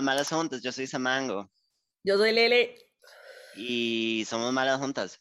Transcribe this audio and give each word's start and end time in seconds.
Malas 0.00 0.28
Juntas. 0.28 0.62
Yo 0.62 0.72
soy 0.72 0.86
Samango 0.86 1.50
Yo 2.04 2.16
soy 2.18 2.32
Lele, 2.32 2.76
y 3.56 4.24
somos 4.28 4.52
malas 4.52 4.78
juntas. 4.80 5.20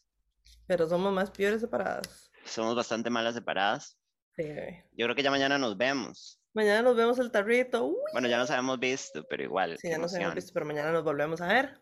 pero 0.68 0.88
somos 0.90 1.14
más 1.14 1.32
peores 1.32 1.62
separadas. 1.62 2.32
Somos 2.46 2.76
bastante 2.76 3.10
malas 3.10 3.34
separadas. 3.36 3.98
Sí. 4.36 4.44
Yo 4.92 5.06
creo 5.06 5.16
que 5.16 5.24
ya 5.24 5.32
mañana 5.32 5.58
nos 5.58 5.78
vemos. 5.78 6.40
Mañana 6.54 6.82
nos 6.82 6.96
vemos 6.96 7.18
el 7.20 7.32
tarrito. 7.32 7.86
Uy, 7.86 7.96
Bueno, 8.14 8.28
ya 8.28 8.38
nos 8.38 8.50
habíamos 8.50 8.80
visto, 8.80 9.26
pero 9.30 9.44
igual. 9.44 9.78
sí, 9.80 9.90
ya 9.90 9.98
nos 9.98 10.14
emoción. 10.14 10.36
visto, 10.36 10.52
pero 10.54 10.66
mañana 10.66 10.92
nos 10.92 11.04
volvemos 11.04 11.42
a 11.42 11.48
ver. 11.48 11.82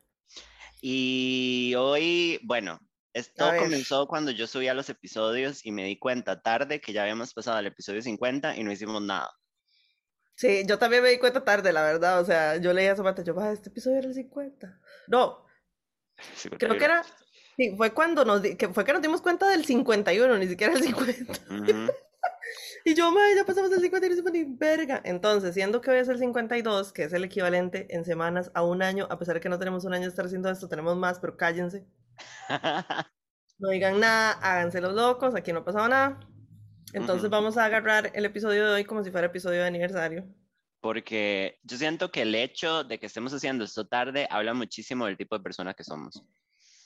Y 0.81 1.73
hoy, 1.77 2.39
bueno, 2.43 2.79
esto 3.13 3.45
comenzó 3.57 4.07
cuando 4.07 4.31
yo 4.31 4.47
subía 4.47 4.73
los 4.73 4.89
episodios 4.89 5.65
y 5.65 5.71
me 5.71 5.85
di 5.85 5.97
cuenta 5.97 6.41
tarde 6.41 6.81
que 6.81 6.93
ya 6.93 7.03
habíamos 7.03 7.33
pasado 7.33 7.57
al 7.57 7.67
episodio 7.67 8.01
50 8.01 8.55
y 8.57 8.63
no 8.63 8.71
hicimos 8.71 9.01
nada. 9.01 9.31
Sí, 10.35 10.63
yo 10.67 10.79
también 10.79 11.03
me 11.03 11.09
di 11.09 11.19
cuenta 11.19 11.43
tarde, 11.43 11.71
la 11.71 11.83
verdad. 11.83 12.19
O 12.19 12.25
sea, 12.25 12.57
yo 12.57 12.73
leía 12.73 12.93
a 12.93 13.23
yo, 13.23 13.39
"Ah, 13.39 13.51
este 13.51 13.69
episodio 13.69 13.97
era 13.99 14.07
el 14.07 14.13
50. 14.13 14.79
No, 15.07 15.45
Sí, 16.35 16.49
creo 16.49 16.77
que 16.77 16.85
era. 16.85 17.03
Sí, 17.57 17.75
fue 17.77 17.93
cuando 17.93 18.25
nos, 18.25 18.41
di- 18.41 18.55
que 18.55 18.69
fue 18.69 18.83
que 18.83 18.93
nos 18.93 19.01
dimos 19.01 19.21
cuenta 19.21 19.47
del 19.49 19.65
51, 19.65 20.37
ni 20.37 20.47
siquiera 20.47 20.73
el 20.73 20.81
50. 20.83 21.33
Ujú. 21.49 21.91
Y 22.85 22.93
yo, 22.95 23.11
madre, 23.11 23.35
ya 23.35 23.45
pasamos 23.45 23.71
el 23.71 23.79
50 23.81 24.05
y 24.07 24.09
no 24.09 24.15
hicimos 24.15 24.31
ni 24.33 24.43
verga. 24.43 25.01
Entonces, 25.05 25.53
siendo 25.53 25.79
que 25.81 25.91
hoy 25.91 25.99
es 25.99 26.09
el 26.09 26.19
52, 26.19 26.91
que 26.91 27.03
es 27.05 27.13
el 27.13 27.23
equivalente 27.23 27.87
en 27.95 28.03
semanas 28.05 28.51
a 28.53 28.63
un 28.63 28.81
año, 28.83 29.07
a 29.09 29.17
pesar 29.17 29.35
de 29.35 29.41
que 29.41 29.49
no 29.49 29.57
tenemos 29.59 29.85
un 29.85 29.93
año 29.93 30.03
de 30.03 30.09
estar 30.09 30.25
haciendo 30.25 30.49
esto, 30.49 30.67
tenemos 30.67 30.95
más, 30.97 31.19
pero 31.19 31.37
cállense. 31.37 31.85
No 33.59 33.69
digan 33.69 33.99
nada, 33.99 34.31
háganse 34.41 34.81
los 34.81 34.93
locos, 34.93 35.35
aquí 35.35 35.53
no 35.53 35.59
ha 35.59 35.65
pasado 35.65 35.87
nada. 35.87 36.19
Entonces 36.93 37.25
Ujú. 37.25 37.31
vamos 37.31 37.57
a 37.57 37.65
agarrar 37.65 38.11
el 38.13 38.25
episodio 38.25 38.65
de 38.67 38.73
hoy 38.75 38.85
como 38.85 39.03
si 39.03 39.11
fuera 39.11 39.27
episodio 39.27 39.61
de 39.61 39.67
aniversario. 39.67 40.25
Porque 40.79 41.59
yo 41.63 41.77
siento 41.77 42.11
que 42.11 42.21
el 42.21 42.35
hecho 42.35 42.83
de 42.83 42.99
que 42.99 43.07
estemos 43.07 43.33
haciendo 43.33 43.63
esto 43.63 43.87
tarde 43.87 44.27
habla 44.29 44.53
muchísimo 44.53 45.05
del 45.05 45.17
tipo 45.17 45.37
de 45.37 45.43
persona 45.43 45.73
que 45.73 45.83
somos. 45.83 46.23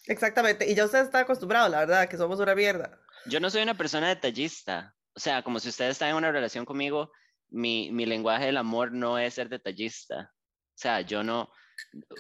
Exactamente, 0.05 0.69
y 0.69 0.75
ya 0.75 0.85
usted 0.85 1.01
está 1.01 1.19
acostumbrado, 1.19 1.67
la 1.67 1.79
verdad, 1.79 2.07
que 2.07 2.15
somos 2.15 2.39
una 2.39 2.55
mierda. 2.55 2.97
Yo 3.25 3.39
no 3.39 3.49
soy 3.49 3.63
una 3.63 3.77
persona 3.77 4.07
detallista. 4.07 4.95
O 5.13 5.19
sea, 5.19 5.43
como 5.43 5.59
si 5.59 5.69
usted 5.69 5.89
está 5.89 6.09
en 6.09 6.15
una 6.15 6.31
relación 6.31 6.63
conmigo, 6.63 7.11
mi, 7.49 7.91
mi 7.91 8.05
lenguaje 8.05 8.45
del 8.45 8.57
amor 8.57 8.93
no 8.93 9.17
es 9.17 9.33
ser 9.33 9.49
detallista. 9.49 10.31
O 10.31 10.79
sea, 10.79 11.01
yo 11.01 11.23
no, 11.23 11.49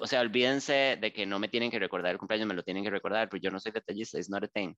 o 0.01 0.07
sea, 0.07 0.21
olvídense 0.21 0.97
de 0.99 1.13
que 1.13 1.25
no 1.25 1.39
me 1.39 1.47
tienen 1.47 1.71
que 1.71 1.79
recordar 1.79 2.11
el 2.11 2.17
cumpleaños, 2.17 2.47
me 2.47 2.55
lo 2.55 2.63
tienen 2.63 2.83
que 2.83 2.89
recordar, 2.89 3.29
pero 3.29 3.41
yo 3.41 3.51
no 3.51 3.59
soy 3.59 3.71
detallista, 3.71 4.17
it's 4.17 4.29
not 4.29 4.43
a 4.43 4.47
thing. 4.47 4.73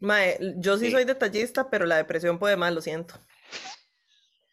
Mae, 0.00 0.38
yo 0.56 0.76
sí 0.78 0.86
Sí. 0.86 0.92
soy 0.92 1.04
detallista, 1.04 1.68
pero 1.70 1.84
la 1.86 1.96
depresión 1.96 2.38
puede 2.38 2.56
más, 2.56 2.72
lo 2.74 2.80
siento. 2.80 3.14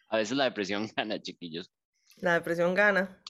A 0.08 0.16
veces 0.18 0.36
la 0.36 0.44
depresión 0.44 0.88
gana, 0.96 1.20
chiquillos. 1.20 1.70
La 2.16 2.34
depresión 2.34 2.74
gana. 2.74 3.22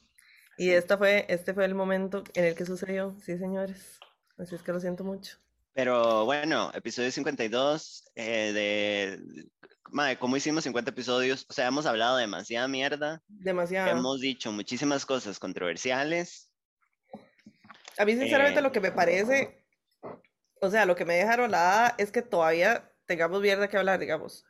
Y 0.57 0.71
esta 0.71 0.99
fue, 0.99 1.25
este 1.29 1.55
fue 1.55 1.65
el 1.65 1.75
momento 1.75 2.25
en 2.35 2.45
el 2.47 2.55
que 2.55 2.65
sucedió, 2.65 3.17
sí, 3.25 3.39
señores. 3.39 3.99
Así 4.39 4.55
es 4.55 4.63
que 4.63 4.73
lo 4.73 4.81
siento 4.81 5.05
mucho. 5.05 5.37
Pero 5.73 6.25
bueno, 6.25 6.71
episodio 6.75 7.11
52 7.13 8.11
eh, 8.17 8.53
de... 8.53 9.49
Madre, 9.91 10.19
¿cómo 10.19 10.37
hicimos 10.37 10.65
50 10.65 10.91
episodios? 10.91 11.47
O 11.49 11.53
sea, 11.53 11.69
hemos 11.69 11.87
hablado 11.87 12.17
demasiada 12.17 12.67
mierda, 12.69 13.23
Demasiado. 13.29 13.89
hemos 13.91 14.21
dicho 14.21 14.51
muchísimas 14.53 15.07
cosas 15.07 15.39
controversiales. 15.39 16.53
A 17.97 18.05
mí, 18.05 18.17
sinceramente, 18.17 18.59
Eh, 18.59 18.63
lo 18.63 18.73
que 18.73 18.81
me 18.81 18.91
parece, 18.93 19.58
o 20.61 20.71
sea, 20.71 20.87
lo 20.87 20.97
que 20.97 21.05
me 21.05 21.15
dejaron 21.15 21.51
la 21.51 21.95
es 21.99 22.11
que 22.13 22.23
todavía 22.23 22.93
tengamos 23.07 23.41
mierda 23.41 23.69
que 23.69 23.77
hablar, 23.77 23.99
digamos. 23.99 24.45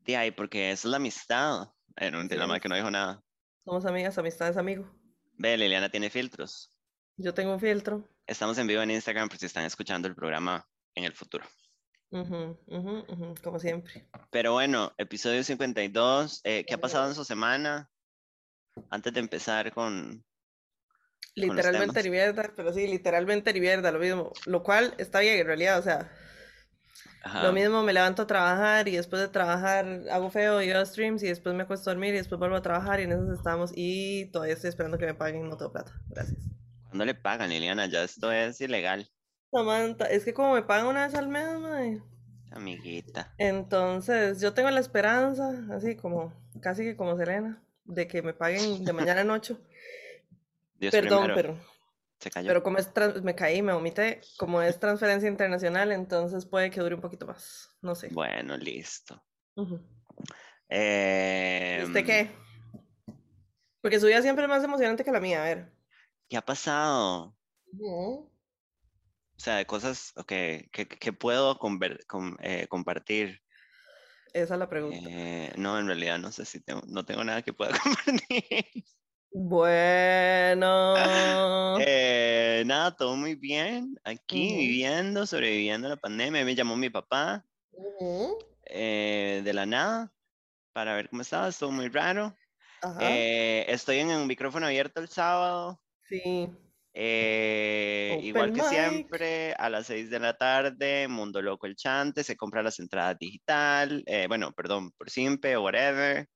De 0.00 0.16
ahí, 0.16 0.30
porque 0.30 0.70
eso 0.70 0.88
es 0.88 0.90
la 0.90 0.96
amistad. 0.98 1.70
Eh, 1.96 2.10
no 2.10 2.20
entiendo, 2.20 2.52
Sí. 2.52 2.60
que 2.60 2.68
no 2.68 2.76
dijo 2.76 2.90
nada. 2.90 3.22
Somos 3.64 3.86
amigas, 3.86 4.18
amistades, 4.18 4.56
amigos. 4.56 4.86
Ve, 5.38 5.56
Liliana 5.56 5.88
tiene 5.88 6.10
filtros. 6.10 6.72
Yo 7.16 7.32
tengo 7.32 7.52
un 7.54 7.60
filtro. 7.60 8.08
Estamos 8.26 8.58
en 8.58 8.66
vivo 8.66 8.82
en 8.82 8.90
Instagram 8.90 9.28
por 9.28 9.38
si 9.38 9.46
están 9.46 9.64
escuchando 9.64 10.08
el 10.08 10.14
programa 10.14 10.68
en 10.94 11.04
el 11.04 11.12
futuro. 11.12 11.44
Ujú, 12.10 12.58
ujú, 12.66 13.04
ujú, 13.08 13.34
como 13.42 13.58
siempre. 13.58 14.06
Pero 14.30 14.52
bueno, 14.52 14.92
episodio 14.98 15.42
52. 15.42 16.40
eh, 16.44 16.64
¿Qué 16.66 16.74
ha 16.74 16.78
pasado 16.78 17.08
en 17.08 17.14
su 17.14 17.24
semana? 17.24 17.90
Antes 18.90 19.12
de 19.12 19.20
empezar 19.20 19.72
con... 19.72 20.24
Literalmente 21.34 22.02
ni 22.02 22.10
mierda, 22.10 22.50
pero 22.54 22.72
sí, 22.72 22.86
literalmente 22.86 23.52
ni 23.52 23.60
mierda, 23.60 23.90
lo 23.90 23.98
mismo. 23.98 24.32
Lo 24.46 24.62
cual 24.62 24.94
está 24.98 25.20
bien 25.20 25.38
en 25.38 25.46
realidad, 25.46 25.78
o 25.78 25.82
sea, 25.82 26.12
Ajá. 27.22 27.42
lo 27.42 27.52
mismo 27.52 27.82
me 27.82 27.92
levanto 27.92 28.22
a 28.22 28.26
trabajar 28.26 28.86
y 28.86 28.96
después 28.96 29.20
de 29.20 29.28
trabajar 29.28 30.02
hago 30.10 30.30
feo 30.30 30.62
y 30.62 30.70
hago 30.70 30.84
streams 30.84 31.22
y 31.22 31.26
después 31.26 31.54
me 31.54 31.64
acuesto 31.64 31.90
a 31.90 31.94
dormir 31.94 32.14
y 32.14 32.18
después 32.18 32.38
vuelvo 32.38 32.56
a 32.56 32.62
trabajar 32.62 33.00
y 33.00 33.04
en 33.04 33.12
eso 33.12 33.32
estamos 33.32 33.72
y 33.74 34.26
todavía 34.26 34.54
estoy 34.54 34.68
esperando 34.68 34.98
que 34.98 35.06
me 35.06 35.14
paguen, 35.14 35.48
no 35.48 35.56
tengo 35.56 35.72
plata. 35.72 35.92
Gracias. 36.08 36.38
¿Cuándo 36.84 37.04
le 37.04 37.14
pagan, 37.14 37.50
Liliana? 37.50 37.86
Ya 37.86 38.04
esto 38.04 38.30
es 38.30 38.60
ilegal, 38.60 39.10
Samantha, 39.54 40.06
es 40.06 40.24
que 40.24 40.34
como 40.34 40.54
me 40.54 40.62
pagan 40.62 40.86
una 40.86 41.06
vez 41.06 41.14
al 41.14 41.28
mes, 41.28 41.58
mae, 41.60 42.02
amiguita. 42.50 43.32
Entonces, 43.38 44.40
yo 44.40 44.52
tengo 44.52 44.68
la 44.70 44.80
esperanza, 44.80 45.64
así 45.70 45.94
como, 45.94 46.32
casi 46.60 46.82
que 46.82 46.96
como 46.96 47.16
Selena, 47.16 47.62
de 47.84 48.08
que 48.08 48.20
me 48.20 48.34
paguen 48.34 48.84
de 48.84 48.92
mañana 48.92 49.20
en 49.20 49.30
ocho. 49.30 49.58
Dios 50.84 50.92
Perdón, 50.92 51.32
primero. 51.32 51.34
pero, 51.34 51.58
Se 52.20 52.30
cayó. 52.30 52.48
pero 52.48 52.62
como 52.62 52.78
es 52.78 52.88
me 53.22 53.34
caí, 53.34 53.62
me 53.62 53.72
vomité, 53.72 54.20
como 54.36 54.60
es 54.62 54.78
transferencia 54.78 55.28
internacional, 55.28 55.92
entonces 55.92 56.44
puede 56.46 56.70
que 56.70 56.80
dure 56.80 56.94
un 56.94 57.00
poquito 57.00 57.26
más, 57.26 57.70
no 57.80 57.94
sé. 57.94 58.08
Bueno, 58.12 58.56
listo. 58.56 59.22
Eh, 60.68 61.78
¿Y 61.80 61.84
¿Usted 61.84 62.04
qué? 62.04 62.30
Porque 63.80 64.00
su 64.00 64.06
vida 64.06 64.22
siempre 64.22 64.44
es 64.44 64.48
más 64.48 64.64
emocionante 64.64 65.04
que 65.04 65.12
la 65.12 65.20
mía, 65.20 65.42
a 65.42 65.44
ver. 65.44 65.72
¿Qué 66.28 66.36
ha 66.36 66.42
pasado? 66.42 67.36
Ujú. 67.72 68.30
O 69.36 69.40
sea, 69.40 69.56
de 69.56 69.66
cosas 69.66 70.12
que, 70.26 70.68
que, 70.72 70.86
que 70.88 71.12
puedo 71.12 71.58
conver- 71.58 72.04
eh, 72.40 72.66
compartir. 72.68 73.42
Esa 74.32 74.54
es 74.54 74.58
la 74.60 74.68
pregunta. 74.68 74.96
Eh, 75.10 75.52
no, 75.56 75.78
en 75.78 75.86
realidad 75.86 76.18
no 76.18 76.32
sé 76.32 76.44
si 76.44 76.60
tengo, 76.60 76.82
no 76.86 77.04
tengo 77.04 77.22
nada 77.24 77.42
que 77.42 77.52
pueda 77.52 77.70
compartir. 77.82 78.84
Bueno. 79.36 80.94
Eh, 81.80 82.62
nada, 82.66 82.94
todo 82.94 83.16
muy 83.16 83.34
bien. 83.34 83.98
Aquí 84.04 84.54
viviendo, 84.56 85.26
sobreviviendo 85.26 85.88
a 85.88 85.90
la 85.90 85.96
pandemia. 85.96 86.44
Me 86.44 86.54
llamó 86.54 86.76
mi 86.76 86.88
papá 86.88 87.44
eh, 88.66 89.42
de 89.44 89.52
la 89.52 89.66
nada 89.66 90.12
para 90.72 90.94
ver 90.94 91.08
cómo 91.08 91.22
estaba. 91.22 91.48
Estuvo 91.48 91.72
muy 91.72 91.88
raro. 91.88 92.32
Eh, 93.00 93.64
estoy 93.66 93.98
en 93.98 94.10
un 94.10 94.28
micrófono 94.28 94.66
abierto 94.66 95.00
el 95.00 95.08
sábado. 95.08 95.80
Sí. 96.08 96.48
igual 96.94 98.52
que 98.52 98.62
mic. 98.62 98.68
siempre, 98.68 99.52
a 99.54 99.68
las 99.68 99.88
6 99.88 100.10
de 100.10 100.20
la 100.20 100.36
tarde, 100.36 101.08
Mundo 101.08 101.42
Loco 101.42 101.66
el 101.66 101.74
Chante, 101.74 102.22
se 102.22 102.36
compra 102.36 102.62
las 102.62 102.78
entradas 102.78 103.18
digital, 103.18 104.04
bueno, 104.28 104.52
perdón, 104.52 104.92
por 104.92 105.10
Simpe 105.10 105.56
o 105.56 105.64
whatever. 105.64 106.28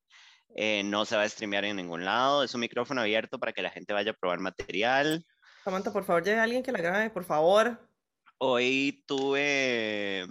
Eh, 0.54 0.82
no 0.84 1.04
se 1.04 1.16
va 1.16 1.22
a 1.22 1.28
streamear 1.28 1.64
en 1.64 1.76
ningún 1.76 2.04
lado, 2.04 2.42
es 2.42 2.54
un 2.54 2.60
micrófono 2.60 3.00
abierto 3.00 3.38
para 3.38 3.52
que 3.52 3.62
la 3.62 3.70
gente 3.70 3.92
vaya 3.92 4.12
a 4.12 4.14
probar 4.14 4.40
material. 4.40 5.24
Samantha, 5.64 5.92
por 5.92 6.04
favor, 6.04 6.24
lleve 6.24 6.40
a 6.40 6.44
alguien 6.44 6.62
que 6.62 6.72
la 6.72 6.78
grabe, 6.78 7.10
por 7.10 7.24
favor. 7.24 7.88
Hoy 8.38 9.04
tuve, 9.06 10.26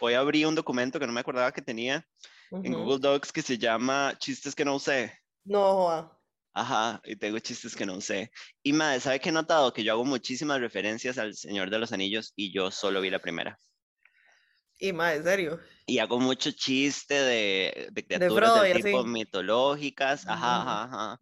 hoy 0.00 0.14
abrí 0.14 0.44
un 0.44 0.54
documento 0.54 0.98
que 0.98 1.06
no 1.06 1.12
me 1.12 1.20
acordaba 1.20 1.52
que 1.52 1.62
tenía 1.62 2.06
en 2.50 2.74
Ujú. 2.74 2.84
Google 2.84 2.98
Docs 3.00 3.32
que 3.32 3.42
se 3.42 3.58
llama 3.58 4.14
Chistes 4.18 4.54
que 4.54 4.64
no 4.64 4.74
usé. 4.74 5.12
No. 5.44 6.18
Ajá, 6.52 7.00
y 7.04 7.16
tengo 7.16 7.38
chistes 7.38 7.76
que 7.76 7.86
no 7.86 7.94
usé. 7.94 8.32
Y 8.62 8.72
madre, 8.72 9.00
¿sabe 9.00 9.20
qué 9.20 9.28
he 9.28 9.32
notado? 9.32 9.72
Que 9.72 9.84
yo 9.84 9.92
hago 9.92 10.04
muchísimas 10.04 10.60
referencias 10.60 11.16
al 11.18 11.34
Señor 11.34 11.70
de 11.70 11.78
los 11.78 11.92
Anillos 11.92 12.32
y 12.34 12.52
yo 12.52 12.70
solo 12.70 13.00
vi 13.00 13.10
la 13.10 13.20
primera. 13.20 13.58
Y 14.78 14.92
más, 14.92 15.14
en 15.14 15.24
serio. 15.24 15.60
Y 15.90 15.98
hago 15.98 16.20
mucho 16.20 16.52
chiste 16.52 17.14
de, 17.14 17.88
de 17.92 18.04
De 18.06 18.06
criaturas 18.06 18.54
del 18.54 18.68
y 18.68 18.72
tipo 18.72 19.02
así. 19.02 19.08
mitológicas. 19.08 20.24
Ajá, 20.28 20.60
ajá, 20.62 20.84
ajá. 20.84 21.20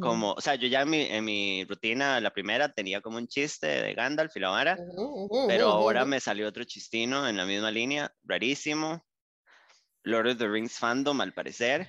Como, 0.00 0.32
o 0.32 0.40
sea, 0.40 0.54
yo 0.56 0.68
ya 0.68 0.82
en 0.82 0.90
mi, 0.90 1.02
en 1.02 1.24
mi 1.24 1.64
rutina, 1.64 2.20
la 2.20 2.32
primera, 2.32 2.72
tenía 2.72 3.00
como 3.00 3.18
un 3.18 3.28
chiste 3.28 3.66
de 3.66 3.94
Gandalf 3.94 4.36
y 4.36 4.40
la 4.40 4.50
vara, 4.50 4.76
ujú, 4.76 5.38
pero 5.48 5.68
ahora 5.70 6.04
me 6.04 6.20
salió 6.20 6.48
otro 6.48 6.64
chistino 6.64 7.28
en 7.28 7.36
la 7.36 7.44
misma 7.46 7.70
línea, 7.70 8.12
rarísimo. 8.24 9.04
Lord 10.04 10.26
of 10.26 10.38
the 10.38 10.48
Rings 10.48 10.76
fandom, 10.78 11.20
al 11.20 11.32
parecer. 11.34 11.88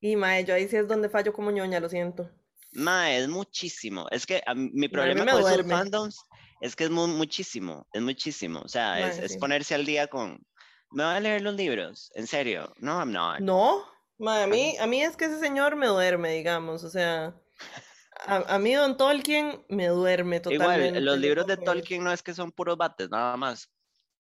Y 0.00 0.14
mae, 0.16 0.44
yo 0.44 0.54
ahí 0.54 0.68
sí 0.68 0.76
es 0.76 0.86
donde 0.86 1.08
fallo 1.08 1.32
como 1.32 1.50
ñoña, 1.50 1.80
lo 1.80 1.88
siento. 1.88 2.30
Ma, 2.72 3.12
es 3.14 3.28
muchísimo. 3.28 4.06
Es 4.10 4.26
que 4.26 4.42
a 4.46 4.54
mi 4.54 4.88
problema 4.88 5.26
con 5.26 5.40
esos 5.40 5.66
fandoms 5.68 6.16
es 6.60 6.74
que 6.74 6.84
es 6.84 6.90
mu- 6.90 7.06
muchísimo, 7.06 7.86
es 7.92 8.02
muchísimo. 8.02 8.60
O 8.64 8.68
sea, 8.68 9.00
es, 9.02 9.18
Mae, 9.18 9.22
es 9.22 9.32
sí. 9.32 9.38
ponerse 9.38 9.74
al 9.74 9.86
día 9.86 10.08
con, 10.08 10.44
me 10.94 11.04
voy 11.04 11.14
a 11.14 11.20
leer 11.20 11.42
los 11.42 11.54
libros, 11.54 12.10
en 12.14 12.26
serio. 12.26 12.72
No, 12.78 12.98
I'm 12.98 13.12
not. 13.12 13.40
No, 13.40 13.84
a 14.26 14.46
mí, 14.46 14.76
a 14.78 14.86
mí 14.86 15.02
es 15.02 15.16
que 15.16 15.26
ese 15.26 15.38
señor 15.38 15.76
me 15.76 15.88
duerme, 15.88 16.32
digamos, 16.32 16.84
o 16.84 16.88
sea, 16.88 17.34
a, 18.26 18.54
a 18.54 18.58
mí 18.58 18.72
Don 18.74 18.96
Tolkien 18.96 19.64
me 19.68 19.88
duerme 19.88 20.40
totalmente. 20.40 20.88
Igual, 20.88 21.04
los 21.04 21.18
libros 21.18 21.46
de 21.46 21.56
Tolkien 21.56 22.04
no 22.04 22.12
es 22.12 22.22
que 22.22 22.32
son 22.32 22.52
puros 22.52 22.76
bates, 22.76 23.10
nada 23.10 23.36
más. 23.36 23.68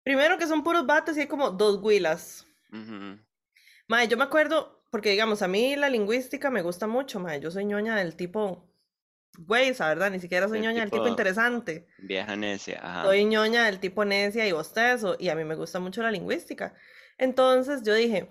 Primero 0.02 0.38
que 0.38 0.46
son 0.46 0.62
puros 0.62 0.86
bates 0.86 1.16
y 1.16 1.20
hay 1.20 1.26
como 1.26 1.50
dos 1.50 1.80
huilas. 1.82 2.46
Mae, 3.88 4.08
yo 4.08 4.16
me 4.16 4.24
acuerdo, 4.24 4.82
porque 4.90 5.10
digamos, 5.10 5.42
a 5.42 5.48
mí 5.48 5.74
la 5.74 5.88
lingüística 5.88 6.50
me 6.50 6.62
gusta 6.62 6.86
mucho, 6.86 7.18
mae. 7.18 7.40
Yo 7.40 7.50
soy 7.50 7.64
ñoña 7.64 7.96
del 7.96 8.14
tipo, 8.14 8.67
güey, 9.38 9.68
esa 9.68 9.88
verdad, 9.88 10.10
ni 10.10 10.18
siquiera 10.20 10.48
soy 10.48 10.58
Del 10.58 10.68
ñoña 10.68 10.80
del 10.80 10.90
tipo 10.90 11.02
tipo- 11.04 11.08
interesante. 11.08 11.86
Vieja 11.98 12.36
necia, 12.36 12.80
ajá. 12.82 13.04
Soy 13.04 13.24
ñoña 13.24 13.64
del 13.66 13.78
tipo 13.80 14.04
necia 14.04 14.46
y 14.46 14.52
bostezo, 14.52 15.16
y 15.18 15.28
a 15.28 15.34
mí 15.34 15.44
me 15.44 15.54
gusta 15.54 15.78
mucho 15.80 16.02
la 16.02 16.10
lingüística. 16.10 16.74
Entonces 17.16 17.82
yo 17.84 17.94
dije, 17.94 18.30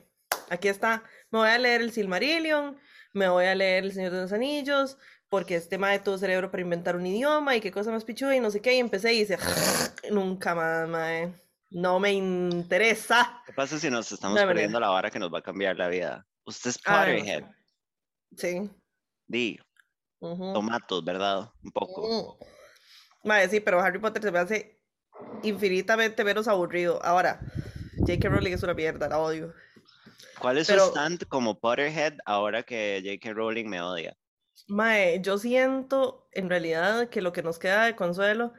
aquí 0.49 0.67
está, 0.67 1.03
me 1.31 1.39
voy 1.39 1.49
a 1.49 1.57
leer 1.57 1.81
el 1.81 1.91
Silmarillion, 1.91 2.77
me 3.13 3.29
voy 3.29 3.45
a 3.45 3.55
leer 3.55 3.85
El 3.85 3.91
Señor 3.93 4.11
de 4.11 4.21
los 4.21 4.33
Anillos, 4.33 4.97
porque 5.29 5.55
este 5.55 5.77
mae 5.77 5.99
tuvo 5.99 6.17
cerebro 6.17 6.51
para 6.51 6.61
inventar 6.61 6.95
un 6.95 7.05
idioma 7.05 7.55
y 7.55 7.61
qué 7.61 7.71
cosa 7.71 7.91
más 7.91 8.03
pichuda 8.05 8.35
y 8.35 8.39
no 8.39 8.51
sé 8.51 8.61
qué, 8.61 8.75
y 8.75 8.79
empecé 8.79 9.13
y 9.13 9.21
hice, 9.21 9.37
nunca 10.11 10.55
más, 10.55 10.87
mae, 10.87 11.33
no 11.69 11.99
me 11.99 12.11
interesa. 12.13 13.41
¿Qué 13.45 13.53
pasa 13.53 13.79
si 13.79 13.89
nos 13.89 14.11
estamos 14.11 14.39
De 14.39 14.45
perdiendo 14.45 14.79
la 14.79 14.89
vara 14.89 15.09
que 15.09 15.19
nos 15.19 15.33
va 15.33 15.39
a 15.39 15.43
cambiar 15.43 15.77
la 15.77 15.87
vida? 15.89 16.25
Usted 16.45 16.69
es 16.69 16.77
Potterhead. 16.79 17.43
Sí. 18.37 18.69
Di, 19.27 19.59
ujú. 20.19 20.53
tomatos, 20.53 21.03
¿verdad? 21.03 21.51
Un 21.63 21.71
poco. 21.71 22.07
Mm. 22.07 23.27
Mae, 23.27 23.49
sí, 23.49 23.59
pero 23.59 23.79
Harry 23.81 23.99
Potter 23.99 24.21
se 24.21 24.31
me 24.31 24.39
hace 24.39 24.79
infinitamente 25.43 26.23
menos 26.23 26.47
aburrido. 26.47 27.03
Ahora, 27.03 27.41
J.K. 27.99 28.29
Rowling 28.29 28.53
es 28.53 28.63
una 28.63 28.73
mierda, 28.73 29.09
la 29.09 29.19
odio. 29.19 29.53
¿Cuál 30.39 30.57
es 30.59 30.67
Pero- 30.67 30.85
su 30.85 30.89
stand 30.91 31.25
como 31.27 31.59
Potterhead 31.59 32.13
ahora 32.25 32.63
que 32.63 33.01
J.K. 33.03 33.33
Rowling 33.33 33.65
me 33.67 33.81
odia? 33.81 34.15
Mae, 34.67 35.19
yo 35.21 35.37
siento 35.37 36.27
en 36.31 36.49
realidad 36.49 37.09
que 37.09 37.21
lo 37.21 37.31
que 37.31 37.43
nos 37.43 37.57
queda 37.59 37.85
de 37.85 37.95
consuelo 37.95 38.53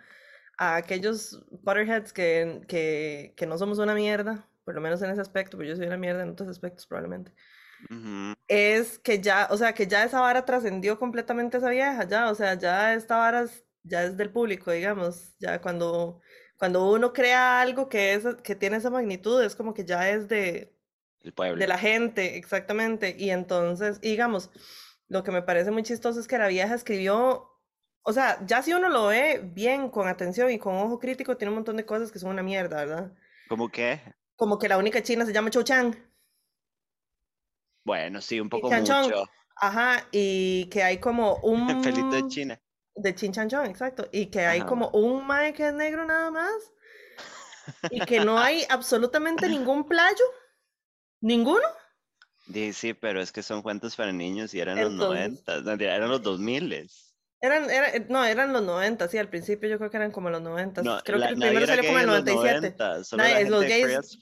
a 0.57 0.77
aquellos 0.77 1.45
Potterheads 1.65 2.13
que, 2.13 2.63
que, 2.67 3.35
que 3.37 3.47
no 3.47 3.59
somos 3.59 3.79
una 3.79 3.95
mierda, 3.95 4.49
por 4.65 4.75
lo 4.75 4.81
menos 4.81 5.01
en 5.03 5.11
ese 5.11 5.21
aspecto, 5.21 5.57
pero 5.57 5.71
yo 5.71 5.77
soy 5.77 5.87
una 5.87 5.97
mierda 5.97 6.23
en 6.23 6.31
otros 6.31 6.49
aspectos 6.49 6.87
probablemente, 6.87 7.33
Es 8.49 8.99
que 8.99 9.21
ya, 9.21 9.49
o 9.51 9.57
sea, 9.57 9.75
que 9.75 9.87
ya 9.87 10.05
esa 10.05 10.21
vara 10.21 10.45
trascendió 10.45 10.99
completamente 10.99 11.59
esa 11.59 11.71
vieja, 11.71 12.05
ya, 12.09 12.31
o 12.31 12.35
sea, 12.35 12.55
ya 12.55 12.95
esta 12.95 13.17
vara 13.19 13.43
es- 13.43 13.65
ya 13.83 14.05
es 14.05 14.17
del 14.17 14.31
público, 14.31 14.71
digamos, 14.73 15.35
ya 15.39 15.61
cuando, 15.61 16.21
cuando 16.59 16.91
uno 16.91 17.13
crea 17.13 17.61
algo 17.61 17.89
que 17.89 18.15
es, 18.15 18.25
que 18.43 18.55
tiene 18.55 18.79
esa 18.79 18.91
magnitud, 18.91 19.43
es 19.43 19.55
como 19.55 19.75
que 19.75 19.85
ya 19.85 20.09
es 20.11 20.29
de, 20.29 20.75
El 21.23 21.33
pueblo. 21.33 21.59
de 21.59 21.67
la 21.67 21.79
gente, 21.79 22.37
exactamente. 22.37 23.15
Y 23.19 23.31
entonces, 23.31 24.01
digamos, 24.01 24.51
lo 25.09 25.23
que 25.23 25.31
me 25.31 25.43
parece 25.43 25.71
muy 25.71 25.83
chistoso 25.83 26.19
es 26.21 26.27
que 26.29 26.39
la 26.39 26.49
vieja 26.49 26.75
escribió, 26.75 27.51
o 28.03 28.13
sea, 28.13 28.39
ya 28.47 28.63
si 28.63 28.73
uno 28.73 28.89
lo 28.89 29.07
ve 29.09 29.41
bien, 29.45 29.91
con 29.91 30.09
atención 30.09 30.51
y 30.51 30.59
con 30.59 30.75
ojo 30.77 30.99
crítico, 30.99 31.37
tiene 31.37 31.51
un 31.51 31.57
montón 31.57 31.77
de 31.77 31.87
cosas 31.87 32.11
que 32.13 32.19
son 32.19 32.31
una 32.31 32.43
mierda, 32.43 32.79
¿verdad? 32.85 33.13
¿Cómo 33.49 33.71
qué? 33.71 34.01
Como 34.37 34.59
que 34.59 34.69
la 34.69 34.79
única 34.79 35.03
china 35.03 35.25
se 35.27 35.33
llama 35.33 35.51
Cho 35.51 35.63
Chang, 35.63 35.95
Bueno, 37.88 38.20
sí, 38.20 38.38
un 38.38 38.49
poco 38.49 38.70
mucho. 38.70 38.94
ajá, 39.56 40.06
y 40.12 40.67
que 40.70 40.82
hay 40.85 40.99
como 40.99 41.37
un... 41.43 41.82
Felito 41.82 42.11
de 42.11 42.29
China. 42.29 42.61
De 42.94 43.14
Chin 43.14 43.32
Chan 43.32 43.49
Chong, 43.49 43.67
exacto. 43.67 44.08
Y 44.12 44.26
que 44.26 44.40
hay 44.46 44.58
Ajá. 44.61 44.69
como 44.69 44.88
un 44.90 45.26
mae 45.26 45.52
que 45.52 45.67
es 45.69 45.75
negro 45.75 46.05
nada 46.05 46.31
más. 46.31 46.52
Y 47.90 48.00
que 48.00 48.20
no 48.25 48.38
hay 48.38 48.64
absolutamente 48.69 49.49
ningún 49.49 49.85
playo. 49.87 50.25
Ninguno. 51.20 51.64
Di, 52.46 52.73
sí, 52.73 52.94
pero 52.94 53.20
es 53.20 53.31
que 53.32 53.43
son 53.43 53.62
cuentos 53.62 53.94
para 53.96 54.11
niños 54.12 54.55
y 54.55 54.61
eran 54.61 54.76
los 54.81 54.93
Entonces- 54.93 55.44
90, 55.44 55.56
no, 55.58 55.62
mentira, 55.64 55.94
eran 55.96 56.08
los 56.11 56.23
2000. 56.23 56.88
Eran, 57.40 57.70
era- 57.70 57.90
eh, 57.94 58.05
no, 58.08 58.25
eran 58.25 58.52
los 58.52 58.62
90, 58.62 59.06
sí, 59.08 59.17
al 59.17 59.29
principio 59.29 59.69
yo 59.69 59.79
creo 59.79 59.90
que 59.90 59.96
eran 59.96 60.11
como 60.11 60.29
los 60.29 60.43
90. 60.43 60.82
No, 60.82 60.99
creo 61.05 61.19
la- 61.19 61.29
que 61.29 61.32
el 61.35 61.38
primero 61.38 61.67
salió 61.67 61.85
como 61.85 61.99
en 61.99 62.05
el 62.05 62.08
en 62.11 62.14
los 62.17 62.25
97. 62.25 62.61
90, 62.76 63.05
solo 63.05 63.23
Nadie- 63.23 63.44
la 63.44 63.50
los 63.50 63.64
gays-. 63.64 64.19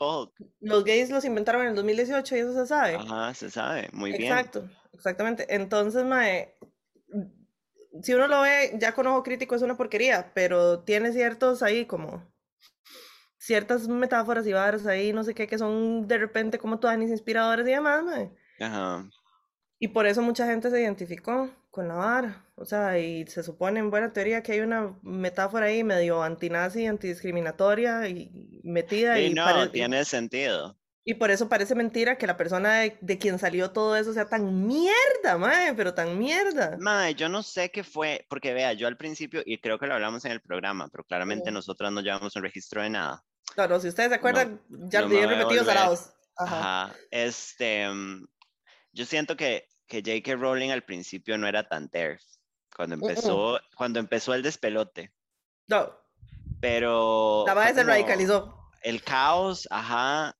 Los 0.60 0.84
gays 0.84 1.10
los 1.10 1.24
inventaron 1.24 1.62
en 1.62 1.68
el 1.68 1.74
2018 1.76 2.36
y 2.36 2.40
eso 2.40 2.52
se 2.52 2.66
sabe. 2.66 2.96
Ajá, 2.96 3.32
se 3.32 3.50
sabe, 3.50 3.88
muy 3.92 4.10
bien. 4.12 4.24
Exacto, 4.24 4.68
exactamente. 4.92 5.46
Entonces, 5.54 6.04
mae, 6.04 6.54
si 8.02 8.12
uno 8.12 8.28
lo 8.28 8.42
ve 8.42 8.76
ya 8.78 8.92
con 8.92 9.06
ojo 9.06 9.22
crítico 9.22 9.54
es 9.54 9.62
una 9.62 9.78
porquería, 9.78 10.32
pero 10.34 10.80
tiene 10.80 11.12
ciertos 11.12 11.62
ahí 11.62 11.86
como 11.86 12.22
ciertas 13.38 13.88
metáforas 13.88 14.46
y 14.46 14.52
varas 14.52 14.86
ahí, 14.86 15.12
no 15.14 15.24
sé 15.24 15.32
qué, 15.34 15.46
que 15.46 15.56
son 15.56 16.06
de 16.06 16.18
repente 16.18 16.58
como 16.58 16.80
todas 16.80 16.98
inspiradoras 17.00 17.66
y 17.66 17.70
demás, 17.70 18.02
mae. 18.04 18.30
Ajá. 18.60 19.08
Y 19.78 19.88
por 19.88 20.06
eso 20.06 20.22
mucha 20.22 20.46
gente 20.46 20.70
se 20.70 20.80
identificó 20.80 21.50
con 21.70 21.88
la 21.88 21.94
vara. 21.94 22.46
O 22.54 22.64
sea, 22.64 22.98
y 22.98 23.26
se 23.26 23.42
supone 23.42 23.80
en 23.80 23.90
buena 23.90 24.12
teoría 24.12 24.42
que 24.42 24.52
hay 24.52 24.60
una 24.60 24.98
metáfora 25.02 25.66
ahí 25.66 25.84
medio 25.84 26.22
antinazi, 26.22 26.86
antidiscriminatoria 26.86 28.08
y 28.08 28.60
metida 28.64 29.20
Y 29.20 29.26
y, 29.26 29.34
no, 29.34 29.70
tiene 29.70 30.04
sentido. 30.06 30.78
y 31.04 31.14
por 31.14 31.30
eso 31.30 31.48
parece 31.48 31.74
mentira 31.74 32.16
que 32.18 32.26
la 32.26 32.36
persona 32.38 32.80
de, 32.80 32.96
de 33.00 33.18
quien 33.18 33.38
salió 33.38 33.70
todo 33.70 33.96
eso 33.96 34.12
sea 34.14 34.28
tan 34.28 34.66
mierda, 34.66 35.36
mae, 35.38 35.74
pero 35.74 35.92
tan 35.94 36.18
mierda. 36.18 36.76
Mae, 36.78 37.14
yo 37.14 37.28
no 37.28 37.42
sé 37.42 37.70
qué 37.70 37.84
fue, 37.84 38.26
porque 38.30 38.54
vea, 38.54 38.72
yo 38.72 38.88
al 38.88 38.96
principio, 38.96 39.42
y 39.44 39.58
creo 39.60 39.78
que 39.78 39.86
lo 39.86 39.94
hablamos 39.94 40.24
en 40.24 40.32
el 40.32 40.40
programa, 40.40 40.88
pero 40.90 41.04
claramente 41.04 41.50
Ujú. 41.50 41.54
nosotras 41.54 41.92
no 41.92 42.00
llevamos 42.00 42.34
un 42.36 42.42
registro 42.42 42.82
de 42.82 42.90
nada. 42.90 43.24
Claro, 43.54 43.78
si 43.80 43.88
ustedes 43.88 44.08
se 44.10 44.14
acuerdan, 44.16 44.60
ya 44.68 45.02
no 45.02 45.08
lo 45.08 45.08
me 45.08 45.14
dije 45.16 45.26
voy 45.26 45.34
a 45.34 45.38
repetidos 45.38 45.66
salados. 45.66 46.10
Ajá. 46.36 46.84
Ajá. 46.84 46.94
Este, 47.10 47.88
mm, 47.88 48.26
yo 48.96 49.04
siento 49.04 49.36
que, 49.36 49.68
que 49.86 49.98
J.K. 49.98 50.36
Rowling 50.36 50.70
al 50.70 50.82
principio 50.82 51.36
no 51.38 51.46
era 51.46 51.68
tan 51.68 51.88
TERF, 51.90 52.22
cuando 52.74 52.94
empezó, 52.94 53.60
cuando 53.76 54.00
empezó 54.00 54.34
el 54.34 54.42
despelote, 54.42 55.12
No, 55.68 55.92
pero 56.60 57.44
la 57.46 57.54
madre 57.54 57.74
se 57.74 57.84
radicalizó. 57.84 58.58
el 58.82 59.02
caos, 59.02 59.68
ajá, 59.70 60.34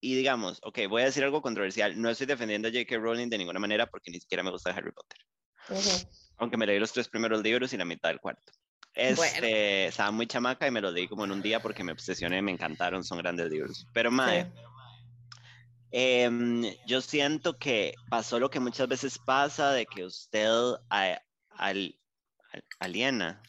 y 0.00 0.14
digamos, 0.14 0.60
ok, 0.62 0.80
voy 0.88 1.02
a 1.02 1.06
decir 1.06 1.24
algo 1.24 1.40
controversial, 1.40 2.00
no 2.00 2.10
estoy 2.10 2.26
defendiendo 2.26 2.68
a 2.68 2.70
J.K. 2.70 2.96
Rowling 2.98 3.28
de 3.30 3.38
ninguna 3.38 3.58
manera 3.58 3.86
porque 3.86 4.10
ni 4.10 4.20
siquiera 4.20 4.42
me 4.42 4.50
gusta 4.50 4.70
Harry 4.70 4.92
Potter. 4.92 5.18
Ujú. 5.70 6.06
aunque 6.36 6.58
me 6.58 6.66
leí 6.66 6.78
los 6.78 6.92
tres 6.92 7.08
primeros 7.08 7.42
libros 7.42 7.72
y 7.72 7.78
la 7.78 7.86
mitad 7.86 8.10
del 8.10 8.20
cuarto. 8.20 8.52
Este, 8.92 9.86
estaba 9.86 10.10
muy 10.10 10.26
chamaca 10.26 10.66
y 10.66 10.70
me 10.70 10.80
lo 10.82 10.90
leí 10.90 11.08
como 11.08 11.24
en 11.24 11.32
un 11.32 11.40
día 11.40 11.60
porque 11.62 11.82
me 11.82 11.92
obsesioné, 11.92 12.42
me 12.42 12.52
encantaron, 12.52 13.02
son 13.02 13.16
grandes 13.18 13.50
libros. 13.50 13.86
Pero, 13.94 14.10
mae, 14.10 14.44
Sí. 14.44 14.50
Em, 15.96 16.64
yo 16.88 17.00
siento 17.00 17.56
que 17.58 17.94
pasó 18.10 18.40
lo 18.40 18.50
que 18.50 18.58
muchas 18.60 18.88
veces 18.88 19.16
pasa 19.18 19.70
de 19.72 19.86
que 19.86 20.04
usted 20.04 20.48
a- 20.90 21.20
al- 21.50 22.00
al- 22.52 22.64
aliena. 22.80 23.42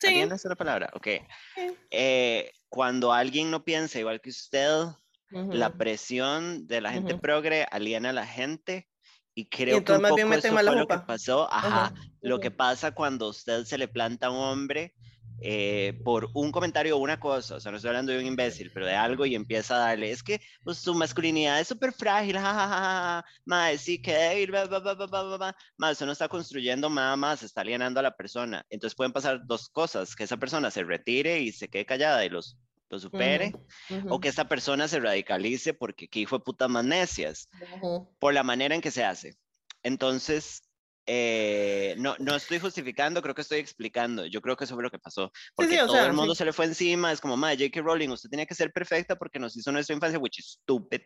Sí, 0.00 0.08
¿Aliena 0.08 0.36
es 0.36 0.44
la 0.44 0.54
palabra? 0.54 0.90
Ok. 0.94 1.08
Sí. 1.54 1.76
Eh, 1.90 2.52
cuando 2.68 3.12
alguien 3.12 3.50
no 3.50 3.64
piensa 3.64 3.98
igual 3.98 4.20
que 4.20 4.30
usted, 4.30 4.86
la 5.30 5.68
ujú. 5.70 5.78
presión 5.78 6.66
de 6.66 6.80
la 6.80 6.92
gente 6.92 7.14
Ujú. 7.14 7.22
progre 7.22 7.64
aliena 7.70 8.10
a 8.10 8.12
la 8.12 8.26
gente 8.26 8.88
y 9.34 9.48
creo 9.48 9.76
que 9.76 9.78
entonces 9.78 10.10
un 10.10 10.18
poco 10.20 10.34
eso 10.34 10.54
la 10.54 10.62
fue 10.62 10.76
lo 10.76 10.86
que 10.86 10.98
pasó. 10.98 11.48
Ajá, 11.52 11.86
Ajá, 11.86 11.94
lo 12.20 12.38
que 12.40 12.50
pasa 12.50 12.92
cuando 12.92 13.28
usted 13.28 13.64
se 13.64 13.78
le 13.78 13.88
planta 13.88 14.28
a 14.28 14.30
un 14.30 14.36
hombre 14.38 14.94
eh, 15.38 16.00
por 16.04 16.30
un 16.34 16.52
comentario 16.52 16.96
o 16.96 17.00
una 17.00 17.18
cosa, 17.18 17.56
o 17.56 17.60
sea, 17.60 17.70
no 17.70 17.76
estoy 17.76 17.88
hablando 17.90 18.12
de 18.12 18.18
un 18.18 18.26
imbécil, 18.26 18.70
pero 18.72 18.86
de 18.86 18.94
algo 18.94 19.26
y 19.26 19.34
empieza 19.34 19.76
a 19.76 19.78
darle, 19.88 20.10
es 20.10 20.22
que 20.22 20.40
pues, 20.62 20.78
su 20.78 20.94
masculinidad 20.94 21.60
es 21.60 21.68
súper 21.68 21.92
frágil, 21.92 22.36
jajaja, 22.38 23.24
madre, 23.44 23.78
sí, 23.78 24.00
que 24.00 24.12
débil, 24.14 24.50
ba, 24.52 24.66
ba, 24.66 24.80
ba, 24.80 24.94
ba, 24.94 25.06
ba, 25.06 25.22
ba, 25.24 25.38
ba". 25.38 25.56
Mae, 25.76 25.92
usted 25.92 26.06
no 26.06 26.12
está 26.12 26.28
construyendo 26.28 26.88
nada 26.90 27.16
más, 27.16 27.42
está 27.42 27.60
alienando 27.62 28.00
a 28.00 28.02
la 28.02 28.16
persona. 28.16 28.64
Entonces 28.70 28.94
pueden 28.96 29.12
pasar 29.12 29.40
dos 29.46 29.68
cosas, 29.68 30.14
que 30.16 30.24
esa 30.24 30.36
persona 30.36 30.70
se 30.70 30.84
retire 30.84 31.40
y 31.40 31.52
se 31.52 31.68
quede 31.68 31.86
callada 31.86 32.24
y 32.24 32.28
los, 32.30 32.58
lo 32.88 32.98
supere, 32.98 33.58
Ujú, 33.88 33.96
o 34.08 34.20
ujú, 34.20 34.20
que 34.20 34.28
esta 34.28 34.48
persona 34.48 34.88
se 34.88 35.00
radicalice 35.00 35.74
porque 35.74 36.08
qué 36.08 36.20
hijo 36.20 36.38
de 36.38 36.44
puta 36.44 36.68
más 36.68 36.84
necias 36.84 37.48
ujú. 37.72 38.14
por 38.18 38.34
la 38.34 38.42
manera 38.42 38.74
en 38.74 38.80
que 38.80 38.90
se 38.90 39.04
hace. 39.04 39.34
Entonces, 39.82 40.62
eh, 41.06 41.94
no, 41.98 42.16
no 42.18 42.34
estoy 42.34 42.58
justificando, 42.58 43.20
creo 43.22 43.34
que 43.34 43.42
estoy 43.42 43.58
explicando. 43.58 44.26
Yo 44.26 44.40
creo 44.40 44.56
que 44.56 44.64
eso 44.64 44.74
fue 44.74 44.82
lo 44.82 44.90
que 44.90 44.98
pasó. 44.98 45.30
Porque 45.54 45.72
sí, 45.72 45.78
o 45.78 45.86
todo 45.86 45.96
sea, 45.96 46.06
el 46.06 46.12
mundo 46.12 46.34
sí. 46.34 46.38
se 46.38 46.44
le 46.44 46.52
fue 46.52 46.64
encima. 46.64 47.12
Es 47.12 47.20
como, 47.20 47.36
madre, 47.36 47.66
J.K. 47.66 47.80
Rowling, 47.82 48.08
usted 48.10 48.30
tenía 48.30 48.46
que 48.46 48.54
ser 48.54 48.72
perfecta 48.72 49.16
porque 49.16 49.38
nos 49.38 49.56
hizo 49.56 49.70
nuestra 49.72 49.94
infancia, 49.94 50.18
which 50.18 50.38
is 50.38 50.58
stupid. 50.62 51.02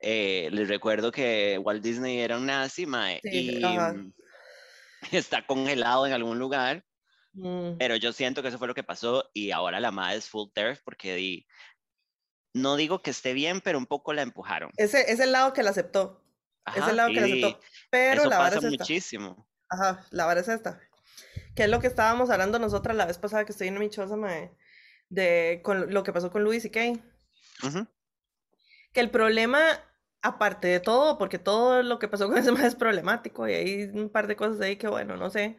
Eh, 0.00 0.48
les 0.52 0.68
recuerdo 0.68 1.10
que 1.12 1.58
Walt 1.62 1.82
Disney 1.82 2.20
era 2.20 2.36
un 2.36 2.46
nazi, 2.46 2.86
mae, 2.86 3.20
Sí, 3.22 3.58
y 3.58 3.64
mm, 3.64 4.12
está 5.12 5.46
congelado 5.46 6.06
en 6.06 6.12
algún 6.12 6.38
lugar. 6.38 6.84
Mm. 7.34 7.76
Pero 7.78 7.96
yo 7.96 8.12
siento 8.12 8.42
que 8.42 8.48
eso 8.48 8.58
fue 8.58 8.68
lo 8.68 8.74
que 8.74 8.82
pasó 8.82 9.28
y 9.34 9.50
ahora 9.50 9.80
la 9.80 9.90
madre 9.90 10.18
es 10.18 10.28
full 10.28 10.48
turf 10.54 10.80
porque 10.84 11.14
di, 11.14 11.46
no 12.54 12.76
digo 12.76 13.02
que 13.02 13.10
esté 13.10 13.34
bien, 13.34 13.60
pero 13.60 13.76
un 13.76 13.86
poco 13.86 14.14
la 14.14 14.22
empujaron. 14.22 14.70
Ese 14.78 15.12
es 15.12 15.20
el 15.20 15.32
lado 15.32 15.52
que 15.52 15.62
la 15.62 15.70
aceptó. 15.70 16.25
Es 16.74 16.82
Ajá, 16.82 16.90
el 16.90 16.96
lado 16.96 17.08
que 17.12 17.20
y 17.20 17.44
aceptó. 17.44 17.60
Pero 17.90 18.22
eso 18.22 18.30
la 18.30 18.38
vara 18.38 18.56
pasa 18.56 18.58
es 18.58 18.64
esta. 18.64 18.84
muchísimo. 18.84 19.48
Ajá, 19.68 20.06
la 20.10 20.26
vara 20.26 20.40
es 20.40 20.48
esta. 20.48 20.80
Que 21.54 21.64
es 21.64 21.70
lo 21.70 21.80
que 21.80 21.86
estábamos 21.86 22.30
hablando 22.30 22.58
nosotras 22.58 22.96
la 22.96 23.06
vez 23.06 23.18
pasada 23.18 23.44
que 23.44 23.52
estoy 23.52 23.68
en 23.68 23.78
mi 23.78 23.88
choza, 23.88 24.16
mae, 24.16 24.52
de 25.08 25.60
con 25.62 25.92
lo 25.92 26.02
que 26.02 26.12
pasó 26.12 26.30
con 26.30 26.44
Luis 26.44 26.64
y 26.64 26.70
Kay. 26.70 27.02
Ujú. 27.62 27.86
Que 28.92 29.00
el 29.00 29.10
problema, 29.10 29.60
aparte 30.22 30.68
de 30.68 30.80
todo, 30.80 31.18
porque 31.18 31.38
todo 31.38 31.82
lo 31.82 31.98
que 31.98 32.08
pasó 32.08 32.28
con 32.28 32.38
ese 32.38 32.52
mae 32.52 32.66
es 32.66 32.74
problemático 32.74 33.48
y 33.48 33.54
hay 33.54 33.82
un 33.84 34.10
par 34.10 34.26
de 34.26 34.36
cosas 34.36 34.60
ahí 34.60 34.76
que, 34.76 34.88
bueno, 34.88 35.16
no 35.16 35.30
sé. 35.30 35.56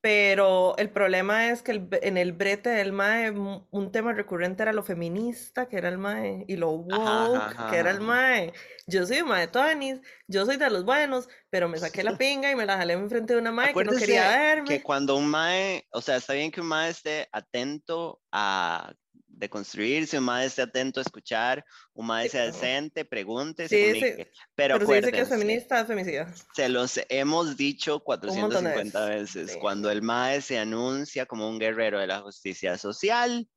Pero 0.00 0.76
el 0.78 0.90
problema 0.90 1.48
es 1.50 1.62
que 1.62 1.72
el- 1.72 1.88
en 2.02 2.16
el 2.16 2.32
brete 2.32 2.70
del 2.70 2.92
MAE 2.92 3.30
un 3.32 3.90
tema 3.92 4.12
recurrente 4.12 4.62
era 4.62 4.72
lo 4.72 4.84
feminista, 4.84 5.68
que 5.68 5.76
era 5.76 5.88
el 5.88 5.98
MAE, 5.98 6.44
y 6.46 6.56
lo 6.56 6.70
ajá, 6.88 7.24
woke, 7.28 7.36
ajá, 7.36 7.70
que 7.70 7.76
era 7.76 7.90
el. 7.90 8.00
MAE. 8.00 8.52
Yo 8.86 9.04
soy 9.06 9.20
un 9.22 9.28
MAE 9.28 9.48
Tonis, 9.48 10.00
yo 10.28 10.46
soy 10.46 10.56
de 10.56 10.70
los 10.70 10.84
buenos, 10.84 11.28
pero 11.50 11.68
me 11.68 11.78
saqué 11.78 12.04
la 12.04 12.16
pinga 12.18 12.50
y 12.50 12.56
me 12.56 12.64
la 12.64 12.76
jalé 12.76 12.94
enfrente 12.94 13.34
de 13.34 13.40
una 13.40 13.50
MAE 13.50 13.74
que 13.74 13.84
no 13.84 13.92
quería 13.92 14.28
verme. 14.28 14.68
que 14.68 14.82
cuando 14.82 15.16
un 15.16 15.26
mae, 15.28 15.84
o 15.90 16.00
sea, 16.00 16.16
está 16.16 16.32
bien 16.34 16.50
que 16.52 16.60
un 16.60 16.68
mae 16.68 16.90
esté 16.90 17.28
atento 17.32 18.20
a 18.30 18.92
deconstruirse, 19.38 20.18
un 20.18 20.24
mae 20.24 20.46
esté 20.46 20.62
atento 20.62 21.00
a 21.00 21.02
escuchar, 21.02 21.64
un 21.94 22.06
mae 22.06 22.28
sea 22.28 22.44
decente, 22.44 23.04
pregunte, 23.04 23.68
se 23.68 23.94
Sí, 23.94 24.00
sí. 24.00 24.12
Pero 24.54 24.78
Pero 24.78 24.86
si 24.86 24.94
dice 24.94 25.12
que 25.12 25.20
es 25.20 25.28
feminista, 25.28 25.80
es 25.80 25.86
femicida. 25.86 26.32
se 26.54 26.68
los 26.68 27.00
hemos 27.08 27.56
dicho 27.56 28.02
montón 28.06 28.64
de 28.64 28.72
450 28.72 29.04
veces, 29.06 29.34
veces. 29.34 29.52
sí. 29.52 29.58
Cuando 29.60 29.90
el 29.90 30.02
mae 30.02 30.40
se 30.40 30.58
anuncia 30.58 31.26
como 31.26 31.48
un 31.48 31.58
guerrero 31.58 31.98
de 32.00 32.06
la 32.06 32.20
justicia 32.20 32.76
social, 32.76 33.48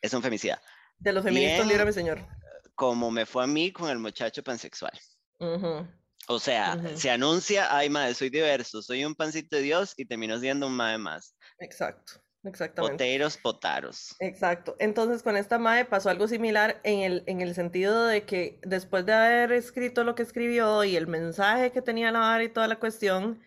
es 0.00 0.12
un 0.14 0.22
femicida. 0.22 0.60
De 0.98 1.12
los 1.12 1.24
feministas, 1.24 1.66
líbrame, 1.66 1.92
señor. 1.92 2.26
Como 2.74 3.10
me 3.10 3.26
fue 3.26 3.44
a 3.44 3.46
mí 3.46 3.72
con 3.72 3.90
el 3.90 3.98
muchacho 3.98 4.42
pansexual. 4.42 4.92
O 6.28 6.38
sea, 6.38 6.80
se 6.96 7.10
anuncia, 7.10 7.76
ay, 7.76 7.90
madre, 7.90 8.14
soy 8.14 8.30
diverso, 8.30 8.80
soy 8.80 9.04
un 9.04 9.14
pancito 9.16 9.56
de 9.56 9.62
Dios 9.62 9.94
y 9.96 10.04
terminó 10.04 10.38
siendo 10.38 10.68
un 10.68 10.74
mae 10.74 10.96
más. 10.96 11.34
Exacto, 11.58 12.21
exactamente. 12.44 13.04
Poteros, 13.04 13.36
potaros. 13.36 14.16
Exacto. 14.18 14.76
Entonces 14.78 15.22
con 15.22 15.36
esta 15.36 15.58
Mae 15.58 15.84
pasó 15.84 16.10
algo 16.10 16.28
similar 16.28 16.80
en 16.84 17.00
el, 17.00 17.24
en 17.26 17.40
el 17.40 17.54
sentido 17.54 18.06
de 18.06 18.24
que 18.24 18.60
después 18.62 19.04
de 19.06 19.12
haber 19.12 19.52
escrito 19.52 20.04
lo 20.04 20.14
que 20.14 20.22
escribió 20.22 20.84
y 20.84 20.96
el 20.96 21.06
mensaje 21.08 21.72
que 21.72 21.82
tenía 21.82 22.12
la 22.12 22.20
vara 22.20 22.44
y 22.44 22.48
toda 22.48 22.68
la 22.68 22.78
cuestión, 22.78 23.40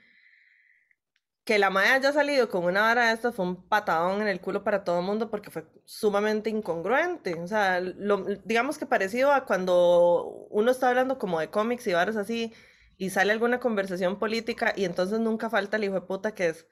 que 1.44 1.60
la 1.60 1.70
Mae 1.70 1.90
haya 1.90 2.12
salido 2.12 2.50
con 2.50 2.64
una 2.66 2.82
vara 2.82 3.08
de 3.08 3.14
estas 3.14 3.36
fue 3.36 3.46
un 3.46 3.68
patadón 3.70 4.22
en 4.22 4.28
el 4.28 4.42
culo 4.42 4.64
para 4.64 4.84
todo 4.84 5.00
el 5.00 5.06
mundo 5.06 5.30
porque 5.30 5.52
fue 5.52 5.66
sumamente 5.86 6.50
incongruente. 6.50 7.36
O 7.40 7.48
sea, 7.48 7.80
lo- 7.82 8.26
digamos 8.44 8.78
que 8.80 8.86
parecido 8.88 9.32
a 9.32 9.46
cuando 9.46 10.48
uno 10.50 10.72
está 10.72 10.90
hablando 10.90 11.20
como 11.20 11.40
de 11.40 11.50
cómics 11.52 11.86
y 11.88 11.94
varas 11.94 12.16
así 12.18 12.54
y 12.98 13.12
sale 13.12 13.32
alguna 13.32 13.60
conversación 13.60 14.18
política 14.18 14.74
y 14.76 14.86
entonces 14.86 15.20
nunca 15.20 15.50
falta 15.50 15.78
el 15.78 15.84
hijo 15.84 15.94
de 15.96 16.02
puta 16.02 16.34
que 16.34 16.48
es 16.48 16.68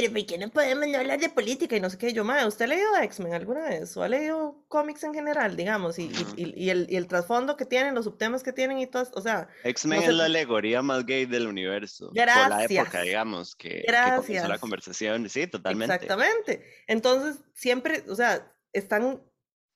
pero 0.00 0.12
¿por 0.12 0.26
qué 0.26 0.38
no 0.38 0.48
podemos 0.50 0.86
no 0.88 0.98
hablar 0.98 1.18
de 1.20 1.28
política? 1.28 1.76
Y 1.76 1.80
no 1.80 1.88
sé 1.90 1.98
qué. 1.98 2.12
Yo, 2.12 2.24
madre, 2.24 2.46
¿usted 2.46 2.64
ha 2.64 2.68
leído 2.68 2.96
X-Men 3.02 3.34
alguna 3.34 3.60
vez? 3.68 3.96
¿O 3.96 4.02
ha 4.02 4.08
leído 4.08 4.64
cómics 4.68 5.02
en 5.04 5.14
general, 5.14 5.56
digamos? 5.56 5.98
Y, 5.98 6.10
y- 6.36 6.52
y- 6.56 6.70
el, 6.70 6.86
y 6.90 6.96
el 6.96 7.06
trasfondo 7.06 7.56
que 7.56 7.64
tienen, 7.66 7.94
los 7.94 8.04
subtemas 8.04 8.42
que 8.42 8.52
tienen 8.52 8.78
y 8.78 8.86
todo, 8.86 9.06
o 9.14 9.20
sea, 9.20 9.48
X-Men 9.64 10.00
No 10.00 10.06
es 10.10 10.14
la 10.14 10.24
alegoría 10.26 10.82
más 10.82 11.04
gay 11.06 11.26
del 11.26 11.46
universo. 11.46 12.08
Por 12.08 12.16
la 12.16 12.32
época, 12.64 12.82
Gracias. 12.82 13.02
digamos, 13.04 13.56
que, 13.56 13.68
que 13.68 13.84
comenzó 13.86 14.32
la 14.32 14.38
Gracias. 14.40 14.60
conversación. 14.60 15.28
Sí, 15.28 15.46
totalmente. 15.46 15.94
exactamente. 15.94 16.64
Entonces, 16.86 17.40
siempre, 17.54 18.04
o 18.08 18.14
sea, 18.14 18.52
están 18.72 19.22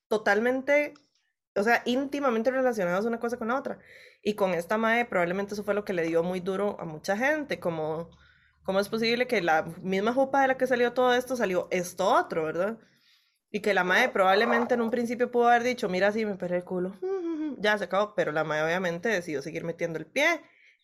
totalmente, 0.09 0.95
o 1.55 1.63
sea, 1.63 1.83
íntimamente 1.85 2.51
relacionados 2.51 3.05
una 3.05 3.21
cosa 3.21 3.37
con 3.37 3.49
la 3.49 3.59
otra. 3.59 3.79
Y 4.23 4.35
con 4.35 4.53
esta 4.55 4.79
mae, 4.79 5.05
probablemente 5.05 5.55
eso 5.55 5.65
fue 5.65 5.75
lo 5.75 5.85
que 5.85 5.93
le 5.93 6.03
dio 6.03 6.23
muy 6.23 6.41
duro 6.41 6.77
a 6.81 6.85
mucha 6.85 7.17
gente, 7.17 7.61
como, 7.61 8.11
¿cómo 8.69 8.81
es 8.81 8.91
posible 8.91 9.27
que 9.27 9.41
la 9.43 9.65
misma 9.83 10.13
jupa 10.13 10.43
de 10.43 10.49
la 10.49 10.59
que 10.59 10.67
salió 10.69 10.93
todo 10.93 11.15
esto 11.15 11.37
salió 11.37 11.69
esto 11.73 12.07
otro, 12.15 12.45
¿verdad? 12.45 12.79
Y 13.51 13.61
que 13.61 13.75
la 13.75 13.85
mae 13.85 14.11
probablemente 14.11 14.75
en 14.75 14.83
un 14.83 14.91
principio 14.91 15.31
pudo 15.31 15.49
haber 15.49 15.63
dicho, 15.63 15.89
mira, 15.89 16.13
sí, 16.13 16.27
me 16.27 16.37
perré 16.37 16.59
el 16.59 16.65
culo, 16.65 16.95
ya 17.59 17.79
se 17.79 17.85
acabó, 17.85 18.15
pero 18.15 18.33
la 18.33 18.45
mae 18.45 18.63
obviamente 18.63 19.09
decidió 19.09 19.43
seguir 19.43 19.65
metiendo 19.65 19.99
el 19.99 20.07
pie, 20.07 20.43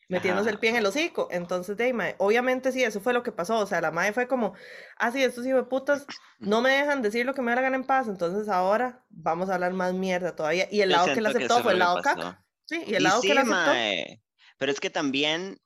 metiéndose 0.09 0.51
el 0.51 0.59
pie 0.59 0.71
en 0.71 0.77
el 0.77 0.87
hocico. 0.87 1.29
Entonces, 1.31 1.77
de 1.77 1.93
mae, 1.93 2.17
obviamente 2.19 2.73
sí, 2.73 2.83
eso 2.83 3.01
fue 3.03 3.13
lo 3.13 3.23
que 3.23 3.33
pasó. 3.33 3.59
O 3.59 3.67
sea, 3.67 3.83
la 3.83 3.93
mae 3.93 4.13
fue 4.15 4.29
como, 4.29 4.55
ah, 4.99 5.13
sí, 5.13 5.23
estos 5.23 5.47
hijos 5.47 5.63
de 5.65 5.69
putas 5.69 6.09
no 6.41 6.63
me 6.63 6.71
dejan 6.71 7.03
decir 7.03 7.27
lo 7.27 7.35
que 7.35 7.43
me 7.43 7.53
da 7.53 7.57
la 7.57 7.63
gana 7.63 7.77
en 7.77 7.85
paz, 7.85 8.09
entonces 8.09 8.49
ahora 8.49 9.05
vamos 9.11 9.51
a 9.51 9.55
hablar 9.57 9.75
más 9.75 9.95
mierda 9.95 10.37
todavía. 10.37 10.69
Y 10.71 10.81
el 10.83 10.91
Yo 10.91 10.97
lado 10.97 11.13
que 11.13 11.21
la 11.21 11.31
que 11.35 11.49
aceptó 11.49 11.61
fue 11.63 11.73
el 11.75 11.79
lado 11.81 12.01
pasó. 12.01 12.03
caca. 12.03 12.45
Sí, 12.67 12.83
y 12.87 12.95
el 12.95 13.03
Y 13.03 13.05
lado 13.05 13.23
sí, 13.23 13.29
que 13.29 13.35
la 13.35 13.43
aceptó. 13.43 13.73
mae, 13.73 14.23
Pero 14.59 14.73
es 14.73 14.81
que 14.81 14.91
también, 14.91 15.59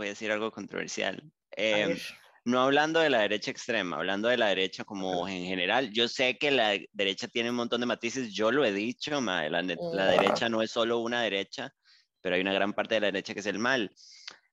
voy 0.00 0.08
a 0.08 0.10
decir 0.10 0.32
algo 0.32 0.50
controversial. 0.52 1.32
Ver, 1.70 2.00
no 2.44 2.60
hablando 2.62 3.00
de 3.00 3.10
la 3.10 3.20
derecha 3.20 3.50
extrema, 3.50 3.96
hablando 3.96 4.28
de 4.28 4.36
la 4.38 4.48
derecha 4.48 4.84
como 4.84 5.28
en 5.28 5.44
general. 5.44 5.92
Yo 5.92 6.08
sé 6.08 6.38
que 6.38 6.50
la 6.50 6.78
derecha 6.92 7.28
tiene 7.28 7.50
un 7.50 7.56
montón 7.56 7.80
de 7.80 7.86
matices, 7.86 8.32
yo 8.32 8.50
lo 8.50 8.64
he 8.64 8.72
dicho, 8.72 9.20
mae, 9.20 9.50
la, 9.50 9.62
la 9.62 10.08
Ajá. 10.08 10.12
derecha 10.12 10.48
no 10.48 10.62
es 10.62 10.70
solo 10.70 10.98
una 10.98 11.22
derecha, 11.22 11.74
pero 12.20 12.34
hay 12.34 12.40
una 12.40 12.52
gran 12.54 12.72
parte 12.72 12.94
de 12.94 13.00
la 13.00 13.06
derecha 13.08 13.34
que 13.34 13.40
es 13.40 13.46
el 13.46 13.58
mal. 13.58 13.90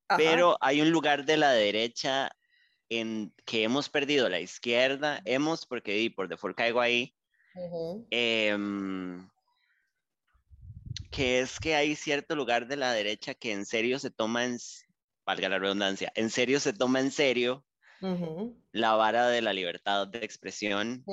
ajá, 0.09 0.17
Pero 0.17 0.57
hay 0.61 0.81
un 0.81 0.91
lugar 0.91 1.25
de 1.25 1.37
la 1.37 1.51
derecha 1.51 2.31
en 2.89 3.33
que 3.45 3.63
hemos 3.63 3.89
perdido 3.89 4.29
la 4.29 4.39
izquierda, 4.41 5.21
hemos, 5.25 5.65
porque 5.65 6.11
por 6.15 6.29
default 6.29 6.57
caigo 6.57 6.81
ahí, 6.81 7.15
ujú, 7.55 8.07
em, 8.11 9.29
que 11.11 11.39
es 11.39 11.59
que 11.59 11.75
hay 11.75 11.95
cierto 11.95 12.35
lugar 12.35 12.67
de 12.67 12.77
la 12.77 12.91
derecha 12.93 13.33
que 13.33 13.51
en 13.51 13.65
serio 13.65 13.99
se 13.99 14.11
toma 14.11 14.45
en, 14.45 14.57
valga 15.27 15.49
la 15.49 15.59
redundancia, 15.59 16.11
en 16.15 16.31
serio 16.31 16.59
se 16.59 16.73
toma 16.73 16.99
en 17.01 17.11
serio 17.11 17.65
la 18.71 18.95
vara 18.95 19.27
de 19.27 19.41
la 19.41 19.51
libertad 19.51 20.07
de 20.07 20.19
expresión 20.19 21.09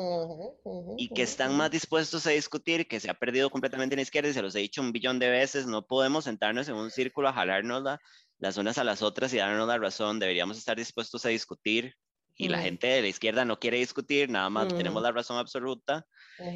y 0.97 1.13
que 1.13 1.23
están 1.23 1.57
más 1.57 1.71
dispuestos 1.71 2.27
a 2.27 2.31
discutir, 2.31 2.87
que 2.87 3.01
se 3.01 3.11
ha 3.11 3.15
perdido 3.15 3.51
completamente 3.51 3.95
en 3.95 3.99
la 3.99 4.03
izquierda 4.03 4.29
y 4.31 4.33
se 4.33 4.43
los 4.43 4.55
he 4.55 4.61
dicho 4.61 4.81
un 4.81 4.93
billón 4.93 5.19
de 5.19 5.29
veces, 5.31 5.67
no 5.67 5.87
podemos 5.87 6.25
sentarnos 6.25 6.69
en 6.69 6.77
un 6.77 6.91
círculo 6.91 7.29
a 7.29 7.33
jalarnos 7.33 7.83
la- 7.83 7.99
las 8.39 8.57
unas 8.59 8.79
a 8.79 8.85
las 8.85 9.03
otras 9.03 9.33
y 9.35 9.39
darnos 9.39 9.67
la 9.69 9.79
razón, 9.79 10.19
deberíamos 10.21 10.57
estar 10.59 10.77
dispuestos 10.77 11.25
a 11.27 11.31
discutir 11.31 11.95
y 12.37 12.49
la 12.49 12.61
gente 12.61 12.87
de 12.89 13.03
la 13.03 13.09
izquierda 13.09 13.45
no 13.45 13.59
quiere 13.59 13.79
discutir, 13.79 14.31
nada 14.31 14.51
más 14.51 14.69
tenemos 14.75 15.03
la 15.03 15.13
razón 15.13 15.39
absoluta 15.39 16.07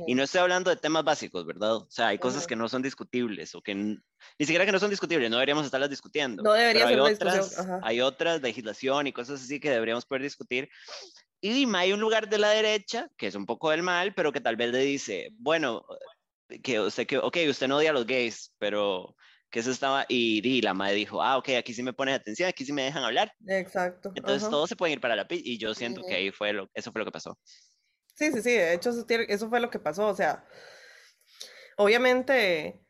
Y 0.04 0.14
no 0.14 0.22
estoy 0.22 0.40
hablando 0.40 0.70
de 0.70 0.76
temas 0.76 1.04
básicos, 1.04 1.46
¿verdad? 1.46 1.76
O 1.76 1.86
sea, 1.90 2.08
hay 2.08 2.18
cosas 2.18 2.44
Ujú. 2.44 2.46
que 2.46 2.56
no 2.56 2.68
son 2.68 2.82
discutibles 2.82 3.54
o 3.54 3.62
que 3.62 3.74
ni 3.74 3.96
siquiera 4.38 4.64
que 4.66 4.72
no 4.72 4.78
son 4.78 4.90
discutibles, 4.90 5.30
no 5.30 5.36
deberíamos 5.36 5.64
estarlas 5.66 5.90
discutiendo. 5.90 6.44
No 6.44 6.52
debería 6.54 6.82
pero 6.82 6.88
hay 6.88 6.96
ser 6.96 7.02
discusión, 7.02 7.44
otras, 7.44 7.56
ajá. 7.56 7.78
hay 7.80 8.00
otras, 8.00 8.42
legislación 8.42 9.06
y 9.06 9.12
cosas 9.12 9.42
así 9.42 9.60
que 9.60 9.70
deberíamos 9.70 10.06
poder 10.06 10.22
discutir. 10.22 10.68
Y 11.40 11.50
dime, 11.52 11.78
hay 11.78 11.92
un 11.92 12.00
lugar 12.00 12.28
de 12.28 12.38
la 12.38 12.50
derecha, 12.50 13.08
que 13.16 13.28
es 13.28 13.34
un 13.36 13.46
poco 13.46 13.70
del 13.70 13.82
mal, 13.82 14.14
pero 14.14 14.32
que 14.32 14.40
tal 14.40 14.56
vez 14.56 14.72
le 14.72 14.80
dice, 14.80 15.30
bueno, 15.38 15.84
que 16.62 16.80
usted, 16.80 17.06
que, 17.06 17.18
ok, 17.18 17.36
usted 17.50 17.68
no 17.68 17.76
odia 17.78 17.90
a 17.90 17.92
los 17.92 18.06
gays, 18.06 18.54
pero 18.58 19.14
que 19.50 19.60
eso 19.60 19.70
estaba, 19.70 20.04
y, 20.08 20.46
y 20.48 20.62
la 20.62 20.74
madre 20.74 20.94
dijo, 20.96 21.22
ah, 21.22 21.38
ok, 21.38 21.50
aquí 21.58 21.74
sí 21.74 21.82
me 21.82 21.92
pones 21.94 22.16
atención, 22.16 22.48
aquí 22.48 22.64
sí 22.64 22.72
me 22.72 22.82
dejan 22.84 23.04
hablar. 23.04 23.32
Exacto. 23.46 24.10
Entonces 24.14 24.48
ajá. 24.48 24.48
todos 24.48 24.68
se 24.68 24.76
pueden 24.76 24.94
ir 24.94 25.00
para 25.00 25.16
la 25.16 25.28
pi 25.28 25.40
y 25.44 25.58
yo 25.58 25.74
siento 25.74 26.04
que 26.04 26.14
Ujú. 26.14 26.16
ahí 26.16 26.30
fue 26.32 26.52
lo, 26.52 26.68
eso 26.74 26.92
fue 26.92 27.00
lo 27.00 27.06
que 27.06 27.12
pasó. 27.12 27.38
Sí, 28.18 28.32
sí, 28.32 28.42
sí, 28.42 28.50
de 28.52 28.74
hecho 28.74 28.90
eso, 28.90 29.48
fue 29.48 29.60
lo 29.60 29.70
que 29.70 29.78
pasó, 29.78 30.08
o 30.08 30.14
sea, 30.14 30.44
obviamente, 31.76 32.80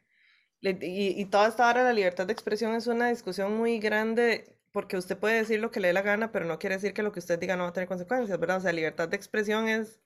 y, 0.63 1.21
y 1.21 1.25
toda 1.27 1.49
esta 1.49 1.69
hora 1.69 1.85
la 1.85 1.93
libertad 1.93 2.27
de 2.27 2.33
expresión 2.33 2.75
es 2.75 2.87
una 2.87 3.11
discusión 3.11 3.57
muy 3.57 3.79
grande 3.81 4.57
porque 4.73 4.97
usted 4.97 5.19
puede 5.19 5.37
decir 5.37 5.61
lo 5.61 5.71
que 5.71 5.81
le 5.81 5.89
dé 5.89 5.95
la 5.95 6.03
gana, 6.03 6.33
pero 6.33 6.47
no 6.47 6.59
quiere 6.59 6.77
decir 6.77 6.95
que 6.95 7.03
lo 7.03 7.13
que 7.13 7.21
usted 7.21 7.39
diga 7.39 7.57
no 7.57 7.65
va 7.65 7.71
a 7.71 7.73
tener 7.73 7.89
consecuencias, 7.89 8.39
¿verdad? 8.41 8.59
O 8.59 8.61
sea, 8.61 8.73
libertad 8.73 9.09
de 9.09 9.17
expresión 9.17 9.69
es 9.69 10.01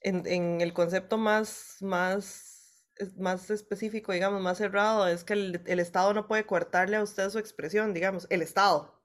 en, 0.00 0.26
en 0.26 0.60
el 0.62 0.74
concepto 0.74 1.18
más, 1.18 1.78
más, 1.82 2.86
más 3.18 3.50
específico, 3.50 4.12
digamos, 4.12 4.42
más 4.42 4.58
cerrado, 4.58 5.08
es 5.08 5.24
que 5.24 5.34
el, 5.34 5.62
el 5.66 5.80
Estado 5.80 6.14
no 6.14 6.28
puede 6.28 6.46
coartarle 6.46 6.96
a 6.96 7.02
usted 7.04 7.30
su 7.30 7.38
expresión, 7.38 7.94
digamos, 7.94 8.26
el 8.30 8.42
Estado. 8.42 9.02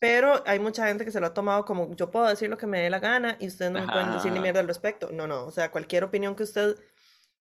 Pero 0.00 0.42
hay 0.46 0.58
mucha 0.58 0.88
gente 0.88 1.04
que 1.04 1.12
se 1.12 1.20
lo 1.20 1.26
ha 1.28 1.34
tomado 1.34 1.64
como 1.66 1.94
yo 1.94 2.10
puedo 2.10 2.26
decir 2.26 2.50
lo 2.50 2.56
que 2.58 2.66
me 2.66 2.80
dé 2.80 2.90
la 2.90 3.00
gana 3.00 3.36
y 3.38 3.46
ustedes 3.48 3.70
no 3.70 3.80
me 3.80 3.86
pueden 3.86 4.12
decir 4.12 4.32
ni 4.32 4.40
mierda 4.40 4.60
al 4.60 4.66
respecto. 4.68 5.10
No, 5.12 5.26
no, 5.28 5.44
o 5.46 5.52
sea, 5.52 5.70
cualquier 5.70 6.04
opinión 6.04 6.34
que 6.36 6.44
usted 6.44 6.76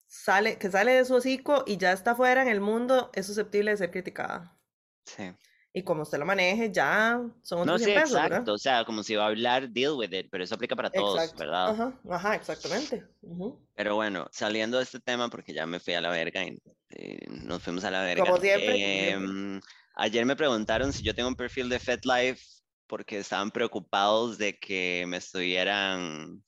sale, 0.06 0.58
que 0.58 0.70
sale 0.70 0.92
de 0.92 1.04
su 1.06 1.14
hocico 1.16 1.64
y 1.66 1.78
ya 1.78 1.92
está 1.92 2.14
fuera 2.14 2.42
en 2.42 2.48
el 2.48 2.60
mundo 2.60 3.10
es 3.14 3.26
susceptible 3.26 3.72
de 3.72 3.78
ser 3.78 3.90
criticada. 3.90 4.58
Sí. 5.06 5.32
Y 5.74 5.84
como 5.84 6.02
usted 6.02 6.18
lo 6.18 6.26
maneje, 6.26 6.70
ya 6.70 7.18
son 7.42 7.64
No, 7.64 7.74
otros 7.74 7.80
sí, 7.80 7.84
100 7.84 8.02
pesos, 8.02 8.20
¿verdad? 8.20 8.26
exacto. 8.26 8.52
O 8.52 8.58
sea, 8.58 8.84
como 8.84 9.02
si 9.02 9.14
va 9.16 9.24
a 9.24 9.28
hablar, 9.28 9.70
deal 9.70 9.92
with 9.96 10.12
it, 10.12 10.28
pero 10.30 10.44
eso 10.44 10.54
aplica 10.54 10.76
para 10.76 10.90
todos, 10.90 11.22
Exacto. 11.22 11.44
¿verdad? 11.44 11.70
Ajá, 11.70 12.00
ajá, 12.10 12.34
exactamente. 12.34 13.08
Ujú. 13.22 13.58
Pero 13.74 13.94
bueno, 13.94 14.28
saliendo 14.32 14.76
de 14.76 14.84
este 14.84 15.00
tema, 15.00 15.30
porque 15.30 15.54
ya 15.54 15.66
me 15.66 15.80
fui 15.80 15.94
a 15.94 16.00
la 16.02 16.10
verga 16.10 16.44
y 16.44 16.58
eh, 16.90 17.26
nos 17.28 17.62
fuimos 17.62 17.84
a 17.84 17.90
la 17.90 18.02
verga. 18.02 18.22
Como 18.24 18.36
siempre, 18.36 18.66
como 18.66 18.76
siempre. 18.76 19.60
Ayer 19.94 20.24
me 20.26 20.36
preguntaron 20.36 20.92
si 20.92 21.02
yo 21.02 21.14
tengo 21.14 21.28
un 21.28 21.36
perfil 21.36 21.68
de 21.68 21.78
FetLife 21.78 22.42
porque 22.86 23.18
estaban 23.18 23.50
preocupados 23.50 24.38
de 24.38 24.58
que 24.58 25.04
me 25.06 25.16
estuvieran. 25.18 26.44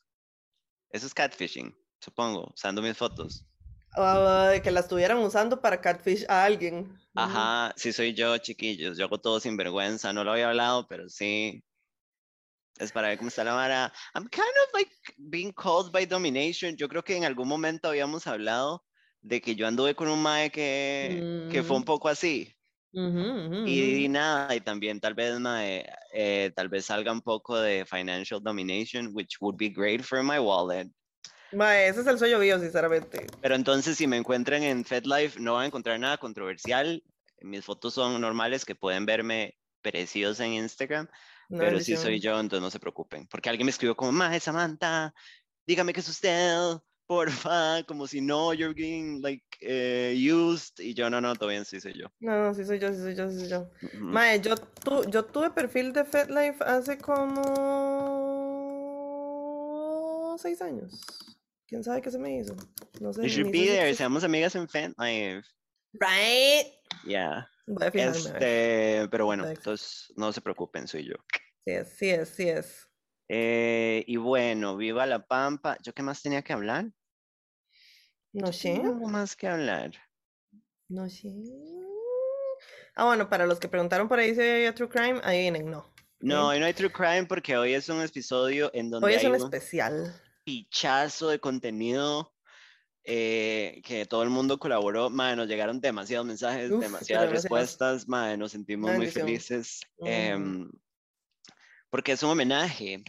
Eso 0.91 1.07
es 1.07 1.15
catfishing, 1.15 1.75
supongo, 2.01 2.53
usando 2.55 2.83
mis 2.83 2.97
fotos. 2.97 3.47
Ah, 3.97 4.49
de 4.53 4.63
que 4.63 4.71
la 4.71 4.81
estuvieran 4.81 5.19
usando 5.19 5.61
para 5.61 5.81
catfish 5.81 6.25
a 6.29 6.45
alguien. 6.45 6.97
Ajá, 7.17 7.73
sí 7.77 7.93
soy 7.93 8.15
yo, 8.15 8.37
chiquillos. 8.39 8.97
Yo 8.99 9.05
hago 9.07 9.19
todo 9.21 9.41
sin 9.41 9.57
vergüenza. 9.57 10.13
No 10.13 10.23
lo 10.25 10.33
había 10.33 10.49
hablado, 10.49 10.87
pero 10.89 11.09
sí. 11.09 11.65
Es 12.79 12.93
para 12.93 13.09
ver 13.09 13.19
cómo 13.19 13.29
está 13.29 13.45
la 13.45 13.55
vara. 13.55 13.93
I'm 14.15 14.29
kind 14.29 14.43
of 14.67 14.73
like 14.75 14.91
being 15.17 15.53
called 15.53 15.93
by 15.93 16.07
domination. 16.07 16.77
Yo 16.77 16.89
creo 16.89 17.03
que 17.05 17.17
en 17.17 17.25
algún 17.25 17.49
momento 17.49 17.89
habíamos 17.89 18.27
hablado 18.27 18.85
de 19.23 19.41
que 19.41 19.55
yo 19.55 19.67
anduve 19.67 19.95
con 19.95 20.09
un 20.09 20.21
mae 20.23 20.51
que, 20.51 21.29
que 21.49 21.63
fue 21.63 21.77
un 21.77 21.83
Mm. 21.83 21.85
poco 21.85 22.09
así. 22.09 22.54
Y, 22.95 24.09
nada, 24.09 24.55
y 24.55 24.61
también 24.61 25.01
tal 25.01 25.15
vez, 25.15 25.39
mae, 25.41 25.85
eh, 26.13 26.53
tal 26.55 26.69
vez 26.69 26.87
salga 26.87 27.11
un 27.11 27.23
poco 27.23 27.59
de 27.59 27.85
financial 27.85 28.41
domination, 28.41 29.11
which 29.13 29.37
would 29.41 29.57
be 29.57 29.69
great 29.69 30.03
for 30.03 30.23
my 30.23 30.39
wallet. 30.39 30.89
Mae, 31.53 31.89
ese 31.89 32.01
es 32.01 32.07
el 32.07 32.19
sueño 32.19 32.39
mío, 32.39 32.59
sinceramente. 32.59 33.27
Pero 33.41 33.55
entonces, 33.55 33.97
si 33.97 34.07
me 34.07 34.17
encuentran 34.17 34.63
en 34.63 34.85
FedLife, 34.85 35.41
no 35.41 35.55
van 35.55 35.65
a 35.65 35.67
encontrar 35.67 35.99
nada 35.99 36.19
controversial. 36.19 37.03
Mis 37.41 37.65
fotos 37.65 37.95
son 37.95 38.21
normales, 38.21 38.65
que 38.65 38.75
pueden 38.75 39.07
verme 39.07 39.57
parecidos 39.83 40.41
en 40.41 40.55
Instagram. 40.55 41.09
pero 41.49 41.79
si 41.81 41.97
soy 41.97 42.21
yo, 42.21 42.39
entonces 42.39 42.63
no 42.63 42.71
se 42.71 42.81
preocupen. 42.81 43.27
Porque 43.27 43.49
alguien 43.49 43.67
me 43.67 43.71
escribió 43.71 43.97
como, 43.97 44.13
Mae, 44.13 44.41
Samantha, 44.41 45.13
dígame 45.67 45.93
que 45.93 46.01
es 46.01 46.09
usted 46.09 46.79
porfa, 47.07 47.83
como 47.87 48.07
si 48.07 48.21
no, 48.21 48.53
you're 48.53 48.75
getting 48.75 49.21
like 49.23 49.45
uh, 49.63 50.13
used. 50.15 50.79
Y 50.79 50.95
yo, 50.95 51.09
no, 51.11 51.21
no, 51.21 51.35
todavía 51.35 51.65
sí 51.65 51.81
soy 51.81 51.95
yo. 51.95 52.09
No, 52.21 52.45
no, 52.45 52.55
sí 52.55 52.65
soy 52.65 52.79
yo, 52.79 52.93
sí 52.93 53.01
soy 53.01 53.15
yo, 53.15 53.31
sí 53.31 53.41
soy 53.41 53.49
yo. 53.49 53.71
Mae, 54.01 54.41
yo, 54.41 54.57
tu, 54.57 55.05
yo 55.11 55.25
tuve 55.25 55.51
perfil 55.51 55.93
de 55.93 56.05
FetLife 56.05 56.63
hace 56.65 56.99
como 56.99 57.45
seis 60.39 60.61
años. 60.63 61.01
¿Quién 61.67 61.83
sabe 61.83 62.03
qué 62.03 62.11
se 62.11 62.19
me 62.19 62.39
hizo? 62.39 62.55
No 63.01 63.13
sé. 63.13 63.23
You 63.23 63.29
should 63.29 63.51
be 63.53 63.67
there, 63.67 63.95
seamos 63.95 64.25
amigas 64.25 64.55
en 64.55 64.69
FetLife. 64.69 65.43
Right. 65.95 66.73
Yeah. 67.05 67.49
este, 67.93 69.09
pero 69.11 69.27
bueno, 69.27 69.47
entonces 69.47 70.13
no 70.17 70.33
se 70.33 70.41
preocupen, 70.41 70.87
soy 70.87 71.05
yo. 71.09 71.15
Sí 71.65 71.73
es, 71.73 71.89
sí 71.97 72.11
es, 72.11 72.29
sí 72.29 72.49
es. 72.49 72.89
Eh, 73.29 74.05
y 74.07 74.17
bueno, 74.17 74.77
viva 74.77 75.07
la 75.07 75.27
Pampa. 75.27 75.79
¿Yo 75.83 75.93
qué 75.93 76.03
más 76.03 76.23
tenía 76.23 76.43
que 76.43 76.53
hablar? 76.53 76.91
No 78.33 78.53
sé. 78.53 78.81
Algo 78.83 79.09
más 79.09 79.37
que 79.37 79.49
hablar. 79.49 79.93
No 80.89 81.09
sé. 81.09 81.33
Ah, 82.97 83.07
bueno, 83.07 83.29
para 83.29 83.47
los 83.47 83.59
que 83.59 83.69
preguntaron 83.69 84.09
por 84.09 84.19
ahí 84.19 84.35
si 84.35 84.41
había 84.41 84.75
True 84.75 84.89
Crime, 84.89 85.21
ahí 85.25 85.41
vienen, 85.41 85.71
no. 85.71 85.93
No, 86.21 86.49
hoy 86.49 86.61
no 86.61 86.67
hay 86.67 86.75
True 86.75 86.93
Crime 86.93 87.27
porque 87.27 87.57
hoy 87.57 87.75
es 87.75 87.89
un 87.89 88.01
episodio 88.01 88.71
en 88.73 88.91
donde. 88.91 89.07
Hoy 89.07 89.15
es 89.15 89.25
hay 89.25 89.31
un 89.31 89.37
especial. 89.37 90.15
Pichazo 90.45 91.29
de 91.29 91.39
contenido 91.41 92.35
eh, 93.05 93.83
que 93.85 94.07
todo 94.07 94.23
el 94.23 94.31
mundo 94.31 94.59
colaboró. 94.59 95.11
Madre, 95.11 95.37
nos 95.37 95.49
llegaron 95.49 95.81
demasiados 95.81 96.27
mensajes, 96.27 96.71
demasiadas 96.71 97.31
respuestas. 97.31 98.09
Madre, 98.09 98.37
nos 98.37 98.53
sentimos 98.53 98.95
muy 98.95 99.09
felices. 99.09 99.83
Em, 100.05 100.71
porque 101.95 102.11
es 102.11 102.25
un 102.25 102.31
homenaje 102.31 103.05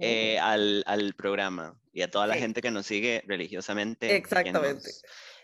eh, 0.00 0.38
al, 0.38 0.84
al, 0.86 1.12
programa 1.14 1.76
y 1.92 2.02
a 2.02 2.08
toda 2.08 2.28
la 2.28 2.36
gente 2.36 2.62
que 2.62 2.70
nos 2.70 2.86
sigue 2.86 3.24
religiosamente. 3.26 4.14
Exactamente. 4.14 4.92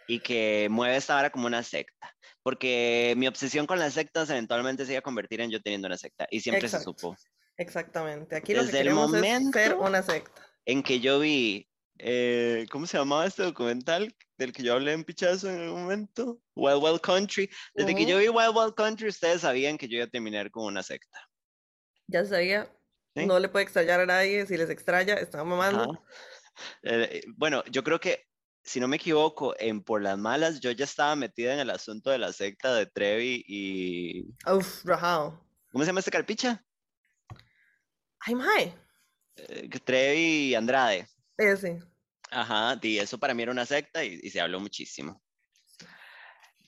y 0.07 0.21
que 0.21 0.69
mueve 0.71 0.95
esta 0.95 1.17
vara 1.17 1.31
como 1.31 1.49
una 1.49 1.65
secta. 1.65 2.15
Porque 2.45 3.15
mi 3.17 3.27
obsesión 3.27 3.67
con 3.67 3.81
las 3.81 3.95
sectas 3.95 4.31
eventualmente 4.31 4.87
se 4.87 4.93
iba 4.93 5.01
a 5.01 5.03
convertir 5.03 5.41
en 5.41 5.51
yo 5.51 5.61
teniendo 5.61 5.89
una 5.89 5.97
secta. 5.97 6.29
Y 6.31 6.39
siempre 6.39 6.69
se 6.69 6.79
supo. 6.79 7.17
Exactamente. 7.57 8.37
Aquí 8.37 8.55
lo 8.55 8.65
que 8.65 8.79
el 8.79 8.95
momento 8.95 9.59
es 9.59 9.65
ser 9.65 9.75
una 9.75 10.01
secta. 10.01 10.47
En 10.65 10.81
que 10.85 11.01
yo 11.01 11.19
vi, 11.19 11.69
eh, 11.99 12.65
¿cómo 12.71 12.87
se 12.87 12.97
llamaba 12.97 13.27
este 13.27 13.43
documental 13.43 14.15
del 14.39 14.53
que 14.53 14.63
yo 14.63 14.73
hablé 14.73 14.93
en 14.93 15.03
Pichazo 15.03 15.51
en 15.51 15.63
algún 15.63 15.83
momento? 15.83 16.39
Wild 16.55 16.81
Wild 16.81 17.01
Country. 17.01 17.51
Desde 17.75 17.93
que 17.93 18.07
yo 18.07 18.19
vi 18.19 18.29
Wild 18.29 18.57
Wild 18.57 18.75
Country, 18.77 19.09
ustedes 19.09 19.41
sabían 19.41 19.79
que 19.79 19.89
yo 19.89 19.97
iba 19.97 20.05
a 20.05 20.11
terminar 20.11 20.49
con 20.53 20.67
una 20.67 20.85
secta. 20.85 21.19
Ya 22.07 22.25
sabía. 22.25 22.71
No 23.15 23.39
le 23.39 23.49
puede 23.49 23.65
extrañar 23.65 24.01
a 24.01 24.07
nadie, 24.07 24.47
si 24.47 24.57
les 24.57 24.71
extraña, 24.71 25.15
están 25.15 25.47
mamando. 25.47 26.05
Eh, 26.85 27.25
bueno, 27.37 27.65
yo 27.65 27.83
creo 27.83 27.99
que, 27.99 28.29
si 28.63 28.79
no 28.79 28.87
me 28.87 28.95
equivoco, 28.95 29.57
en 29.59 29.83
Por 29.83 30.03
las 30.03 30.17
Malas, 30.17 30.61
yo 30.61 30.71
ya 30.71 30.85
estaba 30.85 31.17
metida 31.17 31.53
en 31.53 31.59
el 31.59 31.69
asunto 31.69 32.11
de 32.11 32.19
la 32.19 32.33
secta 32.33 32.73
de 32.73 32.87
Trevi 32.87 33.45
y... 33.45 34.29
Uf, 34.49 34.85
rajado. 34.85 35.45
¿Cómo 35.73 35.83
se 35.83 35.89
llama 35.89 35.99
este 35.99 36.13
carpicha? 36.13 36.65
Ay, 38.21 38.37
mae. 38.37 38.73
Eh, 39.35 39.69
Trevi 39.85 40.51
y 40.51 40.55
Andrade. 40.55 41.09
Ese. 41.37 41.83
Ajá, 42.31 42.79
y 42.81 42.99
eso 42.99 43.19
para 43.19 43.35
mí 43.35 43.43
era 43.43 43.51
una 43.51 43.67
secta 43.67 44.05
y 44.05 44.31
se 44.31 44.41
habló 44.41 44.61
muchísimo. 44.61 45.24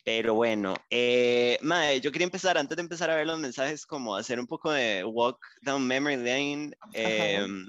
Pero 0.06 0.34
bueno, 0.34 0.76
eh, 0.88 1.58
yo 2.00 2.12
quería 2.12 2.26
empezar, 2.26 2.56
antes 2.56 2.76
de 2.76 2.80
empezar 2.80 3.10
a 3.10 3.16
ver 3.16 3.26
los 3.26 3.40
mensajes, 3.40 3.84
como 3.84 4.14
hacer 4.14 4.38
un 4.38 4.46
poco 4.46 4.70
de 4.70 5.02
walk 5.02 5.44
down 5.62 5.84
memory 5.84 6.14
lane. 6.14 6.70
Em, 6.92 7.68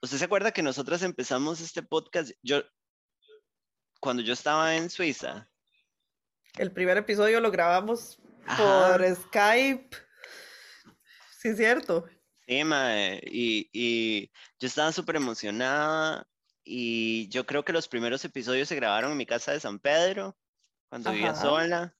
¿Usted 0.00 0.18
se 0.18 0.24
acuerda 0.24 0.50
que 0.50 0.60
nosotros 0.60 1.04
empezamos 1.04 1.60
este 1.60 1.84
podcast? 1.84 2.32
Yo, 2.42 2.64
cuando 4.00 4.24
yo 4.24 4.32
estaba 4.32 4.74
en 4.74 4.90
Suiza. 4.90 5.48
El 6.58 6.72
primer 6.72 6.96
episodio 6.96 7.40
lo 7.40 7.52
grabamos 7.52 8.18
por 8.56 9.14
Skype. 9.14 9.96
Sí, 11.38 11.50
es 11.50 11.56
cierto. 11.58 12.06
Sí, 12.44 12.64
mae, 12.64 13.20
y, 13.24 13.70
y 13.72 14.32
yo 14.58 14.66
estaba 14.66 14.90
súper 14.90 15.14
emocionada 15.14 16.26
y 16.64 17.28
yo 17.28 17.46
creo 17.46 17.64
que 17.64 17.72
los 17.72 17.86
primeros 17.86 18.24
episodios 18.24 18.66
se 18.66 18.74
grabaron 18.74 19.12
en 19.12 19.18
mi 19.18 19.26
casa 19.26 19.52
de 19.52 19.60
San 19.60 19.78
Pedro 19.78 20.36
cuando 20.92 21.10
vivía 21.10 21.34
sola. 21.34 21.96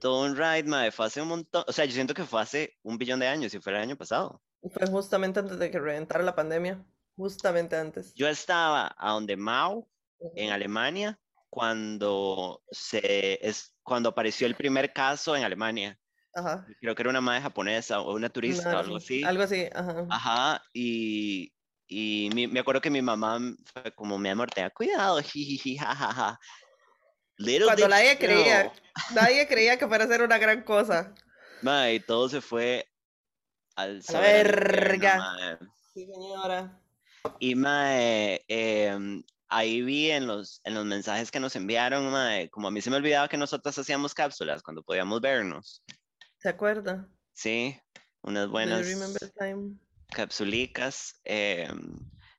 Todo 0.00 0.24
un 0.24 0.36
ride, 0.36 0.64
madre, 0.64 0.90
fue 0.90 1.06
hace 1.06 1.22
un 1.22 1.28
montón, 1.28 1.62
o 1.68 1.72
sea, 1.72 1.84
yo 1.84 1.92
siento 1.92 2.12
que 2.12 2.24
fue 2.24 2.42
hace 2.42 2.76
un 2.82 2.98
billón 2.98 3.20
de 3.20 3.28
años, 3.28 3.54
y 3.54 3.60
fue 3.60 3.72
el 3.72 3.78
año 3.78 3.94
pasado. 3.94 4.42
Fue 4.72 4.88
justamente 4.88 5.38
antes 5.38 5.60
de 5.60 5.70
que 5.70 5.78
reventara 5.78 6.24
la 6.24 6.34
pandemia, 6.34 6.84
justamente 7.14 7.76
antes. 7.76 8.12
Yo 8.14 8.26
estaba 8.26 8.92
a 8.98 9.12
donde 9.12 9.36
Mao, 9.36 9.88
en 10.34 10.50
Alemania, 10.50 11.16
cuando, 11.48 12.60
se, 12.72 13.38
es, 13.40 13.72
cuando 13.84 14.08
apareció 14.08 14.48
el 14.48 14.56
primer 14.56 14.92
caso 14.92 15.36
en 15.36 15.44
Alemania. 15.44 15.96
Ajá. 16.34 16.66
Creo 16.80 16.96
que 16.96 17.02
era 17.02 17.10
una 17.10 17.20
madre 17.20 17.42
japonesa 17.42 18.00
o 18.00 18.16
una 18.16 18.30
turista 18.30 18.74
o 18.74 18.78
algo 18.80 18.96
así. 18.96 19.22
Algo 19.22 19.44
así, 19.44 19.68
ajá. 19.72 20.06
Ajá, 20.10 20.62
y, 20.72 21.52
y 21.86 22.30
me 22.34 22.58
acuerdo 22.58 22.80
que 22.80 22.90
mi 22.90 23.00
mamá 23.00 23.38
fue 23.72 23.94
como, 23.94 24.18
mi 24.18 24.28
amor, 24.28 24.50
tenga 24.50 24.70
cuidado, 24.70 25.22
jiji, 25.22 25.76
jajaja. 25.76 26.40
Cuando 27.38 27.88
nadie 27.88 28.18
creía, 28.18 28.72
nadie 29.14 29.46
creía 29.48 29.78
que 29.78 29.88
fuera 29.88 30.04
a 30.04 30.08
ser 30.08 30.22
una 30.22 30.38
gran 30.38 30.62
cosa. 30.62 31.14
y 31.92 32.00
todo 32.00 32.28
se 32.28 32.40
fue 32.40 32.88
al 33.76 34.02
a 34.08 34.12
la 34.12 34.20
verga. 34.20 35.58
sí, 35.92 36.06
señora. 36.06 36.80
Y 37.38 37.54
mae, 37.54 38.44
em, 38.48 39.24
ahí 39.48 39.82
vi 39.82 40.10
en 40.10 40.26
los, 40.26 40.60
en 40.64 40.74
los 40.74 40.84
mensajes 40.84 41.30
que 41.30 41.40
nos 41.40 41.56
enviaron, 41.56 42.10
mae, 42.10 42.50
como 42.50 42.68
a 42.68 42.70
mí 42.70 42.80
se 42.80 42.90
me 42.90 42.96
olvidaba 42.96 43.28
que 43.28 43.36
nosotros 43.36 43.76
hacíamos 43.78 44.14
cápsulas 44.14 44.62
cuando 44.62 44.82
podíamos 44.82 45.20
vernos. 45.20 45.82
¿Se 46.38 46.50
acuerda? 46.50 47.08
Sí, 47.32 47.80
unas 48.22 48.48
buenas 48.48 48.86
capsulicas. 50.10 51.20
Em, 51.24 51.98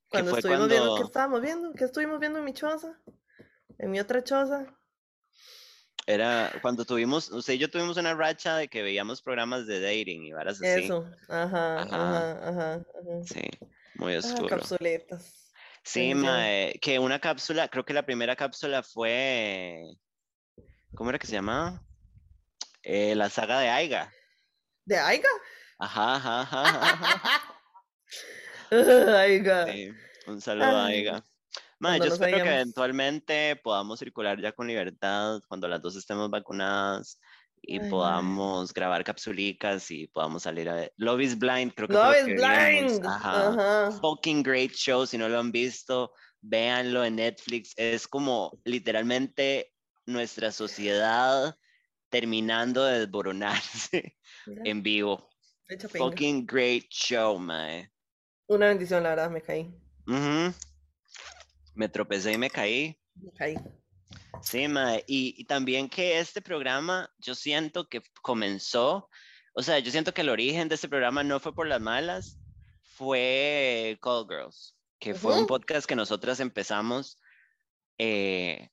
cuando 0.10 0.38
estuvimos 0.38 0.70
viendo, 0.70 0.96
¿qué 0.96 1.04
estábamos 1.04 1.42
viendo? 1.42 1.74
¿Qué 1.74 1.84
estuvimos 1.86 2.20
viendo 2.20 2.40
en 2.40 2.46
mi 2.46 2.54
choza? 2.54 3.00
En 3.80 3.92
mi 3.92 4.00
otra 4.00 4.24
choza. 4.24 4.66
Era 6.08 6.52
cuando 6.62 6.86
tuvimos, 6.86 7.32
usted 7.32 7.54
y 7.54 7.58
yo 7.58 7.70
tuvimos 7.70 7.98
una 7.98 8.14
racha 8.14 8.58
de 8.58 8.68
que 8.68 8.84
veíamos 8.84 9.24
programas 9.24 9.66
de 9.66 9.82
dating 9.82 10.26
y 10.26 10.34
varas 10.34 10.62
así. 10.62 10.86
Eso, 10.86 11.10
ajá, 11.28 11.82
ajá, 11.82 12.50
ajá, 12.50 12.84
Sí, 13.26 13.42
muy 13.96 14.14
ah, 14.14 14.20
oscuro. 14.20 14.50
capsuletas. 14.50 15.52
Sí, 15.84 16.14
mae, 16.14 16.78
que 16.80 17.00
una 17.00 17.20
cápsula, 17.20 17.68
creo 17.70 17.86
que 17.86 17.94
la 17.94 18.06
primera 18.06 18.36
cápsula 18.36 18.84
fue, 18.84 19.84
¿cómo 20.94 21.10
era 21.10 21.18
que 21.18 21.28
se 21.28 21.34
llamaba? 21.34 21.82
Eh, 22.84 23.16
la 23.16 23.30
saga 23.30 23.60
de 23.60 23.70
Aiga. 23.70 24.12
¿De 24.86 24.98
Aiga? 24.98 25.30
Ajá, 25.80 26.16
ajá, 26.16 26.42
ajá. 26.42 27.58
Aiga. 29.20 29.66
Sí, 29.74 29.90
un 30.28 30.40
saludo 30.40 30.78
a 30.78 30.86
Aiga 30.86 31.24
yo 31.80 32.06
espero 32.06 32.44
que 32.44 32.56
eventualmente 32.56 33.56
podamos 33.58 34.00
circular 34.00 34.40
ya 34.42 34.52
con 34.52 34.68
libertad 34.68 35.42
cuando 35.48 35.68
las 35.68 35.82
dos 35.82 35.96
estemos 35.96 36.30
vacunadas 36.30 37.20
y 37.62 37.80
podamos 37.80 38.74
grabar 38.74 39.04
capsulicas 39.04 39.90
y 39.92 40.08
podamos 40.08 40.44
salir 40.44 40.70
a 40.70 40.76
ver. 40.76 40.94
Love 40.98 41.22
is 41.22 41.38
Blind, 41.38 41.74
creo 41.74 41.88
que 41.88 41.94
Love 41.94 42.16
is 42.18 42.26
Blind. 42.26 43.06
Ajá. 43.06 43.92
Fucking 44.02 44.44
great 44.44 44.72
show, 44.74 45.06
si 45.06 45.18
no 45.18 45.28
lo 45.28 45.40
han 45.40 45.52
visto, 45.52 46.12
véanlo 46.42 47.04
en 47.04 47.16
Netflix. 47.16 47.74
Es 47.76 48.08
como 48.08 48.60
literalmente 48.64 49.74
nuestra 50.06 50.52
sociedad 50.52 51.56
terminando 52.10 52.84
de 52.84 53.00
desboronarse 53.00 54.16
en 54.46 54.84
vivo. 54.84 55.30
Fucking 55.98 56.46
great 56.46 56.86
show, 56.90 57.40
man. 57.40 57.90
Una 58.48 58.68
bendición, 58.68 59.02
la 59.02 59.10
verdad, 59.10 59.32
me 59.32 59.42
caí. 59.42 59.74
Uh 60.08 60.52
me 61.76 61.90
tropecé 61.90 62.34
y 62.34 62.38
me 62.38 62.50
caí. 62.50 62.98
Me 63.16 63.32
caí. 63.32 63.56
Sí, 64.42 64.68
ma, 64.68 64.98
y, 64.98 65.36
y, 65.38 65.46
también 65.46 65.90
que 65.90 66.20
este 66.20 66.42
programa, 66.42 67.10
yo 67.20 67.36
siento 67.36 67.88
que 67.88 68.02
comenzó, 68.22 69.10
o 69.54 69.62
sea, 69.62 69.80
yo 69.80 69.92
siento 69.92 70.14
que 70.14 70.22
el 70.22 70.30
origen 70.30 70.68
de 70.68 70.76
este 70.76 70.90
programa 70.90 71.24
no 71.24 71.40
fue 71.40 71.54
por 71.54 71.68
las 71.68 71.82
malas, 71.82 72.38
fue 72.84 73.98
Call 74.02 74.28
Girls, 74.30 74.76
que 75.00 75.14
fue 75.14 75.38
un 75.38 75.48
podcast 75.48 75.88
que 75.88 75.96
nosotras 75.96 76.40
empezamos 76.40 77.18
eh, 77.98 78.70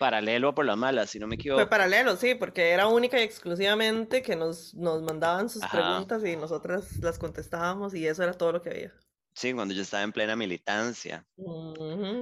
Paralelo 0.00 0.54
por 0.54 0.64
la 0.64 0.76
mala, 0.76 1.06
si 1.06 1.18
no 1.18 1.26
me 1.26 1.34
equivoco. 1.34 1.60
Fue 1.60 1.68
paralelo, 1.68 2.16
sí, 2.16 2.34
porque 2.34 2.70
era 2.70 2.88
única 2.88 3.20
y 3.20 3.22
exclusivamente 3.22 4.22
que 4.22 4.34
nos, 4.34 4.74
nos 4.74 5.02
mandaban 5.02 5.50
sus 5.50 5.62
Ajá. 5.62 5.76
preguntas 5.76 6.24
y 6.24 6.36
nosotras 6.36 6.96
las 7.02 7.18
contestábamos 7.18 7.94
y 7.94 8.06
eso 8.06 8.22
era 8.22 8.32
todo 8.32 8.52
lo 8.52 8.62
que 8.62 8.70
había. 8.70 8.94
Sí, 9.40 9.54
cuando 9.54 9.72
yo 9.72 9.80
estaba 9.80 10.02
en 10.02 10.12
plena 10.12 10.36
militancia. 10.36 11.26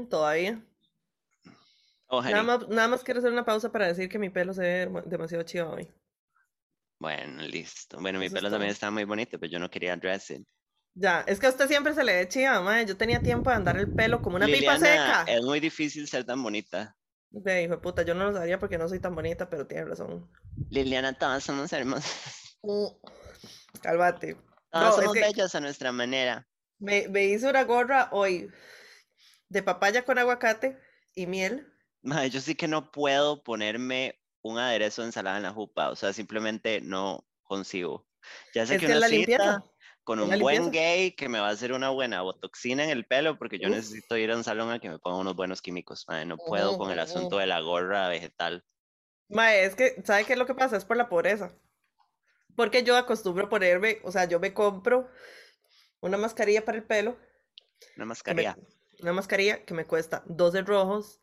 Todavía. 0.08 0.62
Ojalá. 2.06 2.30
Nada 2.30 2.42
más, 2.44 2.68
nada 2.68 2.86
más 2.86 3.02
quiero 3.02 3.18
hacer 3.18 3.32
una 3.32 3.44
pausa 3.44 3.72
para 3.72 3.88
decir 3.88 4.08
que 4.08 4.20
mi 4.20 4.30
pelo 4.30 4.54
se 4.54 4.62
ve 4.62 5.02
demasiado 5.04 5.42
chido 5.42 5.68
hoy. 5.68 5.92
Bueno, 7.00 7.42
listo. 7.42 7.98
Bueno, 8.00 8.20
mi 8.20 8.26
Eso 8.26 8.36
es 8.36 8.40
pelo 8.40 8.52
también 8.52 8.70
está 8.70 8.92
muy 8.92 9.02
bonito, 9.02 9.36
pero 9.36 9.50
yo 9.50 9.58
no 9.58 9.68
quería 9.68 9.96
dressing. 9.96 10.46
Ya, 10.94 11.22
es 11.26 11.40
que 11.40 11.46
a 11.46 11.50
usted 11.50 11.66
siempre 11.66 11.92
se 11.92 12.04
le 12.04 12.14
ve 12.14 12.28
chiva, 12.28 12.60
mae. 12.60 12.86
Yo 12.86 12.96
tenía 12.96 13.20
tiempo 13.20 13.50
de 13.50 13.56
andar 13.56 13.76
el 13.78 13.92
pelo 13.92 14.22
como 14.22 14.36
una 14.36 14.46
pipa 14.46 14.78
seca. 14.78 15.24
es 15.26 15.42
muy 15.42 15.58
difícil 15.58 16.06
ser 16.06 16.22
tan 16.22 16.40
bonita. 16.40 16.96
De 17.30 17.64
hijo 17.64 17.72
de 17.72 17.78
puta, 17.78 18.02
yo 18.02 18.14
no 18.14 18.30
lo 18.30 18.38
sabía 18.38 18.60
porque 18.60 18.78
no 18.78 18.88
soy 18.88 19.00
tan 19.00 19.16
bonita, 19.16 19.50
pero 19.50 19.66
tiene 19.66 19.86
razón. 19.86 20.30
Liliana, 20.70 21.14
todas 21.14 21.42
somos 21.42 21.72
hermosas. 21.72 22.60
Cálmate. 23.82 24.36
Todas 24.70 24.86
No, 24.86 24.88
es 24.90 24.94
somos 24.94 25.14
que 25.14 25.20
bellas 25.20 25.54
a 25.56 25.60
nuestra 25.60 25.90
manera. 25.90 26.47
Me, 26.78 27.08
me 27.08 27.24
hice 27.26 27.48
una 27.48 27.64
gorra 27.64 28.08
hoy 28.12 28.50
de 29.48 29.62
papaya 29.62 30.04
con 30.04 30.18
aguacate 30.18 30.78
y 31.14 31.26
miel. 31.26 31.72
Mae, 32.02 32.30
yo 32.30 32.40
sí 32.40 32.54
que 32.54 32.68
no 32.68 32.90
puedo 32.90 33.42
ponerme 33.42 34.20
un 34.42 34.58
aderezo 34.58 35.02
de 35.02 35.08
ensalada 35.08 35.36
en 35.38 35.42
la 35.44 35.52
jupa. 35.52 35.90
O 35.90 35.96
sea, 35.96 36.12
simplemente 36.12 36.80
no 36.80 37.26
consigo. 37.42 38.08
Ya 38.54 38.66
sé 38.66 38.76
Es 38.76 38.78
que 38.78 38.86
que 38.86 38.92
una 38.92 39.00
cita 39.00 39.62
con 40.04 40.20
un 40.20 40.38
buen 40.38 40.70
limpieza. 40.70 40.70
gay 40.70 41.12
que 41.14 41.28
me 41.28 41.38
va 41.40 41.48
a 41.48 41.50
hacer 41.52 41.72
una 41.72 41.90
buena 41.90 42.22
botoxina 42.22 42.84
en 42.84 42.90
el 42.90 43.06
pelo 43.06 43.38
porque 43.38 43.58
yo 43.58 43.68
Uf. 43.68 43.70
necesito 43.70 44.16
ir 44.16 44.30
a 44.30 44.36
un 44.36 44.44
salón 44.44 44.70
a 44.70 44.78
que 44.80 44.88
me 44.88 44.98
ponga 44.98 45.18
unos 45.18 45.36
buenos 45.36 45.60
químicos. 45.62 46.04
mae, 46.08 46.24
no 46.26 46.38
puedo 46.38 46.76
con 46.76 46.90
el 46.90 46.98
asunto 47.00 47.38
de 47.38 47.46
la 47.46 47.60
gorra 47.60 48.08
vegetal. 48.08 48.64
Mae, 49.28 49.64
es 49.64 49.74
que, 49.74 50.02
¿sabe 50.04 50.24
qué 50.26 50.32
es 50.34 50.38
lo 50.38 50.46
que 50.46 50.54
pasa? 50.54 50.76
Es 50.76 50.84
por 50.84 50.96
la 50.96 51.08
pobreza. 51.08 51.52
Porque 52.56 52.82
yo 52.82 52.96
acostumbro 52.96 53.48
ponerme, 53.48 54.00
o 54.04 54.10
sea, 54.12 54.24
yo 54.26 54.40
me 54.40 54.54
compro 54.54 55.08
una 56.00 56.16
mascarilla 56.18 56.64
para 56.64 56.78
el 56.78 56.84
pelo, 56.84 57.12
Una 57.96 58.04
me- 58.04 58.06
mascarilla. 58.06 58.56
una 59.00 59.12
mascarilla 59.12 59.64
que 59.64 59.74
me 59.74 59.86
cuesta 59.86 60.22
12 60.26 60.62
rojos 60.62 61.20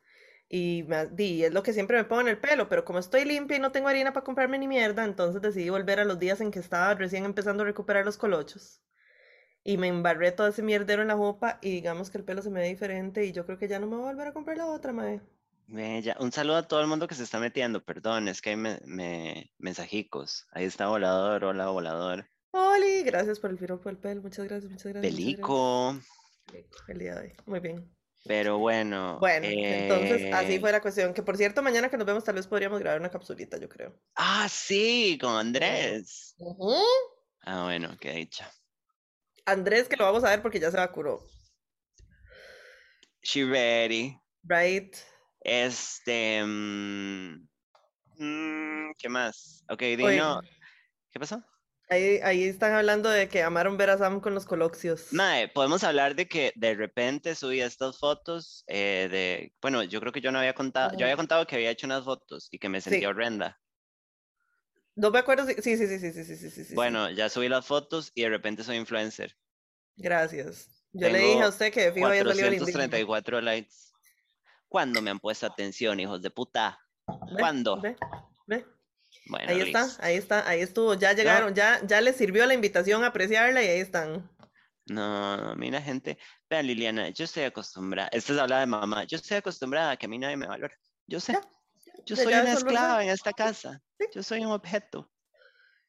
y, 0.48 0.84
me, 0.88 1.10
y 1.18 1.44
es 1.44 1.54
lo 1.54 1.64
que 1.64 1.74
siempre 1.74 1.98
me 1.98 2.04
pongo 2.04 2.22
en 2.22 2.28
el 2.30 2.38
pelo, 2.38 2.70
pero 2.70 2.86
como 2.86 3.00
estoy 3.00 3.26
limpia 3.26 3.58
y 3.58 3.60
no 3.60 3.72
tengo 3.72 3.88
harina 3.88 4.14
para 4.14 4.24
comprarme 4.24 4.58
ni 4.60 4.68
mierda, 4.68 5.04
entonces 5.04 5.42
decidí 5.42 5.70
volver 5.70 6.00
a 6.00 6.06
los 6.06 6.20
días 6.20 6.40
en 6.42 6.52
que 6.52 6.60
estaba 6.60 6.94
recién 6.94 7.26
empezando 7.26 7.64
a 7.64 7.66
recuperar 7.66 8.06
los 8.06 8.18
colochos. 8.18 8.82
Y 9.64 9.78
me 9.78 9.88
embarré 9.88 10.32
todo 10.32 10.48
ese 10.48 10.62
mierdero 10.62 11.02
en 11.02 11.08
la 11.08 11.16
jupa 11.16 11.58
y 11.62 11.72
digamos 11.72 12.12
que 12.12 12.20
el 12.20 12.24
pelo 12.24 12.44
se 12.44 12.52
me 12.52 12.60
ve 12.60 12.68
diferente 12.68 13.26
y 13.26 13.32
yo 13.32 13.48
creo 13.48 13.58
que 13.58 13.68
ya 13.68 13.80
no 13.80 13.88
me 13.88 13.96
voy 13.96 14.06
a 14.06 14.12
volver 14.12 14.28
a 14.28 14.34
comprar 14.34 14.58
la 14.58 14.68
otra, 14.68 14.94
mae. 14.94 15.22
Bella. 15.68 16.16
Un 16.20 16.32
saludo 16.32 16.58
a 16.58 16.68
todo 16.68 16.82
el 16.82 16.86
mundo 16.88 17.08
que 17.08 17.16
se 17.16 17.24
está 17.24 17.40
metiendo. 17.40 17.84
Perdón, 17.84 18.28
es 18.28 18.40
que 18.44 18.52
hay 18.52 18.56
me, 18.58 18.80
me- 18.86 19.52
mensajicos. 19.58 20.46
Ahí 20.52 20.66
está 20.66 20.86
Volador. 20.88 21.44
Hola, 21.46 21.70
Volador. 21.70 22.28
Oli, 22.58 23.04
gracias 23.04 23.38
por 23.42 23.50
el 23.50 23.58
piropo 23.58 23.90
del 23.90 23.98
pelo, 23.98 24.22
muchas 24.22 24.48
gracias, 24.48 24.72
muchas 24.72 24.94
gracias. 24.94 25.14
muchas 25.14 25.26
gracias. 25.26 25.36
Pelico. 25.36 26.00
El 26.88 27.00
día 27.00 27.16
de 27.16 27.22
hoy, 27.22 27.34
muy 27.46 27.60
bien. 27.60 27.94
Pero 28.26 28.60
bueno. 28.60 29.20
Bueno, 29.20 29.46
entonces 29.46 30.34
así 30.34 30.54
eh, 30.54 30.60
fue 30.62 30.72
la 30.72 30.82
cuestión. 30.82 31.14
Que 31.14 31.22
por 31.22 31.36
cierto, 31.36 31.62
mañana 31.62 31.90
que 31.90 31.98
nos 31.98 32.08
vemos, 32.08 32.24
tal 32.24 32.36
vez 32.36 32.48
podríamos 32.48 32.80
grabar 32.80 33.02
una 33.02 33.12
capsulita, 33.12 33.58
yo 33.58 33.68
creo. 33.68 34.00
Ah, 34.16 34.48
sí, 34.50 35.18
con 35.20 35.36
Andrés. 35.36 36.34
Ujú. 36.38 36.78
Ah, 37.42 37.66
bueno, 37.66 37.98
qué 38.00 38.14
dicha. 38.14 38.50
Andrés, 39.46 39.90
que 39.90 39.98
lo 39.98 40.06
vamos 40.06 40.24
a 40.24 40.30
ver 40.30 40.42
porque 40.42 40.62
ya 40.62 40.72
se 40.72 40.78
vacunó. 40.78 41.20
She 43.22 43.44
ready. 43.44 44.18
Right. 44.44 44.96
Este. 45.42 46.42
mm, 46.42 47.50
mm, 48.18 48.94
¿qué 48.98 49.10
más? 49.10 49.62
Ok, 49.70 49.82
Dino. 49.82 50.40
¿Qué 51.12 51.20
pasó? 51.20 51.44
Ahí, 51.88 52.20
ahí, 52.24 52.44
están 52.46 52.74
hablando 52.74 53.10
de 53.10 53.30
que 53.30 53.44
amaron 53.44 53.78
ver 53.78 53.92
a 53.92 53.98
Sam 53.98 54.20
con 54.20 54.34
los 54.34 54.46
coloxios. 54.46 55.14
Mae, 55.14 55.50
podemos 55.50 55.84
hablar 55.84 56.16
de 56.16 56.28
que 56.28 56.52
de 56.56 56.74
repente 56.74 57.36
subí 57.36 57.62
estas 57.62 58.00
fotos 58.00 58.64
eh, 58.68 59.08
de, 59.12 59.54
bueno, 59.62 59.84
yo 59.84 60.00
creo 60.00 60.12
que 60.12 60.22
yo 60.22 60.32
no 60.32 60.40
había 60.40 60.56
contado, 60.56 60.98
yo 60.98 61.06
había 61.06 61.16
contado 61.16 61.46
que 61.46 61.56
había 61.56 61.70
hecho 61.70 61.86
unas 61.86 62.04
fotos 62.04 62.48
y 62.50 62.58
que 62.58 62.70
me 62.70 62.82
sentía 62.82 63.10
horrenda. 63.10 63.60
No 64.96 65.12
me 65.12 65.20
acuerdo, 65.20 65.46
si, 65.46 65.54
sí, 65.56 65.78
sí, 65.78 65.88
sí, 65.88 66.00
sí, 66.00 66.24
sí, 66.24 66.50
sí, 66.50 66.64
sí, 66.64 66.74
Bueno, 66.74 67.12
ya 67.12 67.30
subí 67.30 67.50
las 67.50 67.66
fotos 67.66 68.12
y 68.16 68.24
de 68.24 68.30
repente 68.30 68.64
soy 68.64 68.78
influencer. 68.78 69.36
Gracias. 69.96 70.70
Yo 70.92 71.10
le 71.10 71.20
dije 71.20 71.42
a 71.42 71.50
usted 71.50 71.72
que 71.72 71.92
fijo 71.92 72.08
había 72.08 72.24
salido 72.24 72.66
434 72.66 73.42
likes. 73.42 73.76
¿Cuándo 74.68 75.02
me 75.02 75.12
han 75.12 75.20
puesto 75.20 75.46
atención, 75.46 76.00
hijos 76.00 76.22
de 76.22 76.32
puta? 76.32 76.80
¿Cuándo? 77.38 77.80
Ve, 77.82 77.96
ve. 78.48 78.66
Bueno, 79.28 79.52
Ahí 79.52 79.62
está, 79.62 79.88
ahí 80.00 80.16
está, 80.16 80.48
ahí 80.48 80.62
estuvo. 80.62 80.94
Ya 80.94 81.14
llegaron, 81.14 81.54
ya, 81.56 81.82
ya 81.86 82.00
les 82.02 82.16
sirvió 82.16 82.46
la 82.46 82.54
invitación 82.54 83.04
a 83.04 83.08
apreciarla 83.08 83.64
y 83.64 83.68
ahí 83.68 83.80
están. 83.80 84.30
No, 84.88 85.38
no, 85.38 85.56
mira, 85.56 85.82
gente. 85.82 86.18
Vean, 86.50 86.68
Liliana, 86.68 87.10
yo 87.10 87.26
estoy 87.26 87.44
acostumbrada. 87.44 88.10
Esta 88.12 88.34
es 88.34 88.40
habla 88.40 88.60
de 88.60 88.68
mamá. 88.68 89.04
Yo 89.06 89.18
estoy 89.18 89.38
acostumbrada 89.38 89.92
a 89.92 89.98
que 89.98 90.06
a 90.06 90.10
mí 90.10 90.20
nadie 90.20 90.38
me 90.38 90.48
valora. 90.48 90.76
Yo 91.08 91.20
sé. 91.20 91.34
Ya, 91.34 91.42
Yo 92.06 92.16
soy 92.16 92.34
una 92.34 92.54
esclava 92.54 93.04
en 93.04 93.10
esta 93.10 93.34
casa. 93.34 93.82
Sí. 94.00 94.06
Yo 94.14 94.22
soy 94.22 94.46
un 94.46 94.52
objeto. 94.52 95.12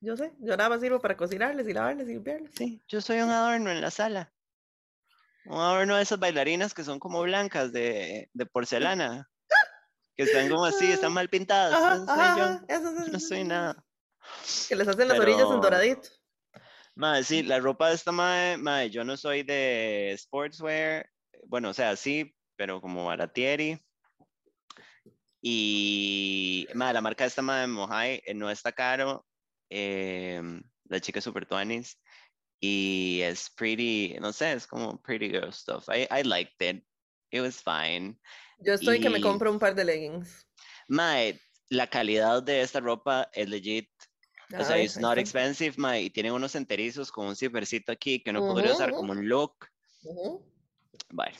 Yo 0.00 0.16
sé, 0.16 0.32
yo 0.40 0.56
nada 0.56 0.68
más 0.68 0.80
sirvo 0.80 1.00
para 1.00 1.16
cocinarles 1.16 1.66
y 1.68 1.72
lavarles 1.72 2.08
y 2.08 2.12
limpiarles. 2.12 2.52
Sí, 2.54 2.82
yo 2.86 3.00
soy 3.00 3.20
un 3.20 3.30
adorno 3.30 3.70
en 3.70 3.80
la 3.80 3.90
sala. 3.90 4.32
Un 5.46 5.58
adorno 5.58 5.96
de 5.96 6.02
esas 6.02 6.18
bailarinas 6.18 6.74
que 6.74 6.84
son 6.84 6.98
como 6.98 7.22
blancas 7.22 7.72
de, 7.72 8.30
de 8.32 8.46
porcelana. 8.46 9.28
Que 10.16 10.22
están 10.24 10.48
como 10.48 10.64
así, 10.64 10.86
están 10.90 11.12
mal 11.12 11.28
pintadas. 11.28 11.74
Ajá, 11.74 11.94
Eso 11.94 12.06
soy 12.06 12.14
ajá, 12.20 12.36
yo. 12.68 12.74
eso, 12.74 12.88
eso, 13.02 13.12
no 13.12 13.20
soy 13.20 13.44
nada. 13.44 13.84
Que 14.68 14.76
les 14.76 14.88
hacen 14.88 15.08
las 15.08 15.18
orillas 15.18 15.42
en 15.42 15.48
Pero- 15.48 15.60
doradito. 15.60 16.08
Madre, 16.94 17.24
sí, 17.24 17.42
la 17.42 17.58
ropa 17.60 17.90
de 17.90 17.94
esta 17.94 18.10
madre, 18.12 18.56
madre, 18.56 18.88
yo 18.90 19.04
no 19.04 19.16
soy 19.18 19.42
de 19.42 20.16
sportswear. 20.18 21.06
Bueno, 21.46 21.68
o 21.68 21.74
sea, 21.74 21.94
sí, 21.96 22.34
pero 22.56 22.80
como 22.80 23.04
baratieri. 23.04 23.78
Y, 25.42 26.66
madre, 26.74 26.94
la 26.94 27.00
marca 27.02 27.24
de 27.24 27.28
esta 27.28 27.42
madre, 27.42 27.66
Mojai, 27.68 28.22
eh, 28.26 28.34
no 28.34 28.50
está 28.50 28.72
caro. 28.72 29.24
em, 29.68 30.62
la 30.88 31.00
chica 31.00 31.18
es 31.18 31.24
super 31.24 31.44
tuanis. 31.46 31.98
Y 32.60 33.20
es 33.22 33.50
pretty, 33.50 34.16
no 34.20 34.32
sé, 34.32 34.52
es 34.54 34.66
como 34.66 35.00
pretty 35.02 35.28
girl 35.28 35.52
stuff. 35.52 35.88
I, 35.88 36.06
I 36.10 36.22
liked 36.22 36.60
it. 36.62 36.84
It 37.32 37.40
was 37.42 37.60
fine. 37.62 38.18
Yo 38.60 38.74
estoy 38.74 39.00
que 39.00 39.10
me 39.10 39.18
y- 39.18 39.22
compro 39.22 39.50
un 39.50 39.58
par 39.58 39.74
de 39.74 39.84
leggings. 39.84 40.46
Mae, 40.88 41.40
la 41.70 41.86
calidad 41.88 42.42
de 42.42 42.60
esta 42.62 42.80
ropa 42.80 43.28
es 43.32 43.48
legit. 43.48 43.90
O 44.58 44.64
sea, 44.64 44.80
it's 44.80 44.98
not 44.98 45.18
expensive, 45.18 45.74
mae, 45.76 46.02
y 46.02 46.10
tienen 46.10 46.32
unos 46.32 46.54
enterizos 46.54 47.10
con 47.10 47.26
un 47.26 47.34
zippercito 47.36 47.90
aquí 47.90 48.22
que 48.22 48.30
uno 48.30 48.42
podría 48.46 48.72
usar 48.72 48.90
Ujú, 48.90 48.98
como 49.00 49.12
un 49.12 49.28
look. 49.28 49.56
Ujú, 50.04 50.44
Bueno, 51.10 51.36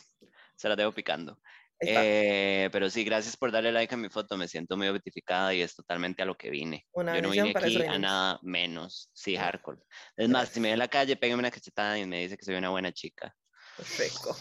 se 0.57 0.69
la 0.69 0.77
dejo 0.77 0.93
picando. 0.93 1.41
Eh, 1.81 2.69
pero 2.73 2.91
sí, 2.91 3.05
gracias 3.05 3.37
por 3.37 3.53
darle 3.53 3.71
like 3.71 3.95
a 3.95 3.99
mi 3.99 4.09
foto. 4.09 4.37
Me 4.37 4.49
siento 4.49 4.77
muy 4.77 4.87
identificada 4.89 5.55
y 5.55 5.63
es 5.63 5.77
totalante 5.77 6.23
a 6.23 6.27
lo 6.27 6.37
que 6.37 6.51
vine. 6.51 6.87
Una 6.93 7.15
Yo 7.17 7.23
no 7.23 7.31
vine 7.31 7.51
aquí 7.51 7.85
a 7.87 7.99
nada 7.99 8.41
menos. 8.43 9.11
Sí, 9.13 9.37
hardcore. 9.37 9.79
Es 10.17 10.29
más, 10.29 10.49
si 10.49 10.61
me 10.61 10.69
ve 10.69 10.73
en 10.73 10.79
la 10.81 10.89
calle, 10.89 11.17
pégame 11.17 11.41
una 11.41 11.51
cachetada 11.51 11.99
y 11.99 12.07
me 12.07 12.23
dice 12.23 12.37
que 12.37 12.45
soy 12.45 12.57
una 12.57 12.71
buena 12.71 12.93
chica. 12.93 13.37
Perfecto. 13.77 14.35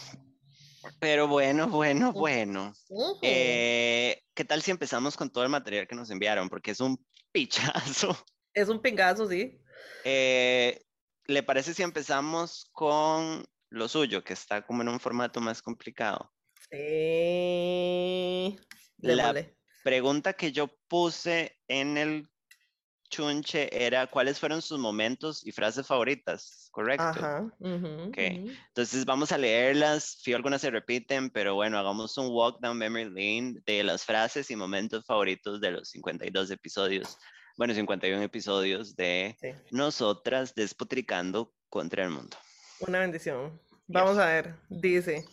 Pero 1.00 1.28
bueno, 1.28 1.68
bueno, 1.68 2.12
bueno. 2.12 2.72
Eh, 3.22 4.22
¿Qué 4.34 4.44
tal 4.44 4.62
si 4.62 4.70
empezamos 4.70 5.16
con 5.16 5.30
todo 5.30 5.44
el 5.44 5.50
material 5.50 5.86
que 5.86 5.94
nos 5.94 6.10
enviaron? 6.10 6.48
Porque 6.48 6.70
es 6.72 6.80
un 6.80 7.04
pichazo. 7.32 8.16
Es 8.54 8.68
un 8.68 8.80
pingazo, 8.80 9.28
sí. 9.28 9.60
Eh, 10.04 10.82
¿Le 11.26 11.42
parece 11.42 11.74
si 11.74 11.82
empezamos 11.82 12.68
con 12.72 13.44
lo 13.70 13.88
suyo, 13.88 14.24
que 14.24 14.32
está 14.32 14.64
como 14.64 14.82
en 14.82 14.88
un 14.88 15.00
formato 15.00 15.40
más 15.40 15.60
complicado? 15.60 16.32
Sí. 16.70 18.56
La 18.98 19.34
pregunta 19.84 20.32
que 20.32 20.52
yo 20.52 20.68
puse 20.88 21.58
en 21.68 21.98
el 21.98 22.28
chunche 23.08 23.68
era 23.72 24.06
cuáles 24.06 24.38
fueron 24.40 24.60
sus 24.62 24.78
momentos 24.78 25.46
y 25.46 25.52
frases 25.52 25.86
favoritas, 25.86 26.68
¿correcto? 26.72 27.04
Ajá. 27.04 27.42
ujú, 27.58 27.86
Ok. 28.08 28.18
ujú. 28.18 28.50
Entonces 28.68 29.04
vamos 29.04 29.32
a 29.32 29.38
leerlas, 29.38 30.18
si 30.20 30.32
algunas 30.32 30.60
se 30.60 30.70
repiten, 30.70 31.30
pero 31.30 31.54
bueno, 31.54 31.78
hagamos 31.78 32.16
un 32.18 32.28
walk 32.30 32.60
down 32.60 32.78
memory 32.78 33.04
lane 33.06 33.60
de 33.66 33.82
las 33.84 34.04
frases 34.04 34.50
y 34.50 34.56
momentos 34.56 35.04
favoritos 35.06 35.60
de 35.60 35.70
los 35.72 35.90
52 35.90 36.50
episodios, 36.50 37.18
bueno, 37.56 37.72
51 37.74 38.22
episodios 38.22 38.94
de 38.96 39.36
Sí. 39.40 39.48
Nosotras 39.70 40.54
despotricando 40.54 41.54
contra 41.68 42.04
el 42.04 42.10
mundo. 42.10 42.36
Una 42.80 42.98
bendición. 43.00 43.60
Vamos 43.88 44.18
a 44.18 44.26
ver. 44.26 44.54
Dice. 44.68 45.24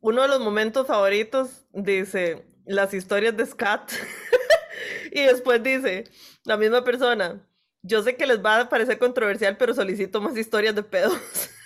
Uno 0.00 0.22
de 0.22 0.28
los 0.28 0.40
momentos 0.40 0.86
favoritos 0.86 1.66
dice 1.72 2.44
las 2.64 2.92
historias 2.94 3.36
de 3.36 3.46
Scat. 3.46 3.92
y 5.12 5.22
después 5.22 5.62
dice 5.62 6.04
la 6.44 6.56
misma 6.56 6.84
persona. 6.84 7.40
Yo 7.82 8.02
sé 8.02 8.16
que 8.16 8.26
les 8.26 8.44
va 8.44 8.60
a 8.60 8.68
parecer 8.68 8.98
controversial, 8.98 9.56
pero 9.56 9.74
solicito 9.74 10.20
más 10.20 10.36
historias 10.36 10.74
de 10.74 10.82
pedos. 10.82 11.18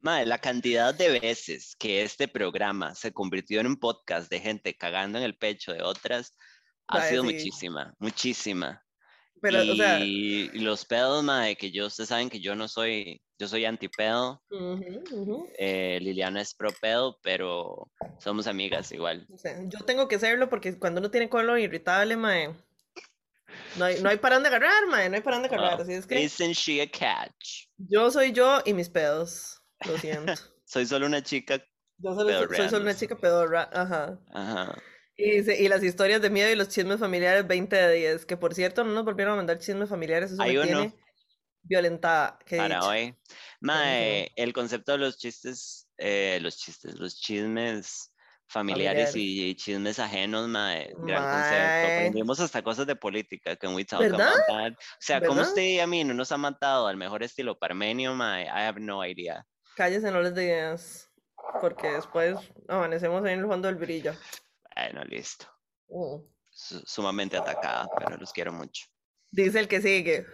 Madre, 0.00 0.26
la 0.26 0.38
cantidad 0.38 0.94
de 0.94 1.18
veces 1.18 1.74
que 1.78 2.02
este 2.02 2.28
programa 2.28 2.94
se 2.94 3.12
convirtió 3.12 3.60
en 3.60 3.66
un 3.66 3.76
podcast 3.76 4.30
de 4.30 4.38
gente 4.38 4.76
cagando 4.76 5.18
en 5.18 5.24
el 5.24 5.36
pecho 5.36 5.72
de 5.72 5.82
otras 5.82 6.36
ha 6.88 7.08
sido 7.08 7.22
sí. 7.22 7.32
muchísima, 7.32 7.94
muchísima. 7.98 8.84
Pero, 9.40 9.64
y, 9.64 9.70
o 9.70 9.76
sea, 9.76 10.00
y 10.00 10.48
los 10.58 10.84
pedos, 10.84 11.24
madre, 11.24 11.56
que 11.56 11.70
yo, 11.70 11.86
ustedes 11.86 12.08
saben 12.08 12.30
que 12.30 12.40
yo 12.40 12.54
no 12.54 12.68
soy, 12.68 13.22
yo 13.38 13.48
soy 13.48 13.64
antipedo, 13.64 14.42
eh, 15.58 15.98
Liliana 16.00 16.40
es 16.40 16.54
pro 16.54 16.70
pedo, 16.80 17.18
pero 17.22 17.90
somos 18.18 18.46
amigas 18.46 18.92
igual. 18.92 19.26
O 19.32 19.38
sea, 19.38 19.58
yo 19.66 19.80
tengo 19.80 20.06
que 20.06 20.18
serlo 20.18 20.48
porque 20.48 20.78
cuando 20.78 21.00
uno 21.00 21.10
tiene 21.10 21.28
colon 21.28 21.58
irritable, 21.58 22.16
mae, 22.16 22.54
no 23.76 23.84
hay, 23.84 24.00
no 24.00 24.08
hay 24.08 24.18
para 24.18 24.36
dónde 24.36 24.48
agarrar, 24.48 24.86
mae, 24.88 25.08
no 25.08 25.16
hay 25.16 25.22
para 25.22 25.36
dónde 25.36 25.48
agarrar. 25.48 25.80
Así 25.80 25.94
es 25.94 26.06
que 26.06 26.22
Isn't 26.22 26.54
she 26.54 26.80
a 26.80 26.86
catch? 26.86 27.66
yo 27.76 28.10
soy 28.10 28.32
yo 28.32 28.60
y 28.64 28.72
mis 28.72 28.88
pedos. 28.88 29.60
Lo 29.86 29.98
siento. 29.98 30.32
Soy 30.66 30.86
solo 30.86 31.06
una 31.06 31.22
chica, 31.22 31.62
Yo 31.98 32.14
solo, 32.14 32.48
soy 32.48 32.68
solo 32.68 32.82
una 32.82 32.96
chica 32.96 33.16
pedorra. 33.16 33.68
Ajá. 33.72 34.18
ajá. 34.32 34.82
Y, 35.14 35.48
y 35.48 35.68
las 35.68 35.84
historias 35.84 36.22
de 36.22 36.30
miedo 36.30 36.50
y 36.50 36.56
los 36.56 36.68
chismes 36.68 36.98
familiares 36.98 37.46
20 37.46 37.76
de 37.76 37.94
10. 37.94 38.26
Que 38.26 38.36
por 38.36 38.54
cierto, 38.54 38.82
no 38.82 38.92
nos 38.92 39.04
volvieron 39.04 39.34
a 39.34 39.36
mandar 39.36 39.58
chismes 39.58 39.90
familiares. 39.90 40.32
Eso 40.32 40.42
me 40.42 40.50
tiene 40.50 40.94
violentada. 41.64 42.38
qué 42.46 42.56
para 42.56 42.84
hoy. 42.86 43.16
Mae, 43.60 44.30
el 44.36 44.52
concepto 44.52 44.92
de 44.92 44.98
los 44.98 45.18
chistes, 45.18 45.88
eh, 45.98 46.38
los 46.40 46.56
chistes, 46.58 46.94
los 46.98 47.16
chismes 47.20 48.10
familiares 48.46 49.10
Familiares. 49.10 49.16
y 49.16 49.54
chismes 49.56 49.98
ajenos, 49.98 50.46
mae, 50.48 50.92
gran 50.98 51.22
Mae. 51.22 51.32
concepto. 51.32 51.92
Aprendimos 51.94 52.40
hasta 52.40 52.62
cosas 52.62 52.86
de 52.86 52.94
política, 52.94 53.56
can 53.56 53.74
we 53.74 53.84
talk 53.84 54.00
¿Verdad? 54.00 54.28
about 54.28 54.46
that? 54.48 54.72
O 54.72 54.96
sea, 55.00 55.20
¿cómo 55.20 55.36
¿Verdad? 55.36 55.48
usted 55.48 55.62
y 55.62 55.80
a 55.80 55.86
mí 55.86 56.04
no 56.04 56.14
nos 56.14 56.30
ha 56.30 56.36
matado 56.36 56.86
al 56.86 56.96
mejor 56.96 57.22
estilo 57.22 57.58
parmenio, 57.58 58.14
mae? 58.14 58.44
I 58.44 58.48
have 58.66 58.80
no 58.80 59.04
idea. 59.04 59.44
Cállese, 59.76 60.10
no 60.12 60.20
les 60.20 60.34
dé 60.34 60.44
ideas. 60.44 61.10
Porque 61.60 61.88
después 61.88 62.36
amanecemos 62.68 63.20
en 63.26 63.40
el 63.40 63.46
fondo 63.46 63.68
del 63.68 63.76
brillo. 63.76 64.14
Bueno, 64.76 65.04
listo. 65.04 65.46
Su- 66.50 66.80
sumamente 66.86 67.36
atacada, 67.36 67.88
pero 67.98 68.16
los 68.16 68.32
quiero 68.32 68.52
mucho. 68.52 68.86
Dice 69.30 69.58
el 69.60 69.68
que 69.68 69.80
sigue. 69.80 70.26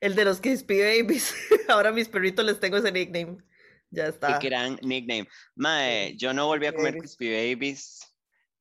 El 0.00 0.14
de 0.14 0.24
los 0.24 0.40
Crispy 0.40 0.80
Babies. 0.80 1.34
Ahora 1.68 1.90
a 1.90 1.92
mis 1.92 2.08
perritos 2.08 2.44
les 2.44 2.60
tengo 2.60 2.76
ese 2.76 2.92
nickname. 2.92 3.38
Ya 3.90 4.08
está. 4.08 4.38
Qué 4.38 4.48
gran 4.48 4.78
nickname. 4.82 5.28
Mae, 5.54 6.16
yo 6.16 6.32
no 6.32 6.46
volví 6.46 6.66
a 6.66 6.74
comer. 6.74 6.98
Crispy 6.98 7.30
Babies. 7.30 8.00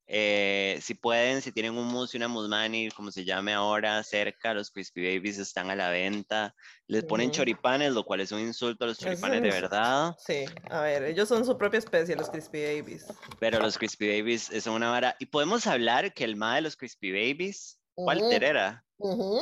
Eh, 0.06 0.80
si 0.82 0.96
pueden, 0.96 1.42
si 1.42 1.52
tienen 1.52 1.78
un 1.78 1.88
mousse 1.88 2.16
y 2.16 2.18
una 2.18 2.28
musmani, 2.28 2.90
como 2.92 3.10
se 3.10 3.24
llame 3.24 3.54
ahora, 3.54 4.04
cerca, 4.04 4.54
los 4.54 4.70
Crispy 4.70 5.02
Babies 5.02 5.40
están 5.40 5.72
a 5.72 5.76
la 5.76 5.90
venta. 5.90 6.54
Les 6.88 7.04
ponen 7.06 7.28
Ujú. 7.30 7.38
choripanes, 7.38 7.94
lo 7.94 8.04
cual 8.04 8.20
es 8.20 8.32
un 8.32 8.42
insulto 8.42 8.84
a 8.84 8.88
los 8.88 9.00
es 9.00 9.04
choripanes 9.06 9.42
de 9.42 9.50
verdad. 9.50 10.16
Sí, 10.20 10.46
a 10.70 10.82
ver, 10.82 11.04
ellos 11.04 11.30
son 11.30 11.46
su 11.46 11.58
propia 11.58 11.80
especie, 11.80 12.16
los 12.16 12.30
Crispy 12.30 12.64
Babies. 12.64 13.08
Pero 13.40 13.60
los 13.60 13.78
Crispy 13.78 14.20
Babies 14.20 14.52
es 14.52 14.68
una 14.68 14.92
vara. 14.92 15.16
Y 15.20 15.26
podemos 15.28 15.66
hablar 15.68 16.14
que 16.14 16.26
el 16.26 16.36
ma 16.36 16.56
de 16.56 16.62
los 16.62 16.76
Crispy 16.76 17.12
Babies, 17.12 17.80
Ujú. 17.96 18.08
Walter 18.08 18.44
era. 18.44 18.86
Ujú. 18.98 19.40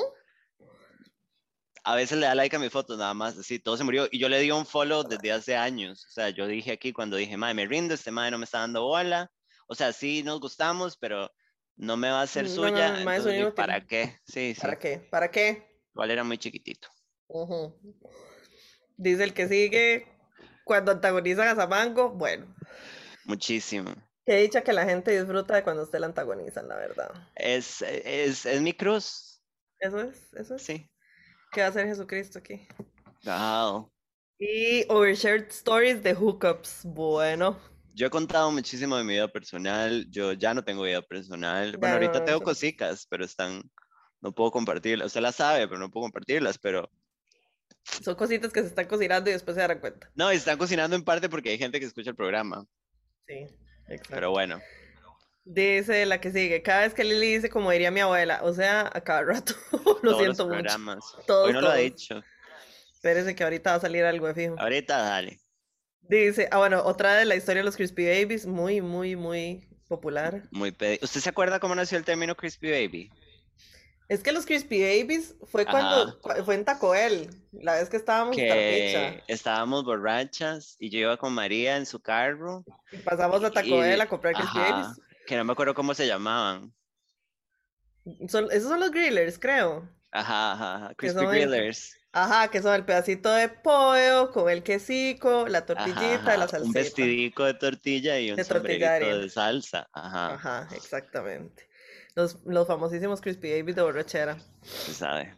A 1.83 1.95
veces 1.95 2.17
le 2.19 2.27
da 2.27 2.35
like 2.35 2.55
a 2.55 2.59
mis 2.59 2.71
fotos, 2.71 2.97
nada 2.99 3.13
más, 3.13 3.37
así, 3.37 3.57
todo 3.59 3.75
se 3.77 3.83
murió. 3.83 4.07
Y 4.11 4.19
yo 4.19 4.29
le 4.29 4.39
di 4.39 4.51
un 4.51 4.65
follow 4.65 5.03
desde 5.03 5.31
hace 5.31 5.55
años. 5.55 6.05
O 6.05 6.11
sea, 6.11 6.29
yo 6.29 6.45
dije 6.47 6.71
aquí 6.73 6.93
cuando 6.93 7.17
dije, 7.17 7.37
madre, 7.37 7.55
me 7.55 7.65
rindo, 7.67 7.93
este 7.95 8.11
madre 8.11 8.31
no 8.31 8.37
me 8.37 8.45
está 8.45 8.59
dando 8.59 8.83
bola. 8.83 9.31
O 9.67 9.73
sea, 9.75 9.91
sí 9.93 10.21
nos 10.23 10.39
gustamos, 10.39 10.97
pero 10.97 11.31
no 11.77 11.97
me 11.97 12.09
va 12.11 12.19
a 12.19 12.23
hacer 12.23 12.43
No, 12.43 12.49
suya. 12.49 12.89
no, 12.91 12.97
entonces, 12.99 13.35
inútil. 13.39 13.53
¿para 13.55 13.81
qué? 13.87 14.17
Sí, 14.25 14.53
sí. 14.53 14.61
¿Para 14.61 14.77
qué? 14.77 14.99
¿Para 15.09 15.31
qué? 15.31 15.79
Igual 15.95 16.11
era 16.11 16.23
muy 16.23 16.37
chiquitito. 16.37 16.87
Ujú. 17.27 17.75
Dice 18.97 19.23
el 19.23 19.33
que 19.33 19.47
sigue, 19.47 20.07
cuando 20.65 20.91
antagonizan 20.91 21.47
a 21.47 21.55
Samango, 21.55 22.11
bueno, 22.11 22.53
Muchísimo. 23.25 23.91
qué 24.25 24.35
dicha 24.37 24.61
que 24.61 24.73
la 24.73 24.85
gente 24.85 25.17
disfruta 25.17 25.55
de 25.55 25.63
cuando 25.63 25.83
usted 25.83 25.99
la 25.99 26.07
antagonizan, 26.07 26.67
la 26.67 26.75
verdad. 26.75 27.11
Es, 27.35 27.81
es, 27.81 28.45
es 28.45 28.61
mi 28.61 28.73
cruz. 28.73 29.41
Eso 29.79 29.99
es, 30.01 30.31
eso 30.33 30.55
es. 30.55 30.61
Sí. 30.61 30.87
¿Qué 31.51 31.61
va 31.61 31.67
a 31.67 31.69
hacer 31.69 31.87
Jesucristo 31.87 32.39
aquí? 32.39 32.65
Wow. 33.23 33.91
Y 34.39 34.85
overshared 34.89 35.47
stories 35.49 36.01
de 36.01 36.13
hookups. 36.13 36.81
Bueno, 36.85 37.59
Yo 37.93 38.07
he 38.07 38.09
contado 38.09 38.51
muchísimo 38.51 38.95
de 38.97 39.03
mi 39.03 39.13
vida 39.13 39.27
personal. 39.27 40.09
Yo 40.09 40.33
ya 40.33 40.53
no 40.53 40.63
tengo 40.63 40.83
vida 40.83 41.01
personal. 41.01 41.75
Bueno, 41.77 41.95
ahorita 41.95 42.19
no, 42.19 42.25
tengo 42.25 42.37
eso- 42.37 42.45
cositas, 42.45 43.05
pero 43.07 43.25
están. 43.25 43.69
No 44.21 44.31
puedo 44.33 44.51
compartirlas. 44.51 45.07
Usted 45.07 45.21
las 45.21 45.35
sabe, 45.35 45.67
pero 45.67 45.79
no 45.79 45.91
puedo 45.91 46.03
compartirlas. 46.05 46.57
Pero 46.57 46.89
son 47.83 48.15
cositas 48.15 48.51
que 48.53 48.61
se 48.61 48.67
están 48.67 48.85
cocinando 48.87 49.29
y 49.29 49.33
después 49.33 49.55
se 49.55 49.61
darán 49.61 49.79
cuenta. 49.79 50.09
no, 50.15 50.29
están 50.31 50.57
cocinando 50.57 50.95
en 50.95 51.03
parte 51.03 51.27
porque 51.27 51.49
hay 51.49 51.57
gente 51.57 51.79
que 51.79 51.85
escucha 51.87 52.11
el 52.11 52.15
programa. 52.15 52.65
Sí, 53.27 53.45
exacto. 53.87 54.09
Pero 54.09 54.31
bueno, 54.31 54.61
Dice 55.43 56.05
la 56.05 56.21
que 56.21 56.31
sigue, 56.31 56.61
cada 56.61 56.81
vez 56.81 56.93
que 56.93 57.03
Lili 57.03 57.33
dice 57.35 57.49
como 57.49 57.71
diría 57.71 57.89
mi 57.91 57.99
abuela, 57.99 58.41
o 58.43 58.53
sea, 58.53 58.89
a 58.93 59.01
cada 59.01 59.23
rato, 59.23 59.53
lo 59.71 59.79
todos 59.81 60.03
los 60.03 60.17
siento 60.17 60.43
mucho. 60.45 60.55
programas. 60.59 61.03
Todos, 61.25 61.47
Hoy 61.47 61.53
no 61.53 61.61
lo 61.61 61.69
ha 61.69 61.75
dicho. 61.75 62.21
Espérese 62.93 63.35
que 63.35 63.43
ahorita 63.43 63.71
va 63.71 63.75
a 63.77 63.79
salir 63.81 64.03
algo 64.05 64.27
de 64.27 64.33
fijo. 64.35 64.55
Ahorita 64.59 64.97
dale. 64.97 65.39
Dice, 66.01 66.47
ah, 66.51 66.57
bueno, 66.59 66.83
otra 66.83 67.15
de 67.15 67.25
la 67.25 67.35
historia 67.35 67.61
de 67.61 67.65
los 67.65 67.75
Crispy 67.75 68.05
Babies, 68.05 68.45
muy, 68.45 68.81
muy, 68.81 69.15
muy 69.15 69.67
popular. 69.87 70.43
Muy 70.51 70.71
pedi- 70.71 70.99
¿Usted 71.01 71.19
se 71.21 71.29
acuerda 71.29 71.59
cómo 71.59 71.73
nació 71.73 71.97
el 71.97 72.03
término 72.05 72.35
Crispy 72.35 72.69
Baby? 72.69 73.09
Es 74.09 74.21
que 74.21 74.33
los 74.33 74.45
Crispy 74.45 74.81
Babies 74.81 75.35
fue 75.45 75.65
cuando, 75.65 76.19
cu- 76.19 76.43
fue 76.43 76.55
en 76.55 76.65
Taco 76.65 76.89
Bell, 76.91 77.29
la 77.53 77.75
vez 77.75 77.89
que 77.89 77.95
estábamos 77.97 78.37
en 78.37 78.43
Que 78.43 79.23
estábamos 79.27 79.85
borrachas 79.85 80.75
y 80.79 80.89
yo 80.89 80.99
iba 80.99 81.17
con 81.17 81.33
María 81.33 81.77
en 81.77 81.85
su 81.85 81.99
carro. 82.01 82.63
y 82.91 82.97
pasamos 82.97 83.41
a 83.43 83.49
Taco 83.51 83.67
y- 83.85 83.99
a 83.99 84.07
comprar 84.07 84.33
Crispy 84.35 84.59
ajá, 84.59 84.93
que 85.31 85.37
no 85.37 85.45
me 85.45 85.53
acuerdo 85.53 85.73
cómo 85.73 85.93
se 85.93 86.05
llamaban. 86.07 86.73
Son, 88.27 88.49
esos 88.51 88.67
son 88.69 88.81
los 88.81 88.91
grillers, 88.91 89.39
creo. 89.39 89.87
Ajá, 90.11 90.51
ajá, 90.51 90.93
Crispy 90.95 91.23
el- 91.23 91.29
Grillers. 91.49 91.95
Ajá, 92.11 92.49
que 92.49 92.61
son 92.61 92.73
el 92.75 92.83
pedacito 92.83 93.31
de 93.31 93.47
pollo 93.47 94.31
con 94.31 94.49
el 94.49 94.61
quesico, 94.61 95.47
la 95.47 95.59
Ajá, 95.59 95.67
tortillita, 95.67 96.35
la 96.35 96.43
ajá, 96.43 96.61
Un 96.61 96.73
vestidico 96.73 97.45
de 97.45 97.53
tortilla 97.53 98.19
y 98.19 98.31
un 98.31 98.35
De 98.35 98.43
de 98.43 98.49
sombrerito 98.49 98.85
harina. 98.89 99.17
de 99.19 99.29
salsa. 99.29 99.87
Ajá, 99.93 100.33
Ajá, 100.33 100.67
exactamente. 100.75 101.69
Los, 102.15 102.39
los 102.45 102.67
famosísimos 102.67 103.21
Crispy 103.21 103.51
Babies 103.57 103.77
de 103.77 103.81
borrachera. 103.83 104.37
se 104.63 104.93
sabe. 104.93 105.33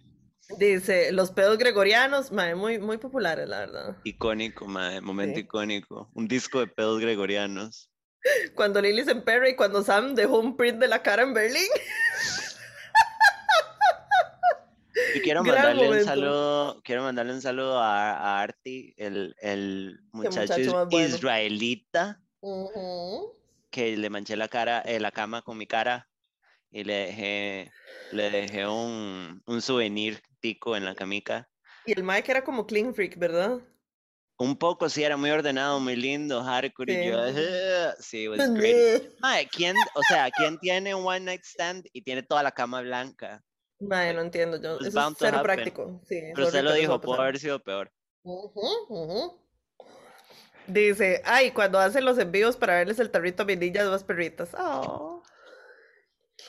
Dice, 0.57 1.11
los 1.11 1.29
pedos 1.31 1.59
gregorianos, 1.59 2.31
mae, 2.31 2.55
muy, 2.55 2.79
muy 2.79 2.97
populares, 2.97 3.47
la 3.47 3.59
verdad. 3.59 3.97
Icónico, 4.03 4.65
mae, 4.65 4.99
momento 5.01 5.35
Sí. 5.35 5.41
icónico. 5.41 6.09
Un 6.15 6.27
disco 6.27 6.59
de 6.61 6.67
pedos 6.67 6.99
gregorianos. 6.99 7.91
Cuando 8.55 8.81
Lily 8.81 9.03
se 9.03 9.11
emperra 9.11 9.49
y 9.49 9.55
cuando 9.55 9.83
Sam 9.83 10.15
dejó 10.15 10.39
un 10.39 10.55
print 10.55 10.79
de 10.79 10.87
la 10.87 11.01
cara 11.01 11.23
en 11.23 11.33
Berlín. 11.33 11.67
Y 15.15 15.21
quiero 15.21 15.43
Gran 15.43 15.55
mandarle 15.55 15.89
un 15.89 16.05
saludo, 16.05 16.81
quiero 16.83 17.03
mandarle 17.03 17.33
un 17.33 17.41
saludo 17.41 17.79
a, 17.79 18.13
a 18.13 18.41
Arti, 18.41 18.93
el, 18.97 19.35
el 19.39 19.99
muchacho, 20.11 20.55
bueno. 20.85 21.05
israelita 21.05 22.21
que 23.71 23.97
le 23.97 24.09
manché 24.09 24.35
la 24.35 24.47
cara, 24.47 24.81
eh, 24.81 24.99
la 24.99 25.11
cama 25.11 25.41
con 25.41 25.57
mi 25.57 25.65
cara 25.65 26.09
y 26.71 26.83
le 26.83 26.93
dejé, 26.93 27.71
le 28.11 28.29
dejé 28.29 28.67
un, 28.67 29.41
un 29.45 29.61
souvenir 29.61 30.21
tico 30.39 30.75
en 30.75 30.85
la 30.85 30.95
camica. 30.95 31.49
Y 31.85 31.93
el 31.93 32.23
que 32.23 32.31
era 32.31 32.43
como 32.43 32.65
clean 32.65 32.93
freak, 32.93 33.17
¿verdad? 33.17 33.59
Un 34.43 34.57
poco, 34.57 34.89
sí, 34.89 35.03
era 35.03 35.15
muy 35.15 35.29
ordenado, 35.29 35.79
muy 35.79 35.95
lindo, 35.95 36.43
hardcore, 36.43 36.93
y 36.93 37.07
yo, 37.07 37.17
Sí. 37.99 38.25
It 38.25 38.29
was 38.29 38.53
great. 38.53 39.03
¿quién, 39.51 39.75
o 39.95 40.01
sea, 40.09 40.29
¿quién 40.31 40.59
tiene 40.59 40.93
un 40.93 41.05
one 41.05 41.21
night 41.21 41.43
stand 41.43 41.85
y 41.93 42.01
tiene 42.01 42.23
toda 42.23 42.43
la 42.43 42.51
cama 42.51 42.81
blanca? 42.81 43.41
Mae, 43.79 44.13
no 44.13 44.21
entiendo 44.21 44.61
yo. 44.61 44.75
It's 44.75 44.87
Eso 44.87 45.07
es 45.09 45.15
cero 45.17 45.39
práctico. 45.41 46.01
Sí, 46.07 46.19
Pero 46.35 46.47
usted 46.47 46.61
lo 46.61 46.73
dijo, 46.73 46.99
pudo 46.99 47.21
haber 47.21 47.39
sido 47.39 47.63
peor. 47.63 47.89
Dice, 50.67 51.21
ay, 51.23 51.51
cuando 51.51 51.79
hacen 51.79 52.03
los 52.03 52.17
envíos 52.17 52.57
para 52.57 52.75
verles 52.75 52.99
el 52.99 53.11
tarrito 53.11 53.43
a 53.43 53.45
mi 53.45 53.55
niña 53.55 53.83
dos 53.83 54.03
perritas. 54.03 54.49
Oh. 54.57 55.23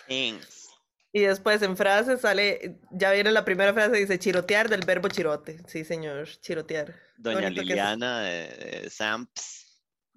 Thanks. 0.09 0.68
Y 1.12 1.20
después 1.20 1.62
en 1.62 1.76
frase 1.76 2.18
sale, 2.18 2.80
ya 2.90 3.12
viene 3.12 3.30
la 3.30 3.44
primera 3.44 3.72
frase, 3.72 3.98
dice 3.98 4.18
chirotear 4.18 4.68
del 4.68 4.85
verbo 4.85 5.07
chirote. 5.07 5.61
Sí, 5.68 5.85
señor, 5.85 6.26
chirotear. 6.40 7.04
Doña. 7.16 7.50
Liliana 7.50 8.20
de, 8.20 8.81
de 8.83 8.90
Samps, 8.90 9.64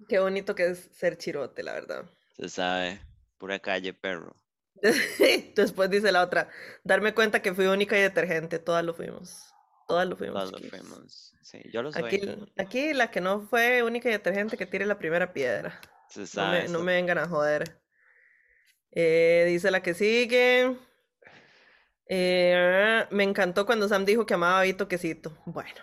Qué 0.08 0.18
bonito 0.20 0.54
que 0.54 0.66
es 0.66 0.88
ser 0.92 1.16
chirote, 1.18 1.62
la 1.62 1.72
verdad. 1.72 2.04
se 2.36 2.48
sabe, 2.48 3.00
pura 3.38 3.58
calle, 3.58 3.92
perro. 3.94 4.36
Después 5.56 5.90
dice 5.90 6.12
la 6.12 6.22
otra, 6.22 6.48
darme 6.84 7.12
cuenta 7.14 7.42
que 7.42 7.52
fui 7.54 7.66
única 7.66 7.98
y 7.98 8.02
detergente. 8.02 8.58
Todas 8.58 8.84
lo 8.84 8.94
fuimos. 8.94 9.52
Todas 9.88 10.06
lo 10.06 10.16
fuimos. 10.16 10.50
Todos 10.50 10.52
lo 10.52 10.68
fuimos. 10.68 11.34
Sí, 11.42 11.60
yo 11.72 11.82
lo 11.82 11.92
soy. 11.92 12.04
Aquí, 12.04 12.20
aquí 12.56 12.92
la 12.94 13.10
que 13.10 13.20
no 13.20 13.40
fue 13.40 13.82
única 13.82 14.08
y 14.08 14.12
detergente 14.12 14.56
que 14.56 14.66
tire 14.66 14.86
la 14.86 14.98
primera 14.98 15.32
piedra. 15.32 15.80
se 16.08 16.20
No 16.20 16.26
sabe. 16.26 16.62
me, 16.62 16.68
no 16.68 16.80
me 16.80 16.94
vengan 16.94 17.18
a 17.18 17.26
joder. 17.28 17.80
Eh, 18.90 19.44
dice 19.48 19.70
la 19.70 19.82
que 19.82 19.94
sigue. 19.94 20.76
Eh, 22.06 23.06
me 23.10 23.24
encantó 23.24 23.66
cuando 23.66 23.88
Sam 23.88 24.04
dijo 24.04 24.26
que 24.26 24.34
amaba 24.34 24.60
a 24.60 24.64
Vito 24.64 24.88
Quesito. 24.88 25.36
Bueno, 25.46 25.80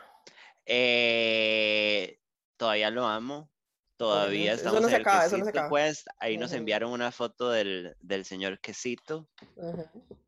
Eh, 0.65 2.19
todavía 2.57 2.89
lo 2.89 3.05
amo. 3.07 3.51
Todavía 3.97 4.53
Obviamente. 4.53 4.53
Eso 4.53 4.57
estamos 4.61 4.81
no 4.81 4.87
en 4.87 4.91
se 4.91 4.95
el 4.97 5.01
acaba, 5.01 5.25
eso 5.25 5.37
no 5.37 5.45
se 5.45 5.51
Quesito 5.51 5.65
acaba. 5.65 5.85
Quest. 5.87 6.07
Ahí 6.19 6.37
nos 6.37 6.51
enviaron 6.51 6.91
una 6.91 7.11
foto 7.11 7.49
del, 7.49 7.95
del 8.01 8.25
señor 8.25 8.59
Quesito. 8.59 9.29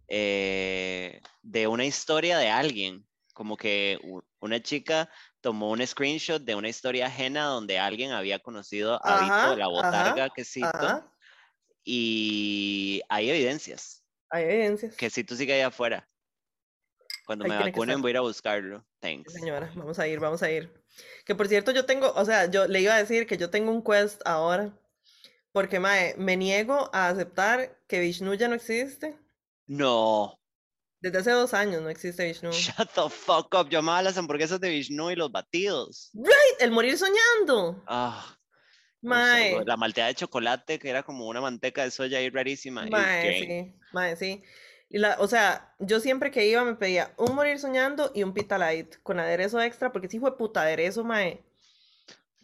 Eh, 0.08 1.22
de 1.42 1.68
una 1.68 1.84
historia 1.84 2.38
de 2.38 2.50
alguien, 2.50 3.06
como 3.34 3.58
que 3.58 4.00
una 4.40 4.62
chica 4.62 5.10
tomó 5.42 5.70
un 5.72 5.86
screenshot 5.86 6.42
de 6.42 6.56
una 6.56 6.70
historia 6.70 7.08
ajena 7.08 7.46
donde 7.46 7.78
alguien 7.78 8.12
había 8.12 8.40
conocido 8.40 9.06
a 9.06 9.20
Vito, 9.22 9.58
la 9.58 9.68
botarga 9.68 10.30
Quesito, 10.30 11.12
y 11.84 13.02
hay 13.10 13.30
evidencias. 13.30 14.02
Hay 14.30 14.46
evidencias. 14.46 14.96
Quesito 14.96 15.36
sigue 15.36 15.54
ahí 15.54 15.62
afuera. 15.62 16.10
Cuando 17.26 17.44
Ahí 17.44 17.52
me 17.52 17.58
vacunen 17.58 18.02
voy 18.02 18.10
a 18.10 18.12
ir 18.12 18.18
a 18.18 18.22
buscarlo. 18.22 18.87
Thanks. 19.08 19.34
Señora, 19.34 19.72
vamos 19.76 20.00
a 20.00 20.08
ir, 20.08 20.20
vamos 20.20 20.44
a 20.44 20.52
ir. 20.52 20.70
Que 21.26 21.36
por 21.36 21.48
cierto, 21.48 21.72
yo 21.72 21.86
tengo, 21.86 22.12
o 22.14 22.26
sea, 22.26 22.50
yo 22.50 22.68
le 22.68 22.82
iba 22.82 22.94
a 22.96 22.98
decir 22.98 23.26
que 23.26 23.38
yo 23.38 23.50
tengo 23.50 23.72
un 23.72 23.84
quest 23.84 24.22
ahora. 24.26 24.78
Porque, 25.52 25.80
mae, 25.80 26.14
me 26.18 26.36
niego 26.36 26.90
a 26.94 27.08
aceptar 27.08 27.80
que 27.88 28.00
Vishnu 28.00 28.34
ya 28.34 28.48
no 28.48 28.56
existe. 28.56 29.18
No, 29.66 30.40
Desde 31.00 31.20
hace 31.20 31.32
dos 31.32 31.54
años 31.54 31.82
no 31.82 31.90
existe 31.90 32.26
Vishnu. 32.26 32.52
shut 32.52 32.90
the 32.96 33.10
fuck 33.10 33.54
up. 33.56 33.70
Yo 33.70 33.80
amaba 33.80 34.02
las 34.02 34.18
hamburguesas 34.18 34.60
de 34.60 34.70
Vishnu 34.70 35.12
y 35.12 35.16
los 35.16 35.32
batidos. 35.32 36.12
El 36.60 36.72
morir 36.72 36.98
soñando. 36.98 37.84
Ah, 37.88 38.38
Mae, 39.02 39.64
la 39.66 39.78
malteada 39.78 40.10
de 40.10 40.16
chocolate 40.16 40.80
que 40.80 40.90
era 40.90 41.04
como 41.04 41.28
una 41.28 41.40
manteca 41.40 41.84
de 41.84 41.92
soya 41.92 42.18
ahí 42.18 42.30
rarísima. 42.30 42.86
mae, 42.88 43.40
sí, 43.40 43.76
mae, 43.94 44.16
sí. 44.16 44.44
Y 44.90 45.00
la, 45.00 45.18
o 45.20 45.28
sea, 45.28 45.74
yo 45.80 46.00
siempre 46.00 46.32
que 46.32 46.48
iba 46.48 46.64
me 46.64 46.76
pedía 46.76 47.14
un 47.18 47.36
morir 47.36 47.60
soñando 47.60 48.12
y 48.16 48.24
un 48.24 48.34
pita 48.34 48.58
light 48.58 48.96
con 49.04 49.20
aderezo 49.20 49.62
extra, 49.62 49.92
porque 49.92 50.08
sí 50.08 50.20
fue 50.20 50.38
puta 50.38 50.62
aderezo, 50.62 51.04
mae. 51.04 51.44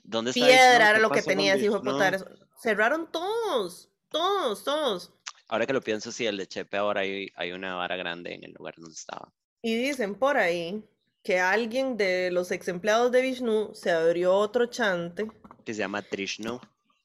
¿Dónde 0.03 0.31
está 0.31 0.45
Piedra 0.45 0.89
era 0.89 0.93
¿Qué 0.95 0.99
lo 0.99 1.09
que 1.09 1.21
tenía 1.21 1.55
de 1.55 1.61
Vishnu? 1.61 1.81
puta 1.81 2.03
aderezo. 2.07 2.25
Cerraron 2.61 3.09
todos, 3.11 3.89
todos, 4.09 4.63
todos. 4.63 5.13
Ahora 5.47 5.65
que 5.65 5.73
lo 5.73 5.81
pienso, 5.81 6.11
sí, 6.11 6.25
el 6.25 6.37
de 6.37 6.47
Chepe 6.47 6.77
ahora 6.77 7.01
hay, 7.01 7.31
hay 7.35 7.51
una 7.51 7.75
vara 7.75 7.95
grande 7.95 8.33
en 8.33 8.43
el 8.43 8.51
lugar 8.51 8.75
donde 8.77 8.93
estaba. 8.93 9.31
Y 9.61 9.77
dicen 9.77 10.15
por 10.15 10.37
ahí 10.37 10.83
que 11.23 11.39
alguien 11.39 11.95
de 11.95 12.29
los 12.31 12.51
ex 12.51 12.67
empleados 12.67 13.11
de 13.11 13.21
Vishnu 13.21 13.73
se 13.73 13.91
abrió 13.91 14.33
otro 14.35 14.65
chante. 14.65 15.31
Que 15.63 15.73
se 15.73 15.79
llama 15.79 16.01
Trishnu. 16.01 16.59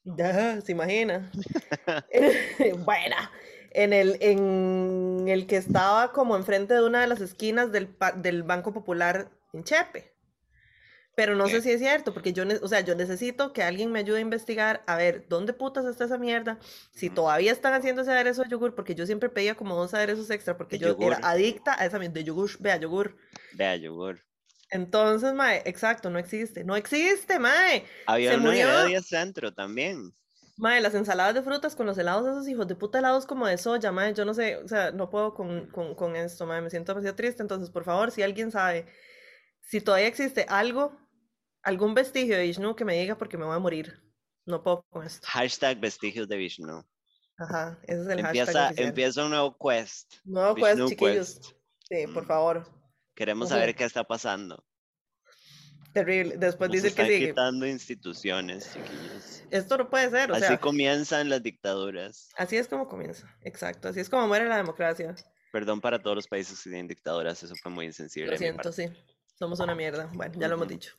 Ya, 0.05 0.61
¿Se 0.61 0.73
imagina? 0.73 1.31
Buena. 2.85 3.31
En 3.79 3.93
el, 3.93 4.19
en 4.21 5.29
el 5.29 5.47
que 5.47 5.57
estaba 5.57 6.13
como 6.13 6.35
enfrente 6.37 6.75
de 6.75 6.83
una 6.83 7.01
de 7.01 7.07
las 7.07 7.21
esquinas 7.21 7.71
del, 7.71 7.95
del 8.17 8.43
Banco 8.43 8.73
Popular 8.73 9.31
en 9.53 9.63
Chepe. 9.63 10.13
Pero 11.15 11.35
no 11.35 11.49
sé 11.49 11.63
si 11.63 11.73
es 11.73 11.81
cierto, 11.81 12.15
porque 12.15 12.33
yo, 12.33 12.45
o 12.63 12.69
sea, 12.69 12.81
yo 12.81 12.95
necesito 12.95 13.53
que 13.53 13.65
alguien 13.65 13.91
me 13.91 13.99
ayude 13.99 14.19
a 14.19 14.21
investigar, 14.21 14.85
a 14.87 14.95
ver, 14.95 15.27
¿dónde 15.29 15.53
putas 15.53 15.85
está 15.85 16.05
esa 16.05 16.17
mierda? 16.17 16.61
Si 16.93 17.11
todavía 17.11 17.51
están 17.51 17.75
haciendo 17.75 18.03
ese 18.03 18.13
aderezo 18.13 18.45
de 18.45 18.51
yogur, 18.51 18.77
porque 18.77 18.95
yo 18.95 19.05
siempre 19.05 19.29
pedía 19.29 19.57
como 19.57 19.75
dos 19.75 19.95
aderezos 19.95 20.31
extra, 20.31 20.57
porque 20.57 20.79
De 20.79 20.87
yo 20.87 20.97
era 21.01 21.19
adicta 21.25 21.75
a 21.77 21.87
esa 21.87 21.99
mierda 21.99 22.15
de 22.15 22.25
yogur, 22.25 22.51
vea, 22.61 22.77
yogur. 22.77 23.17
Vea, 23.55 23.75
yogur. 23.75 24.25
Entonces, 24.71 25.35
mae, 25.35 25.63
exacto, 25.65 26.09
no 26.09 26.21
existe. 26.21 26.63
No 26.63 26.77
existe, 26.77 27.41
mae. 27.41 27.85
Había 28.07 28.31
Se 28.31 28.37
uno 28.37 28.51
murió. 28.51 29.03
Centro 29.03 29.53
también. 29.53 30.15
Mae, 30.59 30.81
las 30.81 30.95
ensaladas 30.95 31.35
de 31.35 31.43
frutas 31.43 31.77
con 31.77 31.87
los 31.87 31.97
helados, 31.97 32.27
esos 32.27 32.49
hijos 32.49 32.67
de 32.67 32.75
puta 32.75 32.99
helados 32.99 33.27
como 33.27 33.47
de 33.47 33.57
soya, 33.57 33.93
mae. 33.93 34.13
Yo 34.13 34.25
no 34.25 34.35
sé, 34.35 34.57
o 34.57 34.67
sea, 34.69 34.91
no 34.91 35.09
puedo 35.09 35.33
con, 35.33 35.69
con, 35.71 35.95
con 35.95 36.17
esto, 36.17 36.47
mae. 36.47 36.61
Me 36.61 36.69
siento 36.69 36.93
demasiado 36.93 37.15
triste. 37.17 37.43
Entonces, 37.43 37.71
por 37.71 37.85
favor, 37.85 38.11
si 38.11 38.23
alguien 38.23 38.51
sabe 38.51 38.87
si 39.61 39.81
todavía 39.81 40.09
existe 40.09 40.45
algo, 40.49 40.99
algún 41.63 41.95
vestigio 41.95 42.37
de 42.37 42.43
Vishnu 42.43 42.75
que 42.75 42.85
me 42.85 42.99
diga 42.99 43.17
porque 43.17 43.39
me 43.39 43.45
voy 43.45 43.55
a 43.55 43.61
morir. 43.61 44.03
No 44.47 44.63
puedo 44.63 44.83
con 44.91 45.07
esto. 45.07 45.27
Hashtag 45.31 45.79
vestigios 45.79 46.27
de 46.29 46.37
Vishnu. 46.37 46.83
Ajá, 47.37 47.79
ese 47.85 48.01
es 48.03 48.09
el 48.09 48.23
hashtag 48.23 48.27
Empieza, 48.27 48.67
oficial. 48.67 48.87
empieza 48.89 49.25
un 49.25 49.31
nuevo 49.31 49.57
quest. 49.59 50.15
Nuevo 50.25 50.55
quest, 50.57 50.89
chiquillos. 50.89 51.35
Quest. 51.39 51.45
Sí, 51.89 52.07
por 52.13 52.25
Mm. 52.25 52.27
favor. 52.27 52.67
Queremos 53.15 53.49
saber 53.51 53.75
qué 53.77 53.85
está 53.85 54.03
pasando. 54.05 54.65
Terrible. 55.93 56.37
Después 56.37 56.71
dice 56.71 56.95
que 56.95 57.05
sigue. 57.05 57.29
quitando 57.29 57.67
instituciones, 57.67 58.73
chiquillos. 58.73 59.43
Esto 59.51 59.79
no 59.79 59.89
puede 59.89 60.11
ser, 60.11 60.31
o 60.31 60.35
Así 60.35 60.47
sea, 60.47 60.59
comienzan 60.59 61.29
las 61.31 61.43
dictaduras. 61.43 62.29
así 62.37 62.57
es 62.57 62.69
como 62.69 62.89
comienza. 62.89 63.27
Exacto, 63.43 63.89
así 63.89 64.01
es 64.01 64.09
como 64.09 64.27
muere 64.29 64.49
la 64.49 64.59
democracia. 64.59 65.15
Perdón 65.51 65.81
para 65.81 65.99
todos 65.99 66.15
los 66.17 66.29
países 66.29 66.63
que 66.63 66.71
tienen 66.71 66.89
dictaduras, 66.89 67.43
eso 67.43 67.55
fue 67.63 67.73
muy 67.73 67.87
insensible. 67.87 68.33
Lo 68.33 68.39
siento, 68.39 68.73
sí. 68.73 68.87
Somos 69.39 69.61
una 69.61 69.75
mierda. 69.75 70.11
Bueno, 70.13 70.35
ya 70.39 70.49
lo 70.49 70.55
hemos 70.57 70.69
dicho. 70.69 70.95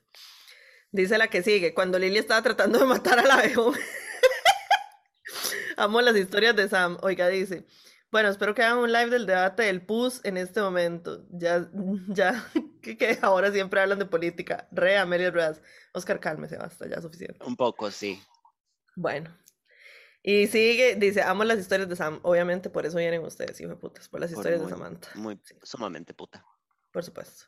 Dice 0.91 1.17
la 1.17 1.27
que 1.27 1.43
sigue. 1.43 1.73
Cuando 1.73 1.99
Lily 1.99 2.17
estaba 2.17 2.41
tratando 2.41 2.79
de 2.79 2.85
matar 2.85 3.19
a 3.19 3.23
la 3.23 3.35
abejón. 3.35 3.75
Amo 5.77 6.01
las 6.01 6.15
historias 6.15 6.55
de 6.55 6.67
Sam. 6.67 6.97
Oiga, 7.01 7.27
dice. 7.27 7.65
Bueno, 8.11 8.29
espero 8.29 8.55
que 8.55 8.63
hagan 8.63 8.79
un 8.79 8.91
live 8.91 9.11
del 9.11 9.27
debate 9.27 9.63
del 9.63 9.85
PUS 9.85 10.21
en 10.23 10.37
este 10.37 10.61
momento. 10.61 11.23
Ya, 11.29 11.69
ya, 12.07 12.43
que, 12.97 12.97
que 12.97 13.17
ahora 13.21 13.51
siempre 13.51 13.81
hablan 13.81 13.99
de 13.99 14.05
política. 14.05 14.67
Re 14.71 14.97
Amelia 14.97 15.31
Ruedas. 15.31 15.61
Oscar, 15.93 16.19
cálmese, 16.19 16.57
basta, 16.57 16.87
ya 16.87 17.01
suficiente. 17.01 17.45
Un 17.45 17.55
poco, 17.55 17.91
sí. 17.91 18.21
Bueno. 18.95 19.35
Y 20.21 20.47
sigue, 20.47 20.95
dice, 20.95 21.21
amo 21.21 21.43
las 21.43 21.59
historias 21.59 21.87
de 21.87 21.95
Sam. 21.95 22.19
Obviamente 22.23 22.69
por 22.69 22.85
eso 22.85 22.97
vienen 22.97 23.23
ustedes, 23.23 23.59
hijo 23.61 23.69
de 23.69 23.77
putas, 23.77 24.09
por 24.09 24.19
las 24.19 24.31
Por 24.31 24.39
historias 24.39 24.61
de 24.61 24.69
Samantha. 24.69 25.09
Muy 25.15 25.39
sumamente 25.63 26.13
puta. 26.13 26.45
Por 26.91 27.03
supuesto. 27.03 27.45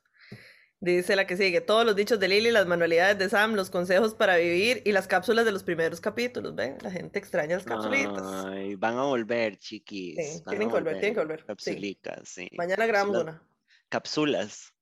Dice 0.84 1.16
la 1.16 1.28
que 1.28 1.38
sigue, 1.38 1.62
todos 1.62 1.86
los 1.86 1.96
dichos 1.96 2.20
de 2.20 2.28
Lily, 2.28 2.50
las 2.50 2.66
manualidades 2.66 3.16
de 3.20 3.30
Sam, 3.30 3.54
los 3.54 3.70
consejos 3.70 4.16
para 4.16 4.38
vivir 4.38 4.82
y 4.84 4.94
las 4.94 5.08
cápsulas 5.08 5.46
de 5.46 5.52
los 5.52 5.62
primeros 5.62 6.02
capítulos, 6.02 6.56
¿ven? 6.56 6.78
La 6.82 6.90
gente 6.90 7.20
extraña 7.20 7.58
las 7.58 7.66
cápsulitas. 7.66 8.46
Ay, 8.48 8.74
van 8.74 8.98
a 8.98 9.04
volver, 9.04 9.58
chiquis. 9.58 10.16
Sí, 10.16 10.42
van 10.44 10.50
tienen 10.50 10.70
que 10.70 10.74
volver, 10.74 10.94
tienen 10.94 11.14
que 11.14 11.20
volver, 11.20 11.42
sí. 11.42 11.46
Capsulicas, 11.46 12.28
sí. 12.28 12.50
Mañana 12.58 12.88
grabamos 12.88 13.22
una. 13.22 13.44
Cápsulas. 13.90 14.74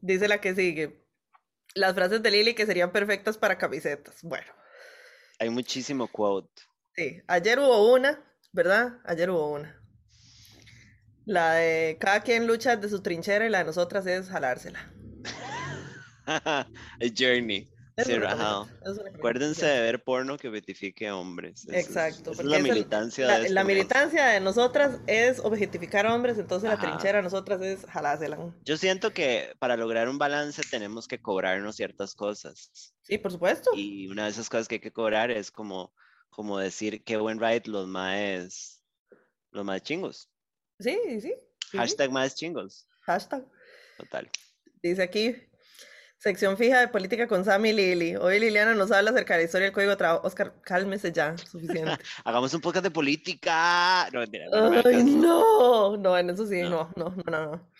Dice 0.00 0.28
la 0.28 0.40
que 0.40 0.54
sigue, 0.54 1.06
las 1.74 1.94
frases 1.94 2.22
de 2.22 2.30
Lily 2.30 2.54
que 2.54 2.66
serían 2.66 2.92
perfectas 2.92 3.38
para 3.38 3.58
camisetas. 3.58 4.22
Bueno, 4.22 4.52
Hay 5.38 5.50
muchísimo 5.50 6.08
quote. 6.08 6.62
sí, 6.96 7.20
ayer 7.26 7.58
hubo 7.58 7.92
una, 7.92 8.22
¿verdad? 8.52 9.00
Ayer 9.04 9.30
hubo 9.30 9.50
una. 9.52 9.80
La 11.26 11.54
de 11.54 11.96
cada 11.98 12.20
quien 12.22 12.46
lucha 12.46 12.76
de 12.76 12.88
su 12.88 13.02
trinchera 13.02 13.46
y 13.46 13.50
la 13.50 13.58
de 13.58 13.64
nosotras 13.64 14.06
es 14.06 14.28
jalársela. 14.28 14.92
A 16.26 16.66
journey. 17.16 17.68
Es 17.96 18.08
es 18.08 18.98
Acuérdense 19.14 19.66
de 19.66 19.80
ver 19.82 20.02
porno 20.02 20.36
que 20.36 20.48
beatifique 20.48 21.10
hombres. 21.12 21.64
Esa 21.68 21.76
es- 21.78 21.86
Exacto, 21.86 22.32
es 22.32 22.42
la 22.44 22.56
el- 22.56 22.62
militancia 22.64 23.26
La, 23.26 23.38
de 23.38 23.50
la 23.50 23.62
militancia 23.62 24.26
de 24.26 24.40
nosotras 24.40 24.98
es 25.06 25.38
objetificar 25.38 26.04
hombres, 26.06 26.36
entonces 26.38 26.68
la 26.68 26.78
trinchera 26.78 27.18
de 27.18 27.22
nosotras 27.22 27.62
es 27.62 27.84
jalársela. 27.86 28.52
Yo 28.64 28.76
siento 28.76 29.12
que 29.12 29.54
para 29.60 29.76
lograr 29.76 30.08
un 30.08 30.18
balance 30.18 30.62
tenemos 30.68 31.06
que 31.06 31.20
cobrarnos 31.22 31.76
ciertas 31.76 32.14
cosas. 32.16 32.92
Sí, 33.02 33.18
por 33.18 33.30
supuesto. 33.30 33.70
Y 33.76 34.08
una 34.08 34.24
de 34.24 34.30
esas 34.30 34.48
cosas 34.50 34.66
que 34.66 34.76
hay 34.76 34.80
que 34.80 34.92
cobrar 34.92 35.30
es 35.30 35.52
como, 35.52 35.94
como 36.30 36.58
decir 36.58 37.04
qué 37.04 37.16
buen 37.16 37.38
ride 37.38 37.62
los 37.66 37.86
maes, 37.86 38.82
los 39.52 39.64
maes 39.64 39.82
chingos. 39.84 40.28
Sí, 40.80 40.98
sí. 41.06 41.20
sí, 41.20 41.32
sí. 41.70 41.76
Hashtag 41.78 42.10
maes 42.10 42.34
chingos. 42.34 42.88
Hashtag. 43.02 43.44
Total. 43.98 44.28
Dice 44.82 45.02
aquí, 45.02 45.36
sección 46.24 46.56
fija 46.56 46.80
de 46.80 46.88
política 46.88 47.28
con 47.28 47.44
Sam 47.44 47.66
y 47.66 47.72
Lili. 47.74 48.16
Hoy 48.16 48.40
Liliana 48.40 48.72
nos 48.72 48.90
habla 48.90 49.10
acerca 49.10 49.34
de 49.34 49.40
la 49.40 49.44
historia 49.44 49.66
del 49.66 49.74
código 49.74 49.90
de 49.90 49.96
trabajo. 49.98 50.26
Oscar, 50.26 50.54
cálmese 50.62 51.12
ya, 51.12 51.36
suficiente. 51.36 51.92
Hagamos 52.24 52.54
un 52.54 52.62
podcast 52.62 52.84
de 52.84 52.90
política. 52.90 54.08
No, 54.10 54.20
mentira, 54.20 54.46
no, 54.50 54.70
no 54.70 54.82
Ay, 54.86 55.04
no, 55.04 55.96
no, 55.98 56.16
en 56.18 56.30
eso 56.30 56.46
sí, 56.46 56.62
No. 56.62 56.90
no, 56.96 57.14
no, 57.14 57.22
no, 57.30 57.46
no. 57.46 57.70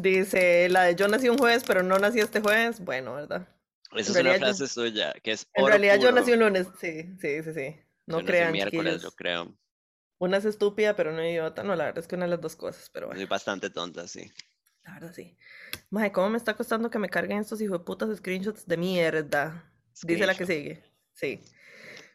Dice, 0.00 0.70
la 0.70 0.84
de 0.84 0.94
yo 0.96 1.08
nací 1.08 1.28
un 1.28 1.36
jueves, 1.36 1.62
pero 1.66 1.82
no 1.82 1.98
nací 1.98 2.20
este 2.20 2.40
jueves. 2.40 2.80
Bueno, 2.80 3.16
¿verdad? 3.16 3.46
Esa 3.92 4.00
es 4.00 4.10
una 4.10 4.22
realidad 4.22 4.48
yo- 4.48 4.54
frase 4.56 4.72
suya, 4.72 5.12
que 5.22 5.32
es 5.32 5.46
En 5.52 5.66
realidad 5.66 6.00
yo 6.00 6.10
nací 6.10 6.32
un 6.32 6.40
lunes. 6.40 6.66
Sí, 6.80 7.14
sí, 7.20 7.42
sí, 7.42 7.52
sí. 7.52 7.76
No 8.06 8.16
Yo 8.16 8.22
nací 8.22 8.26
crean, 8.26 8.52
miércoles, 8.52 9.02
yo 9.02 9.10
creo. 9.10 9.54
Una 10.18 10.38
es 10.38 10.46
estúpida, 10.46 10.96
pero 10.96 11.12
no 11.12 11.22
idiota. 11.22 11.62
No, 11.62 11.76
la 11.76 11.84
verdad 11.84 11.98
es 12.00 12.08
que 12.08 12.14
una 12.16 12.24
de 12.24 12.30
las 12.30 12.40
dos 12.40 12.56
cosas, 12.56 12.88
pero 12.94 13.08
bueno. 13.08 13.20
Soy 13.20 13.28
bastante 13.28 13.68
tonta, 13.68 14.08
sí. 14.08 14.32
La 14.84 14.94
verdad 14.94 15.12
sí. 15.14 15.36
Mae, 15.90 16.12
¿cómo 16.12 16.30
me 16.30 16.38
está 16.38 16.54
costando 16.54 16.90
que 16.90 16.98
me 16.98 17.08
carguen 17.08 17.38
estos 17.38 17.60
hijos 17.60 17.78
de 17.78 17.84
putas 17.84 18.16
screenshots 18.16 18.66
de 18.66 18.76
mierda? 18.76 19.70
Dice 20.02 20.26
la 20.26 20.34
que 20.34 20.46
sigue. 20.46 20.84
Sí. 21.12 21.40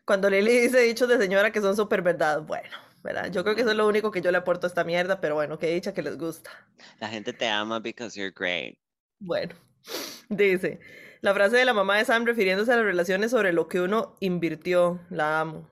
Cuando 0.05 0.29
Lili 0.29 0.59
dice 0.59 0.79
dichos 0.81 1.07
de 1.07 1.17
señora 1.17 1.51
que 1.51 1.61
son 1.61 1.75
súper 1.75 2.01
verdad. 2.01 2.41
Bueno, 2.41 2.75
¿verdad? 3.03 3.31
Yo 3.31 3.43
creo 3.43 3.55
que 3.55 3.61
eso 3.61 3.71
es 3.71 3.77
lo 3.77 3.87
único 3.87 4.11
que 4.11 4.21
yo 4.21 4.31
le 4.31 4.37
aporto 4.37 4.67
a 4.67 4.69
esta 4.69 4.83
mierda, 4.83 5.21
pero 5.21 5.35
bueno, 5.35 5.57
que 5.59 5.73
dicha 5.73 5.93
que 5.93 6.01
les 6.01 6.17
gusta. 6.17 6.51
La 6.99 7.09
gente 7.09 7.33
te 7.33 7.47
ama 7.47 7.79
because 7.79 8.19
you're 8.19 8.33
great. 8.35 8.77
Bueno, 9.19 9.55
dice, 10.29 10.79
la 11.21 11.33
frase 11.33 11.57
de 11.57 11.65
la 11.65 11.73
mamá 11.73 11.97
de 11.97 12.05
Sam 12.05 12.25
refiriéndose 12.25 12.71
a 12.71 12.77
las 12.77 12.85
relaciones 12.85 13.31
sobre 13.31 13.53
lo 13.53 13.67
que 13.67 13.81
uno 13.81 14.15
invirtió. 14.19 14.99
La 15.09 15.41
amo. 15.41 15.69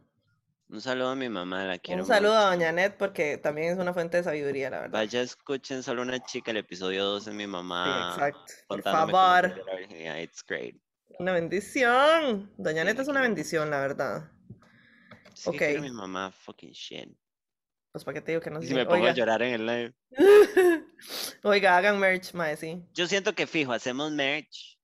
Un 0.69 0.81
saludo 0.81 1.09
a 1.11 1.15
mi 1.15 1.29
mamá, 1.29 1.63
la 1.63 1.77
quiero 1.79 2.01
Un 2.01 2.07
saludo 2.07 2.33
mucho. 2.33 2.45
a 2.47 2.49
Doña 2.51 2.71
Net 2.73 2.95
porque 2.97 3.37
también 3.37 3.71
es 3.73 3.79
una 3.79 3.93
fuente 3.93 4.17
de 4.17 4.23
sabiduría, 4.23 4.69
la 4.69 4.81
verdad. 4.81 4.99
Vaya, 4.99 5.21
escuchen 5.21 5.81
solo 5.81 6.01
una 6.01 6.19
chica, 6.19 6.51
el 6.51 6.57
episodio 6.57 7.05
2 7.05 7.25
de 7.25 7.31
mi 7.31 7.43
Sí, 7.43 7.47
mamá. 7.47 8.11
exacto. 8.13 8.53
Por 8.67 8.81
favor. 8.83 9.63
It's 10.21 10.43
great. 10.45 10.75
Una 11.19 11.31
bendición. 11.31 12.51
Doña 12.57 12.81
Sí, 12.81 12.87
Neta 12.87 13.01
es 13.01 13.07
una 13.07 13.21
bendición, 13.21 13.69
la 13.69 13.79
verdad. 13.79 14.29
Sí 15.33 15.51
que 15.51 15.57
quiero 15.57 15.73
Ok. 15.75 15.79
a 15.79 15.81
mi 15.83 15.91
mamá 15.91 16.31
fucking 16.31 16.71
shit. 16.71 17.17
Pues 17.93 18.03
para 18.03 18.15
qué 18.15 18.21
te 18.21 18.31
digo 18.33 18.41
que 18.41 18.49
no 18.51 18.61
sé. 18.61 18.67
si 18.67 18.73
me 18.73 18.85
pongo 18.85 19.05
a 19.07 19.13
llorar 19.13 19.41
en 19.43 19.53
el 19.53 19.65
live. 19.65 19.93
oiga, 21.43 21.77
hagan 21.77 21.97
merch, 21.97 22.33
mae, 22.33 22.57
sí. 22.57 22.83
Yo 22.93 23.07
siento 23.07 23.33
que 23.33 23.47
fijo, 23.47 23.71
hacemos 23.71 24.11
merch 24.11 24.76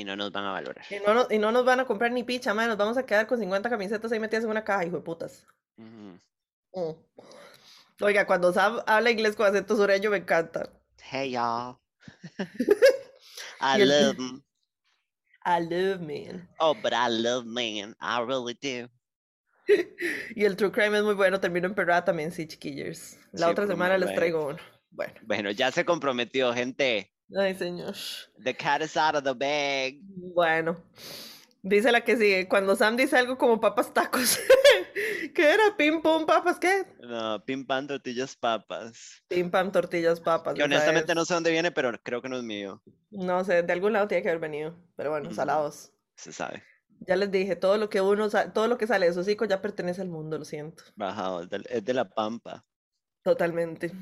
y 0.00 0.04
no 0.04 0.16
nos 0.16 0.32
van 0.32 0.44
a 0.44 0.52
valorar. 0.52 0.84
Y 0.90 0.96
no, 1.06 1.14
nos- 1.14 1.30
y 1.30 1.38
no 1.38 1.52
nos 1.52 1.64
van 1.64 1.80
a 1.80 1.84
comprar 1.84 2.10
ni 2.12 2.24
picha, 2.24 2.54
mae. 2.54 2.66
Nos 2.66 2.76
vamos 2.76 2.96
a 2.96 3.04
quedar 3.06 3.26
con 3.26 3.38
50 3.38 3.68
camisetas 3.70 4.10
ahí 4.12 4.18
metidas 4.20 4.44
en 4.44 4.50
una 4.50 4.64
caja, 4.64 4.84
hijo 4.84 4.96
de 4.96 5.02
putas. 5.02 5.46
Mm. 5.76 6.14
Oiga, 8.00 8.26
cuando 8.26 8.52
Sam 8.52 8.80
habla 8.86 9.10
inglés 9.10 9.36
con 9.36 9.46
acento 9.46 9.76
sureño 9.76 10.10
me 10.10 10.18
encanta. 10.18 10.70
Hey 11.10 11.32
y'all. 11.32 11.78
I 13.60 13.82
love 13.84 14.16
'em. 14.18 14.42
I 15.44 15.60
love 15.60 16.00
man. 16.00 16.48
Oh, 16.58 16.74
but 16.74 16.92
I 16.92 17.08
love 17.08 17.44
man. 17.46 17.94
I 18.00 18.20
really 18.26 18.54
do. 18.54 18.88
Y 20.36 20.44
el 20.44 20.56
true 20.56 20.72
crime 20.72 20.96
es 20.98 21.04
muy 21.04 21.14
bueno, 21.14 21.40
termino 21.40 21.66
en 21.66 21.74
perrada 21.74 22.04
también, 22.04 22.32
sí, 22.32 22.46
chiquillos. 22.46 23.16
La 23.32 23.46
Sí, 23.46 23.52
otra 23.52 23.66
semana 23.66 23.96
les 23.98 24.14
traigo 24.14 24.46
uno. 24.48 24.58
Bueno. 24.90 25.14
Bueno, 25.22 25.50
ya 25.52 25.70
se 25.70 25.84
comprometió, 25.84 26.52
gente. 26.52 27.12
Ay, 27.36 27.54
señor. 27.54 27.94
The 28.42 28.54
cat 28.54 28.82
is 28.82 28.96
out 28.96 29.14
of 29.14 29.24
the 29.24 29.34
bag. 29.34 30.00
Bueno. 30.34 30.76
Dice 31.62 31.92
la 31.92 32.02
que 32.02 32.16
sigue. 32.16 32.48
Cuando 32.48 32.74
Sam 32.74 32.96
dice 32.96 33.18
algo 33.18 33.36
como 33.36 33.60
papas 33.60 33.92
tacos. 33.92 34.38
¿Qué 35.34 35.52
era? 35.52 35.76
Pim 35.76 36.00
pum 36.00 36.24
papas, 36.24 36.58
¿qué? 36.58 36.86
No, 37.00 37.44
pim 37.44 37.66
pam, 37.66 37.86
tortillas, 37.86 38.34
papas. 38.34 39.22
Pim 39.28 39.50
pam 39.50 39.70
tortillas 39.70 40.20
papas. 40.20 40.54
Que 40.54 40.62
honestamente 40.62 41.12
es. 41.12 41.16
no 41.16 41.24
sé 41.24 41.34
dónde 41.34 41.50
viene, 41.50 41.70
pero 41.70 41.92
creo 42.02 42.22
que 42.22 42.28
no 42.28 42.38
es 42.38 42.42
mío. 42.42 42.82
No 43.10 43.44
sé, 43.44 43.62
de 43.62 43.72
algún 43.72 43.92
lado 43.92 44.08
tiene 44.08 44.22
que 44.22 44.30
haber 44.30 44.40
venido. 44.40 44.76
Pero 44.96 45.10
bueno, 45.10 45.32
salados. 45.32 45.92
Se 46.16 46.32
sabe. 46.32 46.62
Ya 47.06 47.16
les 47.16 47.30
dije, 47.30 47.56
todo 47.56 47.76
lo 47.76 47.88
que 47.88 48.00
uno, 48.00 48.28
todo 48.28 48.68
lo 48.68 48.78
que 48.78 48.86
sale 48.86 49.06
de 49.06 49.12
su 49.12 49.20
hocico 49.20 49.44
ya 49.44 49.60
pertenece 49.60 50.00
al 50.00 50.08
mundo, 50.08 50.38
lo 50.38 50.44
siento. 50.44 50.84
Bajado. 50.96 51.46
Es 51.68 51.84
de 51.84 51.94
la 51.94 52.08
pampa. 52.08 52.64
Totalmente. 53.22 53.92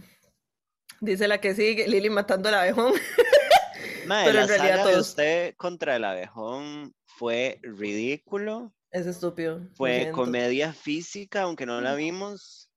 Dice 1.01 1.29
la 1.29 1.41
que 1.41 1.55
sigue, 1.55 1.87
Lili 1.89 2.11
matando 2.11 2.49
al 2.49 2.57
abejón. 2.57 2.93
Mae, 4.07 4.25
Pero 4.27 4.39
la 4.39 4.43
en 4.43 4.49
realidad 4.49 4.71
saga 4.77 4.87
de 4.87 4.93
todos- 4.93 5.09
usted 5.09 5.55
contra 5.57 5.97
el 5.97 6.05
abejón 6.05 6.95
fue 7.05 7.61
ridículo. 7.63 8.73
Es 8.91 9.07
estúpido. 9.07 9.61
Fue 9.75 10.11
comedia 10.13 10.73
física, 10.73 11.43
aunque 11.43 11.67
no 11.67 11.81
la 11.81 11.95
vimos. 11.95 12.71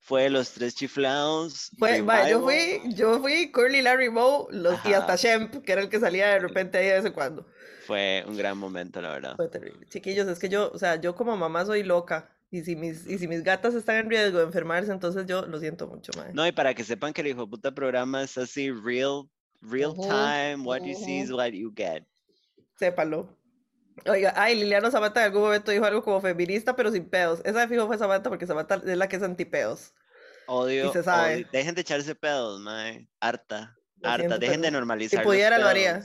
Fue 0.00 0.30
Los 0.30 0.52
Tres 0.52 0.74
Chiflados. 0.74 1.70
Fue, 1.78 2.02
yo 2.30 2.40
fui, 2.40 2.80
yo 2.94 3.20
fui 3.20 3.52
Curly, 3.52 3.82
Larry 3.82 4.10
los, 4.50 4.78
y 4.86 4.94
hasta. 4.94 5.16
Shemp, 5.16 5.62
que 5.62 5.72
era 5.72 5.82
el 5.82 5.90
que 5.90 6.00
salía 6.00 6.28
de 6.28 6.38
repente 6.38 6.78
ahí 6.78 6.86
de 6.86 6.94
vez 6.94 7.04
en 7.04 7.12
cuando. 7.12 7.46
Fue 7.86 8.24
un 8.26 8.38
gran 8.38 8.56
momento, 8.56 9.02
la 9.02 9.10
verdad. 9.10 9.36
Fue 9.36 9.48
terrible. 9.48 9.86
Chiquillos, 9.86 10.26
es 10.28 10.38
que 10.38 10.48
yo, 10.48 10.70
o 10.72 10.78
sea, 10.78 10.96
yo 10.96 11.14
como 11.14 11.36
mamá 11.36 11.66
soy 11.66 11.82
loca. 11.82 12.30
Y 12.50 12.62
si 12.62 12.76
mis, 12.76 13.06
y 13.06 13.18
si 13.18 13.28
mis 13.28 13.42
gatas 13.44 13.74
están 13.74 13.96
en 13.96 14.08
riesgo 14.10 14.38
de 14.38 14.44
enfermarse, 14.44 14.90
entonces 14.90 15.26
yo 15.26 15.42
lo 15.46 15.58
siento 15.60 15.86
mucho, 15.86 16.12
madre. 16.16 16.32
No, 16.32 16.46
y 16.46 16.52
para 16.52 16.72
que 16.74 16.82
sepan 16.84 17.12
que 17.12 17.20
el 17.20 17.26
hijo 17.26 17.48
puta 17.48 17.72
programa 17.74 18.22
es 18.22 18.38
así, 18.38 18.70
real, 18.70 19.28
real 19.60 19.92
time, 19.94 20.64
what 20.64 20.80
you 20.82 20.94
see 20.94 21.18
is 21.20 21.30
what 21.30 21.50
you 21.50 21.72
get. 21.76 22.04
Sépalo. 22.78 23.36
Oiga, 24.06 24.32
ay, 24.36 24.54
Liliana 24.54 24.90
Zapata 24.90 25.20
en 25.20 25.26
algún 25.26 25.42
momento 25.42 25.72
dijo 25.72 25.84
algo 25.84 26.02
como 26.02 26.20
feminista, 26.20 26.76
pero 26.76 26.90
sin 26.92 27.04
pedos. 27.10 27.40
Esa 27.44 27.60
de 27.60 27.68
fijo 27.68 27.86
fue 27.86 27.98
Zapata 27.98 28.30
porque 28.30 28.46
Zapata 28.46 28.76
es 28.76 28.96
la 28.96 29.08
que 29.08 29.16
es 29.16 29.22
antipedos. 29.22 29.92
Odio, 30.46 30.92
se 30.92 31.02
sabe. 31.02 31.34
odio- 31.38 31.48
Dejen 31.52 31.74
de 31.74 31.80
echarse 31.82 32.14
pedos, 32.14 32.60
mae. 32.60 33.08
Harta, 33.20 33.76
Lo 34.00 34.08
harta. 34.08 34.20
siento, 34.22 34.38
Dejen 34.38 34.62
de 34.62 34.70
normalizar 34.70 35.18
los 35.22 35.26
pudiera, 35.26 35.58
lo 35.58 35.66
haría. 35.66 36.02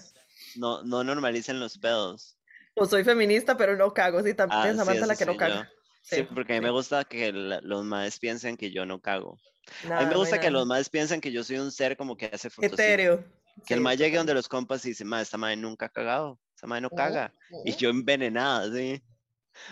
No, 0.55 0.83
no 0.83 1.03
normalicen 1.03 1.59
los 1.59 1.77
pedos. 1.77 2.37
O 2.75 2.85
soy 2.87 3.03
feminista, 3.03 3.55
pero 3.55 3.77
no 3.77 3.93
cago. 3.93 4.23
Sí, 4.23 4.33
también 4.33 4.61
Ah, 4.61 4.69
es 4.71 4.75
Samantha 4.77 5.05
la 5.05 5.15
que 5.15 5.25
no 5.25 5.37
caga. 5.37 5.69
Sí, 6.03 6.23
porque 6.23 6.53
a 6.53 6.55
mí 6.57 6.61
me 6.61 6.67
sí. 6.67 6.73
gusta 6.73 7.03
que 7.05 7.31
la- 7.33 7.61
los 7.61 7.83
maes 7.85 8.19
piensen 8.19 8.57
que 8.57 8.71
yo 8.71 8.85
no 8.85 8.99
cago. 9.01 9.37
a 9.85 9.87
Nada, 9.87 10.01
mí 10.01 10.07
me 10.09 10.15
gusta 10.17 10.37
que 10.39 10.47
nada. 10.47 10.59
los 10.59 10.67
maes 10.67 10.89
piensen 10.89 11.21
que 11.21 11.31
yo 11.31 11.43
soy 11.43 11.57
un 11.57 11.71
ser 11.71 11.95
como 11.97 12.17
que 12.17 12.25
hace. 12.25 12.49
Etéreo. 12.61 13.23
Que 13.65 13.75
el 13.75 13.79
Sí, 13.79 13.83
mae 13.83 13.95
llegue 13.95 14.17
donde 14.17 14.31
total. 14.31 14.35
los 14.39 14.49
compas 14.49 14.85
y 14.85 14.89
dice, 14.89 15.05
mae, 15.05 15.21
esta 15.23 15.37
mae 15.37 15.55
nunca 15.55 15.85
ha 15.85 15.89
cagado. 15.89 16.39
Esta 16.55 16.67
mae 16.67 16.81
no 16.81 16.89
caga. 16.89 17.33
Y 17.63 17.69
ujú. 17.71 17.79
yo 17.79 17.89
envenenada, 17.89 18.69
sí. 18.73 19.01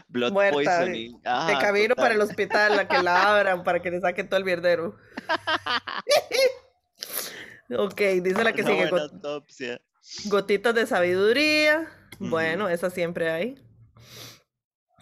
Blood 0.07 0.31
Muerta, 0.31 0.53
poisoning. 0.53 1.19
De 1.21 1.29
Ajá, 1.29 1.59
camino 1.59 1.95
para 1.95 2.13
el 2.13 2.19
total. 2.19 2.29
hospital, 2.29 2.79
a 2.79 2.87
que 2.87 3.01
la 3.03 3.23
abran 3.39 3.63
para 3.63 3.81
que 3.81 3.91
le 3.91 3.99
saquen 3.99 4.29
todo 4.29 4.37
el 4.37 4.45
mierdero. 4.45 4.95
ok, 7.77 7.99
dice 8.21 8.43
la 8.43 8.53
que 8.53 8.61
Una 8.61 8.71
sigue. 8.71 8.89
got- 8.91 9.01
autopsia. 9.11 9.81
gotitas 10.25 10.75
de 10.75 10.85
sabiduría. 10.87 11.87
Bueno, 12.19 12.69
esa 12.69 12.89
siempre 12.91 13.31
hay. 13.31 13.55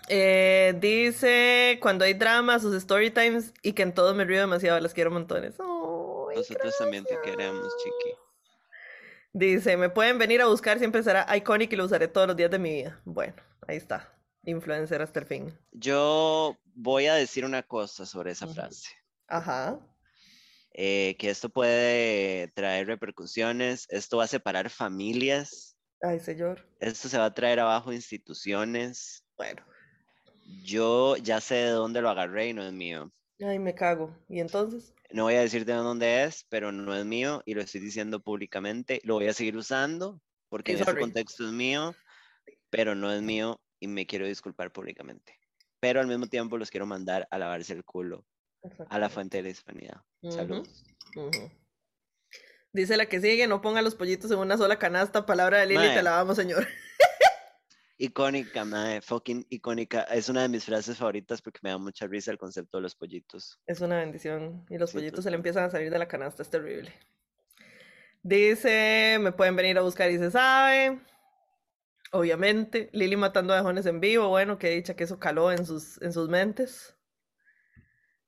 Eh, 0.09 0.73
dice, 0.79 1.77
cuando 1.81 2.03
hay 2.05 2.13
drama, 2.15 2.59
sus 2.59 2.75
story 2.75 3.11
times 3.11 3.53
y 3.61 3.73
que 3.73 3.83
en 3.83 3.93
todo 3.93 4.13
me 4.15 4.25
río 4.25 4.39
demasiado, 4.41 4.79
las 4.79 4.93
quiero 4.93 5.11
montones. 5.11 5.55
Nosotros 5.59 6.75
también 6.77 7.05
te 7.05 7.17
queremos, 7.23 7.71
chiqui. 7.77 8.15
Dice, 9.33 9.77
me 9.77 9.89
pueden 9.89 10.17
venir 10.17 10.41
a 10.41 10.47
buscar, 10.47 10.79
siempre 10.79 11.03
será 11.03 11.27
iconic 11.37 11.71
y 11.73 11.75
lo 11.75 11.85
usaré 11.85 12.07
todos 12.07 12.27
los 12.27 12.35
días 12.35 12.49
de 12.49 12.57
mi 12.59 12.71
vida. 12.73 12.99
Bueno, 13.05 13.35
ahí 13.67 13.77
está. 13.77 14.11
Influencer 14.43 15.01
hasta 15.01 15.19
el 15.19 15.25
fin. 15.27 15.57
Yo 15.71 16.57
voy 16.73 17.05
a 17.07 17.13
decir 17.13 17.45
una 17.45 17.61
cosa 17.61 18.05
sobre 18.05 18.31
esa 18.31 18.47
frase. 18.47 18.89
Ajá. 19.27 19.79
eh, 20.73 21.15
que 21.19 21.29
esto 21.29 21.49
puede 21.49 22.47
traer 22.55 22.87
repercusiones, 22.87 23.85
esto 23.89 24.17
va 24.17 24.23
a 24.23 24.27
separar 24.27 24.69
familias, 24.71 25.75
Ay, 26.01 26.19
señor. 26.19 26.65
esto 26.79 27.09
se 27.09 27.17
va 27.17 27.25
a 27.25 27.33
traer 27.33 27.59
abajo 27.59 27.91
instituciones. 27.93 29.23
Bueno. 29.37 29.61
Yo 30.63 31.15
ya 31.17 31.41
sé 31.41 31.55
de 31.55 31.69
dónde 31.69 32.01
lo 32.01 32.09
agarré 32.09 32.49
y 32.49 32.53
no 32.53 32.63
es 32.63 32.73
mío. 32.73 33.11
Ay, 33.39 33.59
me 33.59 33.75
cago. 33.75 34.15
¿Y 34.27 34.39
entonces? 34.39 34.93
No 35.11 35.23
voy 35.23 35.35
a 35.35 35.41
decir 35.41 35.65
de 35.65 35.73
dónde 35.73 36.23
es, 36.23 36.45
pero 36.49 36.71
no 36.71 36.95
es 36.95 37.05
mío 37.05 37.41
y 37.45 37.53
lo 37.53 37.61
estoy 37.61 37.81
diciendo 37.81 38.19
públicamente. 38.19 39.01
Lo 39.03 39.15
voy 39.15 39.27
a 39.27 39.33
seguir 39.33 39.57
usando 39.57 40.21
porque 40.49 40.73
en 40.73 40.79
ese 40.79 40.97
contexto 40.97 41.45
es 41.45 41.51
mío, 41.51 41.95
pero 42.69 42.95
no 42.95 43.11
es 43.11 43.21
mío 43.21 43.61
y 43.79 43.87
me 43.87 44.05
quiero 44.05 44.25
disculpar 44.27 44.71
públicamente. 44.71 45.39
Pero 45.79 45.99
al 45.99 46.07
mismo 46.07 46.27
tiempo 46.27 46.57
los 46.57 46.69
quiero 46.69 46.85
mandar 46.85 47.27
a 47.31 47.37
lavarse 47.37 47.73
el 47.73 47.85
culo 47.85 48.25
a 48.89 48.99
la 48.99 49.09
fuente 49.09 49.37
de 49.37 49.43
la 49.43 49.49
hispanidad. 49.49 50.01
Ujú, 50.21 50.31
Saludos. 50.35 50.83
ujú. 51.15 51.51
Dice 52.71 52.97
la 52.97 53.07
que 53.07 53.19
sigue, 53.19 53.47
no 53.47 53.61
ponga 53.61 53.81
los 53.81 53.95
pollitos 53.95 54.29
en 54.29 54.37
una 54.37 54.57
sola 54.57 54.77
canasta. 54.77 55.25
Palabra 55.25 55.59
de 55.59 55.65
Lili, 55.65 55.79
Mae. 55.79 55.93
te 55.95 56.03
la 56.03 56.11
vamos, 56.11 56.35
señor. 56.35 56.67
Icónica, 58.01 58.63
mae, 58.63 59.01
fucking 59.01 59.45
icónica. 59.49 60.03
Es 60.03 60.29
una 60.29 60.43
de 60.43 60.47
mis 60.49 60.63
frases 60.63 60.97
favoritas 60.97 61.41
porque 61.41 61.59
me 61.61 61.69
da 61.69 61.77
mucha 61.77 62.07
risa 62.07 62.31
el 62.31 62.37
concepto 62.37 62.77
de 62.77 62.83
los 62.83 62.95
pollitos. 62.95 63.59
Es 63.67 63.81
una 63.81 63.97
bendición. 63.97 64.65
Y 64.69 64.77
los 64.77 64.91
Sí, 64.91 64.97
pollitos 64.97 65.25
se 65.25 65.29
le 65.29 65.35
empiezan 65.35 65.65
a 65.65 65.69
salir 65.69 65.91
de 65.91 65.99
la 65.99 66.07
canasta, 66.07 66.41
es 66.41 66.49
terrible. 66.49 66.93
Dice, 68.23 69.17
me 69.19 69.33
pueden 69.33 69.57
venir 69.57 69.77
a 69.77 69.81
buscar 69.81 70.09
y 70.11 70.17
se 70.17 70.31
sabe. 70.31 71.01
Obviamente, 72.13 72.89
Lili 72.93 73.17
matando 73.17 73.53
abejones 73.53 73.85
en 73.85 73.99
vivo, 73.99 74.29
bueno, 74.29 74.57
que 74.57 74.69
dicha 74.69 74.95
que 74.95 75.03
eso 75.03 75.19
caló 75.19 75.51
en 75.51 75.65
sus, 75.65 76.01
en 76.01 76.13
sus 76.13 76.29
mentes. 76.29 76.95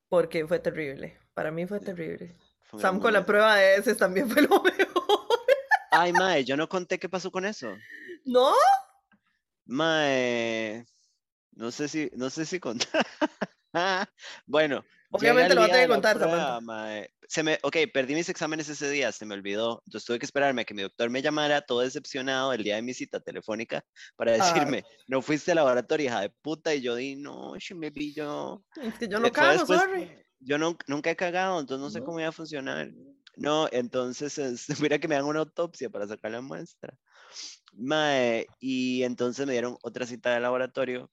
Porque 0.10 0.46
fue 0.48 0.60
terrible. 0.60 1.18
Para 1.34 1.50
mí 1.50 1.66
fue 1.66 1.80
terrible. 1.80 2.38
Fue 2.64 2.82
Sam 2.82 3.00
con 3.00 3.14
la 3.14 3.26
prueba 3.26 3.56
de 3.56 3.76
ese 3.76 3.96
también 3.96 4.30
fue 4.30 4.42
lo 4.42 4.50
mejor. 4.64 5.28
Ay, 5.92 6.12
mae, 6.12 6.44
yo 6.44 6.58
no 6.58 6.68
conté 6.68 7.00
qué 7.00 7.08
pasó 7.08 7.32
con 7.32 7.46
eso. 7.46 7.74
¿No? 8.26 8.54
Mae, 9.72 10.86
no 11.54 11.72
sé 11.72 11.88
si, 11.88 12.10
no 12.16 12.30
sé 12.30 12.46
si 12.46 12.60
contar. 12.60 13.06
Bueno, 14.46 14.84
Obviamente 15.12 15.56
lo 15.56 15.62
va 15.62 15.68
a 15.68 15.70
tener 15.70 15.88
que 15.88 15.94
contar, 15.94 16.18
prueba. 16.18 16.60
Se 17.30 17.42
me, 17.42 17.58
ok, 17.64 17.78
perdí 17.94 18.14
mis 18.16 18.28
exámenes 18.28 18.68
ese 18.68 18.90
día, 18.90 19.14
se 19.14 19.26
me 19.26 19.34
olvidó. 19.34 19.82
Entonces 19.86 20.06
tuve 20.06 20.20
que 20.20 20.26
esperarme 20.26 20.62
a 20.64 20.66
que 20.66 20.74
mi 20.74 20.82
doctor 20.82 21.10
me 21.10 21.22
llamara 21.22 21.62
todo 21.62 21.80
decepcionado 21.80 22.52
el 22.52 22.64
día 22.64 22.76
de 22.76 22.82
mi 22.82 22.94
cita 22.94 23.22
telefónica 23.22 23.86
para 24.18 24.34
Ah. 24.34 24.38
decirme, 24.54 24.84
no 25.08 25.22
fuiste 25.22 25.52
al 25.52 25.56
laboratorio, 25.56 26.08
hija 26.08 26.20
de 26.22 26.30
puta. 26.30 26.74
Y 26.76 26.82
yo 26.82 26.96
di, 26.96 27.16
no, 27.16 27.56
she 27.60 27.74
me 27.76 27.90
vi 27.92 28.14
yo. 28.14 28.62
Es 28.82 28.96
que 28.96 29.08
yo 29.08 29.20
no 29.20 29.32
cago, 29.32 29.52
después- 29.60 29.80
sorry. 29.80 30.12
Yo 30.42 30.58
no, 30.58 30.78
nunca 30.88 31.12
he 31.12 31.16
cagado, 31.16 31.60
entonces 31.62 31.82
no 31.82 31.90
sé 31.90 32.04
cómo 32.04 32.20
iba 32.20 32.28
a 32.30 32.34
funcionar. 32.34 32.92
No, 33.38 33.70
entonces 33.72 34.38
es, 34.38 34.68
mira 34.82 35.00
que 35.00 35.08
me 35.08 35.16
dan 35.16 35.24
una 35.26 35.40
autopsia 35.40 35.90
para 35.90 36.08
sacar 36.08 36.32
la 36.32 36.42
muestra. 36.42 36.94
Mae, 37.74 38.48
y 38.60 39.04
entonces 39.04 39.46
me 39.46 39.54
dieron 39.54 39.78
otra 39.84 40.06
cita 40.06 40.34
de 40.34 40.40
laboratorio 40.40 41.12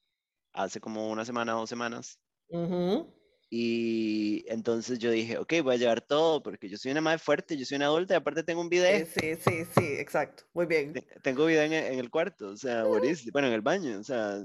hace 0.53 0.81
como 0.81 1.11
una 1.11 1.25
semana, 1.25 1.53
dos 1.53 1.69
semanas. 1.69 2.19
Ujú. 2.49 3.13
Y 3.51 4.45
entonces 4.49 4.99
yo 4.99 5.11
dije, 5.11 5.39
ok, 5.39 5.55
voy 5.63 5.75
a 5.77 5.79
llevar 5.79 6.01
todo 6.03 6.43
porque 6.43 6.69
yo 6.69 6.77
soy 6.77 6.93
una 6.93 7.01
madre 7.01 7.19
fuerte, 7.19 7.57
yo 7.57 7.65
soy 7.65 7.77
una 7.77 7.87
adulta 7.87 8.15
y 8.15 8.17
aparte 8.17 8.43
tengo 8.43 8.61
un 8.61 8.69
video. 8.69 9.07
sí, 9.07 9.35
sí, 9.37 9.65
sí, 9.65 9.85
exacto. 9.99 10.45
Muy 10.53 10.67
bien. 10.67 10.93
Tengo 11.23 11.47
video 11.47 11.63
en, 11.63 11.73
en 11.73 11.99
el 11.99 12.11
cuarto, 12.11 12.49
o 12.49 12.57
sea, 12.57 12.85
buenísimo. 12.85 13.33
Bueno, 13.33 13.49
en 13.49 13.55
el 13.55 13.63
baño, 13.63 13.99
o 13.99 14.05
sea, 14.05 14.45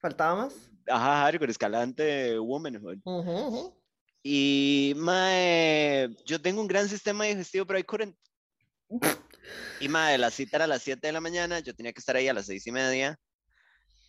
¿Faltaba 0.00 0.34
más? 0.34 0.70
ajá, 0.86 1.22
hardcore, 1.22 1.50
escalante, 1.52 2.38
womanhood. 2.38 2.98
Ujú, 3.04 3.30
ujú. 3.30 3.74
Y, 4.22 4.94
mae, 4.96 6.08
yo 6.24 6.40
tengo 6.40 6.60
un 6.60 6.66
gran 6.68 6.88
sistema 6.88 7.24
digestivo, 7.24 7.66
pero 7.66 7.78
I 7.78 7.82
couldn't. 7.84 8.16
Y 9.80 9.88
madre, 9.88 10.18
la 10.18 10.30
cita 10.30 10.56
era 10.56 10.64
a 10.64 10.68
las 10.68 10.82
7 10.82 11.08
de 11.08 11.12
la 11.12 11.20
mañana, 11.20 11.58
yo 11.60 11.74
tenía 11.74 11.92
que 11.92 12.00
estar 12.00 12.16
ahí 12.16 12.28
a 12.28 12.34
las 12.34 12.46
seis 12.46 12.66
y 12.66 12.72
media. 12.72 13.18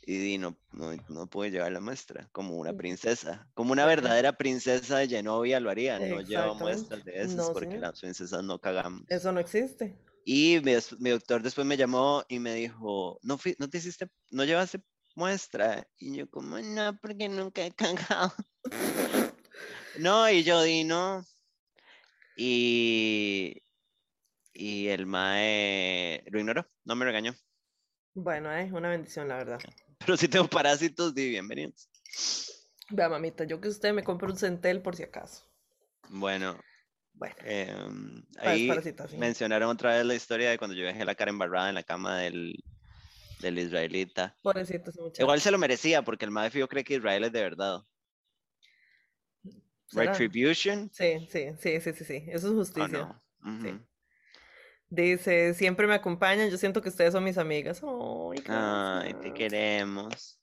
Y 0.08 0.18
di, 0.20 0.38
no, 0.38 0.56
no, 0.72 0.92
no 1.10 1.28
pude 1.28 1.50
llevar 1.50 1.72
la 1.72 1.80
muestra, 1.80 2.30
como 2.32 2.58
una 2.58 2.74
princesa. 2.74 3.48
Como 3.56 3.72
una 3.72 3.88
verdadera 3.88 4.34
princesa 4.34 5.00
de 5.00 5.08
Genovia 5.08 5.60
lo 5.60 5.72
haría. 5.72 5.98
No 5.98 6.06
Exactamente. 6.06 6.64
muestras 6.64 7.06
de 7.06 7.22
esas 7.22 7.48
No, 7.48 7.54
porque 7.54 7.80
las 7.80 8.00
princesas 8.00 8.44
no 8.44 8.60
cagamos. 8.60 9.02
Eso 9.10 9.32
no 9.32 9.40
existe. 9.40 9.98
Y 10.24 10.60
mi, 10.64 10.74
mi 11.00 11.10
doctor 11.10 11.42
después 11.42 11.66
me 11.66 11.76
llamó 11.78 12.24
y 12.30 12.38
me 12.40 12.54
dijo, 12.54 13.20
no, 13.24 13.38
fui- 13.38 13.56
no 13.58 13.68
te 13.68 13.80
hiciste, 13.80 14.08
no 14.32 14.44
llevaste 14.44 14.80
muestra. 15.16 15.88
Y 15.98 16.16
yo 16.16 16.30
como, 16.30 16.60
no, 16.60 16.98
porque 17.00 17.28
nunca 17.28 17.66
he 17.66 17.72
cagado. 17.72 18.32
no, 20.00 20.30
y 20.30 20.44
yo 20.44 20.62
di, 20.62 20.84
no. 20.84 21.24
Y, 22.38 23.62
y 24.56 24.88
el 24.88 25.06
mae 25.06 26.24
lo 26.32 26.40
ignoró, 26.40 26.66
no 26.86 26.96
me 26.96 27.06
regañó. 27.06 27.36
Bueno, 28.14 28.52
es 28.54 28.72
una 28.72 28.90
bendición, 28.90 29.28
la 29.28 29.36
verdad. 29.38 29.60
Pero 30.00 30.18
si 30.18 30.28
tengo 30.28 30.48
parásitos, 30.48 31.14
di 31.14 31.30
bienvenidos. 31.30 31.90
Vea, 32.90 33.10
mamita, 33.10 33.44
yo 33.44 33.60
que 33.60 33.68
usted 33.68 33.94
me 33.94 34.04
compre 34.04 34.30
un 34.30 34.38
centel 34.38 34.82
por 34.82 34.96
si 34.96 35.04
acaso. 35.04 35.44
Bueno, 36.10 36.58
Bueno, 37.14 37.36
em, 37.44 38.24
ahí 38.38 38.70
mencionaron 39.18 39.70
otra 39.70 39.96
vez 39.98 40.06
la 40.06 40.16
historia 40.16 40.50
de 40.50 40.58
cuando 40.58 40.76
yo 40.76 40.86
dejé 40.86 41.04
la 41.04 41.16
cara 41.16 41.32
embarrada 41.32 41.70
en 41.70 41.76
la 41.76 41.84
cama 41.84 42.20
del, 42.20 42.56
del 43.40 43.58
israelita. 43.60 44.36
pobrecito. 44.42 44.92
Igual 45.18 45.42
se 45.42 45.52
lo 45.52 45.58
merecía 45.58 46.02
porque 46.04 46.26
el 46.26 46.32
mae 46.32 46.52
fijo 46.52 46.68
cree 46.68 46.84
que 46.84 46.96
Israel 46.96 47.24
es 47.24 47.32
de 47.32 47.42
verdad. 47.42 47.82
¿Será? 49.88 50.12
Retribution. 50.12 50.90
Sí, 50.94 51.28
sí, 51.30 51.50
sí, 51.60 51.80
sí, 51.82 51.94
sí, 51.94 52.04
sí. 52.06 52.24
Eso 52.28 52.48
es 52.48 52.54
¿o 52.54 52.56
justicia. 52.56 53.22
no? 53.44 53.62
Sí. 53.62 53.80
Dice, 54.90 55.54
siempre 55.54 55.88
me 55.88 55.96
acompañan, 55.96 56.50
yo 56.50 56.58
siento 56.58 56.82
que 56.82 56.90
ustedes 56.90 57.14
son 57.14 57.24
mis 57.24 57.38
amigas. 57.38 57.82
Ay, 57.84 58.44
Ay, 58.48 59.14
te 59.16 59.34
queremos. 59.34 60.40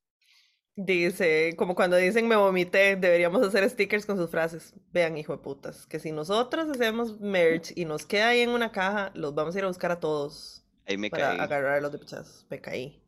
Dice, 0.75 1.55
como 1.57 1.75
cuando 1.75 1.97
dicen 1.97 2.27
me 2.27 2.37
vomité, 2.37 2.97
deberíamos 2.97 3.47
hacer 3.47 3.69
stickers 3.69 4.07
con 4.07 4.17
sus 4.17 4.31
frases. 4.31 4.75
Vean, 4.91 5.17
hijo 5.19 5.37
de 5.37 5.43
putas, 5.43 5.87
que 5.87 5.99
si 5.99 6.13
nosotros 6.13 6.69
hacemos 6.69 7.21
merch 7.21 7.73
y 7.77 7.85
nos 7.85 8.07
queda 8.07 8.29
ahí 8.29 8.41
en 8.41 8.51
una 8.51 8.73
caja, 8.73 9.11
los 9.15 9.35
vamos 9.35 9.55
a 9.55 9.59
ir 9.59 9.65
a 9.65 9.69
buscar 9.69 9.91
a 9.93 10.01
todos 10.01 10.65
Ahí 10.87 10.97
me 10.97 11.11
para 11.11 11.29
caí. 11.29 11.41
agarrarlos 11.41 11.93
de 11.93 11.99
pichazos. 11.99 12.47
Me 12.49 12.61
caí. 12.61 12.99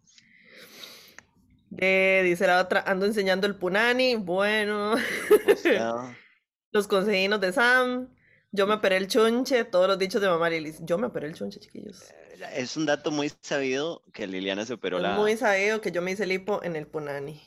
Eh, 1.76 2.20
dice 2.24 2.46
la 2.46 2.60
otra, 2.60 2.84
ando 2.86 3.06
enseñando 3.06 3.46
el 3.46 3.56
punani. 3.56 4.16
Bueno, 4.16 4.94
los 6.72 6.86
consejinos 6.86 7.40
de 7.40 7.52
Sam. 7.52 8.14
Yo 8.56 8.68
me 8.68 8.74
operé 8.74 8.98
el 8.98 9.08
chunche, 9.08 9.64
todos 9.64 9.88
los 9.88 9.98
dichos 9.98 10.22
de 10.22 10.28
mamá 10.28 10.48
Lilis. 10.48 10.78
Yo 10.82 10.96
me 10.96 11.08
operé 11.08 11.26
el 11.26 11.34
chunche, 11.34 11.58
chiquillos. 11.58 12.04
Es 12.52 12.76
un 12.76 12.86
dato 12.86 13.10
muy 13.10 13.32
sabido 13.40 14.04
que 14.12 14.28
Liliana 14.28 14.64
se 14.64 14.74
operó 14.74 14.98
Es 14.98 15.02
la. 15.02 15.16
muy 15.16 15.36
sabido 15.36 15.80
que 15.80 15.90
yo 15.90 16.00
me 16.02 16.12
hice 16.12 16.24
lipo 16.24 16.62
en 16.62 16.76
el 16.76 16.86
punani. 16.86 17.42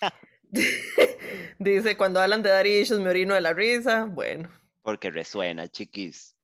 Dice, 1.60 1.96
cuando 1.96 2.20
hablan 2.20 2.42
de 2.42 2.50
dar 2.50 2.66
issues 2.66 2.98
me 2.98 3.10
orino 3.10 3.34
de 3.34 3.42
la 3.42 3.52
risa. 3.52 4.06
Bueno, 4.06 4.50
Porque 4.82 5.08
resuena, 5.12 5.68
chiquis. 5.68 6.34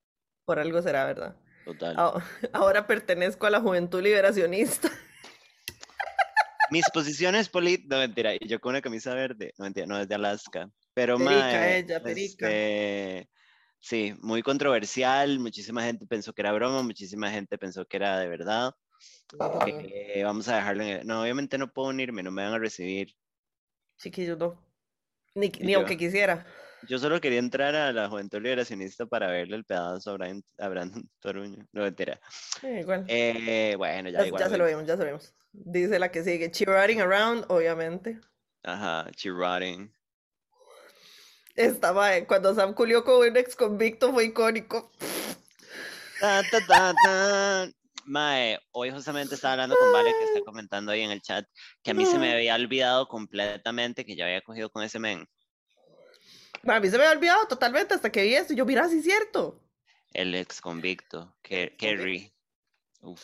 por 0.44 0.60
algo 0.60 0.80
será, 0.80 1.04
¿verdad? 1.06 1.34
Total. 1.64 1.94
Ah, 1.98 2.22
Ahora 2.52 2.86
pertenezco 2.86 3.46
a 3.46 3.50
la 3.50 3.60
juventud 3.60 4.00
liberacionista. 4.00 4.88
Mis 6.70 6.88
posiciones 6.90 7.48
políticas. 7.48 7.88
No, 7.90 7.98
mentira. 7.98 8.34
Y 8.34 8.46
yo 8.46 8.60
con 8.60 8.70
una 8.70 8.82
camisa 8.82 9.14
verde. 9.14 9.52
No, 9.58 9.64
mentira, 9.64 9.86
no 9.86 9.98
es 9.98 10.06
de 10.06 10.14
Alaska. 10.14 10.70
Pero, 10.94 11.16
Perica 11.16 11.34
mae, 11.34 11.78
ella, 11.78 12.02
perica. 12.02 12.46
este, 12.46 13.28
sí, 13.80 14.14
muy 14.20 14.42
controversial. 14.42 15.38
Muchísima 15.38 15.82
gente 15.82 16.06
pensó 16.06 16.32
que 16.32 16.42
era 16.42 16.52
broma. 16.52 16.82
Muchísima 16.82 17.30
gente 17.30 17.58
pensó 17.58 17.86
que 17.86 17.96
era 17.96 18.18
de 18.18 18.28
verdad. 18.28 18.74
Eh, 19.66 20.22
vamos 20.24 20.48
a 20.48 20.56
dejarlo 20.56 20.82
en 20.82 20.88
el- 20.88 21.06
No, 21.06 21.22
obviamente 21.22 21.58
no 21.58 21.72
puedo 21.72 21.88
unirme. 21.88 22.22
No 22.22 22.30
me 22.30 22.42
van 22.44 22.54
a 22.54 22.58
recibir. 22.58 23.14
Chiquillos, 23.98 24.38
no. 24.38 24.60
Ni, 25.34 25.48
ni 25.60 25.72
yo. 25.72 25.78
aunque 25.78 25.96
quisiera. 25.96 26.46
Yo 26.88 26.98
solo 26.98 27.20
quería 27.20 27.40
entrar 27.40 27.74
a 27.74 27.92
la 27.92 28.08
Juventud 28.08 28.40
Liberacionista 28.40 29.04
para 29.06 29.26
verle 29.28 29.56
el 29.56 29.64
pedazo 29.64 30.10
a 30.10 30.14
Brian, 30.14 30.42
a 30.58 30.68
Brandon 30.68 31.02
Toruño. 31.20 31.66
No, 31.72 31.82
mentira. 31.82 32.20
Eh, 32.62 32.80
igual. 32.80 33.04
Eh, 33.08 33.74
bueno, 33.76 34.10
ya 34.10 34.20
ya, 34.20 34.26
igual. 34.26 34.42
ya 34.42 34.48
se 34.48 34.58
lo 34.58 34.66
vimos, 34.66 34.86
ya 34.86 34.96
se 34.96 35.02
lo 35.02 35.06
vimos. 35.06 35.34
Dice 35.52 35.98
la 35.98 36.10
que 36.10 36.22
sigue. 36.22 36.50
Cheering 36.50 37.00
around, 37.00 37.44
obviamente. 37.48 38.20
Ajá, 38.62 39.10
chirrotting. 39.16 39.92
Estaba 41.58 42.16
eh, 42.16 42.24
cuando 42.24 42.54
Sam 42.54 42.72
culió 42.72 43.02
con 43.02 43.16
un 43.28 43.36
ex 43.36 43.56
convicto 43.56 44.12
fue 44.12 44.26
icónico. 44.26 44.92
Ta, 46.20 46.42
ta, 46.48 46.64
ta, 46.64 46.94
ta. 47.04 47.68
Mae, 48.04 48.58
hoy 48.70 48.92
justamente 48.92 49.34
estaba 49.34 49.54
hablando 49.54 49.76
con 49.76 49.92
Vale 49.92 50.12
que 50.16 50.24
está 50.24 50.40
comentando 50.44 50.92
ahí 50.92 51.02
en 51.02 51.10
el 51.10 51.20
chat 51.20 51.44
que 51.82 51.90
a 51.90 51.94
mí 51.94 52.06
se 52.06 52.16
me 52.18 52.32
había 52.32 52.54
olvidado 52.54 53.08
completamente 53.08 54.04
que 54.06 54.14
ya 54.14 54.24
había 54.24 54.40
cogido 54.40 54.70
con 54.70 54.82
ese 54.84 54.98
men, 55.00 55.28
Para 56.64 56.78
mí 56.80 56.88
se 56.88 56.96
me 56.96 57.04
había 57.04 57.18
olvidado 57.18 57.46
totalmente 57.48 57.92
hasta 57.94 58.10
que 58.10 58.22
vi 58.22 58.34
esto. 58.34 58.54
Yo, 58.54 58.64
mira, 58.64 58.88
sí 58.88 58.98
es 58.98 59.04
cierto. 59.04 59.60
el 60.14 60.34
ex 60.36 60.60
convicto, 60.60 61.36
Ke- 61.42 61.76
Kerry. 61.76 62.32
Uf. 63.00 63.20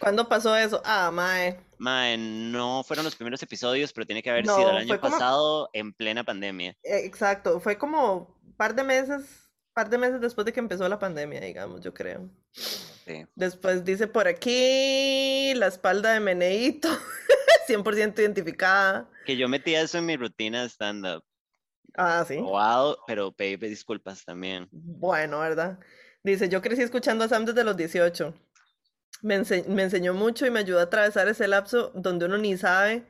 ¿Cuándo 0.00 0.28
pasó 0.28 0.56
eso? 0.56 0.80
Ah, 0.84 1.10
mae. 1.12 1.58
Mae, 1.78 2.16
no 2.18 2.82
fueron 2.84 3.04
los 3.04 3.14
primeros 3.16 3.42
episodios, 3.42 3.92
pero 3.92 4.06
tiene 4.06 4.22
que 4.22 4.30
haber 4.30 4.46
No, 4.46 4.56
sido 4.56 4.70
el 4.70 4.76
año 4.78 5.00
como- 5.00 5.12
pasado 5.12 5.70
en 5.72 5.92
plena 5.92 6.24
pandemia. 6.24 6.70
Eh, 6.82 7.04
Exacto, 7.04 7.60
fue 7.60 7.78
como 7.78 8.36
un 8.44 8.54
par 8.56 8.74
de 8.74 8.82
meses, 8.82 9.50
par 9.74 9.88
de 9.90 9.98
meses 9.98 10.20
después 10.20 10.44
de 10.44 10.52
que 10.52 10.60
empezó 10.60 10.88
la 10.88 10.98
pandemia, 10.98 11.40
digamos, 11.40 11.80
yo 11.82 11.92
creo. 11.94 12.28
Sí. 12.52 13.24
Después 13.34 13.84
dice 13.84 14.06
por 14.08 14.26
aquí 14.28 15.52
la 15.54 15.66
espalda 15.68 16.12
de 16.12 16.20
Meneito, 16.20 16.88
100% 17.68 18.18
identificada. 18.22 19.08
Que 19.26 19.36
yo 19.36 19.48
metí 19.48 19.74
eso 19.74 19.98
en 19.98 20.06
mi 20.06 20.16
rutina 20.16 20.62
de 20.62 20.68
stand-up. 20.68 21.24
Ah, 21.96 22.24
sí. 22.26 22.36
Wow, 22.36 22.96
pero 23.06 23.32
pedí 23.32 23.56
disculpas 23.56 24.24
también. 24.24 24.68
Bueno, 24.70 25.40
¿verdad? 25.40 25.78
Dice, 26.22 26.48
yo 26.48 26.60
crecí 26.62 26.82
escuchando 26.82 27.24
a 27.24 27.28
Sam 27.28 27.44
desde 27.46 27.64
los 27.64 27.76
18. 27.76 28.34
Me, 29.22 29.36
ense- 29.38 29.66
me 29.66 29.82
enseñó 29.82 30.14
mucho 30.14 30.46
y 30.46 30.50
me 30.50 30.60
ayudó 30.60 30.80
a 30.80 30.84
atravesar 30.84 31.28
ese 31.28 31.46
lapso 31.48 31.90
donde 31.94 32.24
uno 32.26 32.38
ni 32.38 32.56
sabe 32.56 33.06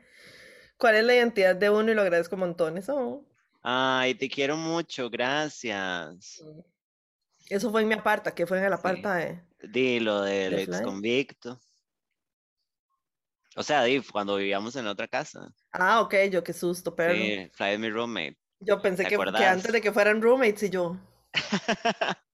cuál 0.76 0.96
es 0.96 1.04
la 1.04 1.14
identidad 1.14 1.54
de 1.54 1.70
uno 1.70 1.90
y 1.90 1.94
lo 1.94 2.02
agradezco 2.02 2.36
montones. 2.36 2.88
Oh. 2.88 3.24
Ay, 3.62 4.14
te 4.14 4.28
quiero 4.28 4.56
mucho, 4.56 5.10
gracias. 5.10 6.42
Eso 7.48 7.70
fue 7.70 7.82
en 7.82 7.88
mi 7.88 7.94
aparta, 7.94 8.34
que 8.34 8.46
fue 8.46 8.58
en 8.58 8.64
el 8.64 8.70
Sí. 8.70 8.74
aparta 8.78 9.14
de... 9.16 9.40
Dilo 9.62 10.22
del 10.22 10.56
¿De 10.56 10.62
ex 10.62 10.80
convicto. 10.80 11.60
O 13.56 13.62
sea, 13.62 13.84
cuando 14.10 14.36
vivíamos 14.36 14.74
en 14.76 14.86
otra 14.86 15.06
casa. 15.08 15.52
Ah, 15.72 16.00
ok, 16.00 16.14
yo 16.30 16.42
qué 16.42 16.52
susto, 16.52 16.94
pero 16.94 17.14
Sí, 17.14 17.50
Fly 17.52 17.78
mi 17.78 17.90
roommate. 17.90 18.38
yo 18.60 18.80
pensé 18.80 19.02
¿te 19.04 19.10
que, 19.10 19.16
que 19.16 19.44
antes 19.44 19.72
de 19.72 19.80
que 19.80 19.92
fueran 19.92 20.22
roommates 20.22 20.62
y 20.62 20.70
yo, 20.70 20.96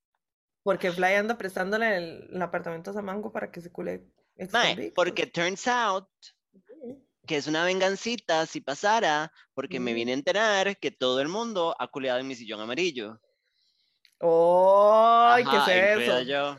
porque 0.66 0.90
Fly 0.90 1.14
anda 1.14 1.38
prestándole 1.38 1.96
el, 1.96 2.28
el 2.32 2.42
apartamento 2.42 2.90
a 2.90 2.94
Samango 2.94 3.30
para 3.30 3.52
que 3.52 3.60
se 3.60 3.70
cule 3.70 4.02
Mae, 4.50 4.90
porque 4.96 5.24
turns 5.24 5.68
out 5.68 6.08
que 7.24 7.36
es 7.36 7.46
una 7.46 7.64
vengancita 7.64 8.44
si 8.46 8.60
pasara, 8.60 9.30
porque 9.54 9.78
me 9.78 9.92
Mm. 9.92 9.94
vine 9.94 10.10
a 10.10 10.14
enterar 10.14 10.76
que 10.78 10.90
todo 10.90 11.20
el 11.20 11.28
mundo 11.28 11.76
ha 11.78 11.86
culeado 11.86 12.18
en 12.18 12.26
mi 12.26 12.34
sillón 12.34 12.60
amarillo. 12.60 13.20
¡Ay, 14.20 15.44
Ajá, 15.46 15.66
qué 15.66 15.92
es 15.92 16.00
eso! 16.00 16.20
yo. 16.22 16.58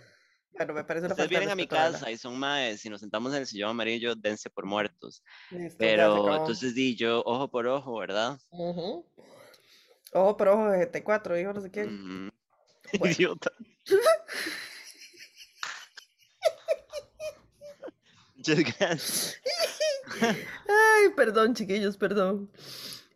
Bueno, 0.53 0.73
me 0.73 0.83
parece 0.85 1.05
una 1.07 1.13
Ustedes 1.13 1.29
vienen 1.29 1.49
a 1.49 1.55
mi 1.55 1.63
la 1.63 1.67
casa 1.67 2.09
y 2.09 2.17
son 2.17 2.39
maes, 2.39 2.79
si 2.79 2.89
nos 2.89 3.01
sentamos 3.01 3.33
en 3.33 3.41
el 3.41 3.45
sillón 3.45 3.71
amarillo, 3.71 4.15
dense 4.15 4.49
por 4.49 4.65
muertos. 4.65 5.21
Listo, 5.51 5.77
Pero 5.79 6.33
entonces 6.37 6.73
di 6.73 6.95
yo, 6.95 7.23
ojo 7.25 7.51
por 7.51 7.67
ojo, 7.67 7.97
¿verdad? 7.99 8.39
Ujú. 8.51 9.05
Ojo 10.13 10.37
por 10.37 10.47
ojo 10.47 10.69
de 10.69 10.79
GT4, 10.79 11.37
hijo, 11.37 11.51
no 11.51 11.59
sé 11.59 11.69
qué. 11.71 11.83
Ujú. 11.83 12.29
Bueno. 12.99 13.15
Idiota. 13.19 13.51
Muchas 18.35 18.59
gracias. 18.59 19.41
Ay, 20.21 21.09
perdón, 21.15 21.53
chiquillos, 21.53 21.97
perdón. 21.97 22.51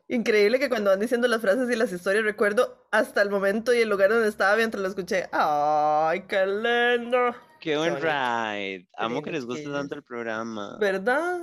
Increíble 0.08 0.60
que 0.60 0.68
cuando 0.68 0.90
van 0.90 1.00
diciendo 1.00 1.28
las 1.30 1.40
frases 1.40 1.70
y 1.70 1.76
las 1.78 1.92
historias 1.94 2.26
recuerdo 2.26 2.86
hasta 2.92 3.22
el 3.22 3.30
momento 3.30 3.74
y 3.74 3.80
el 3.80 3.88
lugar 3.88 4.10
donde 4.10 4.28
estaba 4.28 4.58
mientras 4.58 4.82
lo 4.82 4.90
escuché. 4.90 5.30
¡Ay, 5.32 6.24
qué 6.28 6.46
lindo! 6.46 7.34
Qué 7.62 7.78
buen 7.78 7.96
ride. 7.96 8.90
Amo 8.98 9.22
que 9.22 9.32
les 9.32 9.46
guste 9.46 9.70
tanto 9.70 9.96
el 9.96 10.04
programa. 10.04 10.78
¿Verdad? 10.80 11.42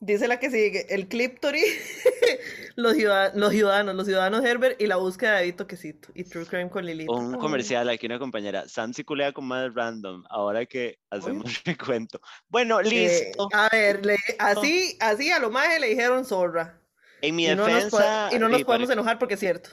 Dice 0.00 0.28
la 0.28 0.38
que 0.38 0.48
sigue, 0.50 0.86
el 0.94 1.08
Cliptory, 1.08 1.60
los, 2.76 2.94
ciudad- 2.94 3.32
los 3.34 3.50
ciudadanos, 3.52 3.94
los 3.96 4.06
ciudadanos 4.06 4.44
Herbert 4.44 4.80
y 4.80 4.86
la 4.86 4.96
búsqueda 4.96 5.38
de 5.38 5.46
Vito 5.46 5.66
Quesito 5.66 6.08
y 6.14 6.22
True 6.24 6.46
Crime 6.46 6.70
con 6.70 6.86
Lilith. 6.86 7.08
Un 7.10 7.34
comercial 7.38 7.88
aquí, 7.88 8.06
una 8.06 8.18
compañera. 8.20 8.68
Sam 8.68 8.92
se 8.94 9.04
culea 9.04 9.32
con 9.32 9.44
más 9.46 9.74
random. 9.74 10.22
Ahora 10.30 10.64
que 10.66 10.98
hacemos 11.10 11.62
recuento. 11.64 12.20
Bueno, 12.48 12.80
Eh, 12.80 12.84
listo. 12.84 13.48
a 13.52 13.68
ver, 13.72 14.06
le- 14.06 14.16
así, 14.38 14.96
así 15.00 15.30
a 15.32 15.40
lo 15.40 15.50
más 15.50 15.78
le 15.80 15.88
dijeron 15.88 16.24
zorra. 16.24 16.80
En 17.20 17.34
mi 17.34 17.48
Y 17.48 17.54
no 17.56 17.66
defensa. 17.66 18.28
y 18.32 18.38
no 18.38 18.48
nos 18.48 18.62
podemos 18.62 18.88
enojar 18.90 19.18
porque 19.18 19.34
es 19.34 19.40
cierto. 19.40 19.70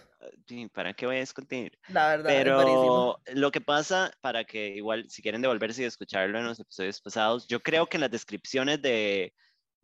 sí, 0.47 0.67
¿para 0.73 0.93
qué 0.93 1.05
voy 1.05 1.17
a 1.17 1.19
discutir? 1.19 1.77
La 1.89 2.07
verdad, 2.09 2.31
es. 2.31 2.37
Pero 2.39 3.19
lo 3.33 3.51
que 3.51 3.61
pasa, 3.61 4.11
para 4.21 4.43
que 4.43 4.69
igual, 4.69 5.05
si 5.07 5.21
quieren 5.21 5.43
devolverse 5.43 5.83
y 5.83 5.85
escucharlo 5.85 6.39
en 6.39 6.45
los 6.45 6.59
episodios 6.59 6.99
pasados, 6.99 7.45
yo 7.47 7.59
creo 7.61 7.85
que 7.85 7.97
en 7.97 8.01
las 8.01 8.09
descripciones 8.11 8.81
de, 8.81 9.31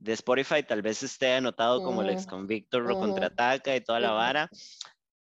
de 0.01 0.13
Spotify 0.13 0.63
tal 0.63 0.81
vez 0.81 1.03
esté 1.03 1.33
anotado 1.33 1.83
como 1.83 2.01
el 2.01 2.09
ex 2.09 2.25
convicto 2.25 2.79
lo 2.79 2.95
ujú, 2.95 3.01
contraataca 3.01 3.75
y 3.75 3.81
toda 3.81 3.99
la 3.99 4.11
vara. 4.11 4.49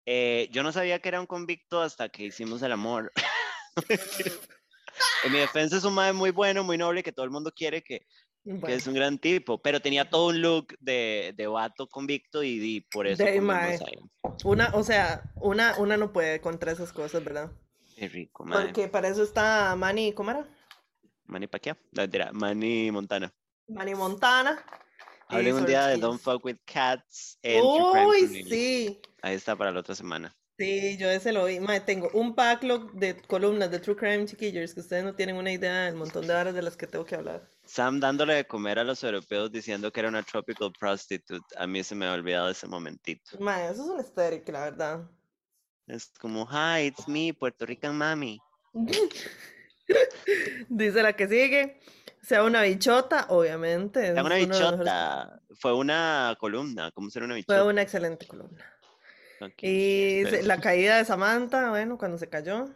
Eh, 0.07 0.49
yo 0.53 0.63
no 0.63 0.73
sabía 0.73 1.01
que 1.01 1.09
era 1.09 1.21
un 1.21 1.27
convicto 1.27 1.83
hasta 1.83 2.09
que 2.09 2.25
hicimos 2.25 2.63
el 2.63 2.73
amor. 2.73 3.13
en 5.25 5.33
mi 5.33 5.39
defensa 5.39 5.77
es 5.77 5.85
un 5.85 5.95
madre 5.95 6.13
muy 6.13 6.31
bueno, 6.31 6.63
muy 6.63 6.79
noble, 6.79 7.03
que 7.03 7.13
todo 7.13 7.25
el 7.25 7.33
mundo 7.33 7.51
quiere, 7.51 7.83
que, 7.83 7.99
que 7.99 8.07
Bueno, 8.45 8.77
es 8.77 8.87
un 8.87 8.95
gran 8.95 9.19
tipo, 9.19 9.61
pero 9.61 9.81
tenía 9.81 10.09
todo 10.09 10.29
un 10.29 10.41
look 10.41 10.77
de, 10.79 11.35
de 11.37 11.47
vato 11.49 11.89
convicto 11.89 12.45
y, 12.45 12.77
y 12.77 12.81
por 12.83 13.09
eso 13.09 13.25
de 13.25 13.31
ahí. 13.31 13.99
Una, 14.45 14.71
o 14.73 14.85
sea, 14.85 15.33
una, 15.37 15.75
una 15.79 15.97
no 15.97 16.13
puede 16.13 16.41
contra 16.41 16.71
esas 16.71 16.93
cosas, 16.93 17.25
¿verdad? 17.25 17.51
Qué 17.97 18.09
rico, 18.09 18.45
madre. 18.45 18.67
Porque 18.67 18.87
para 18.87 19.09
eso 19.09 19.25
está 19.25 19.75
Manny, 19.75 20.13
¿cómo 20.13 20.31
era? 20.31 20.47
Manny 21.27 21.49
Pacquiao, 21.49 21.77
Manny 22.33 22.91
Montana. 22.93 23.33
Manny 23.71 23.95
Montana. 23.95 24.63
y 25.31 25.35
Hablen 25.37 25.55
un 25.55 25.67
día 25.67 25.87
de. 25.87 25.97
Don't 25.97 26.21
Fuck 26.21 26.45
With 26.45 26.59
Cats 26.65 27.39
Uy, 27.43 28.27
sí. 28.27 29.01
Ahí 29.23 29.35
está 29.35 29.57
para 29.57 29.71
la 29.71 29.81
otra 29.81 29.95
semana. 29.95 30.35
Sí, 30.59 30.99
yo 30.99 31.09
ese 31.09 31.33
lo 31.33 31.47
vi. 31.47 31.59
Mae, 31.59 31.81
tengo 31.81 32.11
un 32.13 32.35
backlog 32.35 32.93
de 32.93 33.17
columnas 33.23 33.71
de 33.71 33.79
True 33.79 33.97
Crime 33.97 34.27
Chiquillers 34.27 34.75
que 34.75 34.81
ustedes 34.81 35.05
no 35.05 35.15
tienen 35.15 35.37
una 35.37 35.51
idea 35.51 35.87
del 35.87 35.95
montón 35.95 36.27
de 36.27 36.35
horas 36.35 36.55
de 36.55 36.61
las 36.61 36.77
que 36.77 36.87
tengo 36.87 37.07
que 37.07 37.15
hablar. 37.15 37.49
Sam 37.65 37.99
dándole 37.99 38.35
de 38.35 38.47
comer 38.47 38.79
a 38.79 38.85
los 38.85 39.03
europeos 39.03 39.51
diciendo 39.51 39.91
que 39.91 40.01
era 40.01 40.11
una 40.11 40.23
tropical 40.23 40.71
prostitute. 40.79 41.47
A 41.57 41.67
mí 41.67 41.83
se 41.83 41.95
me 41.95 42.07
ha 42.07 42.13
olvidado 42.13 42.51
ese 42.51 42.67
momentito. 42.67 43.39
Mae, 43.39 43.71
eso 43.71 43.85
es 43.85 43.89
un 43.89 44.01
estéril, 44.01 44.43
la 44.49 44.65
verdad. 44.65 45.11
Es 45.87 46.13
como, 46.21 46.47
hi, 46.47 46.89
it's 46.89 47.09
me, 47.09 47.33
Puerto 47.33 47.65
Rican 47.65 47.97
mami. 47.97 48.39
Dice 50.69 51.03
la 51.03 51.15
que 51.15 51.27
sigue. 51.27 51.81
Sea 52.31 52.45
una 52.45 52.63
bichota, 52.63 53.27
obviamente. 53.31 54.13
Es 54.13 54.23
una 54.23 54.37
bichota. 54.37 55.41
Fue 55.59 55.75
una 55.75 56.37
columna. 56.39 56.93
¿Cómo 56.93 57.11
ser 57.11 57.25
una 57.25 57.35
Fue 57.35 57.39
bichota? 57.39 57.65
una 57.65 57.83
excelente 57.83 58.29
columna. 58.29 58.65
Ok, 59.41 59.55
Y 59.63 60.23
la 60.45 60.61
caída 60.61 60.99
de 60.99 61.05
Samantha, 61.05 61.71
bueno, 61.71 61.99
cuando 61.99 62.19
se 62.19 62.29
cayó. 62.29 62.69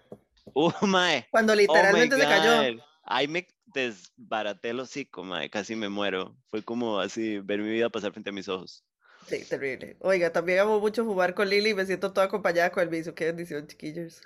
Uh, 0.55 0.73
mae. 0.89 1.29
Cuando 1.31 1.53
Oh 1.53 1.57
literalmente 1.57 2.17
se 2.17 2.25
cayó. 2.25 2.83
Ahí 3.05 3.29
me 3.29 3.47
desbaraté 3.67 4.71
el 4.71 4.81
hocico, 4.81 5.23
mae. 5.23 5.49
Casi 5.49 5.77
me 5.77 5.89
muero. 5.89 6.37
Fue 6.51 6.65
como 6.65 6.99
así, 6.99 7.39
ver 7.39 7.61
mi 7.61 7.71
vida 7.71 7.91
pasar 7.91 8.11
frente 8.11 8.31
a 8.31 8.33
mis 8.33 8.49
ojos. 8.49 8.85
Sí, 9.29 9.45
terrible. 9.49 9.97
Oiga, 10.01 10.33
también 10.33 10.59
amo 10.59 10.81
mucho 10.81 11.05
jugar 11.05 11.33
con 11.33 11.49
Lili 11.49 11.71
y 11.71 11.75
me 11.75 11.87
siento 11.87 12.13
toda 12.13 12.27
acompañada 12.27 12.71
con 12.71 12.83
el 12.83 12.89
vicio. 12.89 13.15
Qué 13.15 13.27
bendición, 13.27 13.69
chiquillos. 13.69 14.21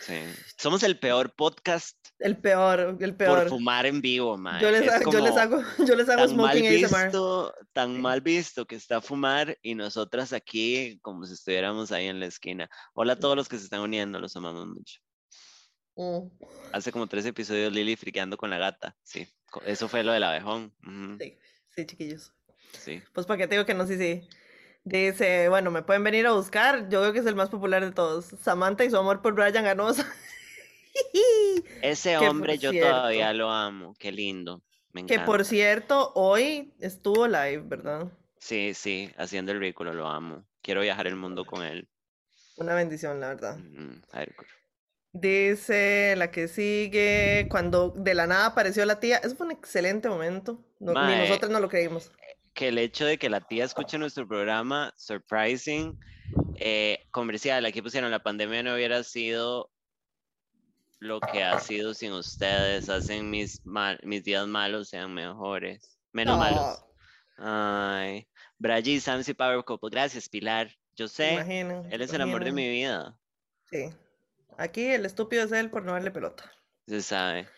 Sí. 0.00 0.14
Somos 0.58 0.82
el 0.82 0.98
peor 0.98 1.34
podcast 1.34 1.96
El 2.18 2.36
peor, 2.36 2.96
el 3.00 3.14
por 3.14 3.16
peor. 3.16 3.48
fumar 3.48 3.86
en 3.86 4.00
vivo, 4.00 4.36
mae. 4.36 4.60
Yo 4.60 4.70
les, 4.70 4.82
Es 4.82 4.92
hago, 4.92 5.12
yo 5.12 5.20
les 5.20 5.36
hago, 5.36 5.62
yo 5.86 5.94
les 5.96 6.08
hago 6.08 6.26
tan 6.26 6.36
mal 6.36 6.56
smoking 6.56 6.84
ASMR. 6.84 7.04
visto, 7.04 7.54
tan 7.72 8.00
mal 8.00 8.20
visto 8.20 8.66
que 8.66 8.74
está 8.76 9.00
fumar 9.00 9.56
y 9.62 9.74
nosotras 9.74 10.32
aquí 10.32 10.98
como 11.02 11.24
si 11.24 11.34
estuviéramos 11.34 11.92
ahí 11.92 12.06
en 12.08 12.20
la 12.20 12.26
esquina. 12.26 12.68
Hola 12.94 13.14
a 13.14 13.18
todos 13.18 13.36
los 13.36 13.48
que 13.48 13.58
se 13.58 13.64
están 13.64 13.80
uniendo, 13.80 14.18
los 14.20 14.34
amamos 14.36 14.66
mucho. 14.66 15.00
Mm, 15.96 16.28
Hace 16.72 16.90
como 16.90 17.06
tres 17.06 17.26
episodios 17.26 17.72
Lili 17.72 17.96
friqueando 17.96 18.36
con 18.36 18.50
la 18.50 18.58
gata, 18.58 18.96
sí. 19.02 19.28
Eso 19.66 19.88
fue 19.88 20.02
lo 20.02 20.12
del 20.12 20.24
abejón. 20.24 20.74
ujú, 20.86 21.18
sí, 21.20 21.38
sí, 21.76 21.86
chiquillos. 21.86 22.32
sí. 22.72 23.02
Pues 23.12 23.26
para 23.26 23.38
qué 23.38 23.46
te 23.48 23.54
digo 23.56 23.66
que 23.66 23.74
no, 23.74 23.86
sí, 23.86 23.98
sí. 23.98 24.26
Dice, 24.84 25.48
bueno, 25.48 25.70
me 25.70 25.82
pueden 25.82 26.02
venir 26.02 26.26
a 26.26 26.32
buscar. 26.32 26.88
Yo 26.88 27.00
creo 27.00 27.12
que 27.12 27.20
es 27.20 27.26
el 27.26 27.36
más 27.36 27.50
popular 27.50 27.84
de 27.84 27.92
todos. 27.92 28.26
Samantha 28.42 28.84
y 28.84 28.90
su 28.90 28.96
amor 28.96 29.22
por 29.22 29.34
Brian 29.34 29.64
Ganosa. 29.64 30.06
Ese 31.82 32.16
hombre 32.18 32.58
yo 32.58 32.70
cierto- 32.70 32.90
todavía 32.90 33.32
lo 33.32 33.50
amo, 33.50 33.94
qué 33.98 34.12
lindo. 34.12 34.62
Me 34.92 35.06
Que 35.06 35.20
por 35.20 35.44
cierto, 35.44 36.12
hoy 36.14 36.74
estuvo 36.80 37.26
live, 37.26 37.62
¿verdad? 37.64 38.12
Sí, 38.38 38.74
sí, 38.74 39.10
haciendo 39.16 39.52
el 39.52 39.60
ridículo, 39.60 39.94
lo 39.94 40.06
amo. 40.08 40.44
Quiero 40.60 40.82
viajar 40.82 41.06
el 41.06 41.16
mundo 41.16 41.44
con 41.46 41.64
él. 41.64 41.88
Una 42.56 42.74
bendición, 42.74 43.20
la 43.20 43.28
verdad. 43.28 43.56
Ujú, 43.58 44.00
hardcore. 44.12 44.50
Dice 45.14 46.14
la 46.16 46.30
que 46.30 46.48
sigue, 46.48 47.46
cuando 47.50 47.90
de 47.96 48.14
la 48.14 48.26
nada 48.26 48.46
apareció 48.46 48.84
la 48.84 48.98
tía, 49.00 49.18
eso 49.18 49.36
fue 49.36 49.46
un 49.46 49.52
excelente 49.52 50.08
momento. 50.08 50.62
No- 50.78 50.92
ni 51.06 51.16
nosotros 51.16 51.50
no 51.50 51.60
lo 51.60 51.68
creímos. 51.68 52.10
Que 52.54 52.68
el 52.68 52.78
hecho 52.78 53.04
de 53.06 53.18
que 53.18 53.30
la 53.30 53.40
tía 53.40 53.64
escuche 53.64 53.98
nuestro 53.98 54.26
programa, 54.26 54.92
surprising, 54.96 55.96
eh, 56.54 56.98
comercial, 57.10 57.64
aquí 57.64 57.80
pusieron, 57.82 58.10
la 58.10 58.22
pandemia 58.22 58.62
no 58.62 58.74
hubiera 58.74 59.02
sido 59.02 59.70
lo 60.98 61.20
que 61.20 61.42
ha 61.42 61.58
sido 61.58 61.94
sin 61.94 62.12
ustedes, 62.12 62.88
hacen 62.88 63.28
mis, 63.30 63.60
mal- 63.64 63.98
mis 64.04 64.22
días 64.22 64.46
malos 64.46 64.88
sean 64.88 65.12
mejores, 65.12 65.98
menos 66.12 66.38
malos. 66.38 66.84
Ay, 67.38 68.28
Braji, 68.58 69.00
Samsi 69.00 69.34
Power 69.34 69.64
Couple, 69.64 69.90
gracias 69.90 70.28
Pilar, 70.28 70.70
yo 70.94 71.08
sé, 71.08 71.38
él 71.90 72.02
es 72.02 72.12
el 72.12 72.20
amor 72.20 72.44
de 72.44 72.52
mi 72.52 72.68
vida, 72.68 73.18
Sí. 73.70 73.90
Aquí 74.58 74.84
el 74.84 75.06
estúpido 75.06 75.44
es 75.44 75.52
él 75.52 75.70
por 75.70 75.82
no 75.82 75.92
darle 75.92 76.10
pelota. 76.10 76.52
se 76.86 77.00
sabe. 77.00 77.48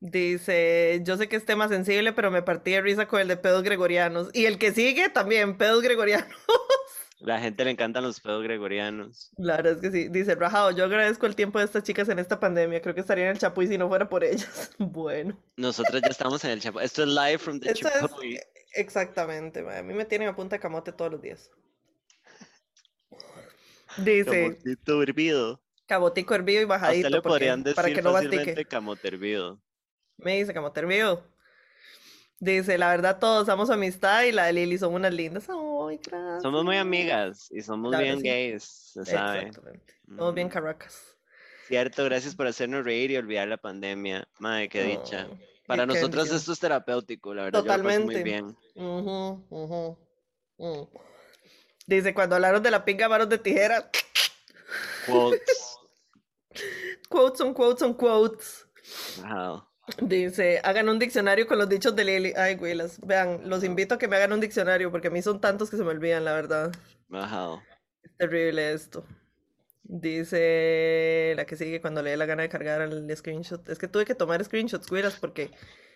Dice, 0.00 1.02
yo 1.04 1.18
sé 1.18 1.28
que 1.28 1.36
es 1.36 1.44
tema 1.44 1.68
sensible, 1.68 2.12
pero 2.14 2.30
me 2.30 2.40
partí 2.42 2.70
de 2.70 2.80
risa 2.80 3.06
con 3.06 3.20
el 3.20 3.28
de 3.28 3.36
pedos 3.36 3.62
gregorianos. 3.62 4.30
Y 4.32 4.46
el 4.46 4.58
que 4.58 4.72
sigue 4.72 5.10
también, 5.10 5.58
pedos 5.58 5.82
gregorianos. 5.82 6.28
La 7.20 7.38
gente 7.38 7.66
le 7.66 7.72
encantan 7.72 8.02
los 8.02 8.18
pedos 8.18 8.42
gregorianos. 8.42 9.30
La 9.36 9.56
verdad 9.58 9.74
es 9.74 9.80
que 9.82 9.90
sí. 9.90 10.08
Dice, 10.08 10.34
Rajado, 10.36 10.70
yo 10.70 10.84
agradezco 10.84 11.26
el 11.26 11.36
tiempo 11.36 11.58
de 11.58 11.66
estas 11.66 11.82
chicas 11.82 12.08
en 12.08 12.18
esta 12.18 12.40
pandemia. 12.40 12.80
Creo 12.80 12.94
que 12.94 13.02
estaría 13.02 13.24
en 13.24 13.32
el 13.32 13.38
Chapuy 13.38 13.66
si 13.66 13.76
no 13.76 13.88
fuera 13.88 14.08
por 14.08 14.24
ellas. 14.24 14.70
Bueno, 14.78 15.38
Nosotros 15.58 16.00
ya 16.00 16.08
estamos 16.08 16.42
en 16.46 16.52
el 16.52 16.60
Chapo. 16.62 16.80
Esto 16.80 17.02
es 17.02 17.08
live 17.10 17.36
from 17.36 17.60
the 17.60 17.72
Esto 17.72 17.88
es- 17.88 17.94
Chapoy. 18.00 18.40
exactamente. 18.72 19.60
A 19.70 19.82
mí 19.82 19.92
me 19.92 20.06
tienen 20.06 20.28
a 20.28 20.34
punta 20.34 20.56
de 20.56 20.60
camote 20.60 20.92
todos 20.92 21.12
los 21.12 21.20
días. 21.20 21.50
Dice, 23.98 24.24
Camotito 24.56 25.02
hervido. 25.02 25.60
cabotico 25.86 26.34
hervido 26.34 26.62
y 26.62 26.64
bajadito. 26.64 27.08
usted 27.08 27.16
le 27.18 27.22
podrían 27.22 27.62
decir 27.62 27.76
para 27.76 27.92
que 27.92 28.00
no 28.00 28.12
fácilmente 28.12 28.64
camote 28.64 29.08
hervido. 29.08 29.60
Me 30.22 30.36
dice 30.38 30.54
camote 30.54 30.80
hervido. 30.80 31.24
Dice, 32.38 32.78
la 32.78 32.88
verdad, 32.88 33.18
todos 33.18 33.46
su 33.46 33.72
amistad 33.72 34.22
y 34.22 34.32
la 34.32 34.46
de 34.46 34.54
Lili 34.54 34.78
son 34.78 34.94
unas 34.94 35.12
lindas. 35.12 35.46
Ay, 35.50 36.00
gracias. 36.02 36.42
Somos 36.42 36.64
muy 36.64 36.78
amigas 36.78 37.48
y 37.50 37.60
somos 37.60 37.92
La 37.92 37.98
verdad, 37.98 38.14
bien 38.14 38.22
sí. 38.22 38.28
gays, 38.28 38.64
se 38.64 39.04
sabe. 39.04 39.38
Exactamente. 39.48 39.94
Somos 40.06 40.34
bien 40.34 40.48
caracas. 40.48 41.16
Cierto, 41.68 42.04
gracias 42.04 42.34
por 42.34 42.46
hacernos 42.46 42.84
reír 42.84 43.10
y 43.10 43.16
olvidar 43.18 43.46
la 43.46 43.58
pandemia. 43.58 44.26
Madre, 44.38 44.70
qué 44.70 44.84
dicha. 44.84 45.28
Para 45.66 45.84
nosotros 45.86 46.32
esto 46.32 46.52
es 46.52 46.58
terapéutico, 46.58 47.34
la 47.34 47.44
verdad. 47.44 47.60
Yo 47.62 47.76
lo 47.76 47.82
paso 47.84 48.00
muy 48.00 48.14
Totalmente. 48.14 48.22
bien. 48.24 48.56
Mm. 50.58 50.82
Dice, 51.86 52.14
cuando 52.14 52.36
hablaron 52.36 52.62
de 52.62 52.70
la 52.70 52.84
pinga 52.84 53.08
manos 53.08 53.28
de 53.28 53.38
tijera, 53.38 53.90
Quotes. 55.06 55.76
quotes 57.08 57.38
son 57.38 57.54
quotes 57.54 57.80
son 57.80 57.94
quotes. 57.94 58.66
Ajá. 59.22 59.66
Dice, 60.00 60.60
hagan 60.64 60.88
un 60.88 60.98
diccionario 60.98 61.46
con 61.46 61.58
los 61.58 61.68
dichos 61.68 61.94
de 61.94 62.04
Lili. 62.04 62.32
Ay, 62.36 62.56
güilas, 62.56 62.98
vean, 63.04 63.48
los 63.48 63.64
invito 63.64 63.94
a 63.94 63.98
que 63.98 64.08
me 64.08 64.16
hagan 64.16 64.32
un 64.32 64.40
diccionario 64.40 64.90
porque 64.90 65.08
a 65.08 65.10
mí 65.10 65.22
son 65.22 65.40
tantos 65.40 65.70
que 65.70 65.76
se 65.76 65.84
me 65.84 65.90
olvidan, 65.90 66.24
la 66.24 66.32
verdad. 66.32 66.72
Ajá. 67.10 67.62
Es 68.02 68.16
terrible 68.16 68.72
esto. 68.72 69.04
Dice 69.82 71.32
la 71.36 71.44
que 71.46 71.56
sigue 71.56 71.80
cuando 71.80 72.02
le 72.02 72.10
dé 72.10 72.16
la 72.16 72.26
gana 72.26 72.42
de 72.42 72.48
cargar 72.48 72.80
el 72.80 73.16
screenshot. 73.16 73.68
Es 73.68 73.78
que 73.78 73.88
tuve 73.88 74.04
que 74.04 74.14
tomar 74.14 74.44
screenshots, 74.44 74.88
güilas, 74.88 75.16
porque 75.16 75.50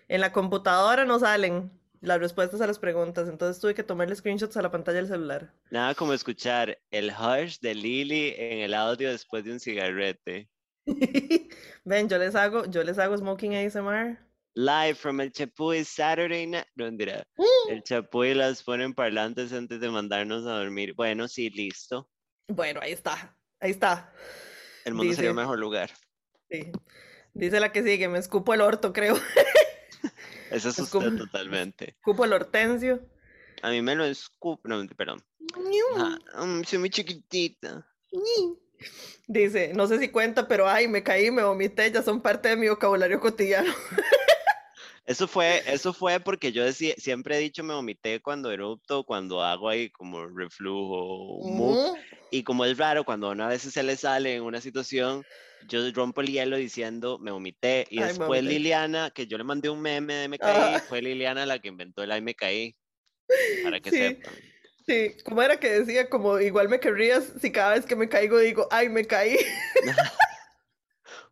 en 0.08 0.20
la 0.20 0.32
computadora 0.32 1.04
no 1.04 1.18
salen 1.20 1.70
las 2.00 2.18
respuestas 2.18 2.60
a 2.60 2.66
las 2.66 2.78
preguntas. 2.78 3.28
Entonces 3.28 3.60
tuve 3.60 3.74
que 3.74 3.84
tomarle 3.84 4.16
screenshots 4.16 4.56
a 4.56 4.62
la 4.62 4.70
pantalla 4.70 4.98
del 4.98 5.06
celular. 5.06 5.52
Nada 5.70 5.94
como 5.94 6.12
escuchar 6.12 6.78
el 6.90 7.10
hush 7.10 7.58
de 7.60 7.74
Lily 7.74 8.34
en 8.36 8.58
el 8.58 8.74
audio 8.74 9.10
después 9.10 9.44
de 9.44 9.52
un 9.52 9.60
cigarrete. 9.60 10.48
Ven, 11.84 12.08
yo 12.08 12.18
les 12.18 12.34
hago, 12.34 12.64
yo 12.66 12.82
les 12.82 12.98
hago 12.98 13.16
smoking 13.16 13.54
ASMR. 13.54 14.18
Live 14.56 14.94
from 14.94 15.20
el 15.20 15.32
Chapuy 15.32 15.84
Saturday 15.84 16.46
night. 16.46 16.66
No. 16.76 16.90
Mm. 16.90 17.70
El 17.70 17.82
Chapuy 17.82 18.34
las 18.34 18.62
pone 18.62 18.84
en 18.84 18.94
parlantes 18.94 19.52
antes 19.52 19.80
de 19.80 19.90
mandarnos 19.90 20.46
a 20.46 20.58
dormir. 20.58 20.94
Bueno, 20.94 21.26
sí, 21.26 21.50
listo. 21.50 22.08
Bueno, 22.48 22.80
ahí 22.82 22.92
está, 22.92 23.36
ahí 23.58 23.72
está. 23.72 24.12
El 24.84 24.94
mundo 24.94 25.14
sería 25.14 25.30
un 25.30 25.36
Dice- 25.36 25.42
mejor 25.42 25.58
lugar. 25.58 25.90
Sí. 26.50 26.70
Dice 27.32 27.58
la 27.58 27.72
que 27.72 27.82
sigue, 27.82 28.08
me 28.08 28.18
escupo 28.18 28.54
el 28.54 28.60
orto, 28.60 28.92
creo. 28.92 29.16
Eso 30.50 30.68
es 30.68 30.78
usted 30.78 31.16
totalmente. 31.16 31.96
Escupo 31.98 32.24
el 32.24 32.32
hortensio. 32.32 33.00
A 33.62 33.70
mí 33.70 33.82
me 33.82 33.96
lo 33.96 34.04
escupo. 34.04 34.68
No, 34.68 34.86
perdón. 34.96 35.24
Ah, 35.96 36.18
mm, 36.44 36.62
soy 36.62 36.78
muy 36.78 36.90
chiquitita. 36.90 37.84
Dice, 39.26 39.72
no 39.74 39.86
sé 39.86 39.98
si 39.98 40.08
cuenta, 40.08 40.46
pero 40.46 40.68
ay, 40.68 40.86
me 40.88 41.02
caí, 41.02 41.30
me 41.30 41.42
vomité, 41.42 41.90
ya 41.90 42.02
son 42.02 42.20
parte 42.20 42.50
de 42.50 42.56
mi 42.56 42.68
vocabulario 42.68 43.20
cotidiano. 43.20 43.72
Eso 45.06 45.28
fue, 45.28 45.62
eso 45.66 45.92
fue 45.92 46.18
porque 46.18 46.50
yo 46.50 46.64
decía, 46.64 46.94
siempre 46.96 47.36
he 47.36 47.38
dicho 47.40 47.62
me 47.62 47.74
vomité 47.74 48.20
cuando 48.22 48.50
erupto, 48.50 49.04
cuando 49.04 49.42
hago 49.42 49.68
ahí 49.68 49.90
como 49.90 50.26
reflujo, 50.26 51.40
Ujú. 51.40 51.76
y 52.30 52.42
como 52.42 52.64
es 52.64 52.78
raro, 52.78 53.04
cuando 53.04 53.28
a 53.28 53.32
una 53.32 53.48
vez 53.48 53.60
se 53.60 53.82
le 53.82 53.96
sale 53.96 54.36
en 54.36 54.42
una 54.42 54.62
situación, 54.62 55.22
yo 55.68 55.80
rompo 55.92 56.22
el 56.22 56.28
hielo 56.28 56.56
diciendo 56.56 57.18
me 57.18 57.32
vomité, 57.32 57.86
y 57.90 57.98
Ay, 57.98 58.08
después 58.08 58.28
vomité. 58.28 58.48
Liliana, 58.48 59.10
que 59.10 59.26
yo 59.26 59.36
le 59.36 59.44
mandé 59.44 59.68
un 59.68 59.82
meme 59.82 60.14
de 60.14 60.28
me 60.28 60.38
caí, 60.38 60.56
Ajá. 60.56 60.80
fue 60.88 61.02
Liliana 61.02 61.44
la 61.44 61.58
que 61.58 61.68
inventó 61.68 62.02
el 62.02 62.10
ay 62.10 62.22
me 62.22 62.34
caí, 62.34 62.74
para 63.62 63.80
que 63.80 63.90
Sí. 63.92 63.98
sepan. 63.98 64.53
Sí, 64.86 65.16
¿cómo 65.24 65.42
era 65.42 65.56
que 65.56 65.80
decía? 65.80 66.10
Como 66.10 66.38
igual 66.40 66.68
me 66.68 66.78
querrías 66.78 67.32
si 67.40 67.50
cada 67.50 67.74
vez 67.74 67.86
que 67.86 67.96
me 67.96 68.08
caigo 68.08 68.38
digo, 68.38 68.68
ay, 68.70 68.88
me 68.88 69.06
caí. 69.06 69.38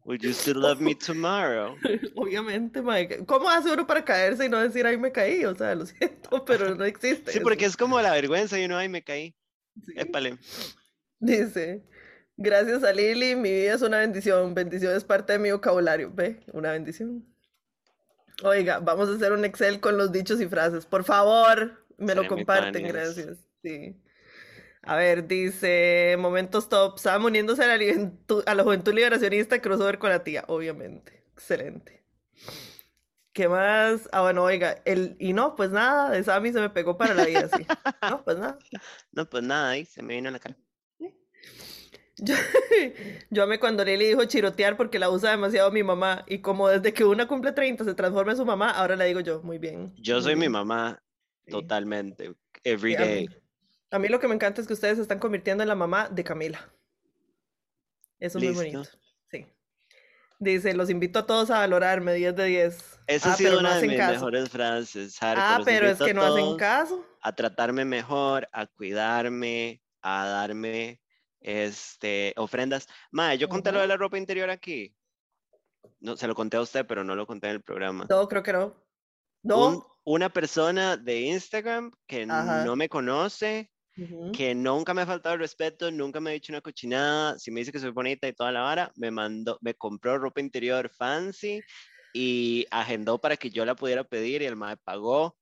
Would 0.05 0.22
you 0.22 0.32
still 0.32 0.59
love 0.59 0.80
me 0.80 0.94
tomorrow? 0.94 1.76
Obviamente, 2.16 2.82
Mike. 2.82 3.24
¿Cómo 3.26 3.48
hace 3.48 3.70
uno 3.70 3.86
para 3.86 4.05
caerse 4.05 4.46
y 4.46 4.48
no 4.48 4.59
decir, 4.61 4.84
ay, 4.84 4.96
me 4.96 5.12
caí? 5.12 5.44
O 5.44 5.55
sea, 5.55 5.74
lo 5.74 5.86
siento, 5.86 6.44
pero 6.46 6.74
no 6.74 6.84
existe. 6.84 7.30
Sí, 7.30 7.38
eso. 7.38 7.44
porque 7.44 7.66
es 7.66 7.76
como 7.76 8.00
la 8.00 8.12
vergüenza 8.12 8.59
y 8.59 8.64
uno, 8.64 8.78
ay, 8.78 8.88
me 8.88 9.05
caí. 9.05 9.36
Sí. 9.84 9.92
Épale. 9.96 10.38
Dice, 11.20 11.84
gracias 12.36 12.82
a 12.82 12.92
Lili, 12.92 13.36
mi 13.36 13.53
vida 13.53 13.74
es 13.74 13.82
una 13.82 13.98
bendición. 13.98 14.55
Bendición 14.55 14.96
es 14.96 15.05
parte 15.05 15.34
de 15.34 15.38
mi 15.38 15.53
vocabulario. 15.53 16.11
¿Ve? 16.12 16.40
Una 16.53 16.72
bendición. 16.72 17.24
Oiga, 18.42 18.80
vamos 18.80 19.09
a 19.09 19.14
hacer 19.14 19.30
un 19.30 19.44
Excel 19.44 19.78
con 19.78 19.96
los 19.96 20.11
dichos 20.11 20.40
y 20.40 20.48
frases. 20.48 20.84
Por 20.84 21.05
favor, 21.05 21.82
me 22.03 22.14
lo 22.14 22.26
comparten, 22.26 22.86
gracias. 22.86 23.38
Sí. 23.62 23.96
A 24.82 24.96
ver, 24.96 25.26
dice, 25.28 26.16
momentos 26.18 26.68
top. 26.68 26.98
Sam 26.98 27.24
uniéndose 27.26 27.62
a 27.64 27.68
la, 27.68 27.76
juventud- 27.76 28.42
a 28.46 28.55
la 28.55 28.62
juventud 28.64 28.92
liberacionista, 28.92 29.61
crossover 29.61 29.98
con 29.98 30.11
la 30.11 30.24
tía, 30.24 30.44
obviamente. 30.48 31.24
Excelente. 31.34 32.05
¿Qué 33.32 33.48
más? 33.48 34.09
Ah, 34.12 34.22
bueno, 34.22 34.42
oiga, 34.42 34.82
el, 34.84 35.16
y 35.18 35.32
no, 35.32 35.55
pues 35.57 35.70
nada, 35.70 36.11
de 36.11 36.22
Sammy 36.22 36.53
se 36.53 36.61
me 36.61 36.68
pegó 36.68 36.98
para 36.98 37.14
la 37.14 37.24
vida, 37.24 37.48
sí. 37.57 37.66
No, 38.11 38.22
pues 38.24 38.38
nada. 38.38 38.59
No, 39.12 39.28
pues 39.28 39.42
nada, 39.42 39.70
ahí 39.70 39.86
se 39.86 40.03
me 40.03 40.14
vino 40.16 40.28
a 40.28 40.32
la 40.32 40.38
cara. 40.38 40.57
Yo, 42.18 42.34
yo 43.30 43.42
amé 43.42 43.59
cuando 43.59 43.84
Lili 43.84 44.07
dijo 44.07 44.24
chirotear 44.24 44.76
porque 44.76 44.98
la 44.98 45.09
usa 45.11 45.30
demasiado 45.30 45.70
mi 45.72 45.82
mamá. 45.82 46.24
Y 46.28 46.40
como 46.40 46.68
desde 46.68 46.92
que 46.92 47.05
una 47.05 47.26
cumple 47.26 47.53
30 47.53 47.84
se 47.84 47.94
transforma 47.94 48.32
en 48.32 48.38
su 48.38 48.44
mamá, 48.44 48.70
ahora 48.70 48.96
le 48.96 49.07
digo 49.07 49.20
yo, 49.20 49.42
muy 49.42 49.59
bien. 49.59 49.94
Yo 49.96 50.20
soy 50.20 50.36
mi 50.36 50.48
mamá. 50.48 51.03
Totalmente, 51.49 52.34
every 52.64 52.95
day. 52.97 53.28
a 53.90 53.99
mí 53.99 54.09
lo 54.09 54.18
que 54.20 54.28
me 54.28 54.34
encanta 54.34 54.61
es 54.61 54.66
que 54.66 54.72
ustedes 54.72 54.97
se 54.97 55.03
están 55.03 55.18
convirtiendo 55.18 55.62
en 55.62 55.68
la 55.68 55.74
mamá 55.74 56.09
de 56.09 56.24
Camila. 56.24 56.70
Eso 58.18 58.38
es 58.38 58.45
muy 58.45 58.55
bonito. 58.55 58.84
Sí. 59.30 59.47
Dice, 60.38 60.74
los 60.74 60.90
invito 60.90 61.18
a 61.20 61.26
todos 61.26 61.51
a 61.51 61.59
valorarme, 61.59 62.14
10 62.14 62.36
de 62.36 62.45
10. 62.47 63.01
Esa 63.09 63.30
Ah, 63.30 63.32
ha 63.32 63.36
sido 63.36 63.51
pero 63.51 63.62
no 63.62 63.68
una 63.68 63.78
de 63.78 63.88
mis 63.88 63.97
caso. 63.97 64.12
mejores 64.12 64.49
frases. 64.49 65.18
Ah, 65.20 65.57
Los 65.59 65.64
pero 65.66 65.88
es 65.88 65.99
que 65.99 66.14
no 66.14 66.22
hacen 66.22 66.57
caso. 66.57 67.05
A 67.20 67.34
tratarme 67.34 67.84
mejor, 67.84 68.49
a 68.53 68.66
cuidarme, 68.66 69.82
a 70.03 70.26
darme 70.26 71.01
este, 71.40 72.32
ofrendas. 72.36 72.86
Mae, 73.11 73.38
yo 73.38 73.49
conté 73.49 73.72
lo 73.72 73.80
de 73.80 73.88
la 73.88 73.97
ropa 73.97 74.18
interior 74.18 74.51
aquí. 74.51 74.95
No, 76.01 76.16
se 76.16 76.26
lo 76.28 76.34
conté 76.34 76.57
a 76.57 76.61
usted, 76.61 76.86
pero 76.86 77.03
no 77.05 77.14
lo 77.16 77.26
conté 77.26 77.49
en 77.49 77.55
el 77.55 77.62
programa. 77.62 78.07
No, 78.09 78.28
creo 78.28 78.43
que 78.45 78.53
no. 78.53 78.74
No. 79.43 79.68
Un- 79.68 79.84
una 80.05 80.28
persona 80.28 80.96
de 80.96 81.20
Instagram 81.20 81.92
que 82.07 82.26
Ajá. 82.28 82.64
no 82.64 82.76
me 82.76 82.88
conoce, 82.88 83.70
que 84.32 84.55
nunca 84.55 84.94
me 84.94 85.03
ha 85.03 85.07
faltado 85.07 85.34
el 85.34 85.40
respeto, 85.40 85.90
nunca 85.90 86.18
me 86.20 86.30
ha 86.30 86.32
dicho 86.32 86.53
una 86.53 86.62
cochinada, 86.62 87.38
si 87.38 87.50
me 87.50 87.61
dice 87.61 87.72
que 87.72 87.78
soy 87.78 87.90
bonita 87.90 88.26
y 88.26 88.32
toda 88.32 88.50
la 88.50 88.62
vara, 88.62 88.90
me 88.96 89.11
mandó, 89.11 89.59
me 89.61 89.74
compró 89.74 90.18
ropa 90.18 90.40
interior 90.40 90.90
fancy 90.90 91.61
y 92.14 92.66
agendó 92.70 93.20
para 93.20 93.36
que 93.36 93.50
yo 93.50 93.64
la 93.64 93.74
pudiera 93.74 94.05
pedir 94.05 94.42
y 94.42 94.46
el 94.46 94.57
mae 94.57 94.76
pagó. 94.78 95.36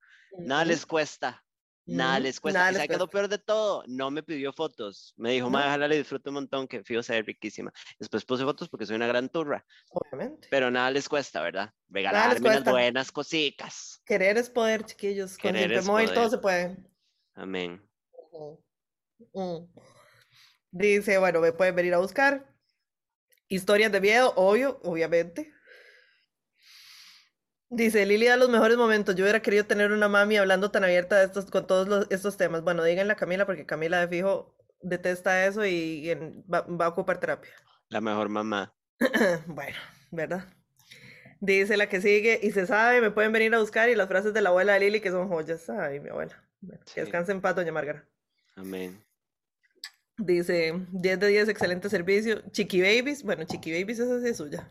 Nada 0.45 0.65
les 0.65 0.85
cuesta, 0.85 1.45
nada 1.87 2.21
les 2.21 2.41
cuesta. 2.41 2.59
Nada 2.61 2.71
¿Y 2.85 2.89
lo 2.89 2.97
cuesta. 2.99 3.07
peor 3.09 3.29
de 3.29 3.39
todo? 3.39 3.85
No 3.87 4.11
me 4.11 4.23
pidió 4.23 4.53
fotos. 4.53 5.13
Me 5.17 5.33
dijo, 5.33 5.51
No. 5.51 5.59
ojalá 5.59 5.89
le 5.89 5.97
disfrute 5.99 6.29
un 6.31 6.35
montón, 6.35 6.69
que 6.69 6.85
fijo 6.85 7.03
se 7.03 7.15
ve 7.15 7.23
riquísima. 7.23 7.73
Después 7.99 8.25
puse 8.25 8.45
fotos 8.45 8.69
porque 8.69 8.87
soy 8.87 8.97
una 8.97 9.07
gran 9.07 9.29
turra, 9.29 9.65
Obviamente. 9.91 10.49
pero 10.51 10.71
nada 10.71 10.91
les 10.91 11.09
cuesta, 11.09 11.43
¿verdad? 11.43 11.73
Regalarme 11.89 12.41
unas 12.41 12.53
cuesta. 12.55 12.71
buenas 12.71 13.13
cositas. 13.13 14.01
Querer 14.05 14.37
es 14.39 14.51
poder, 14.51 14.85
chiquillos. 14.85 15.33
Con 15.39 15.53
Querer 15.53 15.73
es 15.73 15.87
Móvil 15.87 16.07
todo 16.09 16.17
poder. 16.17 16.31
se 16.31 16.39
puede. 16.39 16.77
Amén. 17.35 17.83
Mm. 19.35 19.65
Dice, 20.73 21.19
bueno, 21.19 21.41
me 21.41 21.53
pueden 21.53 21.75
venir 21.75 21.95
a 21.95 21.99
buscar. 21.99 22.47
Historias 23.49 23.91
de 23.91 24.01
miedo, 24.01 24.33
obvio, 24.37 24.81
obviamente. 24.85 25.53
Dice, 27.73 28.05
Lili 28.05 28.27
da 28.27 28.37
los 28.37 28.49
mejores 28.51 28.77
momentos. 28.77 29.15
Yo 29.15 29.25
hubiera 29.25 29.41
querido 29.43 29.65
tener 29.65 29.93
una 29.93 30.09
mami 30.09 30.37
hablando 30.37 30.71
tan 30.73 30.83
abierta 30.85 31.19
de 31.19 31.25
estos, 31.27 31.47
con 31.47 31.67
todos 31.67 31.87
los- 31.89 32.07
estos 32.11 32.37
temas. 32.37 32.63
Bueno, 32.63 32.83
díganle 32.83 33.13
a 33.13 33.17
Camila, 33.17 33.47
porque 33.47 33.65
Camila 33.65 34.01
de 34.01 34.09
fijo 34.09 34.57
detesta 34.83 35.47
eso 35.47 35.65
y, 35.65 35.71
y 36.01 36.11
en- 36.11 36.45
va, 36.53 36.63
va 36.63 36.87
a 36.87 36.89
ocupar 36.89 37.21
terapia. 37.21 37.53
La 37.89 38.01
mejor 38.01 38.29
mamá. 38.29 38.75
Bueno, 39.47 39.77
¿verdad? 40.11 40.45
Dice 41.41 41.77
la 41.77 41.89
que 41.89 42.01
sigue, 42.03 42.39
y 42.43 42.51
se 42.51 42.67
sabe, 42.67 43.01
me 43.01 43.11
pueden 43.13 43.33
venir 43.33 43.55
a 43.55 43.61
buscar, 43.61 43.89
y 43.89 43.95
las 43.95 44.09
frases 44.09 44.35
de 44.35 44.43
la 44.43 44.51
abuela 44.51 44.75
de 44.75 44.81
Lili 44.81 45.01
que 45.01 45.11
son 45.11 45.29
joyas. 45.29 45.71
Ay, 45.71 46.01
mi 46.01 46.11
abuela. 46.11 46.43
Bueno, 46.61 46.83
Sí. 46.87 46.95
que 46.97 47.01
descanse 47.03 47.33
en 47.33 47.41
paz, 47.41 47.55
doña 47.55 47.73
Márgara. 47.73 48.05
Amén. 48.57 49.03
Dice, 50.19 50.75
10 50.93 51.19
de 51.19 51.27
10, 51.29 51.49
excelente 51.49 51.89
servicio. 51.89 52.43
Chiqui 52.51 52.83
Babies, 52.83 53.23
bueno, 53.23 53.45
Chiqui 53.45 53.73
Babies 53.81 54.01
esa 54.01 54.21
sí 54.21 54.29
es 54.29 54.37
suya. 54.37 54.69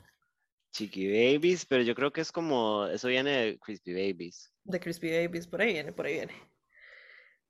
Chiqui 0.71 1.07
Babies, 1.07 1.65
pero 1.65 1.83
yo 1.83 1.95
creo 1.95 2.11
que 2.11 2.21
es 2.21 2.31
como, 2.31 2.85
eso 2.87 3.07
viene 3.07 3.31
de 3.31 3.59
Crispy 3.59 3.93
Babies. 3.93 4.51
De 4.63 4.79
Crispy 4.79 5.09
Babies, 5.11 5.47
por 5.47 5.61
ahí 5.61 5.73
viene, 5.73 5.91
por 5.93 6.05
ahí 6.05 6.13
viene. 6.15 6.33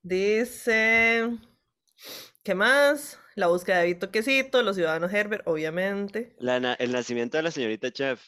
Dice, 0.02 1.38
¿qué 2.44 2.56
más? 2.56 3.20
La 3.36 3.48
búsqueda 3.48 3.80
de 3.80 3.88
Vito 3.88 4.12
Quesito, 4.12 4.64
los 4.64 4.76
ciudadanos 4.76 5.14
Herbert, 5.14 5.46
obviamente. 5.48 6.36
La 6.40 6.60
na- 6.60 6.74
el 6.76 6.92
nacimiento 6.92 7.38
de 7.38 7.44
la 7.44 7.52
señorita 7.52 7.92
Chef. 7.92 8.22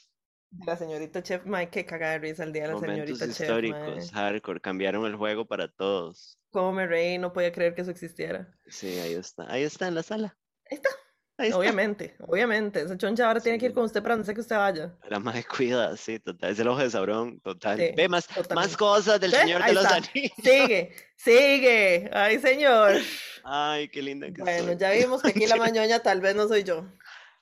La 0.66 0.76
señorita 0.76 1.24
Chef, 1.24 1.46
Mike, 1.46 1.72
que 1.72 1.86
caga 1.86 2.12
de 2.12 2.20
risa 2.20 2.44
el 2.44 2.52
día 2.52 2.64
de 2.64 2.68
la 2.70 2.74
Momentos 2.74 3.18
señorita 3.18 3.26
Chef, 3.28 3.40
históricos, 3.42 3.80
mae. 3.80 4.08
hardcore, 4.12 4.60
cambiaron 4.60 5.06
el 5.06 5.16
juego 5.16 5.46
para 5.46 5.70
todos. 5.70 6.38
Cómo 6.52 6.74
me 6.74 6.86
reí, 6.88 7.18
no 7.18 7.32
podía 7.32 7.54
creer 7.54 7.74
que 7.74 7.82
eso 7.82 7.92
existiera. 7.92 8.54
Sí, 8.68 8.88
ahí 9.00 9.14
está. 9.14 9.50
Ahí 9.50 9.64
está 9.64 9.88
en 9.88 9.96
la 9.96 10.04
sala. 10.04 10.38
Ahí 10.70 10.76
está. 10.76 10.90
Ahí 11.38 11.48
está. 11.48 11.58
Obviamente, 11.60 12.16
obviamente. 12.20 12.82
Esa 12.82 12.98
choncha 12.98 13.28
ahora 13.28 13.40
tiene 13.40 13.58
que 13.58 13.66
ir 13.68 13.74
con 13.74 13.84
usted 13.86 14.02
para 14.04 14.14
donde 14.16 14.26
sea 14.26 14.36
que 14.36 14.42
usted 14.42 14.56
vaya. 14.58 14.96
La 15.10 15.20
madre 15.20 15.44
cuida, 15.58 15.96
sí, 15.98 16.20
total. 16.20 16.52
Es 16.52 16.60
el 16.60 16.68
ojo 16.68 16.80
de 16.82 16.90
Sabrón, 16.90 17.40
total. 17.42 17.78
Sí, 17.80 17.92
Ve 17.96 18.08
más, 18.10 18.28
más 18.54 18.78
cosas 18.78 19.20
del. 19.20 19.32
Señor 19.32 19.64
de 19.66 19.74
los 19.74 19.84
está. 19.84 19.96
Anillos. 19.98 20.32
Sigue, 20.44 20.96
sigue. 21.16 22.10
Ay, 22.14 22.40
señor. 22.40 22.96
Ay, 23.44 23.90
qué 23.90 24.02
linda 24.04 24.28
que 24.32 24.42
Bueno, 24.42 24.68
soy. 24.68 24.78
ya 24.78 24.92
vimos 24.92 25.22
que 25.24 25.30
aquí 25.30 25.48
la 25.48 25.56
mañoña 25.56 26.00
tal 26.04 26.22
vez 26.22 26.36
no 26.36 26.48
soy 26.48 26.64
yo. 26.64 26.86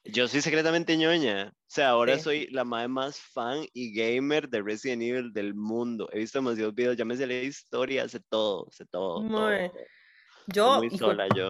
Yo 0.05 0.29
soy 0.29 0.39
secretamente 0.41 0.95
ñoña. 0.95 1.49
O 1.53 1.71
sea, 1.71 1.89
ahora 1.89 2.15
Sí. 2.15 2.21
soy 2.23 2.47
la 2.51 2.63
madre 2.63 2.87
más 2.87 3.19
fan 3.19 3.65
y 3.73 3.93
gamer 3.93 4.47
de 4.47 4.61
Resident 4.61 5.01
Evil 5.01 5.33
del 5.33 5.53
mundo. 5.53 6.07
He 6.13 6.19
visto 6.19 6.39
demasiados 6.39 6.73
videos, 6.73 6.95
ya 6.95 7.03
me 7.03 7.17
sé 7.17 7.27
la 7.27 7.33
historia, 7.33 8.07
sé 8.07 8.21
todo, 8.29 8.67
sé 8.71 8.85
todo. 8.85 9.21
Mae, 9.21 9.69
todo. 9.69 9.79
Yo, 10.47 10.77
Muy 10.77 10.87
hijo 10.87 10.97
sola 10.97 11.27
yo. 11.35 11.49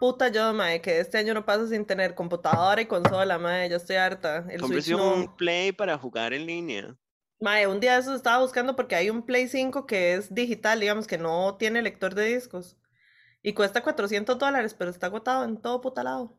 Puta 0.00 0.28
yo, 0.28 0.52
mae, 0.52 0.80
que 0.80 0.98
este 0.98 1.18
año 1.18 1.34
no 1.34 1.44
paso 1.44 1.68
sin 1.68 1.84
tener 1.86 2.14
computadora 2.16 2.80
y 2.80 2.86
consola, 2.86 3.38
mae, 3.38 3.68
ya 3.68 3.76
estoy 3.76 3.96
harta. 3.96 4.46
El 4.50 4.60
Switch 4.64 4.88
no. 4.90 5.14
un 5.14 5.36
Play 5.36 5.72
para 5.72 5.96
jugar 5.98 6.32
en 6.32 6.46
línea. 6.46 6.96
Mae, 7.40 7.66
un 7.66 7.80
día 7.80 7.94
de 7.94 8.00
esos 8.00 8.16
estaba 8.16 8.42
buscando 8.42 8.76
porque 8.76 8.96
hay 8.96 9.08
un 9.10 9.24
Play 9.24 9.48
5 9.48 9.86
que 9.86 10.14
es 10.14 10.34
digital, 10.34 10.80
digamos, 10.80 11.06
que 11.06 11.18
no 11.18 11.56
tiene 11.56 11.82
lector 11.82 12.14
de 12.14 12.26
discos. 12.26 12.76
Y 13.42 13.54
cuesta 13.54 13.82
400 13.82 14.38
dólares, 14.38 14.74
pero 14.74 14.90
está 14.90 15.06
agotado 15.06 15.44
en 15.44 15.60
todo 15.62 15.80
puta 15.80 16.02
lado. 16.02 16.36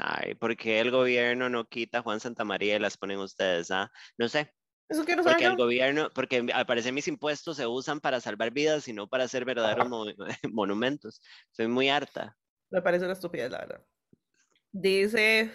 Ay, 0.00 0.34
¿por 0.34 0.56
qué 0.56 0.80
el 0.80 0.90
gobierno 0.90 1.48
no 1.48 1.66
quita 1.66 1.98
a 1.98 2.02
Juan 2.02 2.20
Santamaría 2.20 2.76
y 2.76 2.78
las 2.78 2.96
ponen 2.96 3.18
ustedes? 3.18 3.70
Ah, 3.70 3.90
no 4.18 4.28
sé. 4.28 4.54
Eso 4.88 5.04
quiero 5.04 5.22
saber 5.22 5.36
Porque 5.38 5.46
el 5.46 5.56
gobierno, 5.56 6.10
porque 6.14 6.46
al 6.52 6.66
parecer 6.66 6.92
mis 6.92 7.08
impuestos 7.08 7.56
se 7.56 7.66
usan 7.66 8.00
para 8.00 8.20
salvar 8.20 8.50
vidas 8.52 8.86
y 8.88 8.92
no 8.92 9.08
para 9.08 9.24
hacer 9.24 9.44
verdaderos 9.44 9.88
mo- 9.88 10.06
monumentos. 10.52 11.20
Soy 11.52 11.68
muy 11.68 11.88
harta. 11.88 12.36
Me 12.72 12.82
parece 12.82 13.04
una 13.04 13.12
estupidez, 13.14 13.50
la 13.50 13.58
verdad. 13.58 13.80
Dice 14.72 15.50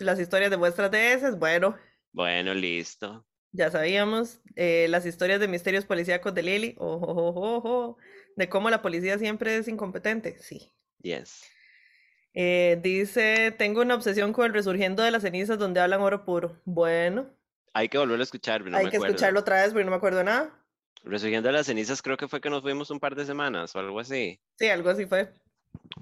las 0.00 0.18
historias 0.18 0.50
de 0.50 0.56
vuestras 0.56 0.90
DS, 0.90 1.36
bueno, 1.38 1.76
Bueno, 2.12 2.54
listo. 2.54 3.26
ya 3.52 3.70
sabíamos. 3.70 4.40
Eh, 4.56 4.86
las 4.88 5.06
historias 5.06 5.38
de 5.40 5.46
misterios 5.48 5.84
policíacos 5.84 6.34
de 6.34 6.42
Lily, 6.42 6.74
ojo, 6.78 7.06
ojo, 7.06 7.56
ojo, 7.56 7.96
de 8.36 8.48
cómo 8.48 8.70
la 8.70 8.82
policía 8.82 9.18
siempre 9.18 9.56
es 9.56 9.68
incompetente, 9.68 10.38
sí. 10.38 10.74
Yes. 11.00 11.42
Eh, 12.32 12.78
dice, 12.82 13.54
tengo 13.56 13.82
una 13.82 13.94
obsesión 13.94 14.32
con 14.32 14.46
el 14.46 14.52
resurgiendo 14.54 15.02
de 15.04 15.10
las 15.12 15.22
cenizas 15.22 15.58
donde 15.58 15.80
hablan 15.80 16.00
oro 16.00 16.24
puro. 16.24 16.60
Bueno, 16.64 17.30
Hay 17.74 17.88
que 17.88 17.98
volverlo 17.98 18.22
a 18.22 18.24
escuchar, 18.24 18.60
pero 18.60 18.70
no 18.72 18.78
hay 18.78 18.86
me 18.86 18.90
que 18.90 18.96
acuerdo. 18.96 19.14
escucharlo 19.14 19.40
otra 19.40 19.56
vez 19.62 19.72
porque 19.72 19.84
no 19.84 19.90
me 19.90 19.96
acuerdo 19.98 20.18
de 20.18 20.24
nada. 20.24 20.60
Resurgiendo 21.04 21.48
de 21.48 21.52
las 21.52 21.66
cenizas, 21.66 22.00
creo 22.02 22.16
que 22.16 22.26
fue 22.28 22.40
que 22.40 22.48
nos 22.50 22.62
fuimos 22.62 22.90
un 22.90 22.98
par 22.98 23.14
de 23.14 23.26
semanas 23.26 23.76
o 23.76 23.78
algo 23.78 24.00
así. 24.00 24.40
Sí, 24.58 24.68
algo 24.68 24.88
así 24.90 25.04
fue. 25.06 25.32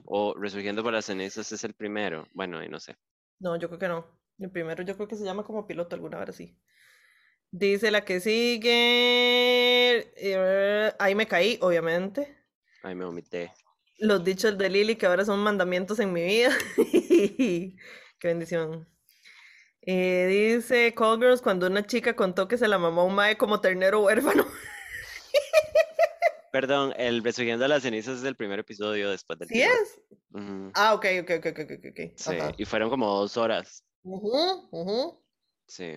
O 0.04 0.34
Resurgiendo 0.34 0.82
por 0.82 0.92
las 0.92 1.06
cenizas 1.06 1.50
es 1.52 1.64
el 1.64 1.74
primero. 1.74 2.26
Bueno, 2.34 2.62
y 2.62 2.68
no 2.68 2.78
sé. 2.78 2.96
No, 3.38 3.56
yo 3.56 3.68
creo 3.68 3.78
que 3.78 3.88
no. 3.88 4.06
El 4.38 4.50
primero 4.50 4.82
yo 4.82 4.94
creo 4.96 5.08
que 5.08 5.16
se 5.16 5.24
llama 5.24 5.44
como 5.44 5.66
piloto 5.66 5.94
alguna 5.94 6.18
hora 6.18 6.30
así. 6.30 6.58
Dice 7.50 7.90
la 7.90 8.04
que 8.04 8.20
sigue. 8.20 10.12
eh, 10.16 10.92
ahí 10.98 11.14
me 11.14 11.26
caí, 11.26 11.58
obviamente. 11.60 12.36
Ay, 12.82 12.94
me 12.94 13.04
vomité. 13.04 13.52
Los 13.98 14.24
dichos 14.24 14.56
de 14.58 14.68
Lili 14.68 14.96
que 14.96 15.06
ahora 15.06 15.24
son 15.24 15.40
mandamientos 15.40 16.00
en 16.00 16.12
mi 16.12 16.24
vida. 16.24 16.50
Qué 16.76 18.28
bendición. 18.28 18.88
Eh, 19.82 20.54
dice 20.56 20.94
Call 20.94 21.18
Girls 21.18 21.42
cuando 21.42 21.66
una 21.66 21.84
chica 21.86 22.14
contó 22.14 22.46
que 22.46 22.56
se 22.56 22.68
la 22.68 22.78
mamó 22.78 23.02
a 23.02 23.04
un 23.04 23.14
mae 23.14 23.36
como 23.36 23.60
ternero 23.60 24.00
huérfano. 24.02 24.46
Perdón, 26.52 26.92
el 26.98 27.24
Resurgiendo 27.24 27.66
las 27.66 27.82
cenizas 27.82 28.18
es 28.18 28.24
el 28.24 28.36
primer 28.36 28.58
episodio 28.60 29.10
después 29.10 29.38
del 29.38 29.48
¿Sí 29.48 29.62
es? 29.62 29.98
Ujú, 30.32 30.70
Ah, 30.74 30.92
ok, 30.94 31.06
ok, 31.22 31.30
ok, 31.38 31.46
ok, 31.46 31.72
ok. 31.90 32.12
Sí, 32.14 32.30
Ajá. 32.30 32.52
y 32.58 32.64
fueron 32.66 32.90
como 32.90 33.08
dos 33.18 33.36
horas. 33.38 33.84
Ujú, 34.02 34.68
ujú. 34.70 35.24
Sí. 35.66 35.94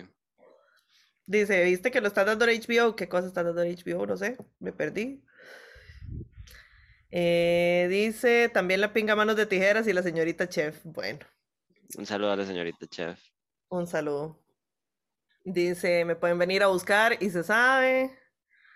Dice, 1.26 1.62
¿viste 1.64 1.90
que 1.90 2.00
lo 2.00 2.08
está 2.08 2.24
dando 2.24 2.46
HBO? 2.46 2.96
¿Qué 2.96 3.06
cosa 3.06 3.28
está 3.28 3.42
dando 3.44 3.62
HBO? 3.62 4.06
No 4.06 4.16
sé, 4.16 4.38
me 4.58 4.72
perdí. 4.72 5.22
Eh, 7.10 7.86
dice, 7.90 8.48
también 8.48 8.80
la 8.80 8.92
pinga 8.94 9.14
manos 9.14 9.36
de 9.36 9.44
tijeras 9.46 9.86
y 9.86 9.92
la 9.92 10.02
señorita 10.02 10.48
chef. 10.48 10.80
Bueno, 10.84 11.20
Un 11.98 12.06
saludo 12.06 12.32
a 12.32 12.36
la 12.36 12.46
señorita 12.46 12.86
chef. 12.86 13.20
un 13.68 13.86
saludo. 13.86 14.42
Dice, 15.44 16.04
me 16.06 16.16
pueden 16.16 16.38
venir 16.38 16.62
a 16.62 16.68
buscar 16.68 17.22
y 17.22 17.28
se 17.30 17.44
sabe. 17.44 18.10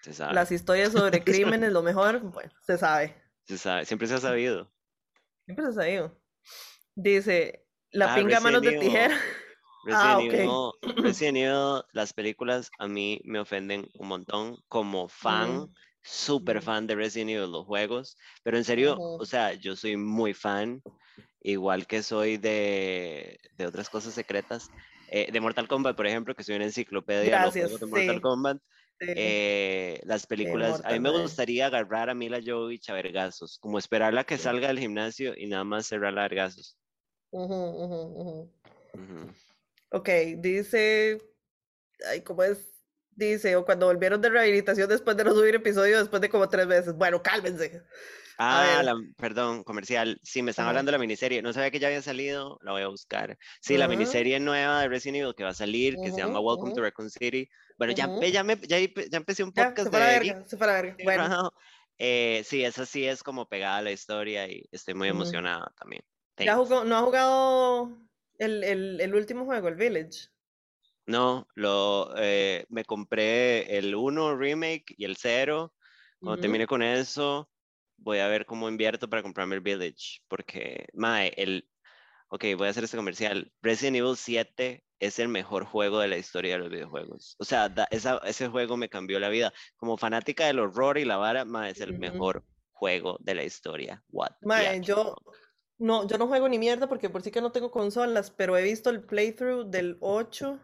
Se 0.03 0.13
sabe. 0.15 0.35
Las 0.35 0.53
historias 0.53 0.93
sobre 0.93 1.23
crímenes, 1.25 1.73
lo 1.73 1.83
mejor, 1.83 2.21
bueno, 2.21 2.51
se 2.67 2.79
sabe. 2.79 3.15
Se 3.47 3.59
sabe. 3.59 3.85
Siempre 3.85 4.07
se 4.09 4.15
ha 4.15 4.19
sabido. 4.19 4.71
Siempre 5.45 5.65
se 5.67 5.71
ha 5.71 5.75
sabido. 5.75 6.17
Dice, 6.95 7.67
la 7.93 8.09
Ah, 8.09 8.15
pinga 8.17 8.41
manos 8.41 8.63
de 8.63 8.73
tijera. 8.73 9.17
Ah, 9.93 10.19
Resident 10.19 10.21
ok. 10.21 10.35
Evil, 10.35 10.73
Resident 11.03 11.37
Evil, 11.39 11.83
las 11.93 12.13
películas 12.13 12.71
a 12.79 12.87
mí 12.87 13.21
me 13.25 13.41
ofenden 13.41 13.89
un 13.95 14.09
montón 14.09 14.57
como 14.69 15.09
fan, 15.09 15.51
Ujú, 15.57 15.71
súper 16.03 16.61
fan 16.63 16.87
de 16.87 16.95
Resident 16.95 17.31
Evil, 17.31 17.51
los 17.51 17.65
juegos, 17.67 18.17
pero 18.43 18.57
en 18.59 18.65
serio, 18.65 18.97
Ujú. 18.97 19.17
o 19.19 19.25
sea, 19.25 19.55
yo 19.55 19.77
soy 19.77 19.97
muy 19.97 20.35
fan, 20.35 20.83
igual 21.41 21.87
que 21.87 22.03
soy 22.03 22.37
de, 22.37 23.39
de 23.57 23.67
otras 23.67 23.89
cosas 23.89 24.13
secretas, 24.15 24.69
eh, 25.09 25.33
de 25.33 25.41
Mortal 25.41 25.67
Kombat, 25.67 25.97
por 25.97 26.07
ejemplo, 26.07 26.35
que 26.35 26.45
soy 26.45 26.57
una 26.57 26.67
enciclopedia 26.67 27.39
de 27.39 27.45
los 27.47 27.57
juegos 27.57 27.81
de 27.81 27.87
Mortal 27.87 28.17
sí. 28.17 28.21
Kombat. 28.21 28.59
Eh, 29.01 30.01
las 30.05 30.27
películas, 30.27 30.83
a 30.85 30.93
mí 30.93 31.01
me 31.01 31.11
gustaría 31.11 31.67
agarrar 31.67 32.11
a 32.11 32.15
Mila 32.15 32.41
Jovovich 32.45 32.91
a 32.91 32.95
vergazos, 32.95 33.59
como 33.59 33.79
esperarla 33.79 34.25
que 34.25 34.39
salga 34.39 34.69
del 34.69 34.79
gimnasio 34.79 35.35
y 35.37 35.47
nada 35.47 35.65
más 35.65 35.87
cerrarla 35.87 36.23
a 36.23 36.29
vergazos. 36.29 36.77
Ujú. 38.93 39.33
Ok, 39.93 40.09
dice, 40.39 41.19
ay, 42.09 42.23
¿cómo 42.23 42.43
es? 42.43 42.67
Dice, 43.11 43.57
o 43.57 43.65
cuando 43.65 43.87
volvieron 43.87 44.21
de 44.21 44.31
rehabilitación 44.31 44.89
después 44.89 45.17
de 45.17 45.25
no 45.25 45.35
subir 45.35 45.55
episodio 45.55 45.99
después 45.99 46.23
de 46.23 46.29
como 46.29 46.49
tres 46.49 46.67
veces. 46.67 46.95
Bueno, 46.95 47.23
cálmense. 47.23 47.83
Ah, 48.43 48.81
la, 48.83 48.95
perdón, 49.19 49.65
comercial. 49.65 50.19
Sí, 50.23 50.43
me 50.43 50.51
están 50.53 50.67
Ajá. 50.67 50.71
hablando 50.71 50.91
de 50.91 50.97
la 50.97 50.99
miniserie. 51.01 51.43
No 51.43 51.53
sabía 51.53 51.71
que 51.71 51.79
ya 51.79 51.89
había 51.89 52.01
salido, 52.01 52.59
la 52.63 52.73
voy 52.73 52.81
a 52.83 52.89
buscar. 52.89 53.37
Sí, 53.61 53.77
la 53.77 53.87
Ajá. 53.87 53.89
miniserie 53.89 54.41
nueva 54.41 54.81
de 54.81 54.89
Resident 54.89 55.19
Evil 55.23 55.35
que 55.35 55.45
va 55.45 55.51
a 55.51 55.55
salir, 55.55 56.01
que 56.01 56.11
se 56.11 56.23
llama 56.23 56.41
Welcome 56.41 56.73
to. 56.73 56.81
Raccoon 56.81 57.11
City. 57.11 57.49
Bueno, 57.77 57.93
ya, 57.93 58.11
ya, 58.33 58.43
me, 58.43 58.57
ya, 58.57 58.79
ya 58.79 59.19
empecé 59.19 59.45
un 59.45 59.53
Ya, 59.55 59.77
podcast 59.77 59.77
se 59.77 59.91
fue 59.91 59.99
a 59.99 60.01
la 60.01 60.07
de 60.07 60.19
verga, 60.19 60.35
la 60.67 60.73
verga. 60.73 61.01
Bueno. 61.03 61.51
Eh, 61.99 62.43
sí, 62.45 62.65
esa 62.65 62.87
sí 62.87 63.07
es 63.07 63.23
como 63.23 63.47
pegada 63.49 63.77
a 63.79 63.83
la 63.83 63.93
historia 63.93 64.49
y 64.49 64.63
estoy 64.73 64.95
muy 64.95 65.09
emocionada 65.09 65.71
también. 65.79 66.03
¿ya 66.39 66.57
jugó, 66.57 66.85
no 66.85 66.97
ha 66.97 67.03
jugado 67.03 67.99
el, 68.39 68.65
el, 68.65 69.01
el 69.01 69.15
último 69.15 69.45
juego, 69.45 69.69
el 69.69 69.75
Village? 69.77 70.29
No, 71.07 71.47
lo, 71.55 72.13
eh, 72.17 72.67
me 72.69 72.85
compré 72.85 73.77
el 73.79 73.95
1 73.95 74.37
remake 74.37 74.95
y 74.97 75.05
el 75.05 75.17
0. 75.17 75.75
Cuando 76.21 76.37
Ujú. 76.37 76.41
termine 76.41 76.67
con 76.67 76.83
eso, 76.83 77.51
voy 78.01 78.19
a 78.19 78.29
ver 78.29 78.47
cómo 78.47 78.69
invierto 78.69 79.09
para 79.09 79.23
comprarme 79.23 79.55
el 79.57 79.61
Village. 79.61 80.21
Porque, 80.29 80.87
mae, 80.95 81.33
el. 81.37 81.69
Ok, 82.29 82.45
voy 82.57 82.69
a 82.69 82.71
hacer 82.71 82.85
este 82.85 82.97
comercial. 82.97 83.53
Resident 83.61 83.97
Evil 83.97 84.17
7 84.17 84.85
es 85.01 85.19
el 85.19 85.29
mejor 85.29 85.65
juego 85.65 85.99
de 85.99 86.09
la 86.09 86.17
historia 86.17 86.53
de 86.53 86.59
los 86.61 86.71
videojuegos. 86.71 87.35
O 87.39 87.45
sea, 87.45 87.69
da- 87.69 87.89
esa- 87.91 88.21
ese 88.25 88.49
juego 88.49 88.77
me 88.77 88.89
cambió 88.89 89.19
la 89.19 89.29
vida. 89.31 89.53
Como 89.77 89.97
fanática 89.97 90.47
del 90.47 90.61
horror 90.61 90.99
y 90.99 91.05
la 91.05 91.17
vara, 91.17 91.45
mae, 91.45 91.71
es 91.73 91.81
el 91.81 91.91
Ujú. 91.93 92.01
mejor 92.01 92.45
juego 92.73 93.17
de 93.21 93.35
la 93.35 93.45
historia. 93.45 94.03
What? 94.11 94.33
Mae, 94.43 94.81
yo 94.81 95.17
no, 95.79 96.07
yo 96.07 96.19
no 96.19 96.27
juego 96.29 96.49
ni 96.49 96.59
mierda 96.59 96.89
porque 96.89 97.11
por 97.11 97.23
sí 97.23 97.31
que 97.31 97.41
no 97.41 97.51
tengo 97.53 97.71
consolas, 97.71 98.31
pero 98.31 98.57
he 98.57 98.63
visto 98.63 98.91
el 98.91 99.03
playthrough 99.03 99.67
del 99.69 99.97
8 100.01 100.61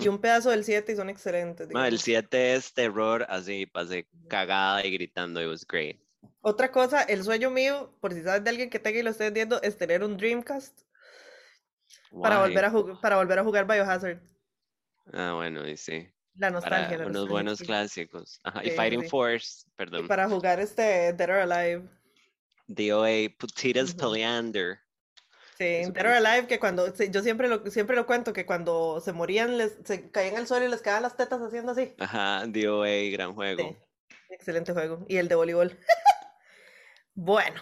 y 0.00 0.08
un 0.08 0.18
pedazo 0.18 0.50
del 0.50 0.64
7 0.64 0.92
y 0.92 0.96
son 0.96 1.08
excelentes, 1.08 1.68
Mae, 1.68 1.88
el 1.88 1.98
digamos. 1.98 2.02
7 2.02 2.54
es 2.54 2.72
terror, 2.74 3.24
así, 3.28 3.66
pasé 3.66 4.08
cagada 4.28 4.84
y 4.84 4.90
gritando. 4.90 5.40
It 5.42 5.48
was 5.48 5.64
great. 5.66 6.00
Otra 6.42 6.70
cosa, 6.70 7.02
el 7.02 7.22
sueño 7.22 7.50
mío, 7.50 7.94
por 8.00 8.14
si 8.14 8.22
sabes 8.22 8.42
de 8.44 8.50
alguien 8.50 8.70
que 8.70 8.78
tenga 8.78 8.98
y 8.98 9.02
lo 9.02 9.10
estés 9.10 9.32
viendo, 9.32 9.60
es 9.62 9.76
tener 9.76 10.02
un 10.02 10.16
Dreamcast 10.16 10.80
para 12.22 12.40
volver 12.40 12.64
a 12.64 12.70
jugar, 12.70 13.00
para 13.00 13.16
volver 13.16 13.38
a 13.38 13.44
jugar 13.44 13.66
Biohazard. 13.66 14.20
Ah, 15.12 15.34
bueno, 15.34 15.66
y 15.68 15.76
sí. 15.76 16.08
La 16.36 16.50
nostalgia, 16.50 16.86
Para 16.86 16.98
la 16.98 17.06
unos 17.06 17.12
nostalgia, 17.12 17.32
buenos 17.32 17.60
clásicos. 17.60 18.40
Ajá, 18.44 18.64
y 18.64 18.70
Sí, 18.70 18.76
Fighting 18.76 19.02
sí. 19.02 19.08
Force, 19.08 19.64
Y 19.66 19.70
perdón. 19.76 20.08
para 20.08 20.28
jugar 20.28 20.60
este 20.60 21.12
Dead 21.12 21.28
or 21.30 21.52
Alive. 21.52 21.88
DOA, 22.68 23.36
Putitas. 23.38 23.94
Peleander. 23.94 24.78
Sí, 25.58 25.64
Eso 25.66 25.92
Dead 25.92 26.06
or 26.06 26.12
Alive, 26.26 26.46
que 26.46 26.58
cuando, 26.58 26.94
yo 26.94 27.22
siempre 27.22 27.48
lo, 27.48 27.66
siempre 27.70 27.96
lo 27.96 28.06
cuento, 28.06 28.32
que 28.32 28.46
cuando 28.46 29.00
se 29.00 29.12
morían, 29.12 29.58
les, 29.58 29.76
se 29.84 30.10
caían 30.10 30.36
al 30.36 30.46
suelo 30.46 30.64
y 30.66 30.70
les 30.70 30.80
quedaban 30.80 31.02
las 31.02 31.16
tetas 31.16 31.42
haciendo 31.42 31.72
así. 31.72 31.94
Ajá, 31.98 32.46
DOA, 32.46 33.10
gran 33.12 33.34
juego. 33.34 33.62
Sí, 33.68 33.76
excelente 34.30 34.72
juego. 34.72 35.04
Y 35.08 35.16
el 35.18 35.28
de 35.28 35.34
voleibol. 35.34 35.76
Bueno. 37.22 37.60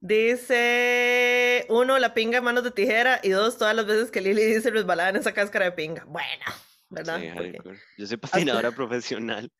Dice, 0.00 1.66
uno, 1.70 1.98
la 1.98 2.14
pinga 2.14 2.38
en 2.38 2.44
manos 2.44 2.62
de 2.62 2.70
tijera, 2.70 3.18
y 3.22 3.30
dos, 3.30 3.58
todas 3.58 3.74
las 3.74 3.84
veces 3.84 4.12
que 4.12 4.20
Lili 4.20 4.44
dice 4.44 4.70
resbalada 4.70 5.08
en 5.08 5.16
esa 5.16 5.32
cáscara 5.32 5.64
de 5.64 5.72
pinga. 5.72 6.04
Bueno, 6.04 6.44
¿verdad? 6.88 7.18
Sí, 7.20 7.30
Porque. 7.34 7.58
Yo 7.98 8.06
soy 8.06 8.16
patinadora 8.16 8.70
profesional. 8.70 9.50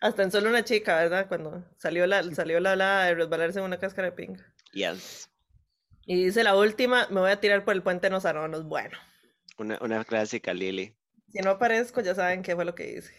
hasta 0.00 0.22
en 0.22 0.30
solo 0.30 0.48
una 0.48 0.64
chica, 0.64 0.96
¿verdad? 0.96 1.28
Cuando 1.28 1.66
salió 1.76 2.06
la, 2.06 2.22
salió 2.34 2.60
la 2.60 2.72
hablada 2.72 3.04
de 3.06 3.14
resbalarse 3.16 3.58
en 3.58 3.66
una 3.66 3.78
cáscara 3.78 4.08
de 4.10 4.16
pinga. 4.16 4.46
Yes. 4.72 5.28
Y 6.06 6.24
dice 6.24 6.44
la 6.44 6.56
última, 6.56 7.06
me 7.10 7.20
voy 7.20 7.30
a 7.30 7.40
tirar 7.40 7.64
por 7.64 7.74
el 7.74 7.82
puente 7.82 8.06
de 8.06 8.10
Nozaronos. 8.10 8.64
Bueno, 8.64 8.96
Una, 9.58 9.76
una 9.82 10.02
clásica, 10.04 10.54
Lili. 10.54 10.96
si 11.30 11.40
no 11.40 11.50
aparezco, 11.50 12.00
ya 12.00 12.14
saben 12.14 12.42
qué 12.42 12.54
fue 12.54 12.64
lo 12.64 12.74
que 12.74 12.90
hice. 12.90 13.12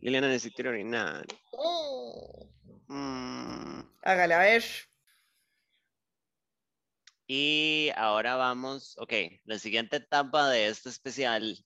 Liliana 0.00 0.28
necesito 0.28 0.66
orinar. 0.68 1.26
Mm. 2.88 3.80
Hágale, 4.02 4.34
a 4.34 4.38
ver. 4.38 4.62
Y 7.28 7.90
ahora 7.96 8.36
vamos, 8.36 8.96
ok, 8.98 9.12
la 9.44 9.58
siguiente 9.58 9.96
etapa 9.96 10.48
de 10.50 10.68
este 10.68 10.88
especial, 10.88 11.56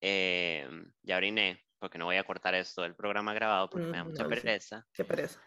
eh, 0.00 0.68
ya 1.02 1.16
oriné, 1.16 1.60
porque 1.78 1.98
no 1.98 2.06
voy 2.06 2.16
a 2.16 2.24
cortar 2.24 2.54
esto 2.54 2.82
del 2.82 2.96
programa 2.96 3.34
grabado 3.34 3.68
porque 3.70 3.88
me 3.90 3.98
da 3.98 4.04
Mm, 4.04 4.04
mucha 4.04 4.24
no, 4.24 4.34
sí. 4.34 4.48
pereza. 4.48 4.86
Qué 4.92 5.04
pereza. 5.04 5.40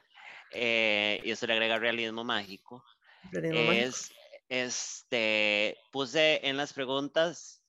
eh, 0.52 1.22
y 1.24 1.32
eso 1.32 1.48
le 1.48 1.54
agrega 1.54 1.80
realismo 1.80 2.24
mágico. 2.24 2.84
Realismo 3.32 3.64
mágico. 3.66 3.98
es, 3.98 4.12
este, 4.50 5.78
puse 5.92 6.48
en 6.48 6.58
las 6.58 6.74
preguntas 6.74 7.66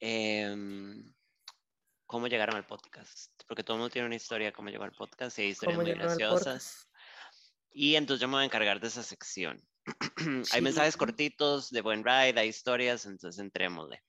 em, 0.00 1.14
cómo 2.08 2.26
llegaron 2.26 2.56
al 2.56 2.64
podcast, 2.66 3.30
porque 3.46 3.62
todo 3.62 3.76
el 3.76 3.80
mundo 3.80 3.92
tiene 3.92 4.06
una 4.06 4.16
historia 4.16 4.46
de 4.48 4.52
cómo 4.52 4.70
llegó 4.70 4.82
al 4.84 4.92
podcast 4.92 5.38
y 5.38 5.42
hay 5.42 5.48
historias 5.50 5.76
¿Cómo 5.76 5.86
muy 5.86 5.94
graciosas. 5.94 6.88
Y 7.70 7.94
entonces 7.96 8.20
yo 8.22 8.28
me 8.28 8.34
voy 8.34 8.42
a 8.42 8.46
encargar 8.46 8.80
de 8.80 8.88
esa 8.88 9.02
sección. 9.02 9.62
hay 10.52 10.62
mensajes 10.62 10.94
Sí. 10.94 10.98
cortitos 10.98 11.70
de 11.70 11.82
buen 11.82 12.02
ride, 12.02 12.40
hay 12.40 12.48
historias, 12.48 13.04
entonces 13.04 13.38
entrémosle. 13.38 14.02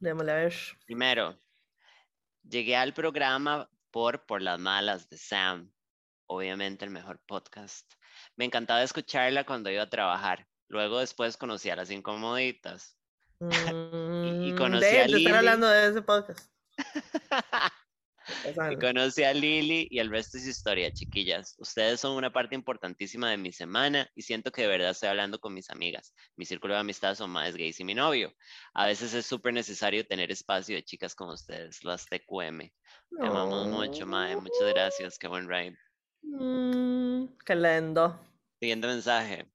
Démosle 0.00 0.32
a 0.32 0.34
ver. 0.34 0.54
Primero, 0.86 1.38
llegué 2.42 2.76
al 2.76 2.92
programa 2.92 3.70
por 3.92 4.26
Por 4.26 4.42
las 4.42 4.58
Malas 4.58 5.08
de 5.08 5.16
Sam, 5.16 5.72
obviamente 6.26 6.84
el 6.84 6.90
mejor 6.90 7.20
podcast. 7.26 7.94
Me 8.34 8.44
encantaba 8.44 8.82
escucharla 8.82 9.44
cuando 9.46 9.70
iba 9.70 9.84
a 9.84 9.88
trabajar. 9.88 10.48
Luego 10.66 10.98
después 10.98 11.36
conocí 11.36 11.70
a 11.70 11.76
las 11.76 11.90
incomoditas. 11.92 12.98
Mm, 13.40 14.56
conocí 14.56 14.86
de 14.86 15.00
a 15.02 15.06
Lili. 15.06 15.30
hablando 15.30 15.66
de 15.68 15.88
ese 15.88 16.02
podcast. 16.02 16.53
y 18.70 18.76
conocí 18.76 19.22
a 19.22 19.34
Lili 19.34 19.86
y 19.90 19.98
el 19.98 20.10
resto 20.10 20.38
es 20.38 20.46
historia, 20.46 20.90
chiquillas. 20.90 21.54
Ustedes 21.58 22.00
son 22.00 22.16
una 22.16 22.32
parte 22.32 22.54
importantísima 22.54 23.30
de 23.30 23.36
mi 23.36 23.52
semana 23.52 24.08
y 24.14 24.22
siento 24.22 24.50
que 24.50 24.62
de 24.62 24.68
verdad 24.68 24.90
estoy 24.90 25.10
hablando 25.10 25.38
con 25.38 25.54
mis 25.54 25.70
amigas. 25.70 26.14
Mi 26.36 26.44
círculo 26.44 26.74
de 26.74 26.80
amistad 26.80 27.14
son 27.14 27.30
más 27.30 27.54
gays 27.56 27.80
y 27.80 27.84
mi 27.84 27.94
novio. 27.94 28.32
A 28.72 28.86
veces 28.86 29.14
es 29.14 29.26
súper 29.26 29.52
necesario 29.52 30.06
tener 30.06 30.30
espacio 30.30 30.76
de 30.76 30.84
chicas 30.84 31.14
como 31.14 31.32
ustedes, 31.32 31.84
las 31.84 32.06
TQM. 32.06 32.58
Te 32.60 33.26
amamos 33.26 33.68
mucho, 33.68 34.06
Mae. 34.06 34.36
Muchas 34.36 34.68
gracias. 34.72 35.18
Qué 35.18 35.28
buen 35.28 35.48
ride. 35.48 35.76
Mm, 36.22 37.26
qué 37.44 37.54
lindo. 37.54 38.18
Siguiente 38.58 38.86
mensaje. 38.86 39.50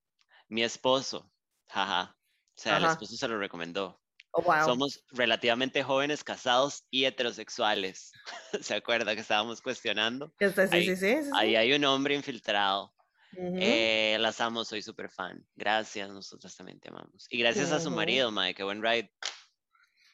Mi 0.48 0.64
esposo. 0.64 1.32
Jaja. 1.68 2.16
O 2.56 2.62
sea, 2.62 2.78
el 2.78 2.86
esposo 2.86 3.16
se 3.16 3.28
lo 3.28 3.40
recomendó. 3.40 4.02
Oh, 4.32 4.44
wow. 4.44 4.66
Somos 4.66 5.04
relativamente 5.12 5.84
jóvenes, 5.84 6.24
casados 6.24 6.86
y 6.92 7.06
heterosexuales. 7.06 8.12
¿Se 8.62 8.76
acuerda 8.76 9.16
que 9.16 9.22
estábamos 9.22 9.62
cuestionando? 9.62 10.34
Sí, 10.40 10.46
ahí- 10.72 10.86
sí, 10.86 10.96
sí, 10.96 11.16
sí, 11.18 11.24
sí. 11.24 11.30
Ahí 11.36 11.56
hay 11.56 11.74
un 11.74 11.84
hombre 11.86 12.16
infiltrado. 12.16 12.94
Eh, 13.34 14.18
las 14.20 14.40
amo, 14.42 14.64
soy 14.66 14.82
súper 14.82 15.10
fan. 15.10 15.46
Gracias, 15.56 16.10
nosotros 16.10 16.56
también 16.56 16.80
te 16.80 16.90
amamos. 16.90 17.26
Y 17.30 17.40
gracias 17.40 17.72
a 17.72 17.80
su 17.80 17.92
marido, 17.92 18.32
mae, 18.32 18.54
qué 18.54 18.64
buen 18.64 18.82
ride. 18.82 19.12
Hay 19.22 19.30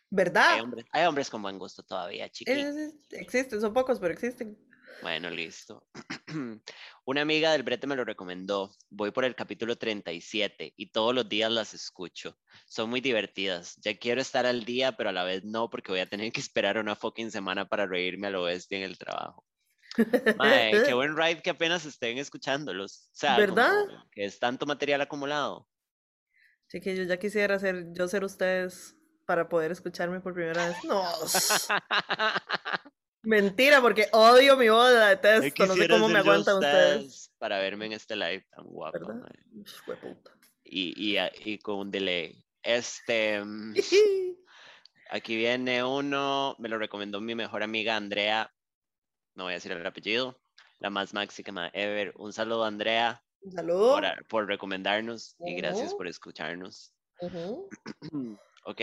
¿Verdad? 0.09 0.61
hombres, 0.61 0.85
hay 0.91 1.05
hombres 1.05 1.29
con 1.29 1.41
buen 1.41 1.57
gusto 1.59 1.83
todavía, 1.83 2.29
sí, 2.31 2.45
existen, 3.11 3.59
son 3.61 3.73
pocos, 3.73 3.99
pero 3.99 4.13
existen. 4.13 4.57
Bueno, 5.01 5.29
listo. 5.29 5.87
Una 7.05 7.21
amiga 7.21 7.51
del 7.51 7.63
brete 7.63 7.87
me 7.87 7.95
lo 7.95 8.03
recomendó. 8.03 8.71
Voy 8.89 9.11
por 9.11 9.25
el 9.25 9.35
capítulo 9.35 9.77
37 9.77 10.73
y 10.75 10.91
todos 10.91 11.13
los 11.13 11.29
días 11.29 11.51
las 11.51 11.73
escucho. 11.73 12.37
Son 12.65 12.89
muy 12.89 13.01
divertidas. 13.01 13.75
Ya 13.83 13.97
quiero 13.97 14.21
estar 14.21 14.45
al 14.45 14.65
día, 14.65 14.93
pero 14.97 15.09
a 15.09 15.13
la 15.13 15.23
vez 15.23 15.43
no, 15.43 15.69
porque 15.69 15.91
voy 15.91 16.01
a 16.01 16.09
tener 16.09 16.31
que 16.31 16.41
esperar 16.41 16.77
una 16.77 16.95
fucking 16.95 17.31
semana 17.31 17.67
para 17.67 17.85
reírme 17.85 18.27
a 18.27 18.31
lo 18.31 18.43
bestia 18.43 18.77
en 18.77 18.83
el 18.83 18.97
trabajo. 18.97 19.45
Mae, 20.37 20.83
qué 20.83 20.93
buen 20.93 21.15
ride 21.15 21.41
que 21.41 21.51
apenas 21.51 21.85
estén 21.85 22.17
escuchándolos. 22.17 23.09
O 23.13 23.15
sea, 23.15 23.37
¿Verdad? 23.37 23.85
que 24.11 24.25
es 24.25 24.39
tanto 24.39 24.65
material 24.65 25.01
acumulado. 25.01 25.67
Chiquillos, 26.69 27.07
ya 27.07 27.17
quisiera 27.17 27.59
ser 27.59 27.93
yo 27.93 28.07
ser 28.07 28.23
ustedes 28.23 28.95
para 29.25 29.47
poder 29.49 29.71
escucharme 29.71 30.19
por 30.19 30.33
primera 30.33 30.67
vez. 30.67 30.77
No. 30.83 31.03
Mentira, 33.25 33.81
porque 33.81 34.07
odio 34.11 34.55
mi 34.55 34.69
voz, 34.69 34.91
la 34.93 35.13
Yo 35.13 35.21
detesto. 35.21 35.65
No 35.65 35.75
sé 35.75 35.87
cómo 35.87 36.07
me 36.07 36.19
aguantan 36.19 36.55
ustedes. 36.55 37.31
para 37.37 37.59
verme 37.59 37.87
en 37.87 37.93
este 37.93 38.15
live 38.15 38.45
tan 38.55 38.65
guapo. 38.65 38.99
Y, 40.63 41.15
y, 41.15 41.17
y 41.43 41.59
con 41.59 41.75
un 41.77 41.91
delay. 41.91 42.43
Este. 42.63 43.43
mm, 43.43 43.75
Aquí 45.11 45.35
viene 45.35 45.83
uno, 45.83 46.55
me 46.57 46.67
lo 46.67 46.79
recomendó 46.79 47.21
mi 47.21 47.35
mejor 47.35 47.61
amiga 47.61 47.95
Andrea, 47.95 48.51
no 49.35 49.43
voy 49.43 49.51
a 49.53 49.55
decir 49.55 49.71
el 49.71 49.85
apellido, 49.85 50.39
la 50.79 50.89
más 50.89 51.13
máxima 51.13 51.69
ever. 51.73 52.11
Un 52.17 52.33
saludo 52.33 52.65
Andrea 52.65 53.23
Un 53.41 53.51
saludo. 53.51 53.93
por, 53.93 54.27
por 54.27 54.47
recomendarnos 54.47 55.35
y 55.45 55.53
gracias 55.55 55.93
por 55.93 56.07
escucharnos. 56.07 56.91
Ujú. 57.21 57.69
Ok, 58.67 58.81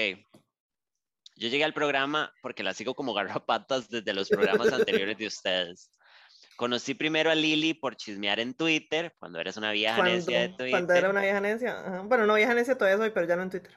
yo 1.36 1.48
llegué 1.48 1.64
al 1.64 1.74
programa 1.74 2.32
porque 2.42 2.62
la 2.62 2.74
sigo 2.74 2.94
como 2.94 3.14
garrapatas 3.14 3.88
desde 3.88 4.12
los 4.14 4.28
programas 4.28 4.72
anteriores 4.72 5.18
de 5.18 5.26
ustedes. 5.26 5.90
Conocí 6.56 6.94
primero 6.94 7.30
a 7.30 7.34
Lili 7.34 7.74
por 7.74 7.96
chismear 7.96 8.38
en 8.38 8.54
Twitter, 8.54 9.14
cuando 9.18 9.40
eres 9.40 9.56
una 9.56 9.72
vieja 9.72 10.02
necia 10.02 10.40
de 10.42 10.48
Twitter. 10.50 10.70
cuando 10.70 10.94
era 10.94 11.10
una 11.10 11.22
vieja 11.22 11.40
necia. 11.40 11.80
ajá. 11.80 12.02
Bueno, 12.02 12.26
no 12.26 12.34
vieja 12.34 12.54
necia 12.54 12.76
todavía 12.76 12.98
soy, 12.98 13.10
pero 13.10 13.26
ya 13.26 13.36
no 13.36 13.42
en 13.42 13.50
Twitter. 13.50 13.76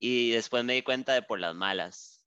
Y 0.00 0.30
después 0.32 0.64
me 0.64 0.72
di 0.74 0.82
cuenta 0.82 1.12
de 1.12 1.22
por 1.22 1.38
las 1.40 1.54
malas. 1.54 2.24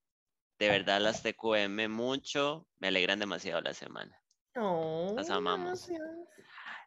De 0.59 0.69
verdad 0.69 1.01
las 1.01 1.23
TQM 1.23 1.89
mucho, 1.89 2.67
me 2.79 2.89
alegran 2.89 3.17
demasiado 3.19 3.61
la 3.61 3.73
semana. 3.73 4.15
Oh, 4.55 5.13
Las 5.15 5.29
amamos. 5.29 5.87
gracias. 5.87 6.01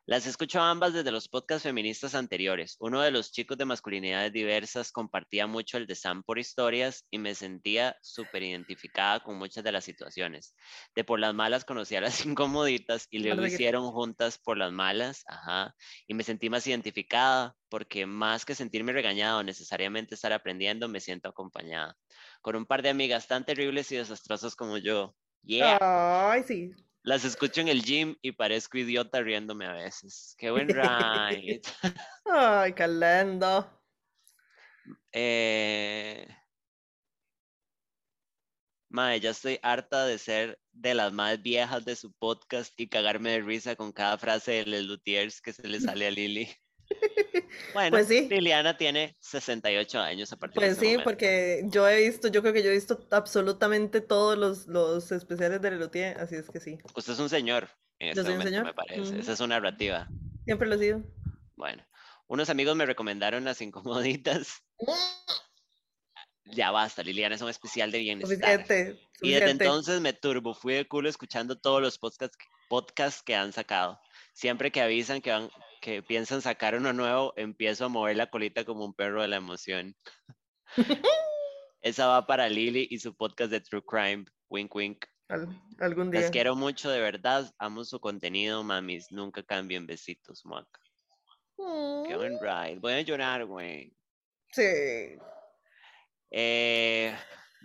Las 0.06 0.26
escucho 0.26 0.60
ambas 0.60 0.92
desde 0.92 1.10
los 1.10 1.28
podcasts 1.28 1.62
feministas 1.62 2.14
anteriores. 2.14 2.76
Uno 2.78 3.00
de 3.00 3.10
los 3.10 3.32
chicos 3.32 3.56
de 3.56 3.64
masculinidades 3.64 4.34
diversas 4.34 4.92
compartía 4.92 5.46
mucho 5.46 5.78
el 5.78 5.86
de 5.86 5.94
Sam 5.94 6.22
por 6.22 6.38
historias 6.38 7.06
y 7.10 7.16
me 7.16 7.34
sentía 7.34 7.96
súper 8.02 8.42
identificada 8.42 9.20
con 9.20 9.38
muchas 9.38 9.64
de 9.64 9.72
las 9.72 9.82
situaciones. 9.82 10.54
De 10.94 11.04
por 11.04 11.20
las 11.20 11.32
malas 11.34 11.64
conocí 11.64 11.96
a 11.96 12.02
las 12.02 12.20
incomoditas 12.26 13.06
y 13.10 13.20
luego 13.20 13.46
hicieron 13.46 13.90
juntas 13.92 14.36
por 14.36 14.58
las 14.58 14.72
malas, 14.72 15.24
ajá, 15.26 15.74
y 16.06 16.12
me 16.12 16.22
sentí 16.22 16.50
más 16.50 16.66
identificada 16.66 17.56
porque 17.70 18.04
más 18.04 18.44
que 18.44 18.54
sentirme 18.54 18.92
regañada 18.92 19.38
o 19.38 19.42
necesariamente 19.42 20.16
estar 20.16 20.34
aprendiendo, 20.34 20.86
me 20.86 21.00
siento 21.00 21.30
acompañada. 21.30 21.96
Con 22.42 22.56
un 22.56 22.66
par 22.66 22.82
de 22.82 22.90
amigas 22.90 23.26
tan 23.26 23.46
terribles 23.46 23.90
y 23.90 23.96
desastrosas 23.96 24.54
como 24.54 24.76
yo. 24.76 25.16
Yeah. 25.44 25.78
Ay, 25.80 26.42
sí. 26.42 26.74
Las 27.04 27.24
escucho 27.26 27.60
en 27.60 27.68
el 27.68 27.82
gym 27.82 28.16
y 28.22 28.32
parezco 28.32 28.78
idiota 28.78 29.20
riéndome 29.20 29.66
a 29.66 29.72
veces. 29.74 30.34
Qué 30.38 30.50
buen 30.50 30.68
ride. 30.70 31.60
Ay, 32.24 32.72
qué 32.72 32.88
lindo. 32.88 33.82
eh... 35.12 36.26
Mae, 38.88 39.20
ya 39.20 39.30
estoy 39.30 39.58
harta 39.62 40.06
de 40.06 40.18
ser 40.18 40.58
de 40.72 40.94
las 40.94 41.12
más 41.12 41.42
viejas 41.42 41.84
de 41.84 41.94
su 41.96 42.12
podcast 42.12 42.72
y 42.80 42.88
cagarme 42.88 43.32
de 43.32 43.40
risa 43.42 43.76
con 43.76 43.92
cada 43.92 44.16
frase 44.16 44.52
de 44.52 44.66
Les 44.66 44.84
Luthiers 44.84 45.42
que 45.42 45.52
se 45.52 45.68
le 45.68 45.80
sale 45.80 46.06
a 46.06 46.10
Lili. 46.10 46.48
Bueno, 47.72 47.90
Pues 47.90 48.08
sí. 48.08 48.28
Liliana 48.28 48.76
tiene 48.76 49.16
68 49.20 50.00
años 50.00 50.32
a 50.32 50.36
partir 50.36 50.60
de 50.60 50.66
Pues 50.66 50.78
sí, 50.78 50.84
momento. 50.86 51.04
porque 51.04 51.62
yo 51.66 51.88
he 51.88 52.08
visto, 52.08 52.28
yo 52.28 52.40
creo 52.42 52.52
que 52.52 52.62
yo 52.62 52.70
he 52.70 52.74
visto 52.74 53.06
absolutamente 53.10 54.00
todos 54.00 54.36
los, 54.38 54.66
los 54.66 55.10
especiales 55.12 55.60
de 55.60 55.70
Lelutier, 55.70 56.18
así 56.18 56.34
es 56.36 56.48
que 56.50 56.60
sí. 56.60 56.78
Usted 56.94 57.12
es 57.12 57.18
un 57.18 57.28
señor 57.28 57.68
en 57.98 58.08
este 58.10 58.22
momento, 58.22 58.44
señor. 58.44 58.64
me 58.64 58.74
parece. 58.74 59.00
Ujú. 59.02 59.18
Esa 59.20 59.32
es 59.32 59.40
una 59.40 59.56
narrativa. 59.60 60.08
Siempre 60.44 60.68
lo 60.68 60.74
he 60.74 60.78
sido. 60.78 61.02
Bueno, 61.56 61.84
unos 62.26 62.50
amigos 62.50 62.74
me 62.76 62.86
recomendaron 62.86 63.44
las 63.44 63.60
incomoditas. 63.60 64.62
Ya 66.46 66.70
basta, 66.70 67.02
Liliana, 67.02 67.34
es 67.36 67.42
un 67.42 67.48
especial 67.48 67.90
de 67.90 67.98
bienestar. 68.00 68.36
Suficiente, 68.36 68.74
Y 69.22 69.30
desde 69.30 69.38
suficiente. 69.40 69.64
entonces 69.64 70.00
me 70.00 70.12
turbo, 70.12 70.54
fui 70.54 70.74
de 70.74 70.86
culo 70.86 71.08
escuchando 71.08 71.58
todos 71.58 71.80
los 71.80 71.98
podcasts, 71.98 72.36
podcasts 72.68 73.22
que 73.22 73.34
han 73.34 73.52
sacado. 73.52 73.98
Siempre 74.34 74.70
que 74.70 74.82
avisan 74.82 75.20
que, 75.22 75.30
van, 75.30 75.48
que 75.84 76.02
piensan 76.02 76.40
sacar 76.40 76.74
uno 76.74 76.94
nuevo, 76.94 77.34
empiezo 77.36 77.84
a 77.84 77.88
mover 77.88 78.16
la 78.16 78.30
colita 78.30 78.64
como 78.64 78.86
un 78.86 78.94
perro 78.94 79.20
de 79.20 79.28
la 79.28 79.36
emoción. 79.36 79.94
Esa 81.82 82.06
va 82.06 82.26
para 82.26 82.48
Lili 82.48 82.88
y 82.90 82.98
su 83.00 83.14
podcast 83.14 83.50
de 83.50 83.60
True 83.60 83.82
Crime. 83.86 84.24
Wink, 84.48 84.74
wink. 84.74 85.04
Al- 85.28 85.46
algún 85.80 86.10
día. 86.10 86.22
Las 86.22 86.30
quiero 86.30 86.56
mucho, 86.56 86.88
de 86.88 87.00
verdad. 87.00 87.52
Amo 87.58 87.84
su 87.84 88.00
contenido, 88.00 88.64
mamis. 88.64 89.12
Nunca 89.12 89.42
cambien 89.42 89.86
besitos, 89.86 90.46
Mac. 90.46 90.66
Qué 91.58 92.16
buen 92.16 92.38
ride. 92.40 92.78
Voy 92.78 92.94
a 92.94 93.02
llorar, 93.02 93.44
güey. 93.44 93.94
Sí. 94.52 95.18
Eh, 96.30 97.14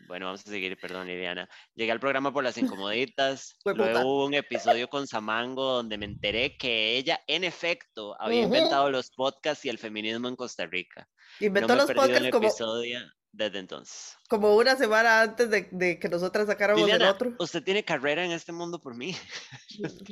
bueno, 0.07 0.25
vamos 0.27 0.45
a 0.45 0.49
seguir, 0.49 0.77
perdón, 0.79 1.07
Liliana. 1.07 1.47
Llegué 1.75 1.91
al 1.91 1.99
programa 1.99 2.31
por 2.33 2.43
las 2.43 2.57
incomoditas. 2.57 3.57
Luego 3.65 3.99
hubo 4.01 4.25
un 4.25 4.33
episodio 4.33 4.87
con 4.89 5.07
Samango 5.07 5.63
donde 5.73 5.97
me 5.97 6.05
enteré 6.05 6.57
que 6.57 6.97
ella, 6.97 7.19
en 7.27 7.43
efecto, 7.43 8.15
había 8.21 8.39
Ujú. 8.39 8.47
inventado 8.55 8.89
los 8.89 9.11
podcasts 9.11 9.65
y 9.65 9.69
el 9.69 9.77
feminismo 9.77 10.27
en 10.27 10.35
Costa 10.35 10.65
Rica. 10.65 11.07
Inventó 11.39 11.67
no 11.73 11.75
me 11.75 11.81
los 11.81 11.91
podcasts 11.91 12.25
el 12.25 12.31
como, 12.31 12.47
episodio 12.47 12.99
desde 13.31 13.59
entonces. 13.59 14.17
como 14.27 14.55
una 14.55 14.75
semana 14.75 15.21
antes 15.21 15.49
de, 15.49 15.69
de 15.71 15.99
que 15.99 16.09
nosotras 16.09 16.47
sacáramos 16.47 16.83
el 16.91 16.93
Liliana, 16.93 17.11
otro. 17.11 17.33
usted 17.39 17.63
tiene 17.63 17.83
carrera 17.85 18.25
en 18.25 18.31
este 18.31 18.51
mundo 18.51 18.79
por 18.81 18.95
mí. 18.95 19.15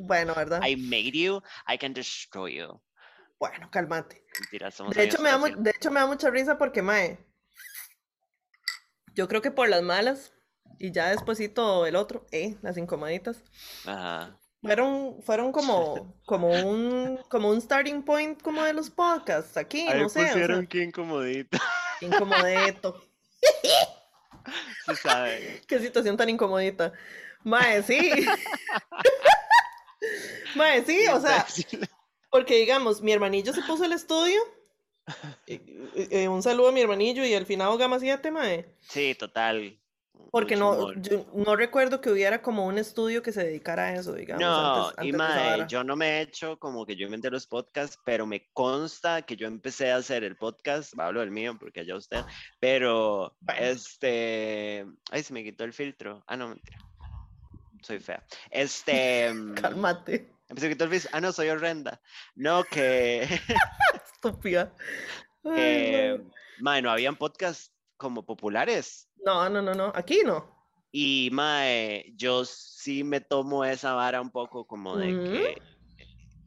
Bueno, 0.03 0.33
¿verdad? 0.35 0.61
I 0.67 0.75
made 0.75 1.11
you, 1.13 1.41
I 1.67 1.77
can 1.77 1.93
destroy 1.93 2.55
you. 2.57 2.81
Bueno, 3.39 3.69
cálmate. 3.71 4.23
Mentira, 4.39 4.71
somos 4.71 4.95
De 4.95 5.03
hecho, 5.03 5.21
me 5.21 5.29
da, 5.29 5.37
de 5.37 5.69
hecho, 5.71 5.91
me 5.91 5.99
da 5.99 6.07
mucha 6.07 6.29
risa 6.29 6.57
porque, 6.57 6.81
mae, 6.81 7.19
yo 9.17 9.27
creo 9.27 9.41
que 9.41 9.49
por 9.49 9.67
las 9.67 9.81
malas 9.81 10.31
y 10.77 10.91
ya 10.91 11.09
despuesito 11.09 11.87
el 11.87 11.95
otro, 11.95 12.27
eh, 12.31 12.55
las 12.61 12.77
incomoditas. 12.77 13.43
Ajá. 13.85 14.37
fueron, 14.61 15.21
fueron 15.23 15.51
como, 15.51 16.15
como 16.25 16.49
un, 16.49 17.19
como 17.27 17.49
un 17.49 17.59
starting 17.59 18.03
point 18.03 18.39
como 18.41 18.63
de 18.63 18.73
los 18.73 18.91
podcasts 18.91 19.57
aquí, 19.57 19.87
Ahí 19.87 19.99
no 19.99 20.07
sé, 20.07 20.19
o 20.19 20.23
sea, 20.23 20.33
pusieron 20.33 20.67
que 20.67 20.83
incomodito. 20.83 21.57
incomodeto. 22.01 23.03
Se 24.85 24.95
sabe. 25.01 25.63
Qué 25.67 25.79
situación 25.79 26.15
tan 26.15 26.29
incomodita. 26.29 26.93
Mae, 27.43 27.81
sí. 27.81 28.11
Mae, 30.55 30.85
sí, 30.85 31.07
o 31.07 31.19
sea, 31.19 31.45
porque 32.29 32.55
digamos, 32.55 33.01
mi 33.01 33.13
hermanillo 33.13 33.51
se 33.51 33.63
puso 33.63 33.83
el 33.83 33.93
estudio. 33.93 34.39
eh, 35.47 35.61
eh, 36.11 36.27
un 36.27 36.43
saludo 36.43 36.69
a 36.69 36.71
mi 36.71 36.81
hermanillo 36.81 37.25
y 37.25 37.33
al 37.33 37.45
final 37.45 37.77
Gama 37.77 37.99
7, 37.99 38.31
mae. 38.31 38.65
Sí, 38.81 39.15
total. 39.15 39.79
Porque 40.31 40.55
no, 40.55 40.93
yo 40.95 41.25
no 41.33 41.55
recuerdo 41.55 42.01
que 42.01 42.09
hubiera 42.09 42.41
como 42.41 42.65
un 42.65 42.77
estudio 42.77 43.21
que 43.21 43.31
se 43.31 43.43
dedicara 43.43 43.87
a 43.87 43.93
eso, 43.95 44.13
digamos. 44.13 44.41
No, 44.41 44.87
antes, 44.87 45.05
y 45.05 45.09
antes 45.09 45.29
esa 45.29 45.57
mae, 45.57 45.67
yo 45.67 45.83
no 45.83 45.95
me 45.95 46.09
he 46.09 46.21
hecho 46.21 46.59
como 46.59 46.85
que 46.85 46.95
yo 46.95 47.05
inventé 47.05 47.29
los 47.29 47.47
podcasts, 47.47 47.97
pero 48.03 48.25
me 48.25 48.49
consta 48.53 49.21
que 49.21 49.35
yo 49.35 49.47
empecé 49.47 49.91
a 49.91 49.97
hacer 49.97 50.23
el 50.23 50.35
podcast, 50.35 50.93
hablo 50.99 51.21
del 51.21 51.31
mío 51.31 51.55
porque 51.59 51.81
allá 51.81 51.95
usted, 51.95 52.23
pero 52.59 53.35
Bueno. 53.39 53.61
este, 53.61 54.85
ay, 55.11 55.23
se 55.23 55.33
me 55.33 55.43
quitó 55.43 55.63
el 55.63 55.73
filtro. 55.73 56.23
Ah, 56.27 56.35
no, 56.35 56.49
mentira. 56.49 56.77
Soy 57.81 57.99
fea. 57.99 58.23
Este, 58.51 59.31
mm, 59.33 59.53
Cálmate, 59.53 60.29
se 60.47 60.53
me 60.53 60.69
quitó 60.69 60.83
el 60.85 60.89
filtro. 60.91 61.09
Ah, 61.13 61.21
no, 61.21 61.31
soy 61.31 61.49
horrenda. 61.49 62.01
No, 62.35 62.63
que, 62.63 63.27
estúpida. 64.17 64.73
Ay, 65.43 65.53
que, 65.53 66.21
mae. 66.59 66.81
no 66.81 66.91
habían 66.91 67.15
podcasts 67.15 67.73
como 67.97 68.25
populares. 68.25 69.07
No, 69.23 69.49
no, 69.49 69.61
no, 69.61 69.73
no. 69.73 69.91
Aquí 69.95 70.21
no. 70.25 70.55
Y 70.91 71.29
mae, 71.31 72.13
yo 72.15 72.45
sí 72.45 73.03
me 73.03 73.21
tomo 73.21 73.63
esa 73.65 73.93
vara 73.93 74.21
un 74.21 74.31
poco 74.31 74.65
como 74.65 74.97
de 74.97 75.07
que 75.07 75.61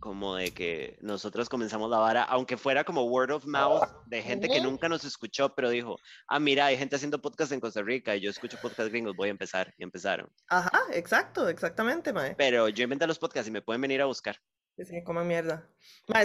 como 0.01 0.35
de 0.35 0.53
que 0.53 0.99
nosotros 1.03 1.49
comenzamos 1.49 1.91
la 1.91 1.99
vara, 1.99 2.23
aunque 2.25 2.57
fuera 2.57 2.85
como 2.85 3.05
word 3.05 3.31
of 3.33 3.45
mouth 3.45 3.87
de 4.07 4.23
gente 4.23 4.49
que 4.49 4.61
nunca 4.61 4.89
nos 4.89 5.05
escuchó, 5.05 5.55
pero 5.55 5.69
dijo, 5.69 5.99
ah, 6.27 6.41
mira, 6.41 6.67
hay 6.67 6.79
gente 6.79 6.97
haciendo 6.97 7.21
podcast 7.21 7.53
en 7.53 7.61
Costa 7.61 7.83
Rica 7.83 8.17
y 8.17 8.21
yo 8.21 8.31
escucho 8.31 8.59
podcast 8.61 8.89
gringos, 8.89 9.15
voy 9.15 9.29
a 9.29 9.31
empezar. 9.31 9.73
Y 9.77 9.85
empezaron. 9.85 10.29
Ajá, 10.49 10.81
exacto, 10.93 11.49
exactamente, 11.49 12.13
mae. 12.13 12.35
Pero 12.35 12.69
yo 12.71 12.83
inventé 12.83 13.07
los 13.07 13.19
podcasts 13.19 13.49
y 13.49 13.53
me 13.53 13.61
pueden 13.63 13.83
venir 13.83 14.01
a 14.01 14.07
buscar. 14.07 14.41
Sí, 14.85 15.03
como 15.05 15.25
mierda. 15.25 15.69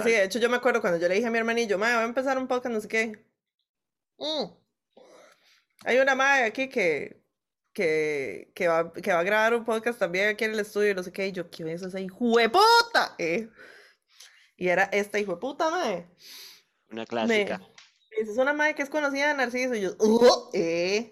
Sí, 0.03 0.11
de 0.11 0.23
hecho 0.23 0.39
yo 0.39 0.49
me 0.49 0.57
acuerdo 0.57 0.81
cuando 0.81 0.99
yo 0.99 1.07
le 1.07 1.15
dije 1.15 1.27
a 1.27 1.31
mi 1.31 1.37
hermanillo, 1.37 1.77
mae, 1.77 1.93
voy 1.93 2.03
a 2.03 2.05
empezar 2.05 2.37
un 2.37 2.47
podcast, 2.47 2.73
no 2.73 2.81
sé 2.81 2.87
qué. 2.87 3.25
Mm. 4.17 4.45
Hay 5.85 5.97
una 5.97 6.15
mae 6.15 6.45
aquí 6.45 6.69
que, 6.69 7.21
que, 7.73 8.51
que, 8.55 8.67
va, 8.67 8.91
que 8.93 9.11
va 9.13 9.19
a 9.19 9.23
grabar 9.23 9.53
un 9.53 9.65
podcast 9.65 9.99
también 9.99 10.29
aquí 10.29 10.45
en 10.45 10.51
el 10.51 10.59
estudio, 10.59 10.95
no 10.95 11.03
sé 11.03 11.11
qué, 11.11 11.27
y 11.27 11.31
yo, 11.31 11.49
¿quién 11.49 11.69
es 11.69 11.81
esa 11.81 11.99
hijueputa? 11.99 13.15
Eh. 13.17 13.49
Y 14.55 14.69
era 14.69 14.83
esta 14.85 15.19
hijueputa, 15.19 15.69
mae. 15.69 16.07
Una 16.91 17.05
clásica. 17.05 17.57
Me, 17.59 17.65
es 18.21 18.37
una 18.37 18.53
mae 18.53 18.73
que 18.73 18.83
es 18.83 18.89
conocida 18.89 19.27
de 19.27 19.33
Narciso, 19.33 19.75
y 19.75 19.81
yo, 19.81 19.95
uh, 19.99 20.49
eh. 20.53 21.09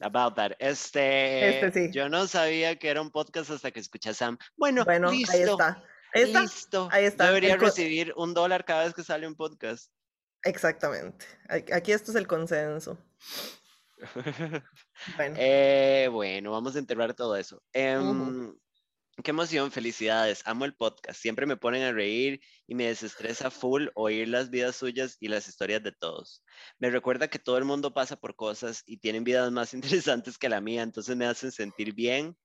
About 0.00 0.34
that. 0.36 0.52
Este, 0.58 1.66
Este 1.66 1.86
sí. 1.86 1.92
yo 1.92 2.08
no 2.08 2.26
sabía 2.26 2.78
que 2.78 2.88
era 2.88 3.00
un 3.00 3.10
podcast 3.10 3.50
hasta 3.50 3.70
que 3.70 3.80
escuché 3.80 4.10
a 4.10 4.14
Sam. 4.14 4.38
Bueno, 4.56 4.84
Bueno, 4.84 5.10
listo. 5.10 5.32
ahí 5.32 5.42
está. 5.42 5.82
Ahí 6.14 6.22
está. 6.22 6.40
Listo. 6.42 6.88
Ahí 6.90 7.04
está. 7.04 7.26
Debería 7.26 7.54
El 7.54 7.60
recibir 7.60 8.12
un 8.16 8.34
dólar 8.34 8.64
cada 8.64 8.84
vez 8.84 8.94
que 8.94 9.02
sale 9.04 9.26
un 9.26 9.34
podcast. 9.34 9.92
Exactamente. 10.44 11.26
A- 11.48 11.76
Aquí 11.76 11.92
esto 11.92 12.10
es 12.10 12.16
el 12.16 12.26
consenso. 12.26 12.98
Bueno. 15.16 15.34
Eh, 15.38 16.08
bueno, 16.10 16.50
vamos 16.52 16.76
a 16.76 16.78
enterrar 16.78 17.14
todo 17.14 17.36
eso. 17.36 17.62
Em, 17.72 18.54
Qué 19.24 19.32
emoción, 19.32 19.72
felicidades. 19.72 20.42
Amo 20.44 20.64
el 20.64 20.76
podcast. 20.76 21.20
Siempre 21.20 21.44
me 21.46 21.56
ponen 21.56 21.82
a 21.82 21.90
reír 21.92 22.40
y 22.68 22.76
me 22.76 22.86
desestresa 22.86 23.50
full 23.50 23.88
oír 23.96 24.28
las 24.28 24.48
vidas 24.50 24.76
suyas 24.76 25.16
y 25.18 25.26
las 25.26 25.48
historias 25.48 25.82
de 25.82 25.90
todos. 25.90 26.44
Me 26.78 26.88
recuerda 26.90 27.26
que 27.26 27.40
todo 27.40 27.58
el 27.58 27.64
mundo 27.64 27.92
pasa 27.92 28.14
por 28.14 28.36
cosas 28.36 28.84
y 28.86 28.98
tienen 28.98 29.24
vidas 29.24 29.50
más 29.50 29.74
interesantes 30.14 30.38
que 30.38 30.48
la 30.48 30.60
mía, 30.60 30.82
entonces 30.82 31.16
me 31.16 31.26
hacen 31.26 31.50
sentir 31.50 31.94
bien 31.94 32.36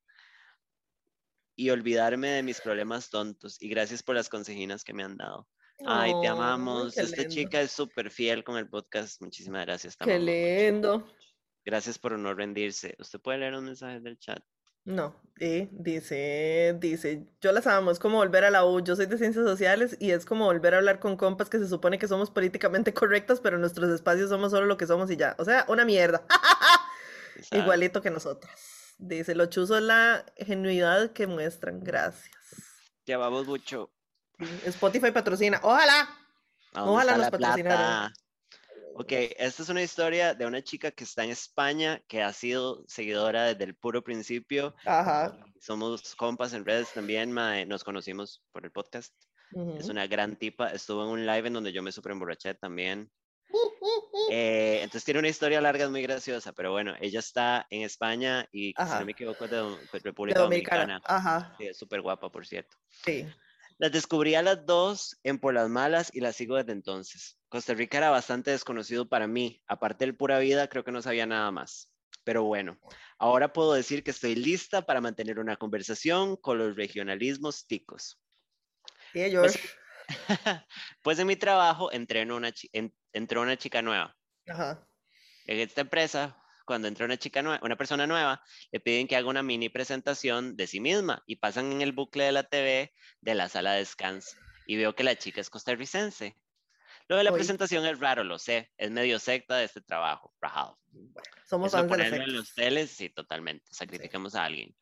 y 1.56 1.70
olvidarme 1.70 2.30
de 2.30 2.43
mis 2.43 2.62
problemas 2.62 3.10
tontos. 3.10 3.62
Y 3.62 3.70
gracias 3.70 4.04
por 4.04 4.16
las 4.16 4.30
consejinas 4.30 4.84
que 4.84 4.93
me 4.93 5.04
han 5.04 5.18
dado. 5.18 5.47
Ay, 5.86 6.12
te 6.22 6.28
Ay, 6.28 6.28
amamos. 6.28 6.97
Esta 6.97 7.22
lindo. 7.22 7.36
chica 7.36 7.62
es 7.62 7.72
súper 7.72 8.10
fiel 8.12 8.43
con 8.43 8.58
el 8.58 8.70
podcast. 8.70 9.22
Muchísimas 9.22 9.66
gracias. 9.66 9.97
Qué 9.97 10.06
mucho. 10.06 10.26
lindo. 10.26 11.08
Gracias 11.66 11.97
por 11.97 12.18
no 12.18 12.34
rendirse. 12.34 12.95
¿Usted 12.99 13.20
puede 13.20 13.39
leer 13.39 13.56
un 13.56 13.66
mensaje 13.66 13.99
del 13.99 14.18
chat? 14.20 14.43
No, 14.86 15.16
y 15.39 15.70
dice, 15.72 16.76
dice, 16.78 17.26
yo 17.39 17.54
las 17.54 17.68
amo, 17.68 17.89
es 17.89 17.99
como 17.99 18.18
volver 18.18 18.43
a 18.43 18.51
la 18.51 18.66
U, 18.66 18.84
yo 18.84 18.97
soy 18.97 19.06
de 19.06 19.18
ciencias 19.18 19.45
sociales 19.45 19.95
y 19.97 20.12
es 20.12 20.26
como 20.26 20.43
volver 20.43 20.74
a 20.74 20.78
hablar 20.80 20.99
con 20.99 21.16
compas 21.16 21.49
que 21.49 21.58
se 21.58 21.70
supone 21.70 21.97
que 21.97 22.10
somos 22.10 22.30
políticamente 22.30 22.93
correctas, 22.93 23.39
pero 23.39 23.56
en 23.56 23.62
nuestros 23.62 23.89
espacios 23.91 24.30
somos 24.30 24.51
solo 24.51 24.66
lo 24.66 24.76
que 24.76 24.86
somos 24.86 25.10
y 25.10 25.16
ya. 25.16 25.36
O 25.39 25.45
sea, 25.45 25.66
una 25.70 25.86
mierda. 25.86 26.26
Igualito 27.51 28.01
que 28.01 28.10
nosotras. 28.10 28.72
Dice, 28.98 29.36
lo 29.36 29.48
chuzo 29.48 29.78
es 29.78 29.84
la 29.84 30.26
genuidad 30.38 31.12
que 31.14 31.28
muestran. 31.28 31.84
Gracias. 31.84 32.32
Ya 33.06 33.18
vamos 33.18 33.48
mucho. 33.48 33.91
Spotify 34.66 35.12
patrocina. 35.12 35.60
Ojalá. 35.64 36.02
¿A 36.74 36.80
dónde 36.80 36.94
Ojalá 36.94 37.18
nos 37.18 37.30
patrocinaran. 37.30 38.14
Ok, 38.96 39.12
esta 39.12 39.64
es 39.64 39.70
una 39.70 39.82
historia 39.82 40.36
de 40.36 40.46
una 40.46 40.64
chica 40.64 40.91
que 40.91 41.04
está 41.04 41.24
en 41.24 41.32
España, 41.32 42.00
que 42.08 42.22
ha 42.22 42.32
sido 42.32 42.84
seguidora 42.88 43.46
desde 43.46 43.64
el 43.64 43.76
puro 43.76 44.04
principio. 44.04 44.76
Ajá. 44.86 45.36
Somos 45.60 46.14
compas 46.16 46.54
en 46.54 46.64
redes 46.64 46.94
también, 46.94 47.32
mae, 47.32 47.66
nos 47.66 47.84
conocimos 47.84 48.44
por 48.52 48.66
el 48.66 48.72
podcast. 48.72 49.12
Es 49.52 49.84
Ujú. 49.86 49.91
una 49.91 50.06
gran 50.06 50.36
tipa. 50.36 50.70
Estuvo 50.70 51.04
en 51.04 51.10
un 51.10 51.26
live 51.26 51.48
en 51.48 51.54
donde 51.54 51.72
yo 51.74 51.82
me 51.82 51.91
super 51.91 52.12
emborraché 52.12 52.54
también. 52.54 53.12
Eh, 54.32 54.80
entonces 54.82 55.04
tiene 55.04 55.20
una 55.20 55.30
historia 55.30 55.60
larga, 55.62 55.86
es 55.86 55.91
muy 55.91 56.01
graciosa, 56.01 56.54
pero 56.54 56.72
bueno, 56.72 56.93
ella 56.99 57.20
está 57.20 57.68
en 57.70 57.82
España 57.82 58.47
y 58.51 58.70
si 58.70 58.74
Ajá. 58.78 58.99
no 58.99 59.06
me 59.06 59.12
equivoco 59.12 59.45
es 59.45 59.51
de, 59.51 59.58
de 59.58 59.78
De 59.91 59.99
República 59.99 60.39
Dominicana. 60.39 60.82
Dominicana. 60.84 61.01
Ajá. 61.06 61.56
Sí, 61.58 61.68
es 61.68 61.78
súper 61.78 62.01
guapa, 62.01 62.32
por 62.32 62.45
cierto. 62.47 62.78
Sí. 63.06 63.28
Las 63.78 63.91
descubrí 63.91 64.36
a 64.36 64.41
las 64.41 64.66
dos 64.66 65.20
en 65.24 65.39
Por 65.39 65.54
las 65.54 65.70
Malas 65.70 66.10
y 66.14 66.22
las 66.22 66.36
sigo 66.36 66.56
desde 66.56 66.72
entonces. 66.72 67.38
Costa 67.49 67.74
Rica 67.74 67.97
era 67.97 68.10
bastante 68.12 68.51
desconocido 68.51 69.08
para 69.10 69.28
mí. 69.28 69.62
Aparte 69.68 70.06
del 70.06 70.16
pura 70.16 70.39
vida, 70.39 70.68
creo 70.68 70.84
que 70.84 70.91
no 70.91 71.01
sabía 71.01 71.26
nada 71.26 71.51
más. 71.51 71.91
Pero 72.24 72.43
bueno, 72.43 72.80
ahora 73.18 73.51
puedo 73.51 73.74
decir 73.74 74.04
que 74.04 74.12
estoy 74.12 74.36
lista 74.36 74.84
para 74.84 75.01
mantener 75.01 75.39
una 75.39 75.58
conversación 75.58 76.38
con 76.38 76.58
los 76.58 76.76
regionalismos 76.76 77.68
ticos. 77.68 78.20
Sí, 79.12 79.20
George. 79.30 79.60
pues 79.60 79.76
en 81.20 81.28
mi 81.28 81.36
trabajo 81.36 81.91
entreno 81.91 82.36
una 82.36 82.51
en- 82.72 82.93
entró 83.14 83.41
una 83.41 83.58
chica 83.58 83.82
nueva. 83.82 84.16
Ajá. 84.47 84.88
En 85.45 85.60
esta 85.60 85.82
empresa, 85.82 86.38
cuando 86.66 86.88
entra 86.88 87.06
una 87.06 87.18
chica 87.18 87.41
nueva, 87.41 87.60
una 87.64 87.76
persona 87.76 88.08
nueva, 88.08 88.41
le 88.72 88.80
piden 88.80 89.08
que 89.08 89.16
haga 89.16 89.28
una 89.28 89.43
mini 89.43 89.70
presentación 89.70 90.56
de 90.56 90.68
sí 90.68 90.80
misma 90.80 91.24
y 91.26 91.36
pasan 91.38 91.72
en 91.72 91.82
el 91.82 91.91
bucle 91.91 92.24
de 92.26 92.32
la 92.32 92.43
TV 92.43 92.93
de 93.22 93.36
la 93.36 93.49
sala 93.49 93.74
de 93.74 93.80
descanso. 93.80 94.38
Y 94.66 94.78
veo 94.78 94.95
que 94.95 95.04
la 95.04 95.16
chica 95.16 95.41
es 95.41 95.49
costarricense. 95.49 96.38
Lo 97.10 97.18
de 97.18 97.26
la 97.26 97.32
presentación 97.34 97.86
es 97.86 97.99
raro, 97.99 98.24
lo 98.24 98.39
sé. 98.39 98.72
Es 98.78 98.89
medio 98.89 99.20
secta 99.20 99.58
de 99.58 99.66
este 99.66 99.82
trabajo, 99.82 100.34
rajado. 100.39 100.80
Somos 101.45 101.74
Eso 101.74 101.86
ponerlo 101.86 102.24
en 102.24 102.34
los 102.34 102.54
teles, 102.54 102.91
sí, 102.91 103.10
totalmente. 103.10 103.66
Sacrifiquemos 103.72 104.36
a 104.36 104.45
alguien. 104.45 104.74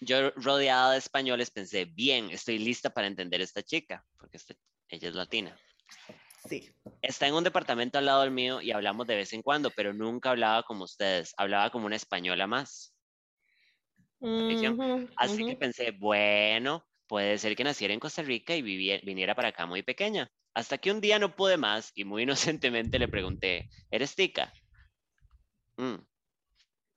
Yo, 0.00 0.30
rodeada 0.32 0.92
de 0.92 0.98
españoles, 0.98 1.50
pensé, 1.50 1.84
bien, 1.86 2.30
estoy 2.30 2.58
lista 2.58 2.90
para 2.90 3.06
entender 3.06 3.40
a 3.40 3.44
esta 3.44 3.62
chica, 3.62 4.04
porque 4.18 4.36
esta- 4.36 4.54
ella 4.88 5.08
es 5.08 5.14
latina. 5.14 5.58
Sí. 6.48 6.70
Está 7.02 7.26
en 7.26 7.34
un 7.34 7.44
departamento 7.44 7.98
al 7.98 8.06
lado 8.06 8.22
del 8.22 8.30
mío 8.30 8.60
y 8.60 8.70
hablamos 8.72 9.06
de 9.06 9.16
vez 9.16 9.32
en 9.32 9.42
cuando, 9.42 9.70
pero 9.70 9.92
nunca 9.94 10.30
hablaba 10.30 10.62
como 10.64 10.84
ustedes, 10.84 11.34
hablaba 11.36 11.70
como 11.70 11.86
una 11.86 11.96
española 11.96 12.46
más. 12.46 12.94
Así 15.16 15.44
que 15.44 15.56
pensé, 15.56 15.90
bueno, 15.92 16.86
puede 17.06 17.38
ser 17.38 17.56
que 17.56 17.64
naciera 17.64 17.94
en 17.94 18.00
Costa 18.00 18.22
Rica 18.22 18.54
y 18.54 18.62
vivie- 18.62 19.00
viniera 19.04 19.34
para 19.34 19.48
acá 19.48 19.66
muy 19.66 19.82
pequeña. 19.82 20.30
Hasta 20.54 20.78
que 20.78 20.90
un 20.90 21.00
día 21.00 21.18
no 21.18 21.34
pude 21.36 21.56
más 21.56 21.92
y 21.94 22.04
muy 22.04 22.22
inocentemente 22.60 22.98
le 22.98 23.08
pregunté, 23.08 23.66
¿eres 23.90 24.14
tica? 24.14 24.52
"Mm, 25.78 26.06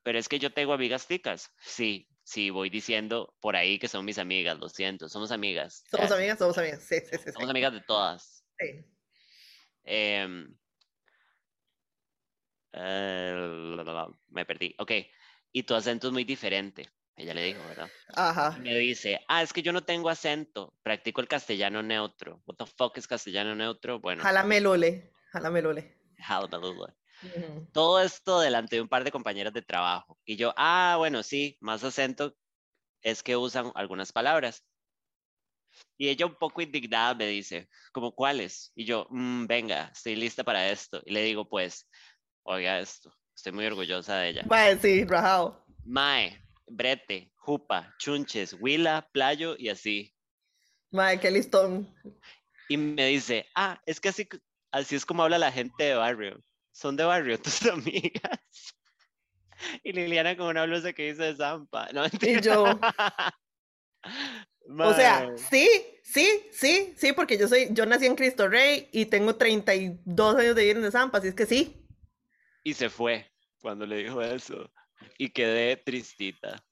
Pero 0.03 0.19
es 0.19 0.27
que 0.29 0.39
yo 0.39 0.51
tengo 0.53 0.73
amigas 0.73 1.07
ticas. 1.07 1.51
Sí, 1.61 2.08
sí, 2.29 2.49
voy 2.51 2.69
diciendo 2.69 3.33
por 3.41 3.55
ahí 3.55 3.79
que 3.79 3.87
son 3.87 4.05
mis 4.05 4.19
amigas, 4.19 4.59
lo 4.59 4.69
siento, 4.69 5.09
somos 5.09 5.31
amigas. 5.31 5.83
Somos 5.89 6.11
amigas, 6.11 6.37
somos 6.37 6.57
amigas. 6.57 6.83
Sí, 6.83 6.99
sí, 6.99 7.17
sí. 7.17 7.17
sí. 7.25 7.31
Somos 7.31 7.49
amigas 7.49 7.73
de 7.73 7.81
todas. 7.81 8.45
Sí. 8.59 8.85
Em, 9.83 10.55
eh, 12.73 14.05
me 14.29 14.45
perdí. 14.45 14.75
Ok, 14.77 14.91
y 15.51 15.63
tu 15.63 15.73
acento 15.73 16.07
es 16.07 16.13
muy 16.13 16.23
diferente. 16.23 16.87
Ella 17.15 17.33
le 17.33 17.43
dijo, 17.43 17.61
¿verdad? 17.67 17.89
Ajá. 18.15 18.55
Y 18.59 18.61
me 18.61 18.77
dice, 18.77 19.19
ah, 19.27 19.41
es 19.41 19.51
que 19.51 19.61
yo 19.61 19.73
no 19.73 19.83
tengo 19.83 20.09
acento, 20.09 20.73
practico 20.83 21.19
el 21.21 21.27
castellano 21.27 21.83
neutro. 21.83 22.41
What 22.45 22.55
the 22.57 22.65
fuck 22.65 22.97
es 22.97 23.07
castellano 23.07 23.55
neutro? 23.55 23.99
Bueno, 23.99 24.23
Jálame 24.23 24.61
lole. 24.61 25.11
Jálame 25.31 25.61
Todo 27.71 28.01
esto 28.01 28.39
delante 28.39 28.75
de 28.77 28.81
un 28.81 28.87
par 28.89 29.03
de 29.03 29.11
compañeras 29.11 29.53
de 29.53 29.61
trabajo. 29.61 30.17
Y 30.25 30.35
yo, 30.37 30.53
ah, 30.57 30.95
bueno, 30.97 31.23
sí, 31.23 31.57
más 31.61 31.83
acento 31.83 32.35
es 33.03 33.23
que 33.23 33.37
usan 33.37 33.71
algunas 33.75 34.11
palabras. 34.11 34.65
Y 35.97 36.09
ella 36.09 36.25
un 36.25 36.35
poco 36.35 36.61
indignada 36.61 37.13
me 37.13 37.27
dice, 37.27 37.69
¿como 37.91 38.13
cuáles? 38.13 38.71
Y 38.75 38.85
yo, 38.85 39.05
"Mm, 39.09 39.45
venga, 39.45 39.91
estoy 39.93 40.15
lista 40.15 40.43
para 40.43 40.69
esto. 40.69 41.01
Y 41.05 41.11
le 41.11 41.21
digo, 41.23 41.47
pues, 41.47 41.87
oiga 42.43 42.79
esto, 42.79 43.13
estoy 43.35 43.51
muy 43.51 43.65
orgullosa 43.65 44.17
de 44.17 44.29
ella. 44.29 44.43
Mae, 44.47 44.77
sí, 44.77 45.03
rajado. 45.05 45.63
Mae, 45.85 46.41
brete, 46.67 47.31
jupa, 47.35 47.93
chunches, 47.99 48.53
huila, 48.53 49.09
playo 49.11 49.55
y 49.57 49.69
así. 49.69 50.15
Mae, 50.91 51.19
qué 51.19 51.31
listón. 51.31 51.93
Y 52.67 52.77
me 52.77 53.07
dice, 53.07 53.45
ah, 53.55 53.81
es 53.85 53.99
que 53.99 54.09
así, 54.09 54.27
así 54.71 54.95
es 54.95 55.05
como 55.05 55.23
habla 55.23 55.37
la 55.37 55.51
gente 55.51 55.83
de 55.83 55.95
barrio. 55.95 56.43
Son 56.71 56.95
de 56.95 57.03
barrio 57.03 57.39
tus 57.41 57.65
amigas. 57.65 58.39
Y 59.83 59.91
Liliana 59.91 60.37
con 60.37 60.47
una 60.47 60.65
blusa 60.65 60.93
que 60.93 61.11
dice 61.11 61.35
Zampa. 61.35 61.89
No, 61.93 62.05
Y 62.05 62.41
yo, 62.41 62.63
o 64.79 64.93
sea, 64.93 65.35
sí, 65.37 65.67
sí, 66.03 66.27
sí, 66.51 66.93
sí, 66.95 67.13
porque 67.13 67.37
yo 67.37 67.47
soy, 67.47 67.67
yo 67.71 67.85
nací 67.85 68.05
en 68.05 68.15
Cristo 68.15 68.47
Rey 68.47 68.87
y 68.91 69.05
tengo 69.05 69.35
32 69.35 70.35
años 70.35 70.55
de 70.55 70.61
vivir 70.61 70.77
en 70.77 70.91
Zampa, 70.91 71.17
así 71.17 71.27
es 71.29 71.35
que 71.35 71.45
sí. 71.45 71.85
Y 72.63 72.73
se 72.73 72.89
fue 72.89 73.29
cuando 73.61 73.85
le 73.85 73.97
dijo 73.97 74.21
eso. 74.21 74.71
Y 75.17 75.29
quedé 75.29 75.77
tristita. 75.77 76.63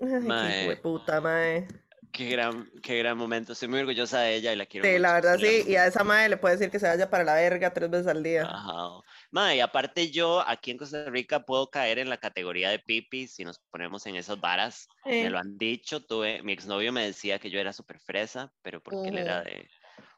Ay, 0.00 0.08
qué 0.08 0.20
Mae. 0.20 0.62
hijueputa, 0.62 1.20
mae. 1.20 1.66
Qué 2.12 2.28
gran, 2.30 2.68
qué 2.82 2.98
gran 2.98 3.16
momento. 3.18 3.52
Estoy 3.52 3.68
muy 3.68 3.80
orgullosa 3.80 4.20
de 4.20 4.34
ella 4.36 4.52
y 4.52 4.56
la 4.56 4.66
quiero 4.66 4.86
Sí, 4.86 4.98
la 4.98 5.12
mucho, 5.12 5.14
verdad 5.14 5.38
la 5.38 5.38
sí, 5.38 5.48
amo. 5.50 5.66
y 5.66 5.76
a 5.76 5.86
esa 5.86 6.02
madre 6.04 6.28
le 6.30 6.36
puede 6.38 6.56
decir 6.56 6.70
que 6.70 6.78
se 6.78 6.86
vaya 6.88 7.10
para 7.10 7.24
la 7.24 7.34
verga 7.34 7.72
tres 7.74 7.90
veces 7.90 8.06
al 8.06 8.22
día. 8.22 8.54
Ajá. 8.54 9.00
Mae, 9.30 9.56
y 9.56 9.60
aparte 9.60 10.10
yo 10.10 10.40
aquí 10.46 10.70
en 10.70 10.76
Costa 10.78 11.08
Rica 11.10 11.40
puedo 11.44 11.70
caer 11.70 11.98
en 11.98 12.10
la 12.10 12.18
categoría 12.18 12.68
de 12.70 12.78
pipi 12.78 13.26
si 13.28 13.44
nos 13.44 13.58
ponemos 13.70 14.06
en 14.06 14.16
esas 14.16 14.38
varas. 14.40 14.88
Me 15.18 15.30
Eh, 15.30 15.30
lo 15.30 15.38
han 15.38 15.56
dicho, 15.56 16.04
tuve, 16.04 16.42
mi 16.42 16.52
exnovio 16.52 16.92
me 16.92 17.06
decía 17.06 17.38
que 17.38 17.50
yo 17.50 17.58
era 17.58 17.72
súper 17.72 17.98
fresa, 17.98 18.52
pero 18.62 18.82
porque 18.82 19.08
él 19.10 19.18
era 19.18 19.42
Ujú. 19.42 19.42
de 19.42 19.68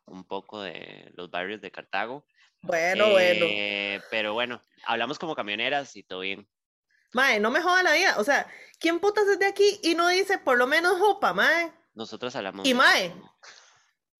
un 0.06 0.24
poco 0.26 0.62
de 0.62 1.10
los 1.16 1.30
barrios 1.30 1.60
de 1.60 1.70
Cartago. 1.70 2.26
Bueno, 2.62 3.10
bueno. 3.10 3.46
Eh, 3.46 4.00
Pero 4.10 4.34
bueno, 4.34 4.62
hablamos 4.86 5.18
como 5.18 5.36
camioneras 5.36 5.96
y 5.96 6.04
todo 6.04 6.20
bien. 6.20 6.48
Mae, 7.12 7.38
no 7.40 7.50
me 7.50 7.60
joda 7.62 7.82
la 7.82 7.92
vida. 7.94 8.18
O 8.18 8.24
sea, 8.24 8.46
¿quién 8.80 9.00
putas 9.00 9.26
es 9.28 9.38
de 9.38 9.46
aquí 9.46 9.80
y 9.82 9.94
no 9.94 10.08
dice 10.08 10.38
por 10.38 10.58
lo 10.58 10.66
menos 10.66 10.98
jopa, 10.98 11.32
mae? 11.34 11.72
Nosotros 11.98 12.36
hablamos 12.36 12.64
Y 12.64 12.74
mae. 12.74 13.12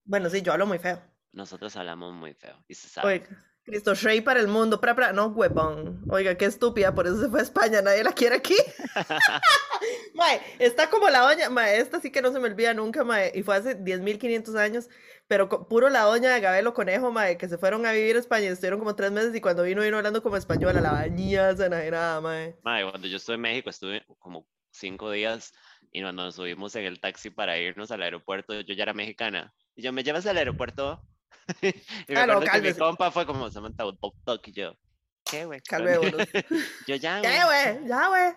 Bueno, 0.05 0.29
sí, 0.29 0.43
yo 0.43 0.53
hablo 0.53 0.67
muy 0.67 0.81
feo. 0.81 1.01
Nosotros 1.31 1.77
hablamos 1.77 2.13
muy 2.13 2.35
feo. 2.35 2.61
Y 2.67 2.75
se 2.75 2.89
sabe. 2.89 3.07
Oiga, 3.07 3.45
Cristo 3.63 3.95
Shrey 3.95 4.21
para 4.21 4.41
el 4.41 4.49
mundo. 4.49 4.81
Pra, 4.81 4.97
pra. 4.97 5.13
No, 5.13 5.29
huevón. 5.29 6.03
Oiga, 6.11 6.35
qué 6.35 6.47
estúpida, 6.47 6.93
por 6.93 7.07
eso 7.07 7.21
se 7.21 7.29
fue 7.29 7.39
a 7.39 7.45
España. 7.45 7.81
Nadie 7.81 8.03
la 8.03 8.11
quiere 8.11 8.35
aquí. 8.35 8.57
Mae, 10.15 10.41
está 10.59 10.91
como 10.91 11.09
la 11.09 11.21
doña. 11.21 11.51
Mae, 11.51 11.79
esta 11.79 12.01
sí 12.01 12.11
que 12.11 12.21
no 12.21 12.33
se 12.33 12.41
me 12.41 12.49
olvida 12.49 12.75
nunca, 12.75 13.05
mae. 13.05 13.31
Y 13.33 13.45
fue 13.45 13.55
hace 13.55 13.79
10.500 13.79 14.59
años. 14.59 14.89
Pero 15.29 15.49
puro 15.49 15.89
la 15.89 16.01
doña 16.01 16.35
de 16.35 16.41
Gabelo 16.41 16.75
Conejo, 16.75 17.13
mae, 17.13 17.39
que 17.39 17.47
se 17.47 17.59
fueron 17.59 17.87
a 17.87 17.93
vivir 17.93 18.17
a 18.17 18.19
España. 18.19 18.49
Estuvieron 18.49 18.81
como 18.81 18.97
tres 18.97 19.13
meses 19.13 19.33
y 19.37 19.41
cuando 19.41 19.63
vino, 19.63 19.83
vino 19.83 19.99
hablando 19.99 20.21
como 20.21 20.37
española. 20.37 20.81
La 20.81 20.91
bañía, 20.91 21.53
nada, 21.53 22.21
mae. 22.21 22.59
Mae, 22.65 22.91
cuando 22.91 23.07
yo 23.07 23.19
estuve 23.19 23.37
en 23.37 23.43
México 23.43 23.71
estuve 23.71 24.05
como 24.19 24.49
cinco 24.73 25.13
días 25.13 25.53
y 25.93 26.03
cuando 26.03 26.25
nos 26.25 26.35
subimos 26.35 26.75
en 26.77 26.85
el 26.85 27.01
taxi 27.01 27.31
para 27.31 27.59
irnos 27.59 27.91
al 27.91 28.03
aeropuerto, 28.03 28.61
yo 28.61 28.75
ya 28.75 28.83
era 28.85 28.95
mexicana. 28.95 29.53
Y 29.75 29.83
yo, 29.83 29.93
¿me 29.93 30.03
llevas 30.05 30.27
al 30.27 30.37
aeropuerto? 30.39 31.03
y 31.63 32.13
me 32.13 32.21
Ah, 32.21 32.27
no, 32.27 32.41
que 32.41 32.61
mi 32.61 32.75
compa 32.75 33.11
fue 33.11 33.27
como, 33.27 33.51
Samantha, 33.51 33.85
toc, 34.01 34.15
toc, 34.25 34.49
y 34.49 34.53
yo, 34.53 34.77
¿qué, 35.25 35.45
güey? 35.45 35.61
Calmémonos. 35.61 36.27
yo 36.87 36.97
ya, 36.97 37.21
¿Qué, 37.23 37.45
güey? 37.45 37.89
Ya, 37.89 38.09
güey. 38.09 38.35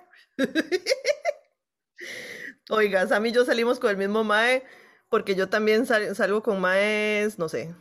Oiga, 2.70 3.06
Sam 3.08 3.26
y 3.26 3.32
yo 3.32 3.46
salimos 3.46 3.80
con 3.80 3.90
el 3.90 3.98
mismo 3.98 4.24
mae, 4.24 4.64
porque 5.10 5.36
yo 5.36 5.50
también 5.50 5.86
sal- 5.86 6.16
salgo 6.16 6.42
con 6.42 6.60
maes, 6.62 7.38
no 7.38 7.50
sé, 7.50 7.74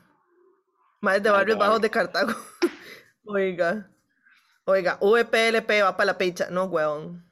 maes 1.01 1.23
de 1.23 1.31
barrios 1.31 1.59
bajos 1.59 1.81
de 1.81 1.91
Cartago. 1.91 2.33
Oiga, 3.25 3.89
oiga, 4.65 4.99
VPLP 5.01 5.83
va 5.83 5.97
para 5.97 6.07
la 6.07 6.19
pecha, 6.19 6.49
no, 6.51 6.65
weón. 6.65 7.25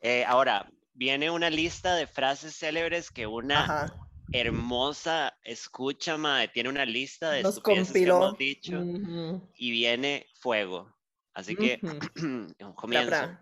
Eh, 0.00 0.24
ahora, 0.24 0.70
viene 0.98 1.30
una 1.30 1.48
lista 1.48 1.94
de 1.94 2.08
frases 2.08 2.56
célebres 2.56 3.10
que 3.12 3.26
una 3.28 3.60
Ajá, 3.60 3.96
hermosa 4.32 5.38
escucha, 5.44 6.18
mae, 6.18 6.48
tiene 6.48 6.68
una 6.68 6.84
lista 6.84 7.30
de 7.30 7.44
nos 7.44 7.60
que 7.60 7.72
hemos 7.72 8.36
dicho 8.36 8.80
Ujú, 8.80 9.48
y 9.54 9.70
viene 9.70 10.26
fuego. 10.34 10.92
Así 11.34 11.54
que. 11.54 11.78
Bra, 11.80 12.74
comienzo. 12.74 13.38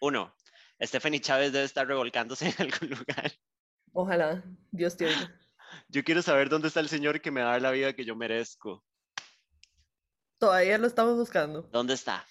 Uno, 0.00 0.32
Stephanie 0.80 1.20
Chávez 1.20 1.52
debe 1.52 1.64
estar 1.64 1.86
revolcándose 1.86 2.46
en 2.56 2.70
algún 2.70 2.90
lugar. 2.90 3.32
Ojalá, 3.92 4.44
Dios 4.70 4.96
te 4.96 5.06
oiga. 5.06 5.36
Yo 5.88 6.04
quiero 6.04 6.22
saber 6.22 6.48
dónde 6.48 6.68
está 6.68 6.78
el 6.78 6.88
señor 6.88 7.20
que 7.20 7.32
me 7.32 7.42
va 7.42 7.48
a 7.48 7.52
dar 7.52 7.62
la 7.62 7.70
vida 7.72 7.92
que 7.92 8.04
yo 8.04 8.14
merezco. 8.14 8.84
Todavía 10.38 10.78
lo 10.78 10.86
estamos 10.86 11.16
buscando. 11.16 11.62
¿Dónde 11.72 11.94
está? 11.94 12.24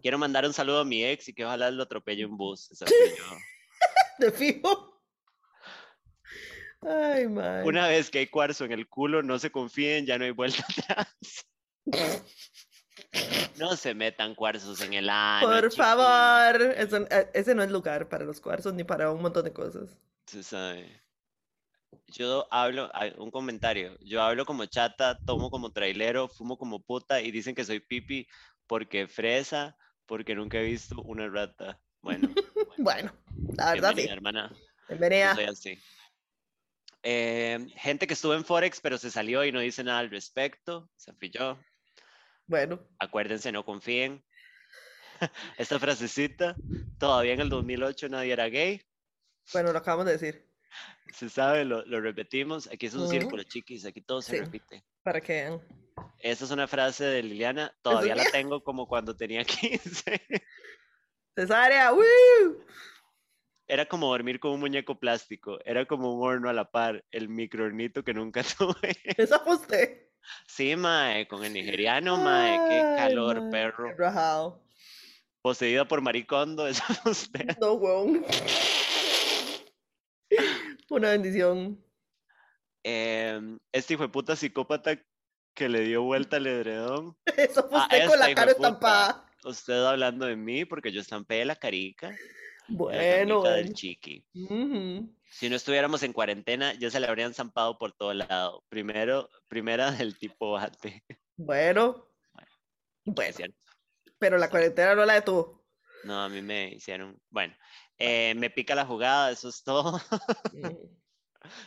Quiero 0.00 0.18
mandar 0.18 0.44
un 0.46 0.52
saludo 0.52 0.80
a 0.80 0.84
mi 0.84 1.04
ex 1.04 1.28
y 1.28 1.32
que 1.34 1.44
ojalá 1.44 1.70
lo 1.70 1.82
atropelle 1.82 2.24
un 2.26 2.36
bus. 2.36 2.70
Esa. 2.70 2.84
De 4.18 4.30
fijo. 4.30 5.02
Ay, 6.82 7.26
mae. 7.28 7.64
Una 7.64 7.88
vez 7.88 8.10
que 8.10 8.18
hay 8.20 8.26
cuarzo 8.28 8.64
en 8.64 8.72
el 8.72 8.88
culo, 8.88 9.22
no 9.22 9.38
se 9.38 9.50
confíen, 9.50 10.06
ya 10.06 10.18
no 10.18 10.24
hay 10.24 10.30
vuelta 10.30 10.64
atrás. 10.78 11.16
No 13.58 13.76
se 13.76 13.94
metan 13.94 14.34
cuarzos 14.34 14.80
en 14.82 14.92
el 14.94 15.08
ano. 15.08 15.46
Por 15.48 15.72
favor, 15.72 16.60
eso- 16.76 17.06
eh, 17.10 17.30
ese 17.34 17.54
no 17.54 17.62
es 17.62 17.70
lugar 17.70 18.08
para 18.08 18.24
los 18.24 18.40
cuarzos 18.40 18.74
ni 18.74 18.84
para 18.84 19.10
un 19.10 19.22
montón 19.22 19.44
de 19.44 19.52
cosas. 19.52 19.96
Se 20.26 20.42
sabe. 20.42 21.00
Yo 22.08 22.46
hablo, 22.50 22.90
un 23.18 23.30
comentario, 23.30 23.96
yo 24.00 24.20
hablo 24.20 24.44
como 24.44 24.66
chata, 24.66 25.18
tomo 25.24 25.48
como 25.50 25.72
trailero, 25.72 26.28
fumo 26.28 26.58
como 26.58 26.82
puta 26.82 27.20
y 27.22 27.30
dicen 27.30 27.54
que 27.54 27.64
soy 27.64 27.80
pipi 27.80 28.26
porque 28.66 29.06
fresa, 29.08 29.76
porque 30.06 30.34
nunca 30.34 30.58
he 30.58 30.64
visto 30.64 31.00
una 31.02 31.28
rata. 31.28 31.80
Bueno, 32.02 32.28
Bueno, 32.78 33.12
la 33.56 33.72
verdad 33.72 33.94
bienvenida, 33.94 34.02
sí. 34.02 34.08
hermana. 34.08 34.50
Yo 34.50 34.56
Bienvenida. 34.88 35.34
soy 35.34 35.44
así. 35.44 35.78
Eh, 37.02 37.66
gente 37.76 38.06
que 38.06 38.14
estuvo 38.14 38.34
en 38.34 38.44
Forex 38.44 38.80
pero 38.80 38.96
se 38.98 39.10
salió 39.10 39.44
y 39.44 39.52
no 39.52 39.60
dice 39.60 39.84
nada 39.84 39.98
al 39.98 40.10
respecto, 40.10 40.90
se 40.96 41.12
fui 41.14 41.30
yo. 41.30 41.58
Bueno, 42.46 42.86
Acuérdense, 42.98 43.52
no 43.52 43.64
confíen. 43.64 44.24
Esta 45.58 45.78
frasecita, 45.78 46.56
todavía 46.98 47.34
en 47.34 47.40
el 47.40 47.48
2008 47.48 48.08
nadie 48.08 48.32
era 48.32 48.46
gay. 48.48 48.82
bueno, 49.52 49.72
lo 49.72 49.78
acabamos 49.78 50.06
de 50.06 50.12
decir. 50.12 50.53
Se 51.12 51.28
sabe, 51.28 51.64
lo, 51.64 51.84
lo 51.86 52.00
repetimos. 52.00 52.68
Aquí 52.72 52.86
es 52.86 52.94
un 52.94 53.08
círculo, 53.08 53.42
chiquis, 53.44 53.84
aquí 53.84 54.00
todo 54.00 54.20
se 54.22 54.32
Sí. 54.32 54.38
repite. 54.40 54.84
Para 55.02 55.20
que 55.20 55.32
vean. 55.32 55.60
Esa 56.20 56.44
es 56.44 56.50
una 56.50 56.66
frase 56.66 57.04
de 57.04 57.22
Liliana, 57.22 57.72
todavía 57.82 58.14
la 58.16 58.24
tengo 58.32 58.62
como 58.64 58.88
cuando 58.88 59.14
tenía 59.16 59.44
15. 59.44 60.20
Cesárea, 61.36 61.92
¡woo! 61.92 62.02
Era 63.66 63.86
como 63.86 64.08
dormir 64.08 64.40
con 64.40 64.52
un 64.52 64.60
muñeco 64.60 64.98
plástico, 64.98 65.58
era 65.64 65.86
como 65.86 66.12
un 66.14 66.26
horno 66.26 66.50
a 66.50 66.52
la 66.52 66.70
par, 66.70 67.04
el 67.10 67.28
microhornito 67.28 68.02
que 68.04 68.12
nunca 68.14 68.42
tuve. 68.58 68.96
Esa 69.16 69.38
fue 69.40 69.54
usted. 69.56 70.00
Sí, 70.46 70.74
mae, 70.76 71.28
con 71.28 71.44
el 71.44 71.52
nigeriano, 71.52 72.16
mae, 72.16 72.58
qué 72.68 72.80
calor, 72.96 73.50
perro. 73.50 73.94
qué. 73.96 74.62
Poseída 75.42 75.86
por 75.86 76.00
maricondo, 76.00 76.66
esa 76.68 76.84
fue 76.94 77.12
usted. 77.12 77.56
No, 77.60 77.74
weón. 77.74 78.24
Una 80.94 81.10
bendición. 81.10 81.82
Em, 82.84 83.58
este 83.72 83.94
hijo 83.94 84.02
de 84.04 84.08
puta 84.10 84.36
psicópata 84.36 84.96
que 85.54 85.68
le 85.68 85.80
dio 85.80 86.02
vuelta 86.02 86.36
al 86.36 86.46
edredón. 86.46 87.16
Eso 87.36 87.68
fue 87.68 87.78
Ah, 87.78 87.88
usted 87.90 88.08
con 88.08 88.18
la 88.18 88.34
cara 88.34 88.50
estampada. 88.52 89.26
Usted 89.44 89.84
hablando 89.84 90.26
de 90.26 90.36
mí 90.36 90.64
porque 90.64 90.92
yo 90.92 91.00
estampé 91.00 91.44
la 91.44 91.56
carica, 91.56 92.10
la 92.10 92.16
Bueno, 92.68 93.42
carica 93.42 93.56
del 93.56 93.64
bueno. 93.64 93.74
chiqui. 93.74 94.24
Si 95.30 95.48
no 95.50 95.56
estuviéramos 95.56 96.02
en 96.02 96.12
cuarentena, 96.12 96.72
ya 96.74 96.90
se 96.90 97.00
le 97.00 97.06
habrían 97.08 97.34
zampado 97.34 97.76
por 97.76 97.92
todo 97.92 98.14
lado. 98.14 98.62
Primero, 98.68 99.28
primera 99.48 99.90
del 99.90 100.16
tipo 100.18 100.52
bate. 100.52 101.02
Bueno. 101.36 102.06
Bueno, 103.04 103.32
cierto. 103.34 103.56
pero 104.18 104.38
la 104.38 104.48
cuarentena 104.48 104.94
no 104.94 105.04
la 105.04 105.14
detuvo. 105.14 105.66
No, 106.04 106.22
a 106.22 106.28
mí 106.28 106.40
me 106.40 106.68
hicieron. 106.74 107.18
Bueno, 107.30 107.54
eh, 107.98 108.34
me 108.36 108.50
pica 108.50 108.74
la 108.74 108.86
jugada, 108.86 109.30
eso 109.30 109.48
es 109.48 109.62
todo. 109.62 110.00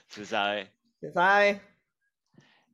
Se 0.08 0.26
sabe. 0.26 0.74
Se 1.00 1.12
sabe. 1.12 1.62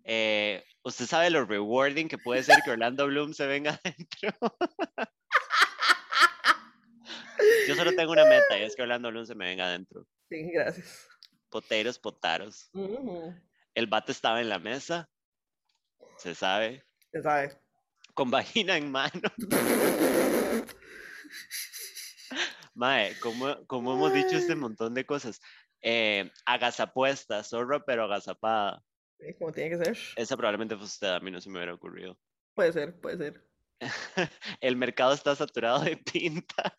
Eh, 0.06 0.64
¿Usted 0.84 1.06
sabe 1.06 1.30
lo 1.30 1.46
rewarding 1.46 2.08
que 2.08 2.18
puede 2.18 2.44
ser 2.44 2.60
que 2.64 2.72
Orlando 2.72 3.08
Bloom 3.08 3.34
se 3.34 3.48
venga 3.48 3.80
adentro? 3.84 4.58
Yo 7.68 7.76
solo 7.76 7.94
tengo 7.96 8.12
una 8.12 8.26
meta 8.26 8.58
y 8.58 8.64
es 8.64 8.76
que 8.76 8.82
Orlando 8.82 9.10
Bloom 9.10 9.26
se 9.26 9.36
me 9.36 9.46
venga 9.46 9.66
adentro. 9.66 10.06
Sí, 10.30 10.52
gracias. 10.52 11.08
Poteros, 11.50 12.00
potaros. 12.00 12.70
Ujú. 12.74 13.34
El 13.74 13.88
bate 13.88 14.12
estaba 14.12 14.42
en 14.42 14.50
la 14.50 14.60
mesa. 14.60 15.10
Se 16.18 16.36
sabe. 16.36 16.86
Se 17.12 17.22
sabe. 17.22 17.58
Con 18.14 18.30
vagina 18.30 18.78
en 18.78 18.92
mano. 18.92 19.22
Mae, 22.76 23.18
como, 23.20 23.66
como 23.68 23.94
hemos 23.94 24.14
dicho 24.14 24.36
este 24.36 24.56
montón 24.56 24.94
de 24.94 25.06
cosas. 25.06 25.42
Eh, 25.82 26.32
agazapuesta, 26.46 27.44
zorra 27.44 27.84
pero 27.86 28.06
agazapada. 28.06 28.84
Sí, 29.20 29.34
Como 29.38 29.52
tiene 29.52 29.78
que 29.78 29.86
ser. 29.86 29.98
Esa 30.16 30.38
probablemente 30.38 30.76
fue 30.76 30.86
usted, 30.86 31.08
a 31.08 31.20
mí 31.20 31.30
no 31.30 31.42
se 31.42 31.50
me 31.50 31.58
hubiera 31.58 31.74
ocurrido. 31.74 32.18
Puede 32.56 32.72
ser, 32.72 33.00
puede 33.00 33.18
ser. 33.18 33.48
El 34.62 34.76
mercado 34.76 35.14
está 35.14 35.36
saturado 35.36 35.82
de 35.82 35.98
pinta. 35.98 36.78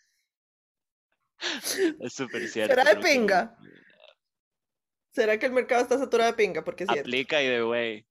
Es 2.00 2.14
súper 2.14 2.48
cierto. 2.48 2.74
¿Será 2.74 2.88
de 2.88 2.96
que 2.96 3.02
pinga? 3.02 3.58
¿Será 5.12 5.38
que 5.38 5.46
el 5.46 5.52
mercado 5.52 5.82
está 5.82 5.98
saturado 5.98 6.30
de 6.30 6.36
pinga? 6.36 6.64
Porque 6.64 6.86
cierto. 6.86 7.02
Aplica 7.02 7.42
y 7.42 7.48
de 7.48 7.62
güey. 7.62 8.06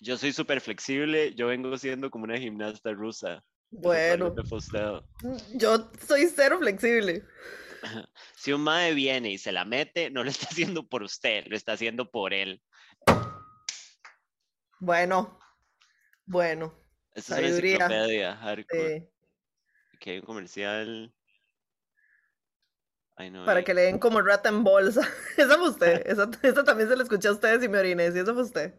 Yo 0.00 0.16
soy 0.16 0.32
súper 0.32 0.60
flexible, 0.60 1.34
yo 1.34 1.48
vengo 1.48 1.76
siendo 1.76 2.10
como 2.10 2.24
una 2.24 2.38
gimnasta 2.38 2.92
rusa. 2.92 3.44
Esa 3.72 3.80
Bueno, 3.80 4.34
usted. 4.52 5.00
yo 5.54 5.90
soy 6.06 6.26
cero 6.34 6.58
flexible. 6.58 7.24
Si 8.36 8.52
un 8.52 8.62
mae 8.62 8.94
viene 8.94 9.30
y 9.32 9.38
se 9.38 9.50
la 9.52 9.64
mete, 9.64 10.10
no 10.10 10.22
lo 10.24 10.30
está 10.30 10.46
haciendo 10.46 10.88
por 10.88 11.02
usted, 11.02 11.44
lo 11.46 11.56
está 11.56 11.72
haciendo 11.72 12.10
por 12.10 12.32
él. 12.32 12.62
Bueno, 14.78 15.38
bueno. 16.26 16.74
Esta 17.14 17.40
es 17.40 17.58
una 17.58 17.68
enciclopedia, 17.68 18.36
hardcore. 18.36 18.96
eh, 18.96 19.10
Que 19.98 20.10
hay 20.12 20.18
un 20.18 20.24
comercial. 20.26 21.14
Ay, 23.16 23.30
no. 23.30 23.44
para 23.46 23.64
que 23.64 23.72
le 23.72 23.82
den 23.82 23.98
como 23.98 24.20
rata 24.20 24.48
en 24.50 24.62
bolsa. 24.62 25.00
Esa 25.36 25.56
fue 25.56 25.70
usted. 25.70 26.02
Esa, 26.06 26.28
esa 26.42 26.64
también 26.64 26.88
se 26.88 26.96
la 26.96 27.02
escuché 27.02 27.28
a 27.28 27.32
ustedes 27.32 27.64
y 27.64 27.68
me 27.68 27.78
oriné. 27.78 28.12
Sí, 28.12 28.18
esa 28.18 28.32
fue 28.34 28.42
usted. 28.42 28.74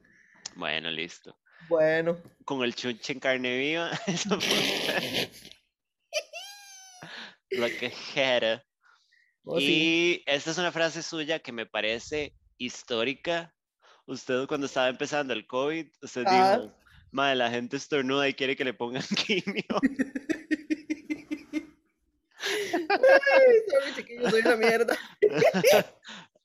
Bueno, 0.55 0.89
listo. 0.91 1.38
Bueno. 1.69 2.18
Con 2.45 2.64
el 2.64 2.73
chunche 2.76 3.14
en 3.14 3.19
carne 3.19 3.57
viva. 3.57 3.91
Eso 4.07 4.39
fue- 4.39 5.30
Lo 7.52 7.68
que 7.68 7.94
era. 8.15 8.64
Oh, 9.44 9.60
sí. 9.60 9.65
Y 9.65 10.23
esta 10.26 10.52
es 10.52 10.57
una 10.57 10.72
frase 10.72 11.02
suya 11.02 11.39
que 11.39 11.52
me 11.52 11.65
parece 11.65 12.34
histórica. 12.57 13.53
Usted 14.06 14.45
cuando 14.48 14.68
estaba 14.68 14.88
empezando 14.89 15.34
el 15.34 15.48
COVID, 15.48 15.88
usted 16.02 16.23
Ah. 16.27 16.57
dijo, 16.57 16.73
madre, 17.11 17.35
la 17.35 17.49
gente 17.49 17.77
estornuda 17.77 18.27
y 18.27 18.34
quiere 18.34 18.56
que 18.56 18.65
le 18.65 18.73
pongan 18.73 19.03
quimio. 19.27 19.65
Ay, 22.39 24.30
soy 24.30 24.41
una 24.41 24.56
mierda. 24.56 24.98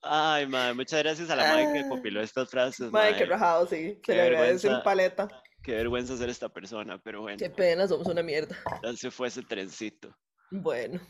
Ay, 0.03 0.47
madre, 0.47 0.75
muchas 0.75 1.01
gracias 1.03 1.31
a 1.31 1.37
la 1.37 1.45
madre 1.45 1.73
que 1.73 1.79
Ah. 1.81 1.89
compiló 1.89 2.21
estas 2.21 2.51
frases, 2.51 2.91
Madre, 2.91 3.17
qué 3.17 3.25
rajado, 3.27 3.67
sí. 3.67 3.99
Qué 4.03 4.13
Se 4.13 4.15
le 4.17 4.23
agradece 4.23 4.69
en 4.69 4.83
paleta. 4.83 5.29
Qué 5.63 5.73
vergüenza 5.77 6.17
ser 6.17 6.29
esta 6.29 6.49
persona, 6.49 7.01
pero 7.03 7.21
bueno, 7.23 7.39
Qué 7.39 7.49
pena, 7.49 7.87
somos 7.87 8.09
una 8.09 8.23
mierda. 8.23 8.57
ya 8.83 8.93
se 8.97 9.11
fue 9.13 9.29
ese 9.29 9.43
trencito. 9.43 10.15
Bueno. 10.51 11.01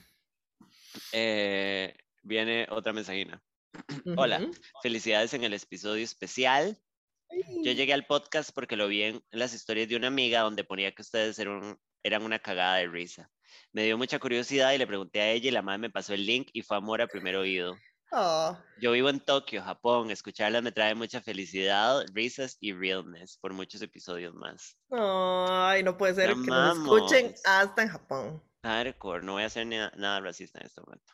Eh, 1.13 1.95
viene 2.23 2.67
otra 2.71 2.93
mensajina. 2.93 3.43
Hola. 4.17 4.47
Felicidades 4.83 5.33
en 5.35 5.45
el 5.45 5.55
episodio 5.55 6.05
especial. 6.05 6.79
Yo 7.65 7.73
llegué 7.73 7.95
al 7.95 8.05
podcast 8.05 8.51
porque 8.55 8.77
lo 8.77 8.89
vi 8.89 9.05
en 9.05 9.25
las 9.31 9.55
historias 9.55 9.89
de 9.89 9.97
una 9.97 10.09
amiga 10.09 10.41
donde 10.43 10.65
ponía 10.65 10.93
que 10.93 11.01
ustedes 11.01 11.39
eran, 11.39 11.79
eran 12.03 12.23
una 12.23 12.39
cagada 12.39 12.77
de 12.77 12.89
risa. 12.89 13.31
Me 13.73 13.85
dio 13.85 13.97
mucha 13.97 14.19
curiosidad 14.19 14.73
y 14.75 14.79
le 14.79 14.87
pregunté 14.87 15.21
a 15.23 15.31
ella 15.31 15.49
y 15.49 15.53
la 15.53 15.63
madre 15.63 15.79
me 15.79 15.91
pasó 15.91 16.13
el 16.13 16.27
link 16.27 16.51
y 16.53 16.61
fue 16.61 16.77
amor 16.77 17.01
a 17.01 17.07
primer 17.07 17.37
oído. 17.37 17.75
Ah, 18.13 18.63
Yo 18.79 18.93
vivo 18.93 19.09
en 19.09 19.21
Tokio, 19.21 19.63
Japón. 19.63 20.11
Escucharlas 20.11 20.63
me 20.63 20.73
trae 20.73 20.95
mucha 20.95 21.23
felicidad, 21.23 22.05
risas 22.13 22.57
y 22.61 22.73
realness 22.73 23.39
por 23.39 23.53
muchos 23.53 23.81
episodios 23.83 24.35
más. 24.35 24.77
Ay, 24.91 25.83
no 25.83 25.97
puede 25.97 26.15
ser 26.15 26.29
Te 26.35 26.43
que 26.43 26.51
nos 26.51 26.77
escuchen 26.79 27.27
amamos. 27.27 27.43
hasta 27.47 27.83
en 27.83 27.89
Japón. 27.89 28.43
Hardcore, 28.65 29.25
no 29.25 29.33
voy 29.33 29.43
a 29.45 29.47
hacer 29.47 29.67
ni- 29.67 29.77
nada 29.97 30.21
racista 30.21 30.61
en 30.61 30.67
este 30.67 30.81
momento. 30.83 31.13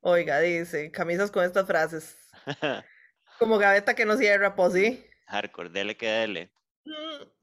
Oiga, 0.00 0.40
dice, 0.40 0.90
camisas 0.90 1.30
con 1.30 1.44
estas 1.44 1.66
frases. 1.66 2.16
Como 3.38 3.58
gaveta 3.58 3.94
que 3.94 4.04
no 4.04 4.16
cierra, 4.16 4.54
pues 4.56 4.72
sí. 4.72 5.06
Hardcore, 5.28 5.70
dele 5.70 5.96
que 5.96 6.08
dele. 6.08 6.52
Mm, 6.84 7.39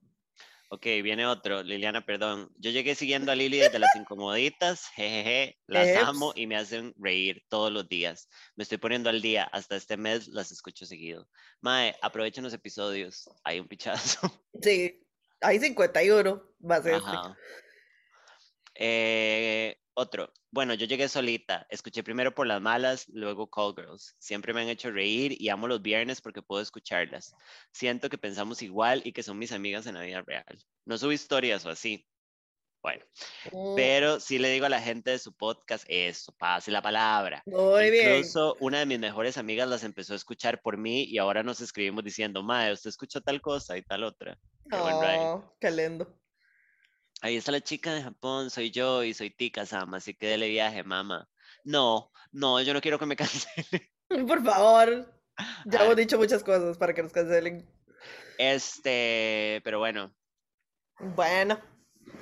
Ok, 0.69 0.83
viene 1.01 1.25
otro. 1.25 1.63
Liliana, 1.63 2.05
perdón. 2.05 2.51
Yo 2.57 2.71
llegué 2.71 2.93
siguiendo 2.93 3.31
a 3.31 3.35
Lili 3.35 3.57
desde 3.57 3.79
las 3.79 3.95
incomoditas. 3.95 4.87
Jejeje. 4.95 5.57
Las 5.65 5.95
amo 6.05 6.33
y 6.35 6.45
me 6.45 6.57
hacen 6.57 6.93
reír 6.97 7.41
todos 7.47 7.71
los 7.71 7.87
días. 7.87 8.27
Me 8.55 8.63
estoy 8.63 8.77
poniendo 8.77 9.09
al 9.09 9.21
día. 9.21 9.45
Hasta 9.45 9.77
este 9.77 9.95
mes 9.95 10.27
las 10.27 10.51
escucho 10.51 10.85
seguido. 10.85 11.29
Mae, 11.61 11.95
aprovechen 12.01 12.43
los 12.43 12.53
episodios. 12.53 13.29
Hay 13.43 13.59
un 13.59 13.67
pichazo. 13.67 14.19
Sí, 14.59 15.07
hay 15.39 15.59
51, 15.59 16.43
va 16.69 16.75
a 16.77 16.81
ser 16.81 16.95
este. 16.95 17.09
Ajá. 17.09 17.37
Eh, 18.73 19.79
otro. 19.97 20.31
Bueno, 20.51 20.75
yo 20.75 20.85
llegué 20.85 21.09
solita. 21.09 21.65
Escuché 21.69 22.03
primero 22.03 22.33
por 22.33 22.45
las 22.45 22.61
malas, 22.61 23.07
luego 23.09 23.49
Call 23.49 23.73
Girls. 23.75 24.15
Siempre 24.19 24.53
me 24.53 24.61
han 24.61 24.69
hecho 24.69 24.91
reír 24.91 25.35
y 25.39 25.49
amo 25.49 25.67
los 25.67 25.81
viernes 25.81 26.21
porque 26.21 26.43
puedo 26.43 26.61
escucharlas. 26.61 27.33
Siento 27.71 28.07
que 28.07 28.17
pensamos 28.17 28.61
igual 28.61 29.01
y 29.03 29.11
que 29.11 29.23
son 29.23 29.39
mis 29.39 29.51
amigas 29.51 29.87
en 29.87 29.95
la 29.95 30.01
vida 30.01 30.21
real. 30.21 30.45
No 30.85 30.97
subo 30.97 31.11
historias 31.11 31.65
o 31.65 31.69
así. 31.69 32.07
Bueno, 32.83 33.03
Mm, 33.51 33.75
pero 33.75 34.19
sí 34.19 34.37
le 34.37 34.49
digo 34.49 34.65
a 34.65 34.69
la 34.69 34.81
gente 34.81 35.11
de 35.11 35.19
su 35.19 35.33
podcast 35.33 35.83
eso, 35.87 36.31
pase 36.37 36.71
la 36.71 36.81
palabra. 36.81 37.41
Muy 37.45 37.89
bien. 37.89 38.17
Incluso 38.17 38.55
una 38.59 38.79
de 38.79 38.85
mis 38.85 38.99
mejores 38.99 39.37
amigas 39.37 39.67
las 39.67 39.83
empezó 39.83 40.13
a 40.13 40.17
escuchar 40.17 40.61
por 40.61 40.77
mí 40.77 41.03
y 41.03 41.17
ahora 41.17 41.43
nos 41.43 41.59
escribimos 41.59 42.03
diciendo, 42.03 42.43
Mae, 42.43 42.71
usted 42.71 42.89
escucha 42.89 43.19
tal 43.19 43.41
cosa 43.41 43.77
y 43.77 43.81
tal 43.81 44.03
otra. 44.03 44.37
Qué. 44.69 44.77
Oh, 44.77 45.55
qué 45.59 45.71
lindo. 45.71 46.07
Ahí 47.21 47.35
está 47.37 47.51
la 47.51 47.61
chica 47.61 47.93
de 47.93 48.03
Japón, 48.03 48.49
soy 48.49 48.69
yo 48.71 49.03
y 49.03 49.13
soy 49.13 49.31
Tika 49.31 49.65
Sama, 49.65 49.97
así 49.97 50.13
que 50.13 50.27
dele 50.27 50.49
viaje, 50.49 50.83
mamá. 50.83 51.27
No, 51.63 52.11
no, 52.31 52.61
yo 52.61 52.73
no 52.73 52.81
quiero 52.81 52.99
que 52.99 53.05
me 53.05 53.15
cancelen. 53.17 54.27
Por 54.27 54.43
favor. 54.43 55.13
Ya 55.65 55.79
Ay. 55.79 55.85
hemos 55.85 55.95
dicho 55.97 56.17
muchas 56.17 56.43
cosas 56.43 56.77
para 56.77 56.93
que 56.93 57.03
nos 57.03 57.11
cancelen. 57.11 57.67
Este, 58.37 59.61
pero 59.63 59.79
bueno, 59.79 60.15
Bueno, 60.99 61.59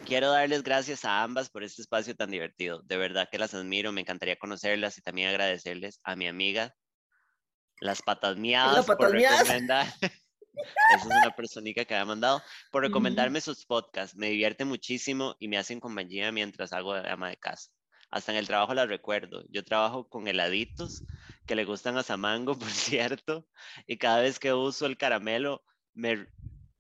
quiero 0.06 0.30
darles 0.32 0.64
gracias 0.64 1.04
a 1.06 1.24
ambas 1.24 1.50
por 1.50 1.64
este 1.64 1.82
espacio 1.82 2.16
tan 2.16 2.32
divertido. 2.32 2.82
De 2.84 2.98
verdad 2.98 3.28
que 3.32 3.38
las 3.38 3.54
admiro, 3.54 3.92
me 3.92 4.02
encantaría 4.02 4.38
conocerlas 4.38 4.98
y 4.98 5.02
también 5.02 5.30
agradecerles 5.30 6.00
a 6.04 6.16
mi 6.16 6.28
amiga, 6.28 6.74
las 7.82 8.02
patas 8.02 8.38
miadas, 8.38 8.86
por 8.86 8.98
patas 8.98 9.14
miadas. 9.14 9.40
recomendar. 9.42 9.88
Esa 10.90 10.98
es 10.98 11.06
una 11.06 11.36
personita 11.36 11.86
que 11.86 11.94
había 11.94 12.06
mandado. 12.06 12.42
Por 12.72 12.84
recomendarme 12.84 13.42
sus 13.42 13.66
podcasts. 13.66 14.16
Me 14.16 14.30
divierte 14.30 14.66
muchísimo 14.66 15.36
y 15.40 15.48
me 15.48 15.58
hacen 15.58 15.80
compañía 15.80 16.32
mientras 16.32 16.74
hago 16.74 16.94
de 16.94 17.10
ama 17.10 17.30
de 17.30 17.38
casa. 17.38 17.72
Hasta 18.10 18.32
en 18.32 18.38
el 18.38 18.48
trabajo 18.48 18.74
las 18.74 18.88
recuerdo. 18.88 19.44
Yo 19.50 19.64
trabajo 19.64 20.08
con 20.08 20.28
heladitos 20.28 21.04
que 21.46 21.56
le 21.56 21.66
gustan 21.66 21.98
a 21.98 22.04
Samango, 22.04 22.58
por 22.60 22.70
cierto. 22.70 23.48
Y 23.88 23.98
cada 23.98 24.22
vez 24.22 24.40
que 24.40 24.54
uso 24.54 24.86
el 24.86 24.98
caramelo, 24.98 25.64
me, 25.94 26.28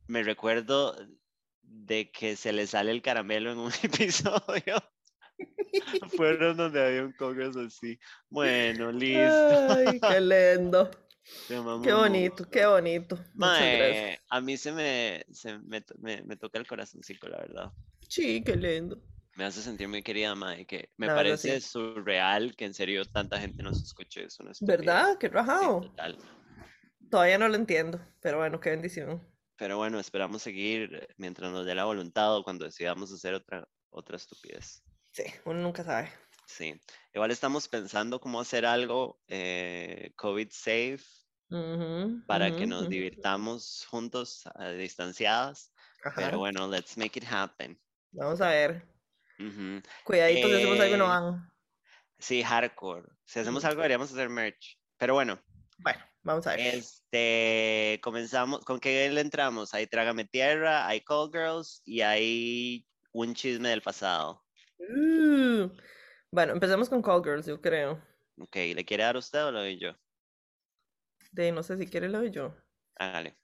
me 0.07 0.23
recuerdo 0.23 0.95
de 1.61 2.11
que 2.11 2.35
se 2.35 2.53
le 2.53 2.68
sale 2.68 2.91
el 2.91 3.02
caramelo 3.02 3.52
en 3.52 3.57
un 3.57 3.72
episodio. 3.84 4.76
Fueron 6.15 6.57
donde 6.57 6.85
había 6.85 7.03
un 7.03 7.11
congreso 7.14 7.61
así. 7.61 7.99
Bueno, 8.30 8.91
listo. 8.91 9.73
ay, 9.73 9.99
qué 9.99 10.22
lindo. 10.22 10.89
Qué 11.81 11.93
mucho. 11.93 11.93
bonito, 11.93 12.49
qué 12.49 12.65
bonito. 12.65 13.18
Mae, 13.41 14.18
a 14.30 14.41
mí 14.41 14.57
se 14.57 14.72
me, 14.72 15.26
se 15.31 15.57
me, 15.60 15.84
me, 15.99 16.23
me 16.23 16.38
toca 16.38 16.57
el 16.60 16.68
corazoncito, 16.68 17.27
la 17.27 17.38
verdad. 17.38 17.73
Sí, 18.10 18.43
qué 18.43 18.56
lindo. 18.56 18.99
Me 19.35 19.43
hace 19.45 19.61
sentir 19.61 19.88
muy 19.88 20.02
querida, 20.03 20.34
Mae, 20.35 20.65
que 20.65 20.91
me 20.97 21.10
La 21.10 21.15
verdad, 21.15 21.38
parece 21.38 21.61
sí. 21.61 21.61
surreal 21.61 22.56
que 22.56 22.65
en 22.65 22.73
serio 22.73 23.06
tanta 23.06 23.39
gente 23.39 23.64
nos 23.64 23.81
escuche. 23.84 24.23
Es 24.26 24.39
una 24.39 24.52
estupidez. 24.52 24.99
¿Verdad? 24.99 25.18
Qué 25.18 25.30
Sí, 25.53 25.69
rajado. 25.69 25.80
total. 25.80 26.18
Todavía 27.10 27.38
no 27.39 27.47
lo 27.47 27.56
entiendo, 27.56 27.99
pero 28.22 28.38
bueno, 28.38 28.60
qué 28.60 28.69
bendición. 28.72 29.26
Pero 29.57 29.76
bueno, 29.77 29.99
esperamos 29.99 30.41
seguir 30.43 31.10
mientras 31.18 31.52
nos 31.52 31.65
dé 31.65 31.76
la 31.76 31.84
voluntad 31.85 32.38
o 32.38 32.43
cuando 32.43 32.64
decidamos 32.65 33.11
hacer 33.11 33.34
otra, 33.34 33.68
otra 33.89 34.15
estupidez. 34.18 34.84
Sí, 35.11 35.23
uno 35.45 35.61
nunca 35.61 35.84
sabe. 35.84 36.11
Sí. 36.47 36.80
Igual 37.13 37.31
estamos 37.31 37.67
pensando 37.67 38.19
cómo 38.19 38.39
hacer 38.39 38.65
algo 38.65 39.22
eh, 39.27 40.11
COVID 40.15 40.49
safe 40.51 41.03
Ujú, 41.49 42.22
para 42.27 42.51
que 42.55 42.65
ujú, 42.65 42.67
nos 42.67 42.88
ujú. 42.88 42.89
divirtamos 42.89 43.85
juntos, 43.89 44.43
a 44.55 44.69
distanciadas. 44.72 45.73
Pero 46.13 46.38
Ajá, 46.38 46.39
bueno, 46.39 46.67
let's 46.67 46.97
make 46.97 47.17
it 47.19 47.26
happen. 47.30 47.80
Vamos 48.11 48.41
a 48.41 48.49
ver. 48.49 48.88
Ujú. 49.39 49.81
Cuidaditos, 50.03 50.49
si 50.51 50.55
hacemos 50.57 50.80
algo 50.80 50.97
no 50.97 51.07
Eh, 51.07 51.09
van. 51.09 51.51
Sí, 52.19 52.43
hardcore. 52.43 53.07
Si 53.26 53.39
hacemos 53.39 53.65
algo, 53.65 53.77
deberíamos 53.81 54.11
hacer 54.11 54.30
merch. 54.30 54.80
Pero 54.97 55.13
bueno, 55.13 55.41
Bueno, 55.77 55.99
vamos 56.23 56.47
a 56.47 56.51
ver. 56.51 56.61
este, 56.63 57.99
comenzamos. 58.03 58.61
¿Con 58.65 58.80
qué 58.80 59.09
le 59.09 59.22
entramos? 59.22 59.73
Hay 59.73 59.88
Trágame 59.88 60.26
Tierra, 60.26 60.88
hay 60.88 61.01
Call 61.01 61.30
Girls 61.31 61.81
y 61.85 62.01
hay 62.01 62.88
un 63.11 63.34
chisme 63.35 63.69
del 63.69 63.81
pasado. 63.81 64.45
Bueno, 66.35 66.51
empecemos 66.51 66.89
con 66.89 67.01
Call 67.01 67.23
Girls, 67.23 67.45
yo 67.45 67.61
creo. 67.61 67.93
Ok, 68.37 68.57
¿le 68.75 68.83
quiere 68.83 69.05
dar 69.05 69.15
usted 69.15 69.45
o 69.45 69.51
lo 69.53 69.59
doy 69.59 69.79
yo? 69.79 69.95
De 71.31 71.49
no 71.53 71.63
sé 71.63 71.77
si 71.77 71.87
quiere 71.87 72.09
lo 72.09 72.17
doy 72.17 72.29
yo. 72.29 72.53
Hágale. 72.97 73.37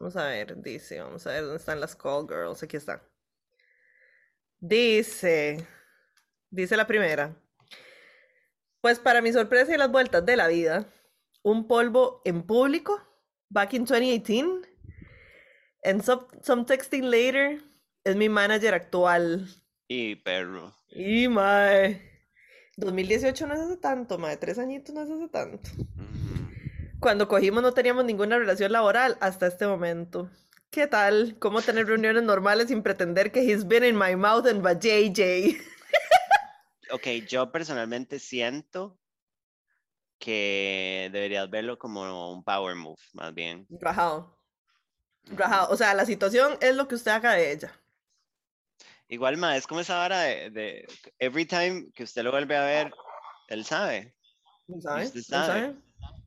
Vamos 0.00 0.16
a 0.16 0.26
ver, 0.26 0.60
dice, 0.60 1.00
vamos 1.00 1.24
a 1.24 1.30
ver 1.30 1.42
dónde 1.42 1.58
están 1.58 1.78
las 1.78 1.94
Call 1.94 2.26
Girls. 2.26 2.60
Aquí 2.64 2.76
están. 2.76 3.00
Dice, 4.58 5.64
dice 6.50 6.76
la 6.76 6.88
primera. 6.88 7.32
Pues 8.80 8.98
para 8.98 9.22
mi 9.22 9.32
sorpresa 9.32 9.72
y 9.72 9.78
las 9.78 9.92
vueltas 9.92 10.26
de 10.26 10.36
la 10.36 10.48
vida, 10.48 10.92
un 11.44 11.68
polvo 11.68 12.22
en 12.24 12.42
público, 12.42 13.00
back 13.50 13.74
in 13.74 13.84
2018, 13.86 14.62
and 15.84 16.02
some, 16.02 16.26
some 16.40 16.64
texting 16.64 17.08
later, 17.08 17.62
es 18.02 18.16
mi 18.16 18.28
manager 18.28 18.74
actual. 18.74 19.46
Y 19.86 20.16
perro. 20.16 20.74
Y 20.88 21.28
mae, 21.28 22.11
2018 22.84 23.46
no 23.46 23.54
es 23.54 23.60
hace 23.60 23.76
tanto, 23.76 24.18
mae, 24.18 24.36
tres 24.36 24.58
añitos 24.58 24.94
no 24.94 25.02
es 25.02 25.10
hace 25.10 25.28
tanto. 25.28 25.70
Cuando 27.00 27.28
cogimos 27.28 27.62
no 27.62 27.72
teníamos 27.72 28.04
ninguna 28.04 28.38
relación 28.38 28.72
laboral 28.72 29.16
hasta 29.20 29.46
este 29.46 29.66
momento. 29.66 30.30
¿Qué 30.70 30.86
tal? 30.86 31.36
¿Cómo 31.38 31.60
tener 31.60 31.86
reuniones 31.86 32.22
normales 32.22 32.68
sin 32.68 32.82
pretender 32.82 33.30
que 33.30 33.40
he's 33.40 33.66
been 33.66 33.84
in 33.84 33.96
my 33.96 34.16
mouth 34.16 34.46
and 34.46 34.62
by 34.62 34.74
JJ? 34.74 35.56
Ok, 36.92 37.06
yo 37.26 37.50
personalmente 37.50 38.18
siento 38.18 39.00
que 40.18 41.08
deberías 41.10 41.48
verlo 41.48 41.78
como 41.78 42.30
un 42.30 42.44
power 42.44 42.76
move, 42.76 43.00
más 43.14 43.32
bien. 43.32 43.66
Rajado, 43.70 44.38
rajado. 45.24 45.72
O 45.72 45.76
sea, 45.78 45.94
la 45.94 46.04
situación 46.04 46.58
es 46.60 46.76
lo 46.76 46.88
que 46.88 46.96
usted 46.96 47.12
haga 47.12 47.32
de 47.32 47.50
ella. 47.50 47.81
Igual, 49.12 49.36
ma, 49.36 49.58
es 49.58 49.66
como 49.66 49.80
esa 49.80 49.98
vara 49.98 50.20
de, 50.20 50.48
de 50.48 50.86
every 51.18 51.44
time 51.44 51.90
que 51.94 52.04
usted 52.04 52.22
lo 52.22 52.30
vuelve 52.30 52.56
a 52.56 52.64
ver, 52.64 52.90
él 53.48 53.62
sabe. 53.62 54.16
¿Sabe? 54.80 55.04
usted 55.04 55.18
¿Lo 55.18 55.22
sabe. 55.24 55.60
sabe? 55.60 55.76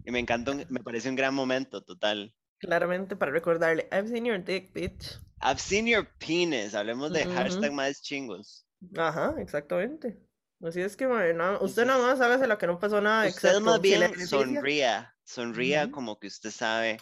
Y 0.06 0.12
me 0.12 0.20
encanta, 0.20 0.52
un- 0.52 0.68
me 0.70 0.82
parece 0.82 1.10
un 1.10 1.16
gran 1.16 1.34
momento, 1.34 1.84
total. 1.84 2.36
Claramente 2.60 3.16
para 3.16 3.32
recordarle, 3.32 3.90
I've 3.92 4.08
seen 4.08 4.26
your 4.26 4.38
dick, 4.38 4.72
bitch. 4.72 5.20
I've 5.42 5.60
seen 5.60 5.88
your 5.88 6.08
penis. 6.20 6.76
Hablemos 6.76 7.12
de 7.12 7.26
hashtag 7.26 7.74
más 7.74 8.04
chingos. 8.04 8.68
Ajá, 8.96 9.34
exactamente. 9.40 10.20
Así 10.62 10.82
es 10.82 10.96
que, 10.96 11.08
mae, 11.08 11.34
no, 11.34 11.60
usted 11.62 11.88
nada 11.88 12.06
más 12.06 12.20
sabe 12.20 12.38
de 12.38 12.48
lo 12.48 12.60
que 12.60 12.68
no 12.68 12.78
pasó 12.78 13.02
nada, 13.02 13.28
Usted 13.28 13.62
más 13.62 13.82
bien 13.82 14.16
sonría. 14.28 15.12
Sonría 15.24 15.90
como 15.90 16.20
que 16.20 16.28
usted 16.28 16.52
sabe 16.52 17.00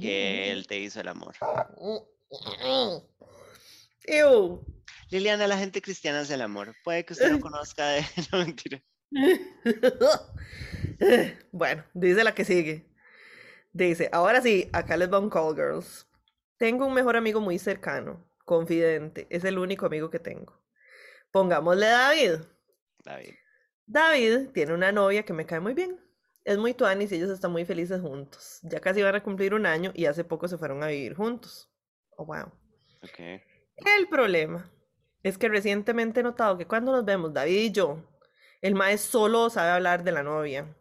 que 0.00 0.52
él 0.52 0.66
te 0.66 0.78
hizo 0.78 1.02
el 1.02 1.08
amor. 1.08 1.34
Ew. 4.08 4.64
Liliana, 5.10 5.46
la 5.46 5.58
gente 5.58 5.80
cristiana 5.80 6.22
es 6.22 6.30
el 6.30 6.42
amor. 6.42 6.74
Puede 6.84 7.04
que 7.04 7.12
usted 7.12 7.30
no 7.30 7.40
conozca 7.40 7.88
de... 7.88 8.04
No, 8.32 8.38
mentira. 8.38 8.82
Bueno, 11.52 11.84
dice 11.94 12.24
la 12.24 12.34
que 12.34 12.44
sigue. 12.44 12.86
Dice, 13.72 14.08
ahora 14.12 14.42
sí, 14.42 14.68
acá 14.72 14.96
les 14.96 15.12
va 15.12 15.18
un 15.18 15.30
call, 15.30 15.54
girls. 15.54 16.06
Tengo 16.56 16.86
un 16.86 16.94
mejor 16.94 17.16
amigo 17.16 17.40
muy 17.40 17.58
cercano, 17.58 18.28
confidente, 18.44 19.26
es 19.30 19.44
el 19.44 19.58
único 19.58 19.86
amigo 19.86 20.10
que 20.10 20.18
tengo. 20.18 20.60
Pongámosle 21.30 21.86
David. 21.86 22.34
David. 23.04 23.34
David 23.86 24.48
tiene 24.52 24.74
una 24.74 24.90
novia 24.90 25.24
que 25.24 25.32
me 25.32 25.46
cae 25.46 25.60
muy 25.60 25.74
bien. 25.74 26.00
Es 26.44 26.58
muy 26.58 26.74
tuanis 26.74 27.12
y 27.12 27.16
ellos 27.16 27.30
están 27.30 27.52
muy 27.52 27.64
felices 27.64 28.00
juntos. 28.00 28.58
Ya 28.62 28.80
casi 28.80 29.02
van 29.02 29.14
a 29.14 29.22
cumplir 29.22 29.54
un 29.54 29.66
año 29.66 29.92
y 29.94 30.06
hace 30.06 30.24
poco 30.24 30.48
se 30.48 30.58
fueron 30.58 30.82
a 30.82 30.88
vivir 30.88 31.14
juntos. 31.14 31.70
Oh, 32.16 32.24
wow. 32.24 32.50
Ok. 33.02 33.42
El 33.84 34.08
problema 34.08 34.70
es 35.22 35.38
que 35.38 35.48
recientemente 35.48 36.20
he 36.20 36.22
notado 36.22 36.58
que 36.58 36.66
cuando 36.66 36.92
nos 36.92 37.04
vemos, 37.04 37.32
David 37.32 37.58
y 37.58 37.72
yo, 37.72 38.02
el 38.60 38.74
mae 38.74 38.98
solo 38.98 39.50
sabe 39.50 39.70
hablar 39.70 40.04
de 40.04 40.12
la 40.12 40.22
novia. 40.22 40.74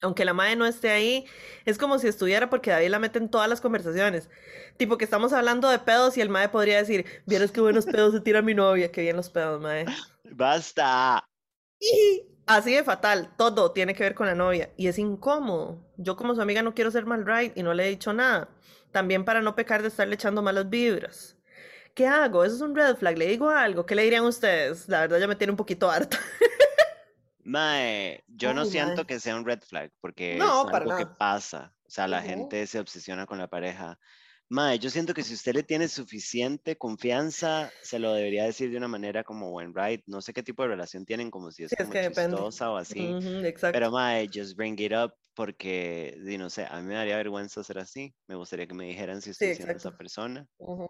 Aunque 0.00 0.24
la 0.24 0.34
mae 0.34 0.54
no 0.54 0.66
esté 0.66 0.90
ahí, 0.90 1.26
es 1.64 1.78
como 1.78 1.98
si 1.98 2.08
estuviera 2.08 2.50
porque 2.50 2.70
David 2.70 2.90
la 2.90 2.98
mete 2.98 3.18
en 3.18 3.30
todas 3.30 3.48
las 3.48 3.60
conversaciones. 3.60 4.28
Tipo 4.76 4.98
que 4.98 5.04
estamos 5.04 5.32
hablando 5.32 5.68
de 5.70 5.78
pedos 5.78 6.16
y 6.16 6.20
el 6.20 6.28
mae 6.28 6.48
podría 6.50 6.78
decir, 6.78 7.06
vieras 7.26 7.50
qué 7.50 7.60
buenos 7.60 7.86
pedos 7.86 8.12
se 8.12 8.20
tira 8.20 8.42
mi 8.42 8.54
novia, 8.54 8.92
qué 8.92 9.00
bien 9.00 9.16
los 9.16 9.30
pedos, 9.30 9.60
mae. 9.60 9.86
Basta. 10.24 11.24
Y 11.80 12.26
así 12.46 12.74
de 12.74 12.84
fatal, 12.84 13.34
todo 13.38 13.72
tiene 13.72 13.94
que 13.94 14.02
ver 14.02 14.14
con 14.14 14.26
la 14.26 14.34
novia 14.34 14.70
y 14.76 14.88
es 14.88 14.98
incómodo. 14.98 15.82
Yo 15.96 16.16
como 16.16 16.34
su 16.34 16.42
amiga 16.42 16.62
no 16.62 16.74
quiero 16.74 16.90
ser 16.90 17.06
mal 17.06 17.24
right 17.24 17.56
y 17.56 17.62
no 17.62 17.72
le 17.72 17.86
he 17.86 17.90
dicho 17.90 18.12
nada. 18.12 18.48
También 18.92 19.24
para 19.24 19.40
no 19.40 19.56
pecar 19.56 19.82
de 19.82 19.88
estarle 19.88 20.16
echando 20.16 20.42
malas 20.42 20.68
vibras. 20.68 21.33
¿Qué 21.94 22.06
hago? 22.06 22.44
Eso 22.44 22.56
es 22.56 22.60
un 22.60 22.74
red 22.74 22.96
flag. 22.96 23.16
¿Le 23.18 23.26
digo 23.26 23.50
algo? 23.50 23.86
¿Qué 23.86 23.94
le 23.94 24.02
dirían 24.02 24.24
ustedes? 24.24 24.88
La 24.88 25.00
verdad 25.02 25.18
ya 25.20 25.28
me 25.28 25.36
tiene 25.36 25.52
un 25.52 25.56
poquito 25.56 25.90
harta. 25.90 26.18
Mae, 27.46 28.24
yo 28.26 28.54
no 28.54 28.64
Ay, 28.64 28.70
siento 28.70 29.04
mae. 29.04 29.06
que 29.06 29.20
sea 29.20 29.36
un 29.36 29.44
red 29.44 29.60
flag 29.62 29.92
porque 30.00 30.46
No, 30.46 30.48
es 30.48 30.64
para 30.68 30.86
algo 30.86 30.94
que 30.94 31.06
pasa. 31.06 31.76
O 31.86 31.90
sea, 31.90 32.08
la 32.08 32.22
Ujú. 32.22 32.22
gente 32.22 32.66
se 32.66 32.80
obsesiona 32.80 33.26
con 33.26 33.38
la 33.38 33.48
pareja. 33.48 33.98
Mae, 34.48 34.78
yo 34.78 34.88
siento 34.90 35.12
que 35.14 35.22
si 35.22 35.34
usted 35.34 35.54
le 35.54 35.62
tiene 35.62 35.88
suficiente 35.88 36.76
confianza, 36.78 37.74
se 37.80 37.98
lo 37.98 38.12
debería 38.14 38.44
decir 38.44 38.70
de 38.70 38.78
una 38.78 38.88
manera 38.88 39.24
como 39.24 39.50
buen 39.50 39.74
right. 39.74 40.02
No 40.06 40.22
sé 40.22 40.32
qué 40.32 40.42
tipo 40.42 40.62
de 40.62 40.70
relación 40.70 41.04
tienen, 41.04 41.30
como 41.30 41.50
si 41.50 41.64
es 41.64 41.74
Sí, 41.74 41.76
es 41.78 41.88
como 41.88 41.90
que 41.90 41.98
depende. 41.98 42.46
chistosa 42.46 42.70
o 42.70 42.76
así. 42.76 43.18
Ujú, 43.18 43.44
exacto. 43.44 43.84
Pero 43.84 43.90
mae, 43.92 44.28
just 44.32 44.56
bring 44.56 44.78
it 44.80 44.92
up 44.92 45.14
porque, 45.34 46.16
no 46.38 46.50
sé, 46.50 46.66
a 46.70 46.80
mí 46.80 46.88
me 46.88 46.94
daría 46.94 47.16
vergüenza 47.18 47.64
ser 47.64 47.78
así. 47.78 48.14
Me 48.28 48.36
gustaría 48.36 48.66
que 48.68 48.74
me 48.74 48.86
dijeran 48.86 49.22
si 49.22 49.30
estoy 49.30 49.52
Sí, 49.52 49.54
siendo 49.54 49.76
esa 49.76 49.92
persona. 49.92 50.46
Ujú, 50.58 50.88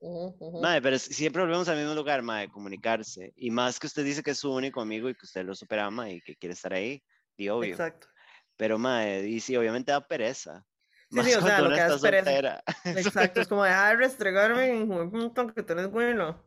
ujú, 0.00 0.36
ujú. 0.40 0.60
Mae, 0.60 0.80
pero 0.82 0.98
si- 0.98 1.14
siempre 1.14 1.42
volvemos 1.42 1.68
al 1.68 1.76
mismo 1.78 1.94
lugar, 1.94 2.22
mae, 2.22 2.48
comunicarse. 2.48 3.32
Y 3.36 3.50
más 3.50 3.78
que 3.78 3.86
usted 3.86 4.04
dice 4.04 4.22
que 4.22 4.32
es 4.32 4.38
su 4.38 4.52
único 4.52 4.80
amigo 4.80 5.08
y 5.08 5.14
que 5.14 5.24
usted 5.26 5.44
lo 5.44 5.54
super 5.54 5.78
ama 5.80 6.10
y 6.10 6.20
que 6.20 6.36
quiere 6.36 6.54
estar 6.54 6.72
ahí, 6.72 7.02
di 7.36 7.48
obvio. 7.48 7.70
Exacto. 7.70 8.08
Pero, 8.56 8.78
mae, 8.78 9.26
y 9.28 9.40
sí, 9.40 9.56
obviamente 9.56 9.92
da 9.92 10.00
pereza. 10.06 10.64
Sí, 11.10 11.16
Más 11.16 11.26
sí, 11.26 11.34
o 11.34 11.40
sea, 11.40 11.62
lo 11.62 11.70
que 11.70 11.76
da 11.80 11.98
pereza. 11.98 12.26
soltera. 12.28 12.62
Exacto, 12.84 13.40
es 13.40 13.48
como 13.48 13.64
dejar 13.64 13.96
de 13.96 14.04
restregarme 14.04 14.68
en 14.82 14.92
un 14.92 15.30
que 15.54 15.62
tenés 15.62 15.90
bueno. 15.90 16.44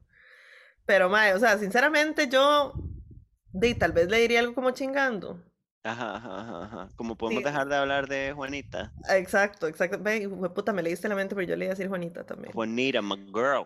Pero, 0.85 1.09
mae, 1.09 1.33
o 1.33 1.39
sea, 1.39 1.57
sinceramente 1.57 2.27
yo, 2.29 2.73
di, 3.53 3.73
tal 3.75 3.91
vez 3.91 4.07
le 4.09 4.17
diría 4.19 4.39
algo 4.39 4.53
como 4.53 4.69
chingando. 4.71 5.43
Ajá, 5.83 6.15
ajá, 6.17 6.63
ajá. 6.63 6.89
Como 6.95 7.15
podemos 7.17 7.41
Sí. 7.41 7.45
dejar 7.45 7.67
de 7.67 7.75
hablar 7.75 8.07
de 8.07 8.33
Juanita. 8.33 8.91
Exacto, 9.09 9.67
exacto. 9.67 9.97
Ve, 9.99 10.29
puta, 10.53 10.73
me 10.73 10.83
leíste 10.83 11.09
la 11.09 11.15
mente, 11.15 11.33
pero 11.33 11.47
yo 11.47 11.55
le 11.55 11.65
iba 11.65 11.71
a 11.73 11.75
decir 11.75 11.87
Juanita 11.87 12.23
también. 12.23 12.53
Juanita, 12.53 13.01
my 13.01 13.17
girl. 13.33 13.65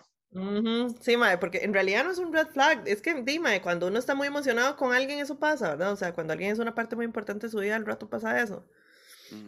Sí, 1.02 1.16
mae, 1.16 1.38
porque 1.38 1.60
en 1.60 1.74
realidad 1.74 2.04
no 2.04 2.12
es 2.12 2.18
un 2.18 2.34
red 2.34 2.48
flag. 2.48 2.88
Es 2.88 3.02
que, 3.02 3.14
di, 3.22 3.40
mae, 3.40 3.62
cuando 3.62 3.88
uno 3.88 4.00
está 4.00 4.16
muy 4.16 4.28
emocionado 4.28 4.76
con 4.76 4.94
alguien, 4.94 5.20
eso 5.20 5.40
pasa, 5.40 5.72
¿verdad? 5.72 5.94
O 5.94 5.96
sea, 5.96 6.14
cuando 6.14 6.34
alguien 6.34 6.52
es 6.52 6.60
una 6.60 6.76
parte 6.76 6.96
muy 6.96 7.06
importante 7.06 7.48
de 7.48 7.52
su 7.52 7.60
vida, 7.60 7.76
al 7.76 7.86
rato 7.86 8.10
pasa 8.10 8.42
eso. 8.42 8.66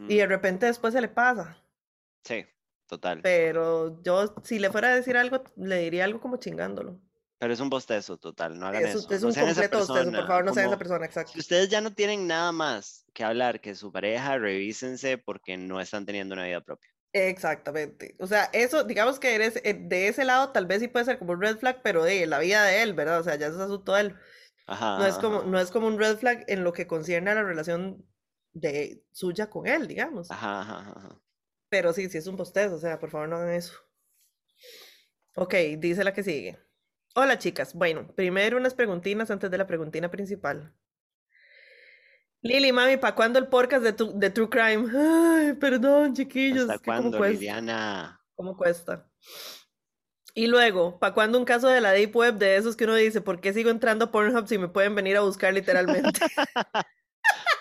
Y 0.10 0.18
de 0.18 0.26
repente 0.27 0.65
después 0.65 0.94
se 0.94 1.02
le 1.02 1.07
pasa. 1.07 1.57
Sí, 2.23 2.45
total. 2.88 3.22
Pero 3.22 4.02
yo, 4.02 4.34
si 4.44 4.60
le 4.60 4.72
fuera 4.72 4.89
a 4.89 4.95
decir 4.95 5.18
algo, 5.18 5.44
le 5.56 5.77
diría 5.80 6.03
algo 6.06 6.19
como 6.19 6.38
chingándolo. 6.38 6.99
Pero 7.39 7.53
es 7.53 7.59
un 7.59 7.69
bostezo 7.69 8.18
total, 8.18 8.57
no 8.57 8.65
hagan 8.65 8.84
Es, 8.84 8.95
eso. 8.95 9.11
es 9.11 9.22
no 9.22 9.27
un 9.27 9.34
sean 9.34 9.47
esa 9.47 9.61
completo 9.61 9.85
bostezo, 9.85 10.11
por 10.11 10.27
favor, 10.27 10.45
no 10.45 10.53
sean 10.53 10.68
esa 10.68 10.77
persona, 10.77 11.05
exacto. 11.05 11.34
Si 11.34 11.39
ustedes 11.39 11.69
ya 11.69 11.81
no 11.81 11.93
tienen 11.93 12.26
nada 12.26 12.51
más 12.51 13.05
que 13.14 13.23
hablar 13.23 13.61
que 13.61 13.76
su 13.76 13.91
pareja, 13.91 14.38
revísense 14.38 15.18
porque 15.18 15.57
no 15.57 15.80
están 15.80 16.05
teniendo 16.05 16.34
una 16.34 16.45
vida 16.45 16.61
propia. 16.61 16.89
Exactamente. 17.14 18.15
O 18.19 18.27
sea, 18.27 18.49
eso, 18.53 18.84
digamos 18.84 19.19
que 19.19 19.35
eres 19.35 19.61
eh, 19.64 19.73
de 19.80 20.07
ese 20.07 20.26
lado, 20.26 20.51
tal 20.51 20.65
vez 20.65 20.81
sí 20.81 20.88
puede 20.88 21.05
ser 21.05 21.19
como 21.19 21.34
un 21.34 21.41
red 21.41 21.57
flag, 21.57 21.81
pero 21.84 22.03
de 22.03 22.26
la 22.27 22.39
vida 22.39 22.64
de 22.64 22.81
él, 22.81 22.93
¿verdad? 22.93 23.19
O 23.19 23.23
sea, 23.23 23.35
ya 23.35 23.47
es 23.47 23.55
asunto 23.55 23.93
de 23.93 24.01
él. 24.01 24.15
Ajá. 24.65 24.97
No 24.97 25.05
es 25.05 25.15
como, 25.15 25.43
no 25.43 25.59
es 25.59 25.72
como 25.72 25.88
un 25.88 25.97
red 25.97 26.18
flag 26.18 26.43
en 26.47 26.64
lo 26.64 26.73
que 26.73 26.88
concierne 26.88 27.31
a 27.31 27.35
la 27.35 27.43
relación 27.43 28.05
de 28.53 29.03
suya 29.11 29.49
con 29.49 29.68
él, 29.68 29.88
digamos. 29.88 30.30
Ajá, 30.31 30.61
ajá, 30.61 30.93
ajá. 30.95 31.22
Pero 31.69 31.93
sí, 31.93 32.09
sí 32.09 32.18
es 32.18 32.27
un 32.27 32.35
bostezo, 32.35 32.76
o 32.76 32.80
sea, 32.80 32.99
por 32.99 33.09
favor 33.09 33.30
no 33.30 33.38
hagan 33.38 33.53
eso. 33.53 33.73
Ok, 35.35 35.53
dice 35.77 36.03
la 36.03 36.14
que 36.14 36.23
sigue. 36.23 36.59
Hola 37.15 37.38
chicas, 37.39 37.73
bueno, 37.73 38.07
primero 38.15 38.57
unas 38.57 38.73
preguntinas 38.75 39.31
antes 39.31 39.49
de 39.49 39.57
la 39.57 39.65
preguntina 39.67 40.09
principal. 40.11 40.73
Lili, 42.41 42.71
mami, 42.71 42.97
¿para 42.97 43.15
cuándo 43.15 43.39
el 43.39 43.47
podcast 43.47 43.84
de, 43.84 43.93
tu- 43.93 44.17
de 44.17 44.29
True 44.29 44.49
Crime? 44.49 44.85
Ay, 44.95 45.53
perdón, 45.53 46.13
chiquillos, 46.13 46.61
¿Hasta 46.69 46.75
es 46.75 46.81
que 46.81 46.85
cómo 46.85 47.01
cuándo, 47.01 47.17
cuesta. 47.17 47.34
Liliana? 47.39 48.21
¿Cómo 48.35 48.55
cuesta? 48.55 49.09
Y 50.35 50.45
luego, 50.45 50.99
¿para 50.99 51.15
cuándo 51.15 51.39
un 51.39 51.45
caso 51.45 51.67
de 51.67 51.81
la 51.81 51.91
Deep 51.93 52.15
Web 52.15 52.35
de 52.35 52.57
esos 52.57 52.75
que 52.75 52.84
uno 52.84 52.93
dice, 52.93 53.21
¿por 53.21 53.41
qué 53.41 53.53
sigo 53.53 53.71
entrando 53.71 54.05
a 54.05 54.11
Pornhub 54.11 54.47
si 54.47 54.59
me 54.59 54.67
pueden 54.67 54.93
venir 54.93 55.17
a 55.17 55.21
buscar 55.21 55.51
literalmente? 55.51 56.19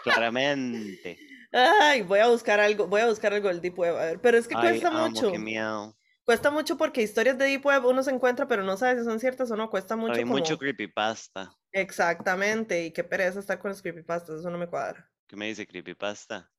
Claramente. 0.05 1.19
Ay, 1.53 2.03
voy 2.03 2.19
a 2.19 2.29
buscar 2.29 2.61
algo, 2.61 2.87
voy 2.87 3.01
a 3.01 3.07
buscar 3.09 3.33
algo 3.33 3.49
del 3.49 3.63
Deep 3.63 3.79
Web, 3.79 3.97
a 3.97 4.05
ver, 4.05 4.21
pero 4.21 4.37
es 4.37 4.47
que 4.47 4.55
Ay, 4.55 4.79
cuesta 4.81 4.89
amo, 4.89 5.09
mucho. 5.09 5.33
qué 5.33 5.39
miedo. 5.39 5.96
Cuesta 6.27 6.51
mucho 6.51 6.77
porque 6.77 7.03
historias 7.03 7.39
de 7.39 7.45
Deep 7.45 7.65
Web 7.65 7.85
uno 7.85 8.03
se 8.03 8.11
encuentra, 8.11 8.49
pero 8.49 8.65
no 8.65 8.77
sabe 8.77 8.99
si 8.99 9.05
son 9.05 9.21
ciertas 9.21 9.49
o 9.53 9.57
no. 9.57 9.71
Cuesta 9.71 9.95
mucho 9.95 10.15
Hay 10.15 10.23
como... 10.23 10.35
mucho 10.35 10.59
creepypasta. 10.59 11.57
Exactamente, 11.71 12.85
y 12.85 12.91
qué 12.91 13.05
pereza 13.05 13.39
estar 13.39 13.61
con 13.61 13.69
los 13.69 13.81
creepypastas, 13.81 14.41
eso 14.41 14.51
no 14.51 14.59
me 14.59 14.67
cuadra. 14.67 15.09
¿Qué 15.29 15.37
me 15.37 15.47
dice 15.47 15.65
creepypasta? 15.69 16.51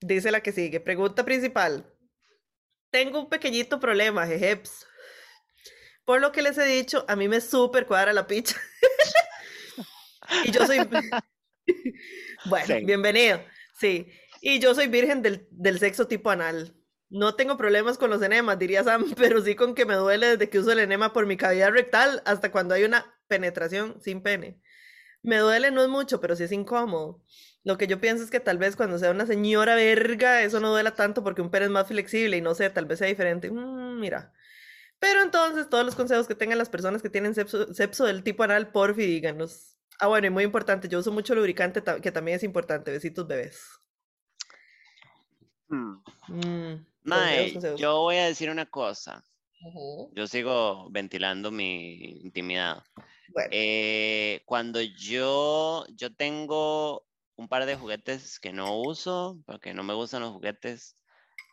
Dice 0.00 0.30
la 0.30 0.40
que 0.40 0.52
sigue. 0.52 0.80
Pregunta 0.80 1.22
principal. 1.22 1.86
Tengo 2.90 3.20
un 3.20 3.28
pequeñito 3.28 3.78
problema, 3.78 4.26
jejeps. 4.26 4.86
Por 6.06 6.22
lo 6.22 6.32
que 6.32 6.40
les 6.40 6.56
he 6.56 6.64
dicho, 6.64 7.04
a 7.08 7.14
mí 7.14 7.28
me 7.28 7.42
súper 7.42 7.86
cuadra 7.86 8.14
la 8.14 8.26
picha. 8.26 8.56
y 10.44 10.50
yo 10.50 10.66
soy... 10.66 10.78
bueno, 12.46 12.66
Sí. 12.66 12.84
bienvenido. 12.86 13.44
Sí. 13.78 14.10
Y 14.40 14.60
yo 14.60 14.74
soy 14.74 14.86
virgen 14.86 15.20
del, 15.20 15.46
del 15.50 15.78
sexo 15.78 16.08
tipo 16.08 16.30
anal. 16.30 16.74
No 17.12 17.34
tengo 17.34 17.58
problemas 17.58 17.98
con 17.98 18.08
los 18.08 18.22
enemas, 18.22 18.58
diría 18.58 18.82
Sam, 18.82 19.04
pero 19.18 19.42
sí 19.42 19.54
con 19.54 19.74
que 19.74 19.84
me 19.84 19.94
duele 19.94 20.28
desde 20.28 20.48
que 20.48 20.58
uso 20.58 20.72
el 20.72 20.78
enema 20.78 21.12
por 21.12 21.26
mi 21.26 21.36
cavidad 21.36 21.70
rectal 21.70 22.22
hasta 22.24 22.50
cuando 22.50 22.74
hay 22.74 22.84
una 22.84 23.14
penetración 23.28 24.00
sin 24.00 24.22
pene. 24.22 24.62
Me 25.22 25.36
duele, 25.36 25.70
no 25.70 25.82
es 25.82 25.90
mucho, 25.90 26.20
pero 26.20 26.34
sí 26.36 26.44
es 26.44 26.52
incómodo. 26.52 27.22
Lo 27.64 27.76
que 27.76 27.86
yo 27.86 28.00
pienso 28.00 28.24
es 28.24 28.30
que 28.30 28.40
tal 28.40 28.56
vez 28.56 28.76
cuando 28.76 28.98
sea 28.98 29.10
una 29.10 29.26
señora 29.26 29.74
verga, 29.74 30.42
eso 30.42 30.58
no 30.58 30.70
duela 30.70 30.94
tanto 30.94 31.22
porque 31.22 31.42
un 31.42 31.50
pene 31.50 31.66
es 31.66 31.70
más 31.70 31.86
flexible 31.86 32.38
y 32.38 32.40
no 32.40 32.54
sé, 32.54 32.70
tal 32.70 32.86
vez 32.86 32.98
sea 32.98 33.08
diferente. 33.08 33.50
Mm, 33.50 34.00
mira. 34.00 34.32
Pero 34.98 35.20
entonces, 35.22 35.68
todos 35.68 35.84
los 35.84 35.94
consejos 35.94 36.26
que 36.26 36.34
tengan 36.34 36.56
las 36.58 36.70
personas 36.70 37.02
que 37.02 37.10
tienen 37.10 37.34
sepso, 37.34 37.74
sepso 37.74 38.06
del 38.06 38.22
tipo 38.22 38.42
anal, 38.42 38.72
porfi, 38.72 39.04
díganos. 39.04 39.76
Ah, 40.00 40.06
bueno, 40.06 40.28
y 40.28 40.30
muy 40.30 40.44
importante, 40.44 40.88
yo 40.88 41.00
uso 41.00 41.12
mucho 41.12 41.34
lubricante, 41.34 41.82
que 42.00 42.12
también 42.12 42.36
es 42.36 42.42
importante. 42.42 42.90
Besitos, 42.90 43.26
bebés. 43.28 43.60
Hmm. 45.68 46.02
Mm, 46.28 46.86
Mae, 47.04 47.58
yo 47.74 48.00
voy 48.00 48.16
a 48.16 48.26
decir 48.26 48.50
una 48.50 48.66
cosa. 48.66 49.24
Ujú. 49.66 50.12
Yo 50.12 50.26
sigo 50.26 50.90
ventilando 50.90 51.50
mi 51.50 51.96
intimidad. 52.22 52.84
Bueno, 53.26 53.50
Eh, 53.50 54.42
cuando 54.46 54.80
yo, 54.82 55.86
yo 55.96 56.14
tengo 56.16 57.06
un 57.36 57.48
par 57.48 57.66
de 57.66 57.76
juguetes 57.76 58.40
que 58.40 58.52
no 58.52 58.82
uso, 58.82 59.42
porque 59.46 59.74
no 59.74 59.82
me 59.84 59.94
gustan 59.94 60.22
los 60.22 60.32
juguetes. 60.32 60.98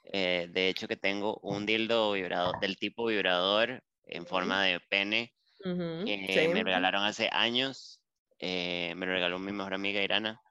eh, 0.04 0.50
de 0.52 0.70
hecho, 0.70 0.88
que 0.88 0.98
tengo 0.98 1.40
un 1.44 1.66
dildo 1.68 2.14
vibrador, 2.14 2.60
del 2.60 2.78
tipo 2.78 3.06
vibrador 3.08 3.84
en 4.06 4.26
forma 4.28 4.64
de 4.66 4.80
pene, 4.82 5.36
ujú, 5.66 6.12
que 6.28 6.50
me 6.50 6.64
regalaron 6.64 7.04
hace 7.04 7.30
años. 7.32 8.02
eh, 8.40 8.94
me 8.98 9.06
lo 9.08 9.14
regaló 9.14 9.40
mi 9.40 9.52
mejor 9.54 9.74
amiga 9.76 10.02
Irana. 10.04 10.42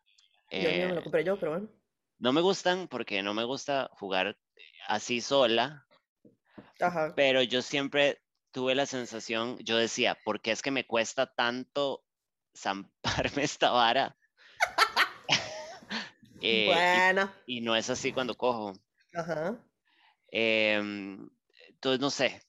Yo 0.58 0.72
mío 0.72 0.88
me 0.88 0.94
Eh, 0.94 0.94
lo 0.94 1.02
compré 1.02 1.24
yo, 1.24 1.38
pero 1.38 1.52
bueno. 1.52 1.68
no 2.18 2.32
me 2.32 2.40
gustan 2.40 2.88
porque 2.88 3.22
no 3.22 3.34
me 3.34 3.44
gusta 3.44 3.88
jugar 3.92 4.38
así 4.88 5.20
sola. 5.20 5.84
Ajá. 6.80 7.12
pero 7.16 7.42
yo 7.42 7.60
siempre 7.60 8.22
tuve 8.52 8.74
la 8.74 8.86
sensación, 8.86 9.58
yo 9.58 9.76
decía, 9.76 10.16
¿por 10.24 10.40
qué 10.40 10.52
es 10.52 10.62
que 10.62 10.70
me 10.70 10.86
cuesta 10.86 11.32
tanto 11.34 12.04
zamparme 12.56 12.92
esta 13.44 13.70
vara? 13.70 14.16
Eh, 16.40 16.62
y- 16.62 16.66
bueno. 16.66 17.32
y, 17.46 17.60
no 17.62 17.74
es 17.74 17.90
así 17.90 18.12
cuando 18.12 18.36
cojo. 18.36 18.72
Ajá. 19.12 19.60
Em, 20.30 21.28
entonces, 21.68 22.00
no 22.00 22.10
sé, 22.10 22.40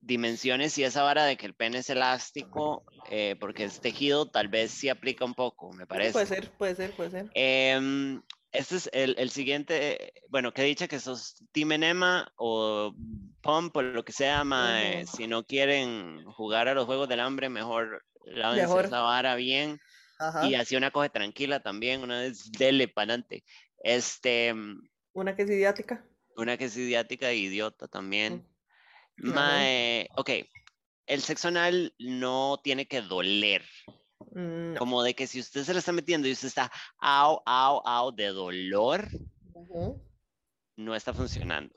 dimensiones 0.00 0.78
y 0.78 0.84
esa 0.84 1.02
vara 1.02 1.24
de 1.24 1.36
que 1.36 1.46
el 1.46 1.54
pene 1.54 1.78
es 1.78 1.90
elástico, 1.90 2.84
eh, 3.10 3.34
porque 3.40 3.64
es 3.64 3.80
tejido, 3.80 4.30
tal 4.30 4.46
vez 4.46 4.70
sí 4.70 4.88
aplica 4.88 5.24
un 5.24 5.34
poco, 5.34 5.72
me 5.72 5.88
parece. 5.88 6.12
Puede 6.12 6.26
ser, 6.26 6.50
puede 6.56 6.74
ser, 6.76 6.92
puede 6.92 7.10
ser. 7.10 7.30
Em, 7.34 8.22
este 8.52 8.76
es 8.76 8.90
el, 8.92 9.14
el 9.18 9.30
siguiente, 9.30 10.12
bueno, 10.28 10.52
que 10.52 10.62
dicha 10.62 10.86
que 10.88 11.00
sos 11.00 11.36
Team 11.52 11.72
Enema 11.72 12.32
o 12.36 12.94
Pump 13.40 13.76
o 13.76 13.82
lo 13.82 14.04
que 14.04 14.12
sea, 14.12 14.44
mae, 14.44 15.04
Ujú. 15.04 15.16
si 15.16 15.26
no 15.26 15.44
quieren 15.44 16.24
jugar 16.24 16.68
a 16.68 16.74
los 16.74 16.84
Juegos 16.86 17.08
del 17.08 17.20
Hambre, 17.20 17.48
mejor 17.48 18.04
lávense 18.24 18.62
Mejor. 18.66 18.84
esa 18.84 19.00
vara 19.00 19.34
bien 19.34 19.80
Ajá. 20.18 20.46
y 20.46 20.54
así 20.54 20.76
una 20.76 20.90
coge 20.90 21.08
tranquila 21.08 21.60
también, 21.60 22.02
una 22.02 22.20
vez 22.20 22.52
dele 22.52 22.88
para 22.88 23.14
adelante. 23.14 23.42
Este, 23.82 24.54
Una 25.12 25.34
que 25.34 25.42
es 25.42 25.50
idiática. 25.50 26.06
una 26.36 26.56
que 26.56 26.66
es 26.66 26.76
idiática 26.76 27.30
e 27.30 27.36
idiota 27.36 27.88
también. 27.88 28.46
Mm. 29.16 29.30
Mae, 29.34 30.08
ok, 30.16 30.30
el 31.06 31.20
sexo 31.22 31.48
anal 31.48 31.94
no 31.98 32.60
tiene 32.62 32.86
que 32.86 33.02
doler. 33.02 33.64
Mm, 34.34 34.72
No. 34.72 34.78
Como 34.78 35.02
de 35.02 35.14
que 35.14 35.26
si 35.26 35.40
usted 35.40 35.64
se 35.64 35.72
lo 35.72 35.78
está 35.78 35.92
metiendo 35.92 36.26
y 36.28 36.32
usted 36.32 36.48
está 36.48 36.70
au, 36.98 37.42
au, 37.46 37.82
au 37.86 38.10
de 38.12 38.28
dolor, 38.28 39.08
Ujú. 39.54 40.02
no 40.76 40.94
está 40.94 41.12
funcionando. 41.12 41.74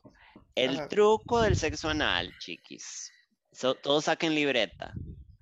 El 0.55 0.75
Ajá. 0.77 0.87
truco 0.87 1.41
del 1.41 1.55
sexo 1.55 1.89
anal, 1.89 2.31
chiquis. 2.39 3.11
so- 3.51 3.75
todos 3.75 4.05
saquen 4.05 4.33
libreta, 4.35 4.97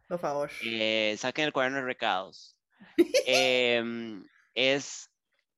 Por 0.08 0.20
favor. 0.20 0.50
eh, 0.64 1.16
saquen 1.18 1.46
el 1.46 1.54
cuaderno 1.54 1.78
de 1.80 1.86
recados. 1.86 2.58
em, 3.28 4.24
es, 4.56 5.10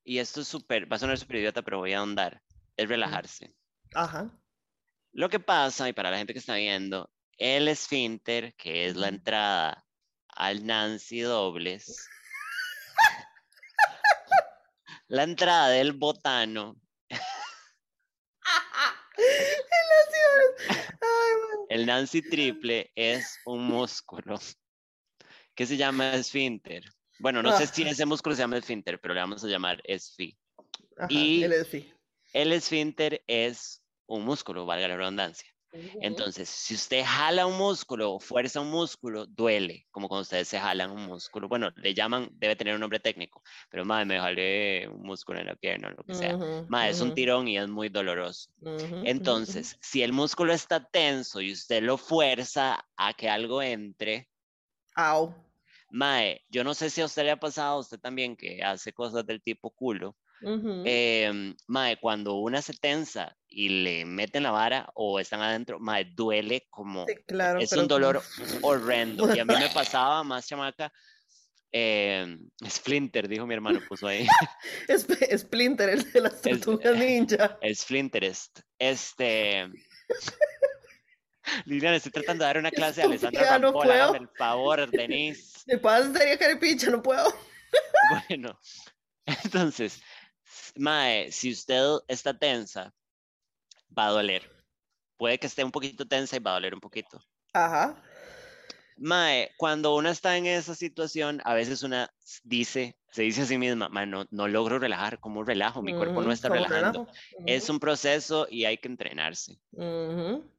y 0.04 0.18
esto 0.18 0.40
es 0.42 0.48
súper, 0.48 0.90
va 0.90 0.96
a 0.96 0.98
sonar 0.98 1.18
súper 1.18 1.36
idiota, 1.36 1.62
pero 1.62 1.78
voy 1.78 1.92
a 1.94 1.98
ahondar, 2.00 2.42
es 2.76 2.88
relajarse. 2.88 3.54
Ajá. 3.94 4.30
Lo 5.12 5.28
que 5.30 5.40
pasa, 5.40 5.88
y 5.88 5.92
para 5.94 6.10
la 6.10 6.18
gente 6.18 6.34
que 6.34 6.38
está 6.38 6.56
viendo, 6.56 7.10
el 7.38 7.68
esfínter, 7.68 8.54
que 8.56 8.86
es 8.86 8.96
la 8.96 9.08
entrada 9.08 9.85
al 10.36 10.64
Nancy 10.66 11.20
dobles, 11.20 12.08
la 15.08 15.22
entrada 15.22 15.68
del 15.68 15.92
botano, 15.92 16.76
el 21.68 21.86
Nancy 21.86 22.22
triple 22.22 22.90
es 22.94 23.38
un 23.44 23.64
músculo 23.64 24.38
que 25.54 25.66
se 25.66 25.76
llama 25.76 26.14
esfínter. 26.14 26.84
Bueno, 27.18 27.42
no 27.42 27.56
sé 27.56 27.66
si 27.66 27.84
Ah. 27.84 27.90
ese 27.90 28.04
músculo 28.06 28.34
se 28.36 28.42
llama 28.42 28.58
esfínter, 28.58 29.00
pero 29.00 29.14
le 29.14 29.20
vamos 29.20 29.42
a 29.42 29.48
llamar 29.48 29.80
esfí. 29.84 30.36
Ajá. 30.98 31.06
Y- 31.10 31.42
El. 31.44 31.92
El 32.32 32.52
esfínter 32.52 33.22
es 33.26 33.82
un 34.06 34.24
músculo, 34.24 34.66
valga 34.66 34.88
la 34.88 34.96
redundancia. 34.96 35.48
Entonces, 35.98 36.48
si 36.48 36.74
usted 36.74 37.02
jala 37.06 37.46
un 37.46 37.56
músculo 37.58 38.12
o 38.14 38.20
fuerza 38.20 38.60
un 38.60 38.70
músculo, 38.70 39.26
duele, 39.26 39.86
como 39.90 40.08
cuando 40.08 40.22
ustedes 40.22 40.48
se 40.48 40.58
jalan 40.60 40.90
un 40.90 41.06
músculo. 41.06 41.48
Bueno, 41.48 41.70
le 41.76 41.94
llaman, 41.94 42.28
debe 42.32 42.56
tener 42.56 42.74
un 42.74 42.80
nombre 42.80 43.00
técnico, 43.00 43.42
pero 43.70 43.84
madre, 43.84 44.04
me 44.06 44.18
jalé 44.20 44.88
un 44.88 45.02
músculo 45.02 45.40
en 45.40 45.46
la 45.46 45.56
pierna, 45.56 45.90
lo 45.90 46.04
que 46.04 46.14
sea. 46.14 46.36
Ujú, 46.36 46.66
Madre, 46.66 46.90
es 46.90 47.00
un 47.00 47.12
tirón 47.12 47.48
y 47.48 47.58
es 47.58 47.68
muy 47.68 47.88
doloroso. 47.88 48.50
ujú, 48.62 49.00
ujú, 49.00 49.00
Entonces, 49.02 49.76
si 49.80 50.02
el 50.02 50.12
músculo 50.12 50.52
está 50.52 50.84
tenso 50.84 51.40
y 51.40 51.52
usted 51.52 51.82
lo 51.82 51.96
fuerza 51.98 52.86
a 52.96 53.14
que 53.14 53.28
algo 53.30 53.62
entre. 53.62 54.28
Au. 54.96 55.32
Mae, 55.90 56.44
yo 56.48 56.62
no 56.64 56.74
sé 56.74 56.90
si 56.90 57.00
a 57.00 57.04
usted 57.06 57.24
le 57.24 57.30
ha 57.32 57.36
pasado, 57.40 57.76
a 57.76 57.80
usted 57.80 57.98
también 57.98 58.36
que 58.36 58.62
hace 58.62 58.92
cosas 58.92 59.26
del 59.26 59.42
tipo 59.42 59.70
culo. 59.70 60.16
Ujú. 60.42 60.82
em, 60.84 61.54
mae, 61.66 61.96
cuando 61.98 62.34
una 62.34 62.60
se 62.62 62.74
tensa 62.74 63.34
y 63.48 63.68
le 63.68 64.04
meten 64.04 64.42
la 64.42 64.50
vara 64.50 64.88
o 64.94 65.18
están 65.18 65.40
adentro, 65.40 65.78
mae, 65.80 66.04
duele 66.04 66.66
como, 66.70 67.06
Sí, 67.06 67.14
claro. 67.26 67.58
es 67.58 67.70
pero- 67.70 67.82
un 67.82 67.88
dolor 67.88 68.22
horrendo. 68.62 69.34
Y 69.34 69.38
a 69.38 69.44
mí 69.44 69.54
me 69.54 69.68
pasaba 69.74 70.22
más 70.24 70.46
chamaca, 70.46 70.92
em, 71.72 72.48
Splinter, 72.68 73.28
dijo 73.28 73.46
mi 73.46 73.54
hermano, 73.54 73.80
puso 73.88 74.06
ahí, 74.08 74.26
Splinter, 75.36 75.88
el 75.90 76.12
de 76.12 76.20
las 76.20 76.40
tortugas 76.42 76.96
ninja. 76.96 77.58
Splinterest. 77.74 78.60
Este. 78.78 79.68
Liliana, 81.64 81.96
estoy 81.96 82.10
tratando 82.12 82.42
de 82.44 82.48
dar 82.48 82.58
una 82.58 82.70
clase 82.72 83.02
a 83.02 83.04
Alessandra 83.04 83.58
no 83.58 83.72
Rampola, 83.72 84.12
el 84.16 84.28
favor, 84.36 84.90
Denise. 84.90 85.60
De 85.66 85.78
paz 85.78 86.06
estaría 86.06 86.36
carepicha, 86.38 86.90
no 86.90 87.00
puedo. 87.02 87.32
Bueno, 88.28 88.58
entonces, 89.26 90.00
Mae, 90.76 91.32
si 91.32 91.50
usted 91.52 91.82
está 92.08 92.38
tensa, 92.38 92.94
va 93.98 94.06
a 94.06 94.10
doler. 94.10 94.42
Puede 95.16 95.38
que 95.38 95.46
esté 95.48 95.64
un 95.64 95.72
poquito 95.72 96.06
tensa 96.06 96.36
y 96.36 96.40
va 96.40 96.52
a 96.52 96.54
doler 96.54 96.74
un 96.74 96.80
poquito. 96.80 97.20
Ajá. 97.54 97.96
Mae, 98.98 99.50
cuando 99.58 99.94
una 99.94 100.10
está 100.10 100.36
en 100.36 100.46
esa 100.46 100.74
situación, 100.74 101.40
a 101.44 101.54
veces 101.54 101.82
una 101.82 102.10
dice, 102.44 102.98
se 103.10 103.22
dice 103.22 103.42
a 103.42 103.46
sí 103.46 103.58
misma, 103.58 103.88
"Mae, 103.90 104.06
no, 104.06 104.26
no 104.30 104.48
logro 104.48 104.78
relajar, 104.78 105.20
¿cómo 105.20 105.44
relajo? 105.44 105.82
Mi 105.82 105.92
cuerpo 105.92 106.22
no 106.22 106.32
está 106.32 106.48
¿cómo 106.48 106.64
relajando. 106.64 107.06
Es 107.46 107.68
un 107.68 107.78
proceso 107.78 108.46
y 108.50 108.64
hay 108.64 108.78
que 108.78 108.88
entrenarse. 108.88 109.58
Ujú. 109.72 110.55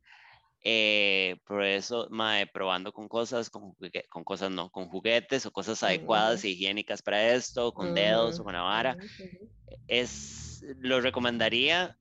Eh, 0.63 1.37
por 1.45 1.63
eso, 1.63 2.07
mae, 2.09 2.47
probando 2.47 2.91
con 2.91 3.07
cosas, 3.07 3.49
con, 3.49 3.73
con 4.09 4.23
cosas 4.23 4.51
no, 4.51 4.69
con 4.69 4.87
juguetes 4.89 5.45
o 5.45 5.51
cosas 5.51 5.81
adecuadas 5.83 6.43
Ujú. 6.43 6.47
e 6.47 6.49
higiénicas 6.49 7.01
para 7.01 7.33
esto, 7.33 7.71
con 7.73 7.93
dedos 7.93 8.39
o 8.39 8.43
con 8.43 8.53
la 8.53 8.61
vara. 8.63 8.97
ujú, 8.97 9.25
ujú. 9.25 9.51
es, 9.87 10.63
lo 10.79 11.01
recomendaría 11.01 11.97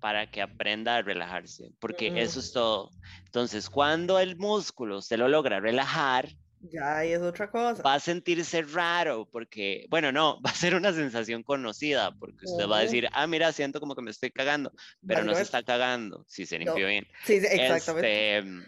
para 0.00 0.26
que 0.28 0.42
aprenda 0.42 0.96
a 0.96 1.02
relajarse, 1.02 1.70
porque 1.80 2.12
eso 2.16 2.40
es 2.40 2.52
todo. 2.52 2.94
Entonces, 3.26 3.70
cuando 3.70 4.18
el 4.18 4.36
músculo 4.38 5.02
se 5.02 5.16
lo 5.18 5.28
logra 5.28 5.60
relajar, 5.60 6.28
Ya 6.70 6.98
ahí 6.98 7.12
es 7.12 7.20
otra 7.20 7.50
cosa. 7.50 7.82
va 7.82 7.94
a 7.94 8.00
sentirse 8.00 8.62
raro, 8.62 9.28
porque, 9.30 9.86
bueno, 9.88 10.12
no, 10.12 10.40
va 10.46 10.50
a 10.50 10.54
ser 10.54 10.74
una 10.74 10.92
sensación 10.92 11.42
conocida, 11.42 12.12
porque 12.18 12.44
usted 12.44 12.68
va 12.68 12.78
a 12.78 12.82
decir, 12.82 13.08
ah, 13.12 13.26
mira, 13.26 13.52
siento 13.52 13.80
como 13.80 13.94
que 13.94 14.02
me 14.02 14.10
estoy 14.10 14.30
cagando, 14.30 14.72
pero 15.06 15.20
no 15.20 15.26
Valga 15.26 15.36
se 15.38 15.42
está 15.42 15.62
cagando, 15.62 16.24
si 16.28 16.46
se 16.46 16.58
No, 16.58 16.66
limpió 16.66 16.86
bien. 16.86 17.06
Sí, 17.24 17.40
sí, 17.40 17.46
exactamente. 17.50 18.38
Este, 18.38 18.66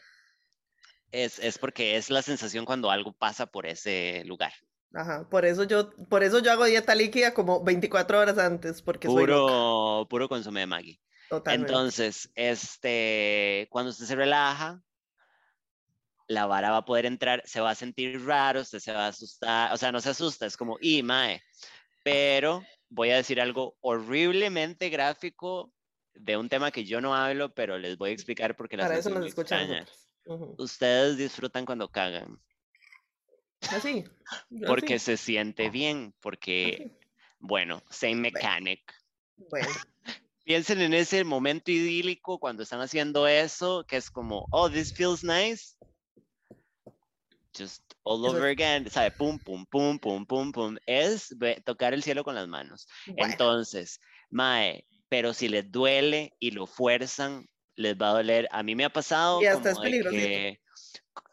es, 1.11 1.39
es 1.39 1.59
porque 1.59 1.97
es 1.97 2.11
la 2.11 2.23
sensación 2.23 2.65
cuando 2.65 2.91
algo 2.91 3.13
pasa 3.13 3.47
por 3.47 3.67
ese 3.67 4.23
lugar. 4.25 4.53
Ajá. 4.95 5.29
Por 5.29 5.45
eso 5.45 5.65
yo, 5.65 5.91
por 6.09 6.23
eso 6.23 6.39
yo 6.41 6.53
hago 6.53 6.65
dieta 6.65 6.95
líquida 6.95 7.35
como 7.35 7.63
24 7.63 8.21
horas 8.21 8.39
antes, 8.39 8.83
porque 8.83 9.09
soy 9.09 9.27
loca. 9.27 9.43
Puro, 9.43 10.07
puro 10.09 10.29
consume 10.29 10.61
de 10.61 10.67
Maggie. 10.67 11.01
Totalmente. 11.29 11.71
Entonces, 11.71 12.31
este, 12.35 13.69
cuando 13.71 13.91
usted 13.91 14.07
se 14.07 14.17
relaja, 14.17 14.83
la 16.29 16.47
vara 16.47 16.71
va 16.71 16.79
a 16.79 16.85
poder 16.85 17.07
entrar, 17.07 17.43
se 17.47 17.61
va 17.61 17.71
a 17.71 17.75
sentir 17.75 18.25
raro, 18.25 18.61
usted 18.61 18.79
se 18.79 18.93
va 18.93 19.07
a 19.07 19.09
asustar, 19.09 19.73
o 19.73 19.77
sea, 19.77 19.91
no 19.91 20.01
se 20.01 20.11
asusta, 20.11 20.47
es 20.47 20.57
como, 20.57 20.77
y 20.81 21.03
mae, 21.03 21.43
pero 22.05 22.63
voy 22.91 23.11
a 23.11 23.17
decir 23.17 23.41
algo 23.41 23.77
horriblemente 23.81 24.91
gráfico 24.91 25.73
de 26.15 26.37
un 26.37 26.49
tema 26.49 26.71
que 26.71 26.85
yo 26.85 27.01
no 27.01 27.15
hablo, 27.15 27.55
pero 27.55 27.79
les 27.79 27.97
voy 27.97 28.11
a 28.11 28.13
explicar 28.13 28.57
porque 28.57 28.77
la 28.77 28.85
Para 28.85 28.99
eso 28.99 29.11
nos 29.11 29.27
escuchan. 29.27 29.87
Ustedes 30.59 31.17
disfrutan 31.17 31.65
cuando 31.65 31.89
cagan, 31.89 32.39
Así. 33.71 34.05
porque 34.67 34.95
así, 34.95 35.07
se 35.07 35.17
siente 35.17 35.71
bien, 35.71 36.15
porque, 36.21 36.77
así. 36.79 37.09
bueno, 37.39 37.83
same 37.91 38.17
mechanic. 38.17 38.95
Bueno, 39.37 39.69
Piensen 40.45 40.81
en 40.81 40.95
ese 40.95 41.25
momento 41.25 41.71
idílico 41.71 42.39
cuando 42.39 42.63
están 42.63 42.81
haciendo 42.81 43.27
eso, 43.27 43.85
que 43.87 43.97
es 43.99 44.11
como, 44.11 44.47
oh, 44.51 44.71
this 44.71 44.95
feels 44.95 45.23
nice. 45.23 45.77
Just 47.57 47.83
all 48.05 48.25
Eso 48.25 48.29
es- 48.29 48.35
over 48.37 48.49
again, 48.51 48.89
¿sabe? 48.91 49.11
Pum, 49.13 49.39
pum, 49.41 49.67
pum, 49.67 49.99
pum, 49.99 50.27
pum, 50.27 50.53
pum. 50.53 50.77
Es 50.87 51.35
tocar 51.65 51.95
el 51.95 52.03
cielo 52.03 52.25
con 52.25 52.35
las 52.35 52.47
manos. 52.49 52.87
bueno. 53.07 53.33
Entonces, 53.33 54.01
Mae, 54.31 54.87
pero 55.09 55.33
si 55.35 55.49
les 55.49 55.71
duele 55.71 56.33
y 56.39 56.51
lo 56.53 56.67
fuerzan, 56.67 57.47
les 57.77 57.97
va 57.97 58.11
a 58.11 58.13
doler. 58.15 58.49
A 58.53 58.63
mí 58.63 58.75
me 58.75 58.85
ha 58.85 58.91
pasado 58.91 59.41
Y 59.41 59.47
hasta 59.47 59.71
es 59.71 59.75
como 59.75 59.81
de 59.83 59.91
peligrosito. 59.91 60.11
que, 60.11 60.61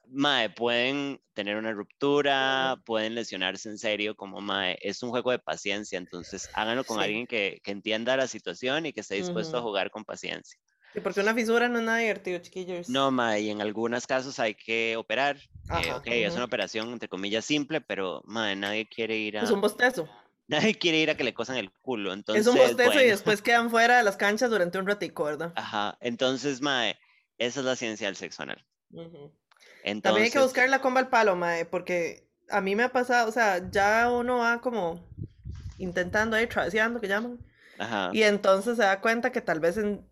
Mae, 0.07 0.49
pueden 0.51 1.21
tener 1.33 1.57
una 1.57 1.73
ruptura, 1.73 2.77
pueden 2.85 3.15
lesionarse 3.15 3.69
en 3.69 3.77
serio, 3.77 4.15
como 4.15 4.41
Mae, 4.41 4.77
es 4.81 5.03
un 5.03 5.09
juego 5.11 5.31
de 5.31 5.39
paciencia, 5.39 5.97
entonces 5.97 6.49
háganlo 6.53 6.85
con 6.85 6.97
Sí. 6.97 7.03
alguien 7.03 7.27
que, 7.27 7.59
que 7.63 7.71
entienda 7.71 8.17
la 8.17 8.27
situación 8.27 8.85
y 8.85 8.93
que 8.93 9.01
esté 9.01 9.15
dispuesto 9.15 9.57
a 9.57 9.61
Ujú. 9.61 9.69
jugar 9.69 9.91
con 9.91 10.05
paciencia. 10.05 10.59
Sí, 10.95 11.01
porque 11.01 11.19
una 11.19 11.34
fisura 11.34 11.67
no 11.67 11.80
es 11.80 11.84
nada 11.84 11.97
divertido, 11.97 12.39
chiquillos. 12.39 12.88
No, 12.88 13.11
Mae, 13.11 13.41
y 13.41 13.49
en 13.49 13.61
algunos 13.61 14.07
casos 14.07 14.39
hay 14.39 14.55
que 14.55 14.95
operar. 14.95 15.35
eh, 15.35 15.41
Ajá, 15.67 15.97
ok, 15.97 16.07
es 16.07 16.35
una 16.35 16.45
operación 16.45 16.89
entre 16.93 17.09
comillas 17.09 17.43
simple, 17.43 17.81
pero 17.81 18.22
Mae, 18.23 18.55
nadie 18.55 18.88
quiere 18.88 19.17
ir 19.17 19.38
a, 19.38 19.43
Es 19.43 19.51
un 19.51 19.59
bostezo. 19.59 20.07
nadie 20.47 20.76
quiere 20.76 20.99
ir 20.99 21.09
a 21.09 21.17
que 21.17 21.26
le 21.26 21.34
cosan 21.34 21.57
el 21.57 21.69
culo, 21.69 22.13
entonces 22.13 22.47
es 22.47 22.53
un 22.53 22.57
bostezo 22.57 23.01
y 23.01 23.07
después 23.07 23.41
quedan 23.41 23.69
fuera 23.69 23.97
de 23.97 24.03
las 24.03 24.15
canchas 24.15 24.49
durante 24.49 24.77
un 24.77 24.88
ratico, 24.88 25.26
¿verdad? 25.26 25.51
Ajá, 25.57 25.97
entonces, 25.99 26.61
mae, 26.61 26.97
Esa 27.38 27.59
es 27.59 27.65
la 27.65 27.76
ciencia 27.76 28.07
del 28.07 28.15
sexo 28.15 28.43
anal. 28.43 28.65
Entonces, 28.93 30.01
También 30.01 30.23
hay 30.23 30.31
que 30.31 30.39
buscar 30.39 30.69
la 30.69 30.80
comba 30.80 31.01
al 31.01 31.09
palo, 31.09 31.35
mae, 31.35 31.65
porque 31.65 32.26
a 32.49 32.61
mí 32.61 32.73
me 32.73 32.84
ha 32.84 32.89
pasado, 32.93 33.27
o 33.27 33.34
sea, 33.34 33.69
ya 33.69 34.09
uno 34.09 34.38
va 34.38 34.61
como 34.61 35.05
intentando 35.77 36.38
ahí, 36.38 36.47
traveseando, 36.47 37.01
que 37.01 37.09
llaman, 37.09 37.38
ajá, 37.80 38.11
y 38.13 38.23
entonces 38.23 38.77
se 38.77 38.84
da 38.84 39.01
cuenta 39.01 39.34
que 39.34 39.41
tal 39.41 39.59
vez 39.59 39.76
en, 39.76 40.07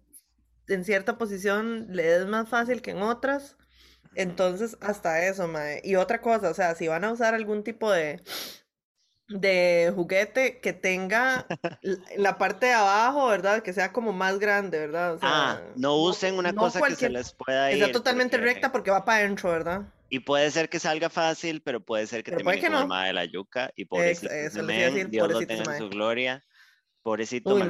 en 0.67 0.83
cierta 0.85 1.17
posición 1.17 1.87
le 1.89 2.15
es 2.17 2.25
más 2.25 2.47
fácil 2.49 2.81
que 2.81 2.91
en 2.91 3.01
otras. 3.01 3.57
Entonces, 4.15 4.77
hasta 4.81 5.25
eso, 5.25 5.47
mae. 5.47 5.81
Y 5.83 5.95
otra 5.95 6.21
cosa, 6.21 6.49
o 6.49 6.53
sea, 6.53 6.75
si 6.75 6.87
van 6.87 7.03
a 7.03 7.11
usar 7.11 7.33
algún 7.33 7.63
tipo 7.63 7.91
de, 7.91 8.21
de 9.27 9.91
juguete 9.95 10.59
que 10.59 10.73
tenga 10.73 11.47
la 12.17 12.37
parte 12.37 12.67
de 12.67 12.73
abajo, 12.73 13.27
¿verdad? 13.27 13.63
Que 13.63 13.73
sea 13.73 13.91
como 13.91 14.13
más 14.13 14.37
grande, 14.39 14.77
¿verdad? 14.79 15.13
O 15.15 15.19
Ah, 15.21 15.59
sea, 15.61 15.73
no 15.75 15.95
usen 15.97 16.35
una 16.37 16.51
no 16.51 16.61
cosa 16.61 16.81
que 16.81 16.95
se 16.95 17.09
les 17.09 17.33
pueda 17.33 17.69
que 17.69 17.77
ir. 17.77 17.83
sea 17.85 17.91
totalmente 17.91 18.37
porque- 18.37 18.53
recta 18.53 18.71
porque 18.71 18.91
va 18.91 19.03
para 19.05 19.19
adentro, 19.19 19.49
¿verdad? 19.49 19.81
Y 20.09 20.19
puede 20.19 20.51
ser 20.51 20.69
que 20.69 20.77
salga 20.79 21.09
fácil, 21.09 21.63
pero 21.63 21.83
puede 21.83 22.05
ser 22.05 22.23
que 22.23 22.29
Pero 22.31 22.43
termine 22.43 22.61
que 22.61 22.67
como 22.67 22.81
no. 22.81 22.87
mae 22.87 23.07
de 23.07 23.13
la 23.13 23.25
yuca. 23.25 23.71
Y 23.75 23.85
pobrecito 23.85 24.31
eso 24.31 24.59
a 24.59 24.63
men, 24.63 24.93
decir, 24.93 25.09
Dios 25.09 25.27
lo 25.27 25.33
pobrecito 25.33 25.53
ese 25.53 25.63
tenga 25.63 25.75
en 25.77 25.83
su 25.83 25.89
gloria. 25.89 26.45
Pobrecito 27.01 27.55
Uy, 27.55 27.63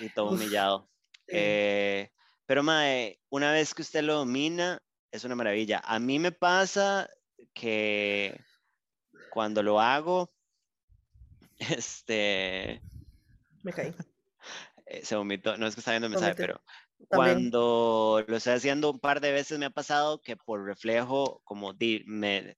y 0.00 0.08
todo 0.08 0.30
humillado. 0.30 0.90
Eh, 1.28 2.10
pero 2.46 2.62
mae, 2.62 3.20
una 3.30 3.52
vez 3.52 3.74
que 3.74 3.82
usted 3.82 4.02
lo 4.02 4.14
domina, 4.14 4.80
es 5.10 5.24
una 5.24 5.34
maravilla. 5.34 5.80
A 5.84 5.98
mí 5.98 6.18
me 6.18 6.32
pasa 6.32 7.08
que 7.54 8.40
cuando 9.30 9.62
lo 9.62 9.80
hago, 9.80 10.32
este, 11.58 12.82
Me 13.62 13.72
caí. 13.72 13.94
eh, 14.86 15.04
se 15.04 15.16
vomitó, 15.16 15.56
no 15.56 15.66
es 15.66 15.74
que 15.74 15.80
está 15.80 15.92
viendo 15.92 16.06
el 16.06 16.10
mensaje, 16.12 16.34
Vomité. 16.34 16.42
pero 16.42 16.62
También. 17.08 17.50
cuando 17.50 18.24
lo 18.26 18.36
estoy 18.36 18.54
haciendo 18.54 18.90
un 18.90 19.00
par 19.00 19.20
de 19.20 19.32
veces 19.32 19.58
me 19.58 19.66
ha 19.66 19.70
pasado 19.70 20.20
que 20.22 20.36
por 20.36 20.64
reflejo, 20.64 21.40
como 21.44 21.72
di, 21.74 22.04
me 22.06 22.56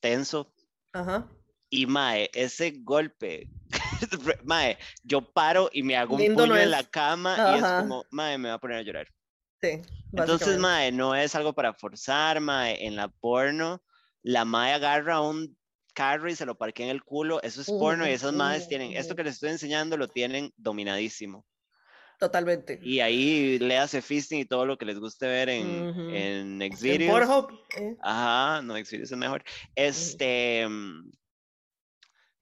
tenso 0.00 0.52
Ajá. 0.92 1.28
y 1.70 1.86
mae, 1.86 2.30
ese 2.34 2.72
golpe, 2.82 3.48
mae, 4.44 4.78
yo 5.02 5.32
paro 5.32 5.70
y 5.72 5.82
me 5.82 5.96
hago 5.96 6.16
un 6.16 6.20
Lindo 6.22 6.46
no 6.46 6.54
puño 6.54 6.60
en 6.62 6.70
la 6.70 6.84
cama 6.84 7.36
y 7.56 7.58
es 7.60 7.72
como, 7.72 8.04
mae, 8.10 8.38
me 8.38 8.48
va 8.48 8.54
a 8.56 8.60
poner 8.60 8.78
a 8.78 8.82
llorar. 8.82 9.13
Sí. 9.64 9.82
Entonces, 10.16 10.58
mae, 10.58 10.92
no 10.92 11.14
es 11.14 11.34
algo 11.34 11.54
para 11.54 11.74
forzar, 11.74 12.40
mae, 12.40 12.86
en 12.86 12.96
la 12.96 13.08
porno, 13.08 13.82
la 14.22 14.44
mae 14.44 14.72
agarra 14.74 15.20
un 15.20 15.56
carro 15.94 16.28
y 16.30 16.36
se 16.36 16.46
lo 16.46 16.56
parquea 16.56 16.86
en 16.86 16.92
el 16.92 17.02
culo, 17.04 17.42
eso 17.42 17.60
es 17.60 17.72
porno 17.72 18.06
y 18.06 18.10
esas 18.12 18.32
maes 18.32 18.62
ujú, 18.64 18.68
tienen, 18.68 18.92
esto 18.96 19.14
que 19.14 19.24
les 19.24 19.34
estoy 19.34 19.50
enseñando 19.50 19.96
lo 19.96 20.08
tienen 20.08 20.52
dominadísimo. 20.56 21.46
Totalmente. 22.18 22.78
Y 22.82 23.00
ahí 23.00 23.58
le 23.58 23.78
hace 23.78 24.02
fisting 24.02 24.40
y 24.40 24.44
todo 24.44 24.66
lo 24.66 24.76
que 24.76 24.84
les 24.84 24.98
guste 24.98 25.26
ver 25.26 25.48
en, 25.48 25.88
Ujú. 25.88 26.00
en 26.10 26.62
En 26.62 26.76
Xvideos. 26.76 27.06
Pornhub, 27.06 27.50
eh, 27.76 27.96
Ajá, 28.02 28.62
no, 28.62 28.74
Xvideos 28.76 29.10
es 29.10 29.18
mejor. 29.18 29.42
Este, 29.74 30.66
mm, 30.68 31.10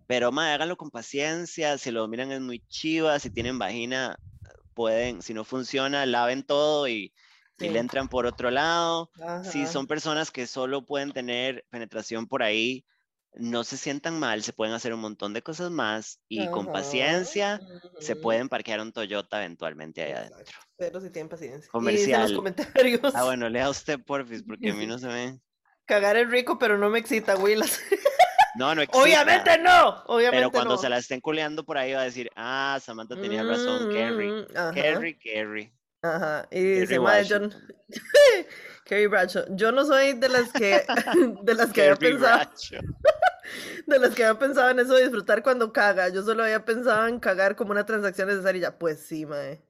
pero 0.06 0.30
mae, 0.32 0.52
háganlo 0.52 0.76
con 0.76 0.90
paciencia, 0.90 1.78
si 1.78 1.90
lo 1.90 2.00
dominan 2.00 2.32
es 2.32 2.40
muy 2.40 2.60
chiva, 2.68 3.18
si 3.18 3.30
tienen 3.30 3.58
vagina, 3.58 4.16
pueden, 4.72 5.22
si 5.22 5.34
no 5.34 5.44
funciona, 5.44 6.06
laven 6.06 6.42
todo 6.44 6.88
y, 6.88 7.14
y 7.58 7.68
Sí. 7.68 7.68
le 7.68 7.78
entran 7.78 8.08
por 8.08 8.26
otro 8.26 8.50
lado. 8.50 9.10
Si 9.40 9.66
ajá. 9.66 9.72
son 9.72 9.86
personas 9.86 10.30
que 10.30 10.46
solo 10.46 10.84
pueden 10.86 11.12
tener 11.12 11.66
penetración 11.70 12.26
por 12.28 12.42
ahí, 12.42 12.84
no 13.34 13.64
se 13.64 13.76
sientan 13.76 14.18
mal, 14.18 14.42
se 14.42 14.52
pueden 14.52 14.74
hacer 14.74 14.92
un 14.94 15.00
montón 15.00 15.32
de 15.32 15.42
cosas 15.42 15.70
más 15.70 16.20
y 16.28 16.48
con 16.48 16.64
Ajá, 16.66 16.72
paciencia 16.72 17.62
se 17.98 18.14
ujú, 18.14 18.20
pueden 18.22 18.48
parquear 18.48 18.80
un 18.80 18.92
Toyota 18.92 19.38
eventualmente 19.42 20.02
ahí 20.02 20.12
adentro. 20.12 20.44
Pero 20.76 21.00
si 21.00 21.10
tienen 21.10 21.28
paciencia. 21.28 21.68
Y 21.68 21.72
Comercial. 21.72 22.22
los 22.22 22.32
comentarios. 22.32 23.14
Ah, 23.14 23.24
bueno, 23.24 23.48
lea 23.48 23.68
usted, 23.70 24.00
porfis, 24.04 24.42
porque 24.42 24.70
a 24.70 24.74
mí 24.74 24.86
no 24.86 24.98
se 24.98 25.08
ve. 25.08 25.40
Cagar 25.86 26.16
es 26.16 26.30
rico, 26.30 26.58
pero 26.58 26.78
no 26.78 26.90
me 26.90 26.98
excita, 26.98 27.36
Willas. 27.36 27.80
No, 28.56 28.74
no 28.74 28.82
existe. 28.82 29.02
Obviamente 29.02 29.58
no. 29.58 30.02
Obviamente 30.06 30.38
Pero 30.38 30.50
cuando 30.50 30.74
no. 30.74 30.78
se 30.80 30.88
la 30.88 30.98
estén 30.98 31.20
culeando 31.20 31.64
por 31.64 31.78
ahí 31.78 31.92
va 31.92 32.00
a 32.02 32.04
decir, 32.04 32.30
ah, 32.36 32.78
Samantha 32.82 33.16
tenía 33.16 33.42
razón, 33.42 33.90
Kerry. 33.90 34.30
Mm, 34.30 34.44
ajá, 34.56 34.72
Kerry, 34.72 35.18
Kerry. 35.18 35.72
Ajá. 36.02 36.46
Y 36.50 36.54
Kerry 36.60 36.80
dice, 36.80 37.00
"Mae, 37.00 37.24
yo. 37.24 37.38
Kerry 38.84 39.06
Bradshaw. 39.06 39.44
Yo 39.50 39.70
no 39.72 39.84
soy 39.84 40.14
de 40.14 40.28
las 40.28 40.52
que 40.52 40.84
de 41.42 41.54
las 41.54 41.72
que 41.72 41.82
había 41.82 41.96
Kerry 41.96 42.12
pensado, 42.18 42.50
de 43.86 43.98
las 43.98 44.10
que 44.14 44.24
había 44.24 44.38
pensado 44.38 44.70
en 44.70 44.80
eso 44.80 44.94
de 44.94 45.02
disfrutar 45.02 45.42
cuando 45.42 45.72
caga. 45.72 46.08
Yo 46.08 46.22
solo 46.22 46.42
había 46.42 46.64
pensado 46.64 47.06
en 47.06 47.20
cagar 47.20 47.54
como 47.56 47.70
una 47.70 47.86
transacción 47.86 48.28
necesaria. 48.28 48.58
y 48.58 48.62
ya, 48.62 48.78
Pues 48.78 49.00
sí, 49.06 49.24
mae. 49.26 49.62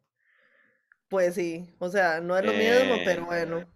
Pues 1.09 1.35
sí. 1.35 1.75
O 1.79 1.89
sea, 1.91 2.21
no 2.21 2.37
es 2.39 2.45
lo 2.47 2.53
mismo, 2.53 2.97
pero 3.05 3.23
Eh, 3.23 3.25
bueno. 3.27 3.69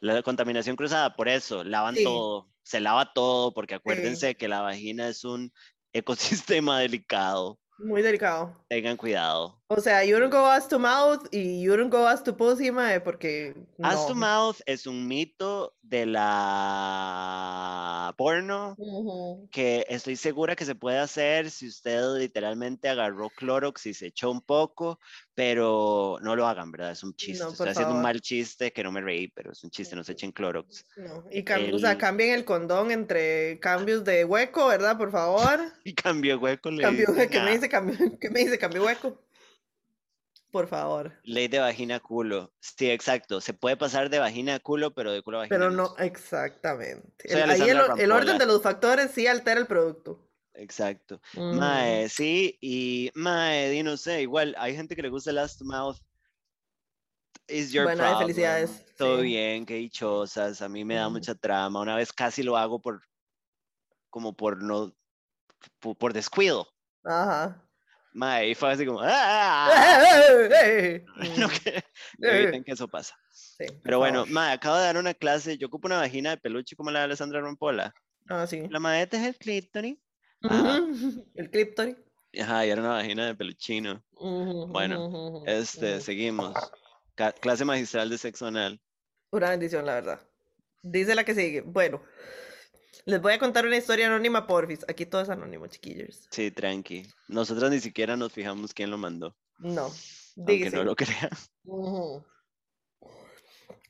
La 0.00 0.22
contaminación 0.22 0.76
cruzada, 0.76 1.16
por 1.16 1.28
eso, 1.28 1.64
lavan 1.64 1.94
Sí. 1.94 2.04
todo, 2.04 2.51
se 2.62 2.80
lava 2.80 3.12
todo, 3.12 3.52
porque 3.52 3.74
acuérdense 3.74 4.36
que 4.36 4.48
la 4.48 4.60
vagina 4.60 5.08
es 5.08 5.24
un 5.24 5.52
ecosistema 5.92 6.80
delicado. 6.80 7.58
Muy 7.78 8.02
delicado. 8.02 8.64
Tengan 8.68 8.96
cuidado. 8.96 9.61
O 9.74 9.80
sea, 9.80 10.04
you 10.04 10.18
don't 10.18 10.30
go 10.32 10.46
ass 10.46 10.68
to 10.68 10.78
mouth 10.78 11.26
y 11.32 11.62
you 11.62 11.74
don't 11.76 11.90
go 11.90 12.06
ass 12.06 12.22
to 12.22 12.36
pussy, 12.36 12.70
mae, 12.70 13.00
porque 13.00 13.54
Ass 13.82 14.06
to 14.06 14.14
no. 14.14 14.20
mouth 14.20 14.56
es 14.66 14.86
un 14.86 15.06
mito 15.08 15.74
de 15.82 16.04
la 16.92 18.14
porno 18.16 18.74
Ujú. 18.78 19.48
que 19.50 19.84
estoy 19.88 20.16
segura 20.16 20.54
que 20.56 20.64
se 20.64 20.74
puede 20.74 20.98
hacer 20.98 21.50
si 21.50 21.68
usted 21.68 22.02
literalmente 22.18 22.88
agarró 22.88 23.30
Clorox 23.30 23.86
y 23.86 23.94
se 23.94 24.06
echó 24.08 24.30
un 24.30 24.40
poco, 24.42 24.98
pero 25.34 26.18
no 26.22 26.36
lo 26.36 26.46
hagan, 26.46 26.70
¿verdad? 26.70 26.90
Es 26.92 27.02
un 27.02 27.14
chiste. 27.14 27.42
No, 27.44 27.50
Estoy 27.50 27.64
por 27.66 27.68
haciendo 27.70 27.90
un 27.94 27.96
favor. 28.02 28.12
mal 28.14 28.20
chiste 28.20 28.72
que 28.72 28.82
no 28.84 28.92
me 28.92 29.00
reí, 29.00 29.28
pero 29.28 29.52
es 29.52 29.62
un 29.64 29.70
chiste, 29.70 29.96
no 29.96 30.04
se 30.04 30.12
echen 30.12 30.32
Clorox. 30.32 30.84
No. 30.96 31.24
Y 31.30 31.42
cam- 31.44 31.72
o 31.74 31.78
sea, 31.78 31.92
El- 31.92 31.98
cambien 31.98 32.34
el 32.34 32.44
condón 32.44 32.90
entre 32.90 33.58
cambios 33.60 34.04
de 34.04 34.24
hueco, 34.24 34.66
¿verdad? 34.68 34.96
Por 34.98 35.10
favor. 35.10 35.60
Y 35.84 35.94
cambio 35.94 36.38
hueco, 36.38 36.70
le 36.70 36.82
Cambio, 36.82 37.06
¿qué 37.30 37.40
me 37.40 37.52
dice 37.52 37.68
cambio? 37.68 37.96
¿Qué 38.20 38.30
me 38.30 38.40
dice 38.40 38.58
cambio 38.58 38.84
hueco? 38.84 39.18
Por 40.52 40.68
favor. 40.68 41.18
Ley 41.24 41.48
de 41.48 41.60
vagina 41.60 41.96
a 41.96 42.00
culo. 42.00 42.52
Sí, 42.60 42.90
exacto. 42.90 43.40
Se 43.40 43.54
puede 43.54 43.78
pasar 43.78 44.10
de 44.10 44.18
vagina 44.18 44.56
a 44.56 44.60
culo, 44.60 44.92
pero 44.92 45.10
de 45.10 45.22
culo 45.22 45.38
a 45.38 45.40
vagina. 45.40 45.56
Pero 45.58 45.70
no. 45.70 45.96
exactamente. 45.96 47.32
El- 47.32 47.50
ahí 47.50 47.70
el, 47.70 48.12
orden 48.12 48.36
de 48.36 48.46
los 48.46 48.62
factores 48.62 49.12
sí 49.12 49.26
altera 49.26 49.58
el 49.58 49.66
producto. 49.66 50.28
Exacto. 50.52 51.22
Ujú. 51.34 51.54
Mae, 51.54 52.06
sí, 52.10 52.58
y 52.60 53.10
Mae, 53.14 53.82
no 53.82 53.96
sé, 53.96 54.20
igual 54.20 54.54
hay 54.58 54.76
gente 54.76 54.94
que 54.94 55.00
le 55.00 55.08
gusta 55.08 55.30
el 55.30 55.36
last 55.36 55.62
mouth. 55.62 55.96
Is 57.48 57.72
your 57.72 57.84
Bueno, 57.84 58.02
problem. 58.02 58.18
felicidades, 58.18 58.94
Todo 58.96 59.20
sí. 59.20 59.22
bien, 59.24 59.64
qué 59.64 59.76
dichosas. 59.76 60.60
A 60.60 60.68
mí 60.68 60.84
me 60.84 60.96
da 60.96 61.06
Ujú. 61.06 61.14
mucha 61.14 61.34
trama. 61.34 61.80
Una 61.80 61.96
vez 61.96 62.12
casi 62.12 62.42
lo 62.42 62.58
hago 62.58 62.78
por, 62.78 63.00
como 64.10 64.36
por 64.36 64.62
no, 64.62 64.94
por, 65.80 65.96
por 65.96 66.12
descuido. 66.12 66.68
Ajá. 67.04 67.66
Mae, 68.14 68.50
y 68.50 68.54
fue 68.54 68.70
así 68.72 68.84
como, 68.86 69.00
¡ah! 69.02 69.68
No, 71.36 71.46
Ujú. 71.46 71.54
que- 71.64 71.84
eviten 72.20 72.64
que 72.64 72.72
eso 72.72 72.88
pasa. 72.88 73.14
Sí, 73.30 73.64
Pero 73.82 73.98
bueno. 73.98 74.24
Mae, 74.26 74.52
acabo 74.52 74.76
de 74.76 74.82
dar 74.84 74.96
una 74.96 75.14
clase. 75.14 75.56
Yo 75.58 75.68
ocupo 75.68 75.86
una 75.88 75.98
vagina 75.98 76.30
de 76.30 76.36
peluche 76.36 76.76
como 76.76 76.90
la 76.90 77.00
de 77.00 77.04
Alessandra 77.06 77.40
Rompola. 77.40 77.94
Ah, 78.28 78.46
sí. 78.46 78.66
La 78.70 78.78
maeta 78.80 79.16
es 79.18 79.26
el 79.26 79.36
clítoris. 79.36 79.98
Ajá. 80.42 80.80
Ujú. 80.80 81.26
El 81.34 81.50
cliptory. 81.50 81.96
Ajá, 82.40 82.66
y 82.66 82.70
era 82.70 82.80
una 82.80 82.90
vagina 82.94 83.26
de 83.26 83.34
peluchino. 83.34 84.02
Ujú, 84.12 84.66
Bueno, 84.68 85.06
ujú, 85.06 85.36
ujú, 85.38 85.44
Este, 85.46 86.00
seguimos. 86.00 86.54
Ca- 87.14 87.32
clase 87.32 87.64
magistral 87.64 88.08
de 88.08 88.16
sexo 88.18 88.46
anal. 88.46 88.80
Una 89.30 89.50
bendición, 89.50 89.84
la 89.86 89.94
verdad. 89.94 90.20
Dice 90.82 91.14
la 91.14 91.24
que 91.24 91.34
sigue. 91.34 91.60
Bueno, 91.60 92.02
les 93.04 93.20
voy 93.20 93.32
a 93.32 93.38
contar 93.38 93.66
una 93.66 93.76
historia 93.76 94.06
anónima, 94.06 94.46
porfis. 94.46 94.84
Aquí 94.88 95.06
todo 95.06 95.22
es 95.22 95.28
anónimo, 95.30 95.66
chiquillos. 95.66 96.26
Sí, 96.30 96.50
tranqui. 96.50 97.06
Nosotras 97.28 97.70
ni 97.70 97.80
siquiera 97.80 98.16
nos 98.16 98.32
fijamos 98.32 98.72
quién 98.74 98.90
lo 98.90 98.98
mandó, 98.98 99.34
No. 99.58 99.90
aunque 100.36 100.52
Dice. 100.64 100.76
no 100.76 100.84
lo 100.84 100.94
crean. 100.96 101.30
Ujú. 101.64 102.24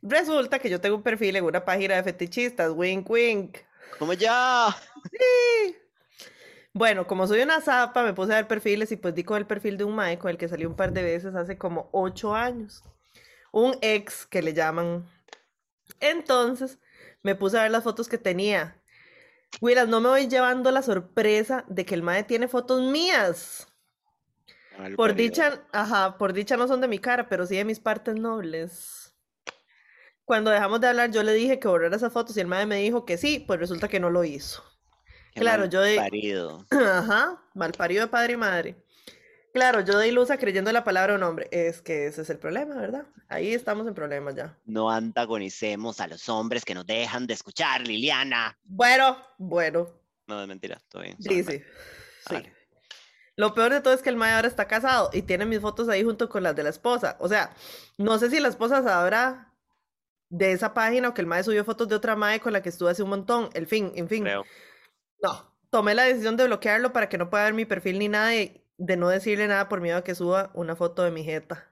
Resulta 0.02 0.58
que 0.58 0.68
yo 0.68 0.80
tengo 0.80 0.96
un 0.96 1.02
perfil 1.02 1.36
en 1.36 1.44
una 1.44 1.64
página 1.64 1.94
de 1.96 2.02
fetichistas, 2.02 2.72
wink 2.74 3.08
wink. 3.08 3.58
Como 3.98 4.12
ya. 4.14 4.74
Sí. 5.10 5.76
Bueno, 6.72 7.06
como 7.06 7.26
soy 7.26 7.40
una 7.42 7.60
zapa, 7.60 8.02
me 8.02 8.14
puse 8.14 8.32
a 8.32 8.36
ver 8.36 8.48
perfiles 8.48 8.90
y 8.92 8.96
pues 8.96 9.14
di 9.14 9.22
con 9.24 9.36
el 9.36 9.46
perfil 9.46 9.76
de 9.76 9.84
un 9.84 9.94
mae 9.94 10.18
con 10.18 10.30
el 10.30 10.38
que 10.38 10.48
salí 10.48 10.64
un 10.64 10.74
par 10.74 10.92
de 10.92 11.02
veces 11.02 11.34
hace 11.34 11.58
como 11.58 11.88
ocho 11.92 12.34
años. 12.34 12.82
Un 13.52 13.76
ex 13.82 14.26
que 14.26 14.40
le 14.42 14.54
llaman. 14.54 15.06
Entonces, 16.00 16.78
me 17.22 17.34
puse 17.34 17.58
a 17.58 17.62
ver 17.62 17.70
las 17.70 17.84
fotos 17.84 18.08
que 18.08 18.16
tenía. 18.18 18.81
Willas, 19.60 19.88
no 19.88 20.00
me 20.00 20.08
voy 20.08 20.28
llevando 20.28 20.70
la 20.70 20.82
sorpresa 20.82 21.64
de 21.68 21.84
que 21.84 21.94
el 21.94 22.02
mae 22.02 22.24
tiene 22.24 22.48
fotos 22.48 22.82
mías. 22.82 23.68
Mal 24.78 24.96
Por 24.96 25.14
dicha, 25.14 25.62
ajá, 25.72 26.18
por 26.18 26.32
dicha 26.32 26.56
no 26.56 26.66
son 26.66 26.80
de 26.80 26.88
mi 26.88 26.98
cara, 26.98 27.28
pero 27.28 27.46
sí 27.46 27.56
de 27.56 27.64
mis 27.64 27.78
partes 27.78 28.14
nobles. 28.16 29.14
Cuando 30.24 30.50
dejamos 30.50 30.80
de 30.80 30.88
hablar, 30.88 31.10
yo 31.10 31.22
le 31.22 31.34
dije 31.34 31.58
que 31.58 31.68
borrara 31.68 31.96
esas 31.96 32.12
fotos 32.12 32.36
y 32.36 32.40
el 32.40 32.46
mae 32.46 32.64
me 32.66 32.76
dijo 32.76 33.04
que 33.04 33.18
sí, 33.18 33.44
pues 33.46 33.60
resulta 33.60 33.88
que 33.88 34.00
no 34.00 34.08
lo 34.10 34.24
hizo. 34.24 34.62
Qué 35.34 35.40
claro, 35.40 35.62
mal 35.62 35.70
yo 35.70 35.80
de- 35.80 35.96
parido. 35.96 36.66
Ajá, 36.70 37.42
mal 37.54 37.72
parido 37.72 38.02
de 38.02 38.08
padre 38.08 38.32
y 38.32 38.36
madre. 38.36 38.81
Claro, 39.52 39.80
yo 39.80 39.98
de 39.98 40.08
ilusa 40.08 40.38
creyendo 40.38 40.72
la 40.72 40.82
palabra 40.82 41.14
un 41.14 41.22
hombre. 41.22 41.48
Es 41.50 41.82
que 41.82 42.06
ese 42.06 42.22
es 42.22 42.30
el 42.30 42.38
problema, 42.38 42.74
¿verdad? 42.74 43.04
Ahí 43.28 43.52
estamos 43.52 43.86
en 43.86 43.94
problemas 43.94 44.34
ya. 44.34 44.56
No 44.64 44.90
antagonicemos 44.90 46.00
a 46.00 46.06
los 46.06 46.28
hombres 46.28 46.64
que 46.64 46.74
nos 46.74 46.86
dejan 46.86 47.26
de 47.26 47.34
escuchar, 47.34 47.86
Liliana. 47.86 48.58
Bueno, 48.64 49.18
bueno. 49.36 49.88
No, 50.26 50.40
es 50.40 50.48
mentira, 50.48 50.80
todo 50.88 51.02
bien. 51.02 51.16
Sí, 51.20 51.44
sí. 51.44 51.62
sí. 52.28 52.36
Lo 53.36 53.54
peor 53.54 53.72
de 53.72 53.80
todo 53.80 53.92
es 53.92 54.02
que 54.02 54.08
el 54.08 54.16
mae 54.16 54.32
ahora 54.32 54.48
está 54.48 54.66
casado 54.66 55.10
y 55.12 55.22
tiene 55.22 55.44
mis 55.44 55.60
fotos 55.60 55.88
ahí 55.88 56.02
junto 56.02 56.28
con 56.28 56.42
las 56.42 56.56
de 56.56 56.62
la 56.62 56.70
esposa. 56.70 57.16
O 57.18 57.28
sea, 57.28 57.54
no 57.98 58.18
sé 58.18 58.30
si 58.30 58.40
la 58.40 58.48
esposa 58.48 58.82
sabrá 58.82 59.52
de 60.30 60.52
esa 60.52 60.72
página 60.72 61.10
o 61.10 61.14
que 61.14 61.20
el 61.20 61.26
mae 61.26 61.44
subió 61.44 61.64
fotos 61.64 61.88
de 61.88 61.94
otra 61.94 62.16
mae 62.16 62.40
con 62.40 62.54
la 62.54 62.62
que 62.62 62.70
estuve 62.70 62.90
hace 62.90 63.02
un 63.02 63.10
montón. 63.10 63.50
El 63.52 63.66
fin, 63.66 63.92
en 63.96 64.08
fin. 64.08 64.24
Creo. 64.24 64.44
No, 65.22 65.54
tomé 65.70 65.94
la 65.94 66.04
decisión 66.04 66.36
de 66.36 66.46
bloquearlo 66.46 66.92
para 66.92 67.08
que 67.08 67.18
no 67.18 67.28
pueda 67.30 67.44
ver 67.44 67.54
mi 67.54 67.64
perfil 67.64 67.98
ni 67.98 68.08
nada 68.08 68.34
y 68.34 68.61
de 68.78 68.96
no 68.96 69.08
decirle 69.08 69.48
nada 69.48 69.68
por 69.68 69.80
miedo 69.80 69.98
a 69.98 70.04
que 70.04 70.14
suba 70.14 70.50
una 70.54 70.76
foto 70.76 71.02
de 71.02 71.10
mi 71.10 71.24
jeta. 71.24 71.68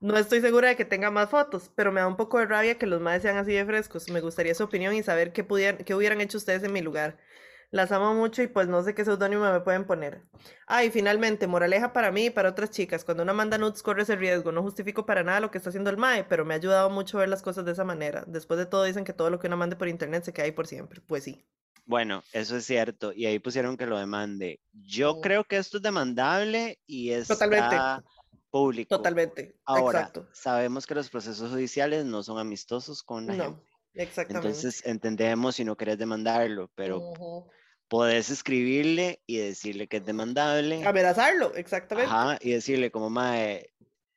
No 0.00 0.16
estoy 0.16 0.40
segura 0.40 0.68
de 0.68 0.76
que 0.76 0.84
tenga 0.84 1.10
más 1.12 1.30
fotos, 1.30 1.70
pero 1.76 1.92
me 1.92 2.00
da 2.00 2.08
un 2.08 2.16
poco 2.16 2.38
de 2.38 2.46
rabia 2.46 2.76
que 2.76 2.86
los 2.86 3.00
maes 3.00 3.22
sean 3.22 3.36
así 3.36 3.52
de 3.52 3.64
frescos. 3.64 4.08
Me 4.08 4.20
gustaría 4.20 4.54
su 4.54 4.64
opinión 4.64 4.94
y 4.94 5.02
saber 5.02 5.32
qué, 5.32 5.44
pudieran, 5.44 5.84
qué 5.84 5.94
hubieran 5.94 6.20
hecho 6.20 6.38
ustedes 6.38 6.64
en 6.64 6.72
mi 6.72 6.80
lugar. 6.80 7.18
Las 7.70 7.90
amo 7.92 8.12
mucho 8.12 8.42
y 8.42 8.48
pues 8.48 8.68
no 8.68 8.82
sé 8.82 8.94
qué 8.94 9.04
seudónimo 9.04 9.50
me 9.50 9.60
pueden 9.60 9.86
poner. 9.86 10.22
Ah, 10.66 10.82
finalmente, 10.92 11.46
moraleja 11.46 11.92
para 11.92 12.10
mí 12.10 12.26
y 12.26 12.30
para 12.30 12.50
otras 12.50 12.70
chicas. 12.70 13.04
Cuando 13.04 13.22
una 13.22 13.32
manda 13.32 13.56
nudes 13.58 13.82
corre 13.82 14.02
ese 14.02 14.16
riesgo. 14.16 14.52
No 14.52 14.62
justifico 14.62 15.06
para 15.06 15.22
nada 15.22 15.40
lo 15.40 15.50
que 15.50 15.58
está 15.58 15.70
haciendo 15.70 15.88
el 15.88 15.96
MAE, 15.96 16.24
pero 16.24 16.44
me 16.44 16.54
ha 16.54 16.56
ayudado 16.58 16.90
mucho 16.90 17.18
ver 17.18 17.28
las 17.30 17.42
cosas 17.42 17.64
de 17.64 17.72
esa 17.72 17.84
manera. 17.84 18.24
Después 18.26 18.58
de 18.58 18.66
todo 18.66 18.84
dicen 18.84 19.04
que 19.04 19.14
todo 19.14 19.30
lo 19.30 19.38
que 19.38 19.46
una 19.46 19.56
mande 19.56 19.76
por 19.76 19.88
internet 19.88 20.24
se 20.24 20.32
queda 20.32 20.46
ahí 20.46 20.52
por 20.52 20.66
siempre. 20.66 21.00
Pues 21.06 21.24
sí. 21.24 21.46
Bueno, 21.84 22.22
eso 22.32 22.56
es 22.56 22.64
cierto. 22.64 23.12
Y 23.12 23.26
ahí 23.26 23.38
pusieron 23.38 23.76
que 23.76 23.86
lo 23.86 23.98
demande. 23.98 24.60
Yo 24.72 25.20
creo 25.20 25.44
que 25.44 25.56
esto 25.56 25.78
es 25.78 25.82
demandable 25.82 26.78
y 26.86 27.10
es 27.10 27.28
Totalmente. 27.28 27.78
público. 28.50 28.96
Totalmente. 28.96 29.56
Ahora, 29.64 30.00
Exacto. 30.00 30.28
sabemos 30.32 30.86
que 30.86 30.94
los 30.94 31.08
procesos 31.10 31.50
judiciales 31.50 32.04
no 32.04 32.22
son 32.22 32.38
amistosos 32.38 33.02
con 33.02 33.26
la 33.26 33.34
No, 33.34 33.44
gente. 33.44 33.62
exactamente. 33.94 34.48
Entonces 34.48 34.86
entendemos 34.86 35.56
si 35.56 35.64
no 35.64 35.76
querés 35.76 35.98
demandarlo, 35.98 36.70
pero 36.74 36.98
Ujú. 36.98 37.50
podés 37.88 38.30
escribirle 38.30 39.22
y 39.26 39.38
decirle 39.38 39.88
que 39.88 39.98
es 39.98 40.04
demandable. 40.06 40.84
Amenazarlo, 40.86 41.54
exactamente. 41.54 42.10
Ajá, 42.10 42.38
y 42.40 42.52
decirle 42.52 42.90
como, 42.90 43.10
mae, 43.10 43.66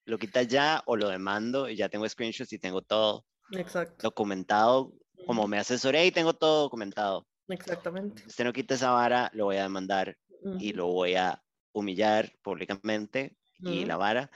lo 0.06 0.18
quita 0.18 0.44
ya 0.44 0.84
o 0.86 0.96
lo 0.96 1.10
demando 1.10 1.68
y 1.70 1.76
ya 1.76 1.90
tengo 1.90 2.08
screenshots 2.08 2.54
y 2.54 2.60
tengo 2.60 2.82
todo 2.82 3.26
Exacto. 3.52 4.04
documentado, 4.04 4.94
como 5.26 5.48
me 5.48 5.58
asesoré 5.58 6.06
y 6.06 6.12
tengo 6.12 6.34
todo 6.34 6.64
documentado. 6.64 7.28
Exactamente. 7.48 8.24
Si 8.24 8.28
usted 8.30 8.44
no 8.46 8.54
quita 8.54 8.76
esa 8.76 8.92
vara, 8.92 9.30
lo 9.34 9.46
voy 9.46 9.58
a 9.58 9.64
demandar 9.64 10.18
y 10.58 10.74
Ujú, 10.74 10.74
lo 10.74 10.88
voy 10.88 11.16
a 11.16 11.44
humillar 11.74 12.34
públicamente 12.42 13.38
y 13.64 13.84
ujú. 13.84 13.86
la 13.86 13.98
vara. 13.98 14.32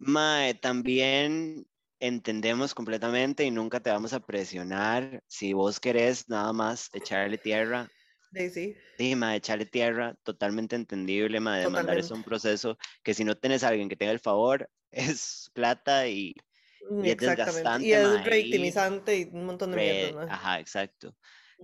Mae, 0.00 0.54
también 0.54 1.68
entendemos 2.00 2.74
completamente 2.74 3.44
y 3.44 3.50
nunca 3.52 3.80
te 3.80 3.90
vamos 3.90 4.12
a 4.12 4.20
presionar. 4.20 5.22
Si 5.28 5.52
vos 5.52 5.78
querés 5.80 6.28
nada 6.28 6.52
más 6.52 6.88
echarle 6.92 7.38
tierra, 7.38 7.88
Sí, 8.32 8.48
sí. 8.50 8.76
sí, 8.96 9.14
mae, 9.16 9.36
echarle 9.36 9.66
tierra, 9.66 10.14
totalmente 10.24 10.76
entendible, 10.76 11.40
mae, 11.40 11.60
demandar 11.60 11.98
es 11.98 12.10
un 12.10 12.24
proceso 12.24 12.76
que 13.02 13.14
si 13.14 13.24
no 13.24 13.36
tenés 13.36 13.62
a 13.64 13.68
alguien 13.68 13.88
que 13.88 13.96
tenga 13.96 14.12
el 14.12 14.20
favor, 14.20 14.70
es 14.90 15.50
plata 15.54 16.08
y, 16.08 16.34
Mm, 16.80 17.04
y 17.04 17.10
es 17.10 17.18
desgastante, 17.18 17.86
Y 17.86 17.92
es 17.92 18.00
mae, 18.00 18.34
y 18.38 18.80
revictimizante 18.80 19.16
y 19.18 19.24
un 19.24 19.46
montón 19.46 19.70
de 19.70 19.76
re- 19.76 19.78
mierdas, 19.78 20.12
mae. 20.12 20.28
ajá, 20.28 20.60
exacto. 20.60 21.16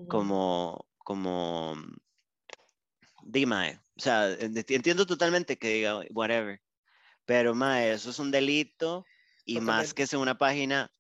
Como, 0.09 0.87
como, 0.99 1.75
di, 3.23 3.47
mae, 3.47 3.81
o 3.97 4.01
sea, 4.01 4.31
ent- 4.39 4.71
entiendo 4.71 5.07
totalmente 5.07 5.57
que 5.59 5.69
diga 5.69 6.01
whatever, 6.11 6.61
pero 7.27 7.55
mae, 7.55 7.93
eso 7.93 8.11
es 8.11 8.21
un 8.21 8.31
delito 8.33 9.05
y 9.45 9.61
más 9.61 9.95
Totalmente. 9.95 9.95
que 9.95 10.07
sea 10.09 10.21
una 10.21 10.39
página 10.39 10.93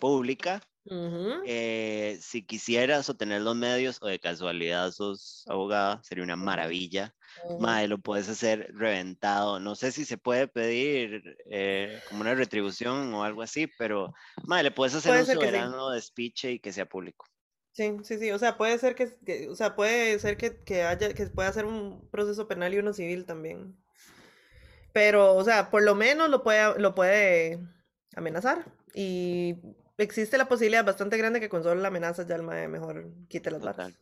pública, 0.00 0.68
Ujú. 0.84 1.42
eh, 1.46 2.18
si 2.22 2.46
quisieras 2.46 3.08
o 3.10 3.16
tener 3.16 3.42
los 3.42 3.56
medios 3.56 3.98
o 4.02 4.08
de 4.08 4.20
casualidad 4.20 4.92
sos 4.92 5.44
abogada, 5.48 6.02
sería 6.04 6.24
una 6.24 6.36
maravilla. 6.36 7.14
Ujú. 7.44 7.58
Mae, 7.58 7.88
lo 7.88 7.98
puedes 8.00 8.28
hacer 8.28 8.70
reventado. 8.74 9.60
No 9.60 9.74
sé 9.76 9.92
si 9.92 10.04
se 10.06 10.18
puede 10.18 10.48
pedir 10.48 11.36
eh, 11.50 12.02
como 12.04 12.22
una 12.22 12.34
retribución 12.34 13.14
o 13.14 13.24
algo 13.24 13.42
así, 13.42 13.68
pero 13.78 14.12
mae, 14.46 14.62
le 14.64 14.72
puedes 14.72 14.94
hacer 14.96 15.12
Puede 15.12 15.20
un 15.22 15.26
que 15.26 15.30
sí. 15.32 15.36
soberano 15.38 15.90
despiche 15.90 16.52
y 16.52 16.60
que 16.60 16.72
sea 16.72 16.86
público. 16.86 17.26
Sí, 17.72 17.96
sí, 18.04 18.18
sí. 18.18 18.30
O 18.30 18.38
sea, 18.38 18.56
puede 18.58 18.78
ser 18.78 18.94
que, 18.94 19.16
que- 19.24 19.48
o 19.48 19.54
sea, 19.56 19.74
puede 19.74 20.18
ser 20.18 20.36
que, 20.36 20.62
que 20.62 20.82
haya, 20.82 21.14
que 21.14 21.26
pueda 21.26 21.48
hacer 21.48 21.64
un 21.64 22.06
proceso 22.10 22.46
penal 22.46 22.74
y 22.74 22.78
uno 22.78 22.92
civil 22.92 23.24
también. 23.24 23.76
Pero, 24.92 25.34
o 25.34 25.44
sea, 25.44 25.70
por 25.70 25.82
lo 25.82 25.94
menos 25.94 26.28
lo 26.28 26.42
puede, 26.42 26.78
lo 26.78 26.94
puede 26.94 27.58
amenazar. 28.14 28.66
Y 28.94 29.56
existe 29.96 30.36
la 30.36 30.48
posibilidad 30.48 30.84
bastante 30.84 31.16
grande 31.16 31.40
que 31.40 31.48
con 31.48 31.62
solo 31.62 31.80
la 31.80 31.88
amenaza 31.88 32.26
ya 32.26 32.36
el 32.36 32.42
mae 32.42 32.68
mejor 32.68 33.10
quite 33.28 33.50
las 33.50 33.62
varas. 33.62 33.92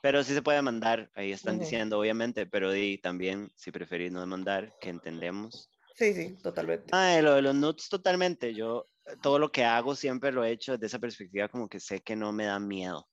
Pero 0.00 0.22
sí 0.22 0.32
se 0.32 0.42
puede 0.42 0.58
demandar, 0.58 1.10
ahí 1.14 1.32
están 1.32 1.58
diciendo, 1.58 1.98
obviamente, 1.98 2.46
pero 2.46 2.70
di 2.70 2.98
también, 2.98 3.50
si 3.56 3.72
preferís 3.72 4.12
no 4.12 4.20
demandar, 4.20 4.72
que 4.80 4.90
entendemos. 4.90 5.68
Sí, 5.96 6.14
sí, 6.14 6.36
totalmente. 6.40 6.86
Ah, 6.92 7.18
lo 7.20 7.34
de 7.34 7.42
los 7.42 7.54
nudes 7.56 7.88
totalmente, 7.88 8.54
yo 8.54 8.86
todo 9.22 9.40
lo 9.40 9.50
que 9.50 9.64
hago 9.64 9.96
siempre 9.96 10.30
lo 10.30 10.44
he 10.44 10.52
hecho 10.52 10.72
desde 10.72 10.86
esa 10.86 10.98
perspectiva, 11.00 11.48
como 11.48 11.68
que 11.68 11.80
sé 11.80 12.00
que 12.00 12.14
no 12.14 12.32
me 12.32 12.44
da 12.44 12.60
miedo. 12.60 13.08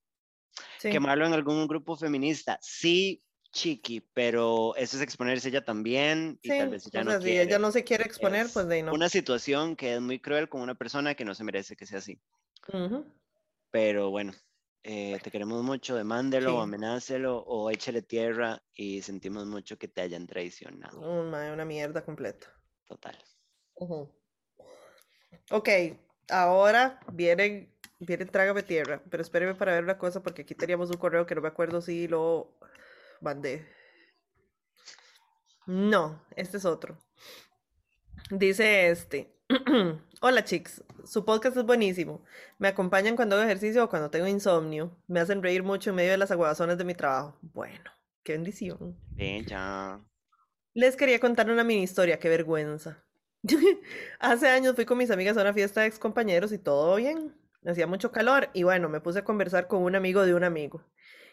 Sí. 0.80 0.90
Quemarlo 0.90 1.26
en 1.26 1.34
algún 1.34 1.68
grupo 1.68 1.95
feminista, 1.95 2.57
sí, 2.61 3.23
chiqui, 3.52 4.02
pero 4.14 4.76
eso 4.76 4.98
es 4.98 5.03
exponerse 5.03 5.49
ella 5.49 5.64
también 5.64 6.38
y 6.41 6.49
Sí, 6.52 6.57
tal 6.57 6.69
vez 6.69 6.86
ella 6.88 7.02
o 7.02 7.03
no 7.06 7.11
sea, 7.11 7.19
si 7.19 7.26
quiere. 7.27 7.41
ella 7.44 7.60
no 7.60 7.72
se 7.72 7.84
quiere 7.84 8.03
exponer, 8.03 8.45
Es 8.48 8.53
pues 8.53 8.68
de 8.68 8.76
ahí 8.76 8.84
no. 8.84 8.94
Una 8.94 9.10
situación 9.10 9.76
que 9.76 9.95
es 9.95 10.02
muy 10.02 10.19
cruel 10.19 10.49
con 10.49 10.61
una 10.61 10.76
persona 10.76 11.15
que 11.15 11.26
no 11.26 11.34
se 11.34 11.44
merece 11.44 11.76
que 11.76 11.86
sea 11.86 11.99
así. 11.99 12.19
Ujú. 12.68 13.06
Pero 13.72 14.10
bueno, 14.11 14.34
eh, 14.84 15.18
te 15.23 15.32
queremos 15.32 15.64
mucho, 15.64 15.95
demándelo 15.95 16.56
o 16.56 16.57
Sí. 16.60 16.64
amenácelo 16.64 17.40
o 17.40 17.69
échale 17.72 18.02
tierra 18.02 18.61
y 18.73 19.02
sentimos 19.02 19.45
mucho 19.48 19.77
que 19.77 19.88
te 19.88 20.02
hayan 20.02 20.27
traicionado. 20.27 20.99
Un 20.99 21.32
mae, 21.32 21.52
una 21.52 21.65
mierda 21.65 22.03
completa. 22.03 22.48
Total. 22.86 23.18
Ujú. 23.76 24.11
Ok, 25.52 25.69
ahora 26.30 26.99
vienen, 27.11 27.75
vienen 28.00 28.28
Trágame 28.28 28.64
Tierra, 28.64 29.02
pero 29.10 29.22
espéreme 29.22 29.56
para 29.56 29.74
ver 29.74 29.84
una 29.84 29.98
cosa 29.98 30.22
porque 30.22 30.44
aquí 30.44 30.56
teníamos 30.56 30.90
un 30.90 30.98
correo 30.98 31.26
que 31.26 31.36
no 31.36 31.42
me 31.42 31.48
acuerdo 31.48 31.82
si 31.82 32.08
lo 32.08 32.58
mandé. 33.22 33.68
No, 35.66 36.24
este 36.36 36.58
es 36.58 36.66
otro. 36.66 36.98
Dice 38.30 38.90
este. 38.90 39.36
Hola 40.22 40.44
chicos, 40.44 40.84
su 41.06 41.26
podcast 41.26 41.58
es 41.58 41.66
buenísimo. 41.66 42.24
Me 42.58 42.68
acompañan 42.68 43.16
cuando 43.16 43.36
hago 43.36 43.46
ejercicio 43.46 43.84
o 43.84 43.90
cuando 43.90 44.10
tengo 44.10 44.28
insomnio. 44.28 44.98
Me 45.08 45.20
hacen 45.20 45.44
reír 45.44 45.64
mucho 45.64 45.90
en 45.90 45.98
medio 45.98 46.12
de 46.12 46.18
las 46.18 46.32
aguazones 46.32 46.78
de 46.78 46.84
mi 46.84 46.96
trabajo. 46.96 47.38
Bueno, 47.42 47.92
qué 48.24 48.34
bendición. 48.34 48.98
Bien, 49.12 49.46
ya. 49.46 50.00
Les 50.74 50.96
quería 50.96 51.20
contar 51.20 51.50
una 51.50 51.64
mini 51.64 51.84
historia, 51.84 52.20
qué 52.20 52.30
vergüenza. 52.30 53.04
Hace 54.20 54.48
años 54.50 54.76
fui 54.76 54.86
con 54.86 54.98
mis 54.98 55.12
amigas 55.12 55.38
a 55.38 55.42
una 55.42 55.54
fiesta 55.54 55.82
de 55.82 55.88
ex 55.88 56.00
compañeros 56.00 56.52
y 56.52 56.58
todo 56.58 56.96
bien. 56.96 57.36
Hacía 57.66 57.88
mucho 57.88 58.12
calor 58.12 58.50
y 58.54 58.64
bueno, 58.64 58.90
me 58.90 59.02
puse 59.02 59.20
a 59.20 59.24
conversar 59.24 59.68
con 59.68 59.82
un 59.82 59.96
amigo 59.96 60.26
de 60.26 60.34
un 60.34 60.44
amigo. 60.44 60.84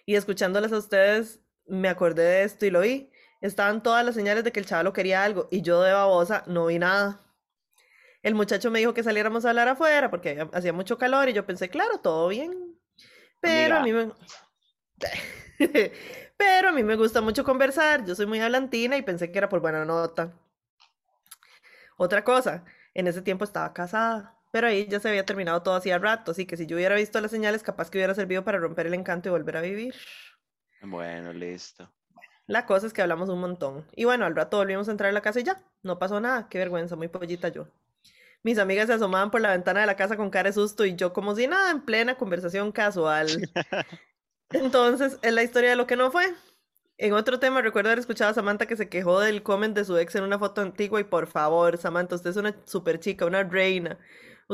Y 0.07 0.15
escuchándoles 0.15 0.73
a 0.73 0.79
ustedes, 0.79 1.41
me 1.67 1.89
acordé 1.89 2.23
de 2.23 2.43
esto 2.45 2.67
y 2.67 2.71
lo 2.71 2.81
vi. 2.81 3.11
Estaban 3.41 3.83
todas 3.83 4.05
las 4.05 4.15
señales 4.15 4.45
de 4.45 4.53
que 4.53 4.61
el 4.61 4.67
chaval 4.67 4.93
quería 4.93 5.25
algo 5.25 5.49
y 5.51 5.63
yo 5.63 5.83
de 5.83 5.93
babosa 5.93 6.45
no 6.47 6.67
vi 6.67 6.79
nada. 6.79 7.21
El 8.23 8.35
muchacho 8.35 8.71
me 8.71 8.79
dijo 8.79 8.95
que 8.95 9.03
saliéramos 9.03 9.45
a 9.45 9.51
hablar 9.51 9.69
afuera 9.69 10.11
porque 10.11 10.49
hacía 10.53 10.73
mucho 10.73 10.97
calor 10.97 11.29
y 11.29 11.33
yo 11.33 11.45
pensé, 11.45 11.69
claro, 11.69 11.99
todo 11.99 12.29
bien. 12.29 12.79
Pero 13.41 13.77
a 13.77 13.83
mí 13.83 13.93
me... 13.93 14.13
Pero 16.37 16.69
a 16.71 16.73
mí 16.73 16.83
me 16.83 16.97
gusta 16.97 17.21
mucho 17.21 17.45
conversar, 17.45 18.05
yo 18.05 18.15
soy 18.15 18.27
muy 18.27 18.41
hablantina 18.41 18.97
y 18.97 19.03
pensé 19.03 19.31
que 19.31 19.39
era 19.39 19.49
por 19.49 19.61
buena 19.61 19.85
nota. 19.85 20.33
Otra 21.97 22.25
cosa, 22.25 22.65
en 22.95 23.07
ese 23.07 23.23
tiempo 23.23 23.45
estaba 23.45 23.73
casada, 23.73 24.37
pero 24.53 24.69
ahí 24.69 24.87
ya 24.87 25.01
se 25.01 25.09
había 25.09 25.25
terminado 25.25 25.63
todo 25.63 25.75
hacía 25.75 25.99
rato, 25.99 26.31
así 26.31 26.47
que 26.47 26.57
si 26.57 26.67
yo 26.67 26.77
hubiera 26.77 26.95
visto 26.95 27.21
las 27.21 27.31
señales, 27.31 27.65
capaz 27.65 27.91
que 27.91 27.99
hubiera 27.99 28.15
servido 28.15 28.45
para 28.45 28.59
romper 28.59 28.87
el 28.87 28.95
encanto 28.95 29.29
y 29.29 29.33
volver 29.33 29.57
a 29.57 29.63
vivir. 29.63 29.95
Bueno, 30.83 31.33
listo. 31.33 31.91
La 32.47 32.67
cosa 32.67 32.87
es 32.87 32.93
que 32.93 33.01
hablamos 33.01 33.31
un 33.31 33.41
montón. 33.41 33.87
Y 33.97 34.05
bueno, 34.05 34.27
al 34.27 34.37
rato 34.37 34.59
volvimos 34.59 34.89
a 34.89 34.91
entrar 34.91 35.09
a 35.09 35.13
la 35.13 35.23
casa 35.23 35.41
y 35.41 35.45
ya, 35.45 35.63
no 35.83 35.99
pasó 35.99 36.21
nada, 36.21 36.49
qué 36.51 36.59
vergüenza, 36.59 36.97
muy 36.97 37.09
pollita 37.09 37.49
yo. 37.49 37.67
Mis 38.43 38.59
amigas 38.59 38.89
se 38.89 38.93
asomaban 38.93 39.31
por 39.31 39.41
la 39.41 39.53
ventana 39.53 39.81
de 39.81 39.87
la 39.87 39.97
casa 39.97 40.17
con 40.17 40.29
cara 40.29 40.51
de 40.51 40.53
susto 40.53 40.85
y 40.85 40.97
yo 40.97 41.13
como 41.13 41.35
si 41.35 41.47
nada, 41.47 41.71
en 41.71 41.81
plena 41.81 42.17
conversación 42.17 42.73
casual. 42.73 43.29
Entonces, 44.51 45.19
es 45.23 45.33
la 45.33 45.43
historia 45.43 45.71
de 45.71 45.77
lo 45.77 45.87
que 45.87 45.97
no 45.97 46.11
fue. 46.11 46.27
En 46.99 47.15
otro 47.15 47.39
tema, 47.39 47.63
recuerdo 47.63 47.89
haber 47.89 48.01
escuchado 48.01 48.33
a 48.33 48.35
Samantha 48.35 48.67
que 48.67 48.77
se 48.77 48.89
quejó 48.89 49.21
del 49.21 49.43
comment 49.43 49.75
de 49.75 49.85
su 49.85 49.97
ex 49.97 50.15
en 50.17 50.25
una 50.25 50.39
foto 50.39 50.61
antigua 50.61 51.01
y 51.01 51.05
por 51.05 51.27
favor, 51.27 51.79
Samantha, 51.79 52.17
usted 52.17 52.31
es 52.31 52.37
una 52.37 52.55
super 52.65 53.01
chica, 53.01 53.25
una 53.25 53.45
reina. 53.45 53.99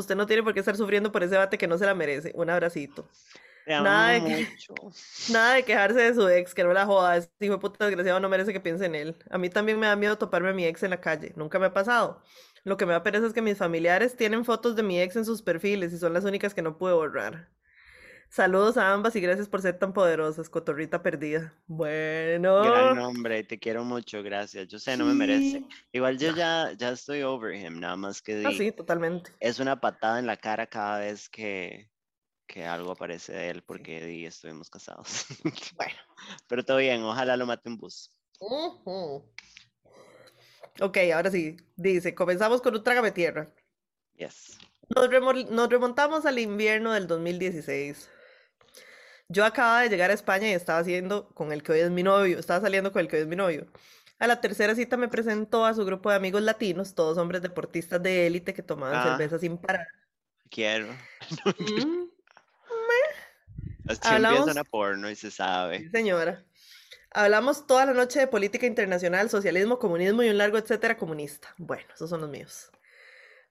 Usted 0.01 0.17
no 0.17 0.27
tiene 0.27 0.43
por 0.43 0.55
qué 0.55 0.61
estar 0.61 0.77
sufriendo 0.77 1.13
por 1.13 1.23
ese 1.23 1.37
bate 1.37 1.59
que 1.59 1.67
no 1.69 1.79
se 1.79 1.87
la 1.87 1.95
merece. 1.95 2.33
Un 2.35 2.51
abracito. 2.51 3.09
Nada 3.77 4.13
de, 4.13 4.49
nada 5.29 5.55
de 5.55 5.65
quejarse 5.65 6.01
de 6.01 6.15
su 6.15 6.29
ex, 6.29 6.55
que 6.55 6.65
no 6.65 6.73
la 6.73 6.87
joda. 6.87 7.17
Ese 7.17 7.31
hijo 7.41 7.55
de 7.55 7.61
puta 7.61 7.87
desgraciado 7.87 8.21
no 8.21 8.29
merece 8.29 8.53
que 8.53 8.61
piense 8.61 8.87
en 8.87 8.95
él. 8.95 9.17
A 9.31 9.39
mí 9.39 9.51
también 9.51 9.79
me 9.79 9.87
da 9.87 9.97
miedo 9.97 10.19
toparme 10.19 10.51
a 10.51 10.53
mi 10.53 10.65
ex 10.67 10.83
en 10.83 10.91
la 10.91 11.01
calle. 11.01 11.33
Nunca 11.37 11.59
me 11.59 11.67
ha 11.67 11.73
pasado. 11.75 12.23
Lo 12.65 12.77
que 12.77 12.87
me 12.87 12.93
da 12.93 13.03
pereza 13.03 13.27
es 13.27 13.33
que 13.33 13.43
mis 13.43 13.59
familiares 13.59 14.17
tienen 14.17 14.45
fotos 14.45 14.77
de 14.77 14.83
mi 14.83 15.01
ex 15.01 15.17
en 15.17 15.25
sus 15.25 15.43
perfiles 15.43 15.93
y 15.93 15.99
son 15.99 16.13
las 16.15 16.25
únicas 16.25 16.55
que 16.55 16.63
no 16.63 16.77
pude 16.79 16.95
borrar. 16.95 17.49
Saludos 18.31 18.77
a 18.77 18.93
ambas 18.93 19.17
y 19.17 19.21
gracias 19.21 19.49
por 19.49 19.63
ser 19.63 19.79
tan 19.79 19.93
poderosas, 19.95 20.51
cotorrita 20.51 21.03
perdida. 21.03 21.55
Bueno. 21.67 22.63
Gran 22.63 22.95
nombre, 22.97 23.43
te 23.45 23.59
quiero 23.59 23.85
mucho, 23.85 24.23
gracias. 24.23 24.69
Yo 24.69 24.79
sé, 24.79 24.97
no 24.99 25.07
me 25.07 25.15
merece. 25.15 25.65
Igual 25.93 26.19
yo 26.19 26.35
ya, 26.37 26.73
ya 26.77 26.91
estoy 26.91 27.23
over 27.23 27.55
him, 27.55 27.81
nada 27.81 27.97
más 27.97 28.21
que 28.21 28.45
Ah, 28.47 28.53
sí, 28.57 28.71
totalmente. 28.71 29.33
es 29.41 29.59
una 29.61 29.81
patada 29.81 30.19
en 30.19 30.27
la 30.27 30.37
cara 30.37 30.67
cada 30.67 30.99
vez 30.99 31.29
que, 31.31 31.91
que 32.47 32.67
algo 32.67 32.93
aparece 32.93 33.33
de 33.33 33.49
él 33.49 33.63
porque 33.63 34.05
di, 34.05 34.27
estuvimos 34.27 34.69
casados. 34.69 35.25
Bueno. 35.77 35.95
Pero 36.49 36.65
todo 36.65 36.77
bien, 36.77 37.03
ojalá 37.03 37.37
lo 37.37 37.47
mate 37.47 37.71
un 37.71 37.79
bus. 37.79 38.11
Ok, 40.81 40.99
ahora 41.15 41.31
sí. 41.31 41.57
Dice, 41.77 42.15
comenzamos 42.15 42.61
con 42.61 42.75
un 42.75 42.85
trágame 42.85 43.11
tierra. 43.11 43.53
Yes. 44.15 44.59
Nos, 44.95 45.09
remo- 45.09 45.49
nos 45.51 45.69
remontamos 45.71 46.27
al 46.27 46.39
invierno 46.39 46.93
del 46.93 47.07
2016. 47.07 48.11
Yo 49.31 49.45
acababa 49.45 49.83
de 49.83 49.91
llegar 49.91 50.11
a 50.11 50.15
España 50.15 50.49
y 50.49 50.53
estaba 50.53 50.79
haciendo 50.79 51.29
con 51.35 51.53
el 51.53 51.63
que 51.63 51.73
hoy 51.73 51.81
es 51.81 51.91
mi 51.91 52.03
novio, 52.03 52.39
estaba 52.39 52.61
saliendo 52.63 52.93
con 52.93 53.01
el 53.01 53.09
que 53.09 53.17
hoy 53.17 53.23
es 53.23 53.29
mi 53.29 53.37
novio. 53.37 53.67
A 54.19 54.27
la 54.27 54.41
tercera 54.41 54.75
cita 54.75 54.97
me 54.97 55.09
presentó 55.09 55.67
a 55.67 55.75
su 55.75 55.85
grupo 55.85 56.09
de 56.11 56.17
amigos 56.17 56.43
latinos, 56.43 56.95
todos 56.95 57.19
hombres 57.19 57.43
deportistas 57.43 58.03
de 58.03 58.27
élite 58.27 58.55
que 58.55 58.63
tomaban 58.63 58.97
Ah. 58.97 59.03
cerveza 59.19 59.39
sin 59.39 59.59
parar. 59.59 59.87
Quiero. 60.51 60.89
Mm, 62.71 63.91
Así 63.91 64.01
Hablamos- 64.03 64.41
empiezan 64.41 64.59
a 64.59 64.65
porno 64.65 65.09
y 65.11 65.15
se 65.17 65.31
sí, 65.31 65.37
sabe. 65.39 65.91
señora. 65.91 66.45
Hablamos 67.11 67.67
toda 67.67 67.87
la 67.87 67.95
noche 67.95 68.19
de 68.21 68.27
política 68.27 68.67
internacional, 68.67 69.31
socialismo, 69.31 69.79
comunismo 69.79 70.23
y 70.23 70.29
un 70.29 70.37
largo 70.39 70.59
etcétera 70.59 70.97
comunista. 70.99 71.55
Bueno, 71.57 71.85
esos 71.95 72.11
son 72.11 72.21
los 72.21 72.29
míos. 72.29 72.71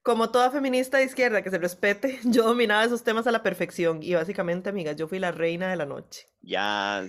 Como 0.08 0.30
toda 0.30 0.50
feminista 0.52 1.00
de 1.00 1.04
izquierda 1.04 1.42
que 1.42 1.50
se 1.50 1.58
respete, 1.58 2.18
yo 2.24 2.44
dominaba 2.44 2.86
esos 2.86 3.04
temas 3.04 3.28
a 3.28 3.32
la 3.32 3.44
perfección 3.44 4.02
y 4.02 4.14
básicamente, 4.14 4.70
amigas, 4.70 4.96
yo 4.96 5.10
fui 5.10 5.20
la 5.20 5.34
reina 5.34 5.70
de 5.70 5.76
la 5.76 5.86
noche. 5.86 6.30
Ya. 6.42 7.06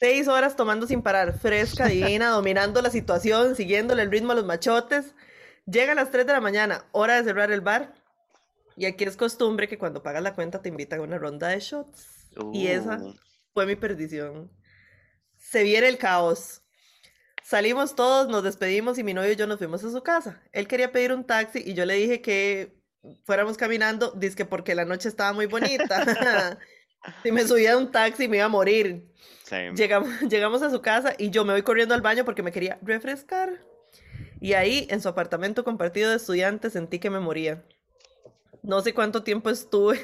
Seis 0.00 0.28
horas 0.28 0.56
tomando 0.56 0.86
sin 0.86 1.02
parar, 1.02 1.38
fresca, 1.38 1.88
divina, 1.88 2.30
dominando 2.30 2.80
la 2.80 2.88
situación, 2.88 3.54
siguiéndole 3.54 4.00
el 4.00 4.10
ritmo 4.10 4.32
a 4.32 4.34
los 4.34 4.46
machotes. 4.46 5.14
Llega 5.66 5.92
a 5.92 5.94
las 5.94 6.10
3 6.10 6.26
de 6.26 6.32
la 6.32 6.40
mañana, 6.40 6.86
hora 6.92 7.16
de 7.16 7.24
cerrar 7.24 7.52
el 7.52 7.60
bar. 7.60 7.92
Y 8.78 8.86
aquí 8.86 9.04
es 9.04 9.18
costumbre 9.18 9.68
que 9.68 9.76
cuando 9.76 10.02
pagas 10.02 10.22
la 10.22 10.34
cuenta 10.34 10.62
te 10.62 10.70
invitan 10.70 11.00
a 11.00 11.02
una 11.02 11.18
ronda 11.18 11.48
de 11.48 11.60
shots. 11.60 12.30
Y 12.54 12.68
esa 12.68 12.96
Uh, 12.96 13.14
fue 13.52 13.66
mi 13.66 13.76
perdición. 13.76 14.50
Se 15.36 15.64
viene 15.64 15.86
el 15.86 15.98
caos. 15.98 16.61
Salimos 17.44 17.94
todos, 17.94 18.28
nos 18.28 18.42
despedimos 18.42 18.98
y 18.98 19.04
mi 19.04 19.14
novio 19.14 19.32
y 19.32 19.36
yo 19.36 19.46
nos 19.46 19.58
fuimos 19.58 19.84
a 19.84 19.90
su 19.90 20.02
casa. 20.02 20.40
Él 20.52 20.66
quería 20.66 20.92
pedir 20.92 21.12
un 21.12 21.24
taxi 21.24 21.62
y 21.64 21.74
yo 21.74 21.84
le 21.84 21.94
dije 21.94 22.20
que 22.20 22.80
fuéramos 23.24 23.56
caminando, 23.56 24.12
dizque 24.12 24.44
porque 24.44 24.74
la 24.74 24.84
noche 24.84 25.08
estaba 25.08 25.32
muy 25.32 25.46
bonita. 25.46 26.04
si 27.22 27.32
me 27.32 27.46
subía 27.46 27.74
a 27.74 27.76
un 27.76 27.90
taxi 27.90 28.28
me 28.28 28.38
iba 28.38 28.46
a 28.46 28.48
morir. 28.48 29.08
same. 29.44 29.74
Llegamos, 29.74 30.08
llegamos 30.28 30.62
a 30.62 30.70
su 30.70 30.80
casa 30.80 31.14
y 31.18 31.30
yo 31.30 31.44
me 31.44 31.52
voy 31.52 31.62
corriendo 31.62 31.94
al 31.94 32.02
baño 32.02 32.24
porque 32.24 32.42
me 32.42 32.52
quería 32.52 32.78
refrescar. 32.82 33.60
Y 34.40 34.54
ahí, 34.54 34.86
en 34.90 35.00
su 35.00 35.08
apartamento 35.08 35.62
compartido 35.62 36.10
de 36.10 36.16
estudiantes, 36.16 36.72
sentí 36.72 36.98
que 36.98 37.10
me 37.10 37.20
moría. 37.20 37.62
No 38.62 38.80
sé 38.80 38.92
cuánto 38.92 39.22
tiempo 39.22 39.50
estuve, 39.50 40.00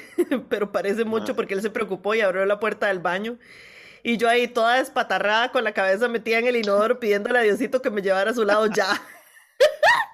pero 0.49 0.71
parece 0.71 1.03
mucho 1.03 1.35
porque 1.35 1.53
él 1.53 1.61
se 1.61 1.69
preocupó 1.69 2.15
y 2.15 2.21
abrió 2.21 2.45
la 2.45 2.59
puerta 2.59 2.87
del 2.87 2.99
baño. 2.99 3.37
Y 4.03 4.17
yo 4.17 4.29
ahí 4.29 4.47
toda 4.47 4.77
despatarrada 4.77 5.51
con 5.51 5.63
la 5.63 5.73
cabeza 5.73 6.07
metida 6.07 6.39
en 6.39 6.47
el 6.47 6.55
inodoro 6.55 6.99
pidiéndole 6.99 7.39
a 7.39 7.43
Diosito 7.43 7.81
que 7.81 7.89
me 7.89 8.01
llevara 8.01 8.31
a 8.31 8.33
su 8.33 8.43
lado 8.45 8.67
ya. 8.67 9.01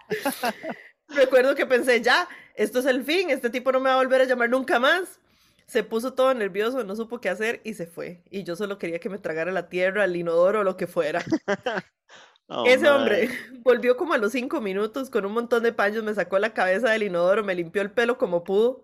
Recuerdo 1.09 1.55
que 1.55 1.65
pensé, 1.65 2.01
ya, 2.01 2.27
esto 2.55 2.79
es 2.79 2.85
el 2.85 3.03
fin, 3.03 3.29
este 3.29 3.49
tipo 3.49 3.71
no 3.71 3.79
me 3.79 3.89
va 3.89 3.95
a 3.95 4.03
volver 4.03 4.21
a 4.21 4.25
llamar 4.25 4.49
nunca 4.49 4.79
más. 4.79 5.19
Se 5.67 5.83
puso 5.83 6.13
todo 6.13 6.33
nervioso, 6.33 6.83
no 6.83 6.95
supo 6.95 7.19
qué 7.19 7.29
hacer 7.29 7.61
y 7.63 7.73
se 7.73 7.87
fue. 7.87 8.23
Y 8.29 8.43
yo 8.43 8.55
solo 8.55 8.77
quería 8.77 8.99
que 8.99 9.09
me 9.09 9.17
tragara 9.17 9.51
la 9.51 9.67
tierra, 9.67 10.05
el 10.05 10.15
inodoro 10.15 10.59
o 10.59 10.63
lo 10.63 10.77
que 10.77 10.87
fuera. 10.87 11.23
Oh, 12.47 12.63
Ese 12.67 12.87
hombre 12.87 13.29
volvió 13.63 13.97
como 13.97 14.13
a 14.13 14.19
los 14.19 14.31
cinco 14.31 14.61
minutos 14.61 15.09
con 15.09 15.25
un 15.25 15.31
montón 15.31 15.63
de 15.63 15.73
paños, 15.73 16.03
me 16.03 16.13
sacó 16.13 16.37
la 16.37 16.53
cabeza 16.53 16.91
del 16.91 17.01
inodoro, 17.01 17.43
me 17.43 17.55
limpió 17.55 17.81
el 17.81 17.89
pelo 17.89 18.19
como 18.19 18.43
pudo. 18.43 18.83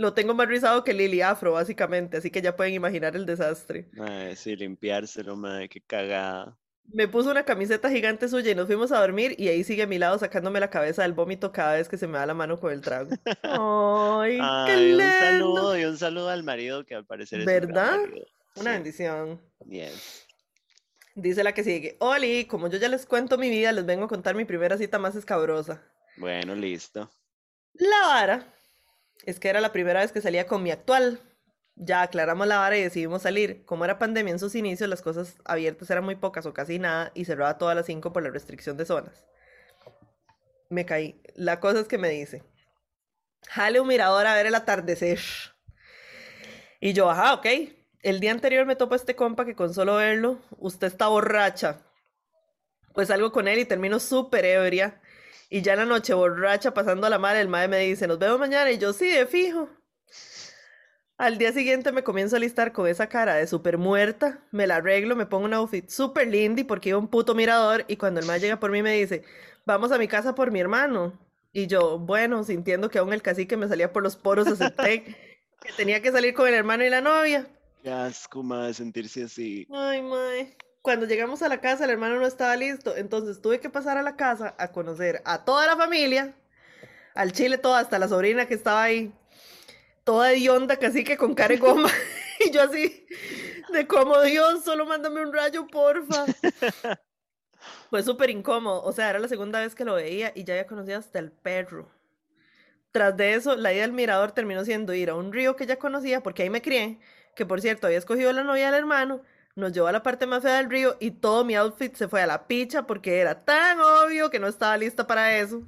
Lo 0.00 0.14
tengo 0.14 0.32
más 0.32 0.48
rizado 0.48 0.82
que 0.82 0.94
Lily 0.94 1.20
Afro, 1.20 1.52
básicamente, 1.52 2.16
así 2.16 2.30
que 2.30 2.40
ya 2.40 2.56
pueden 2.56 2.72
imaginar 2.72 3.16
el 3.16 3.26
desastre. 3.26 3.90
Mae, 3.92 4.34
sí, 4.34 4.56
limpiárselo, 4.56 5.36
madre, 5.36 5.68
qué 5.68 5.82
cagada. 5.82 6.58
Me 6.84 7.06
puso 7.06 7.30
una 7.30 7.44
camiseta 7.44 7.90
gigante 7.90 8.26
suya 8.26 8.50
y 8.50 8.54
nos 8.54 8.66
fuimos 8.66 8.92
a 8.92 8.98
dormir 8.98 9.34
y 9.38 9.48
ahí 9.48 9.62
sigue 9.62 9.82
a 9.82 9.86
mi 9.86 9.98
lado 9.98 10.18
sacándome 10.18 10.58
la 10.58 10.70
cabeza 10.70 11.02
del 11.02 11.12
vómito 11.12 11.52
cada 11.52 11.74
vez 11.74 11.86
que 11.86 11.98
se 11.98 12.06
me 12.06 12.16
da 12.16 12.24
la 12.24 12.32
mano 12.32 12.58
con 12.58 12.72
el 12.72 12.80
trago. 12.80 13.10
¡Ay, 13.42 14.38
qué 14.64 14.72
Ay, 14.72 14.92
un 14.92 14.96
lindo! 14.96 15.04
saludo 15.18 15.78
y 15.78 15.84
un 15.84 15.98
saludo 15.98 16.30
al 16.30 16.44
marido 16.44 16.86
que 16.86 16.94
al 16.94 17.04
parecer 17.04 17.40
es 17.40 17.44
¿Verdad? 17.44 17.98
Una 18.56 18.72
Sí, 18.72 18.76
bendición. 18.78 19.38
yes. 19.68 20.26
Dice 21.14 21.44
la 21.44 21.52
que 21.52 21.62
sigue. 21.62 21.98
Oli, 22.00 22.46
como 22.46 22.68
yo 22.68 22.78
ya 22.78 22.88
les 22.88 23.04
cuento 23.04 23.36
mi 23.36 23.50
vida, 23.50 23.70
les 23.72 23.84
vengo 23.84 24.06
a 24.06 24.08
contar 24.08 24.34
mi 24.34 24.46
primera 24.46 24.78
cita 24.78 24.98
más 24.98 25.14
escabrosa. 25.14 25.82
Bueno, 26.16 26.54
listo. 26.54 27.10
La 27.74 28.00
vara 28.06 28.54
es 29.24 29.40
que 29.40 29.48
era 29.48 29.60
la 29.60 29.72
primera 29.72 30.00
vez 30.00 30.12
que 30.12 30.20
salía 30.20 30.46
con 30.46 30.62
mi 30.62 30.70
actual. 30.70 31.20
Ya 31.76 32.02
aclaramos 32.02 32.46
la 32.46 32.58
vara 32.58 32.76
y 32.76 32.82
decidimos 32.82 33.22
salir. 33.22 33.64
Como 33.64 33.84
era 33.84 33.98
pandemia 33.98 34.32
en 34.32 34.38
sus 34.38 34.54
inicios, 34.54 34.88
las 34.88 35.02
cosas 35.02 35.36
abiertas 35.44 35.90
eran 35.90 36.04
muy 36.04 36.16
pocas 36.16 36.44
o 36.46 36.52
casi 36.52 36.78
nada 36.78 37.10
y 37.14 37.24
cerraba 37.24 37.58
todas 37.58 37.76
las 37.76 37.86
5 37.86 38.12
por 38.12 38.22
la 38.22 38.30
restricción 38.30 38.76
de 38.76 38.84
zonas. 38.84 39.24
Me 40.68 40.84
caí. 40.84 41.22
La 41.34 41.58
cosa 41.60 41.80
es 41.80 41.88
que 41.88 41.98
me 41.98 42.10
dice, 42.10 42.42
jale 43.48 43.80
un 43.80 43.88
mirador 43.88 44.26
a 44.26 44.34
ver 44.34 44.46
el 44.46 44.54
atardecer. 44.54 45.20
Y 46.80 46.92
yo, 46.92 47.10
ajá, 47.10 47.34
ok. 47.34 47.46
El 48.02 48.20
día 48.20 48.30
anterior 48.30 48.64
me 48.66 48.76
topo 48.76 48.94
a 48.94 48.96
este 48.96 49.16
compa 49.16 49.44
que 49.44 49.54
con 49.54 49.74
solo 49.74 49.96
verlo, 49.96 50.40
usted 50.58 50.86
está 50.86 51.08
borracha. 51.08 51.82
Pues 52.94 53.08
salgo 53.08 53.30
con 53.32 53.46
él 53.48 53.58
y 53.58 53.64
termino 53.64 54.00
súper 54.00 54.44
ebria. 54.44 55.00
Y 55.52 55.62
ya 55.62 55.72
en 55.72 55.80
la 55.80 55.84
noche, 55.84 56.14
borracha, 56.14 56.72
pasando 56.72 57.08
a 57.08 57.10
la 57.10 57.18
madre, 57.18 57.40
el 57.40 57.48
madre 57.48 57.66
me 57.66 57.78
dice, 57.80 58.06
nos 58.06 58.20
vemos 58.20 58.38
mañana. 58.38 58.70
Y 58.70 58.78
yo, 58.78 58.92
sí, 58.92 59.10
de 59.10 59.26
fijo. 59.26 59.68
Al 61.18 61.38
día 61.38 61.52
siguiente 61.52 61.90
me 61.90 62.04
comienzo 62.04 62.36
a 62.36 62.38
listar 62.38 62.72
con 62.72 62.86
esa 62.86 63.08
cara 63.08 63.34
de 63.34 63.48
súper 63.48 63.76
muerta. 63.76 64.46
Me 64.52 64.68
la 64.68 64.76
arreglo, 64.76 65.16
me 65.16 65.26
pongo 65.26 65.46
un 65.46 65.52
outfit 65.52 65.88
súper 65.90 66.28
lindy 66.28 66.62
porque 66.62 66.90
iba 66.90 66.98
un 66.98 67.08
puto 67.08 67.34
mirador. 67.34 67.84
Y 67.88 67.96
cuando 67.96 68.20
el 68.20 68.26
madre 68.26 68.40
llega 68.40 68.60
por 68.60 68.70
mí 68.70 68.80
me 68.80 68.94
dice, 68.94 69.24
vamos 69.66 69.90
a 69.90 69.98
mi 69.98 70.06
casa 70.06 70.36
por 70.36 70.52
mi 70.52 70.60
hermano. 70.60 71.18
Y 71.52 71.66
yo, 71.66 71.98
bueno, 71.98 72.44
sintiendo 72.44 72.88
que 72.88 73.00
aún 73.00 73.12
el 73.12 73.20
cacique 73.20 73.56
me 73.56 73.68
salía 73.68 73.92
por 73.92 74.04
los 74.04 74.14
poros, 74.16 74.46
acepté 74.46 75.04
que 75.60 75.72
tenía 75.76 76.00
que 76.00 76.12
salir 76.12 76.32
con 76.32 76.46
el 76.46 76.54
hermano 76.54 76.84
y 76.84 76.90
la 76.90 77.00
novia. 77.00 77.48
Qué 77.82 77.90
asco, 77.90 78.44
madre, 78.44 78.72
sentirse 78.72 79.24
así. 79.24 79.66
Ay, 79.70 80.00
mae. 80.00 80.56
Cuando 80.82 81.04
llegamos 81.04 81.42
a 81.42 81.48
la 81.48 81.60
casa, 81.60 81.84
el 81.84 81.90
hermano 81.90 82.18
no 82.18 82.26
estaba 82.26 82.56
listo, 82.56 82.96
entonces 82.96 83.42
tuve 83.42 83.60
que 83.60 83.68
pasar 83.68 83.98
a 83.98 84.02
la 84.02 84.16
casa 84.16 84.54
a 84.58 84.72
conocer 84.72 85.20
a 85.26 85.44
toda 85.44 85.66
la 85.66 85.76
familia, 85.76 86.34
al 87.14 87.32
chile 87.32 87.58
toda, 87.58 87.80
hasta 87.80 87.98
la 87.98 88.08
sobrina 88.08 88.46
que 88.46 88.54
estaba 88.54 88.82
ahí, 88.82 89.12
toda 90.04 90.32
hedionda, 90.32 90.78
casi 90.78 91.04
que 91.04 91.18
con 91.18 91.34
cara 91.34 91.54
de 91.54 91.60
goma, 91.60 91.90
y 92.40 92.50
yo 92.50 92.62
así, 92.62 93.06
de 93.72 93.86
como 93.86 94.22
Dios, 94.22 94.64
solo 94.64 94.86
mándame 94.86 95.20
un 95.20 95.34
rayo, 95.34 95.66
porfa. 95.66 96.24
Fue 97.90 98.02
súper 98.02 98.30
incómodo, 98.30 98.82
o 98.82 98.92
sea, 98.92 99.10
era 99.10 99.18
la 99.18 99.28
segunda 99.28 99.60
vez 99.60 99.74
que 99.74 99.84
lo 99.84 99.94
veía 99.94 100.32
y 100.34 100.44
ya 100.44 100.54
había 100.54 100.66
conocido 100.66 100.98
hasta 100.98 101.18
el 101.18 101.30
perro. 101.30 101.90
Tras 102.90 103.14
de 103.18 103.34
eso, 103.34 103.54
la 103.54 103.74
ida 103.74 103.84
al 103.84 103.92
mirador 103.92 104.32
terminó 104.32 104.64
siendo 104.64 104.94
ir 104.94 105.10
a 105.10 105.14
un 105.14 105.30
río 105.30 105.56
que 105.56 105.66
ya 105.66 105.78
conocía, 105.78 106.22
porque 106.22 106.42
ahí 106.42 106.50
me 106.50 106.62
crié, 106.62 107.00
que 107.36 107.44
por 107.44 107.60
cierto 107.60 107.86
había 107.86 107.98
escogido 107.98 108.32
la 108.32 108.44
novia 108.44 108.70
del 108.70 108.80
hermano, 108.80 109.22
nos 109.56 109.72
llevó 109.72 109.88
a 109.88 109.92
la 109.92 110.02
parte 110.02 110.26
más 110.26 110.42
fea 110.42 110.58
del 110.58 110.70
río 110.70 110.96
y 111.00 111.10
todo 111.10 111.44
mi 111.44 111.54
outfit 111.54 111.94
se 111.94 112.08
fue 112.08 112.22
a 112.22 112.26
la 112.26 112.46
picha 112.46 112.86
porque 112.86 113.18
era 113.18 113.44
tan 113.44 113.78
obvio 113.80 114.30
que 114.30 114.38
no 114.38 114.46
estaba 114.46 114.76
lista 114.76 115.06
para 115.06 115.38
eso. 115.38 115.62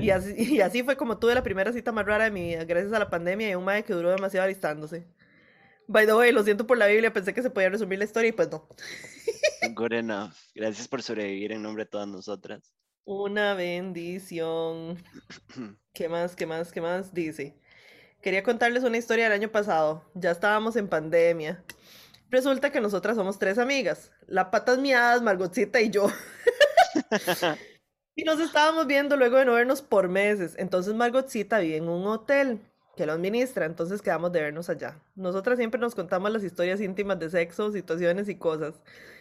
Y 0.00 0.10
así, 0.10 0.34
y 0.56 0.60
así 0.60 0.82
fue 0.82 0.96
como 0.96 1.18
tuve 1.18 1.34
la 1.34 1.42
primera 1.42 1.72
cita 1.72 1.92
más 1.92 2.06
rara 2.06 2.24
de 2.24 2.30
mi 2.30 2.48
vida, 2.48 2.64
gracias 2.64 2.92
a 2.92 2.98
la 2.98 3.10
pandemia 3.10 3.50
y 3.50 3.54
un 3.54 3.64
mae 3.64 3.84
que 3.84 3.92
duró 3.92 4.10
demasiado 4.10 4.44
alistándose. 4.44 5.06
By 5.88 6.06
the 6.06 6.14
way, 6.14 6.32
lo 6.32 6.44
siento 6.44 6.66
por 6.66 6.78
la 6.78 6.86
Biblia, 6.86 7.12
pensé 7.12 7.34
que 7.34 7.42
se 7.42 7.50
podía 7.50 7.68
resumir 7.68 7.98
la 7.98 8.04
historia 8.04 8.28
y 8.28 8.32
pues 8.32 8.50
no. 8.50 8.68
Good 9.74 9.92
enough. 9.92 10.32
Gracias 10.54 10.88
por 10.88 11.02
sobrevivir 11.02 11.52
en 11.52 11.62
nombre 11.62 11.84
de 11.84 11.90
todas 11.90 12.08
nosotras. 12.08 12.72
Una 13.04 13.54
bendición. 13.54 15.02
¿Qué 15.92 16.08
más? 16.08 16.36
¿Qué 16.36 16.46
más? 16.46 16.72
¿Qué 16.72 16.80
más? 16.80 17.12
Dice. 17.12 17.58
Quería 18.22 18.44
contarles 18.44 18.84
una 18.84 18.98
historia 18.98 19.24
del 19.24 19.32
año 19.32 19.50
pasado. 19.50 20.04
Ya 20.14 20.30
estábamos 20.30 20.76
en 20.76 20.88
pandemia. 20.88 21.64
Resulta 22.32 22.72
que 22.72 22.80
nosotras 22.80 23.14
somos 23.14 23.38
tres 23.38 23.58
amigas. 23.58 24.10
La 24.26 24.50
patas 24.50 24.78
miadas, 24.78 25.22
Margotcita 25.22 25.80
y 25.80 25.90
yo. 25.90 26.08
Y 28.14 28.24
nos 28.24 28.40
estábamos 28.40 28.86
viendo 28.86 29.16
luego 29.16 29.38
de 29.38 29.46
no 29.46 29.54
vernos 29.54 29.80
por 29.80 30.06
meses. 30.10 30.54
Entonces 30.58 30.92
Margotcita 30.92 31.60
vive 31.60 31.78
en 31.78 31.88
un 31.88 32.06
hotel. 32.06 32.60
que 32.94 33.06
lo 33.06 33.12
administra, 33.14 33.64
entonces 33.64 34.02
quedamos 34.02 34.32
de 34.32 34.42
vernos 34.42 34.68
allá. 34.68 35.00
Nosotras 35.14 35.56
siempre 35.56 35.80
nos 35.80 35.94
contamos 35.94 36.30
las 36.30 36.44
historias 36.44 36.82
íntimas 36.82 37.18
de 37.18 37.30
sexo, 37.30 37.72
situaciones 37.72 38.28
y 38.28 38.36
cosas. 38.36 38.74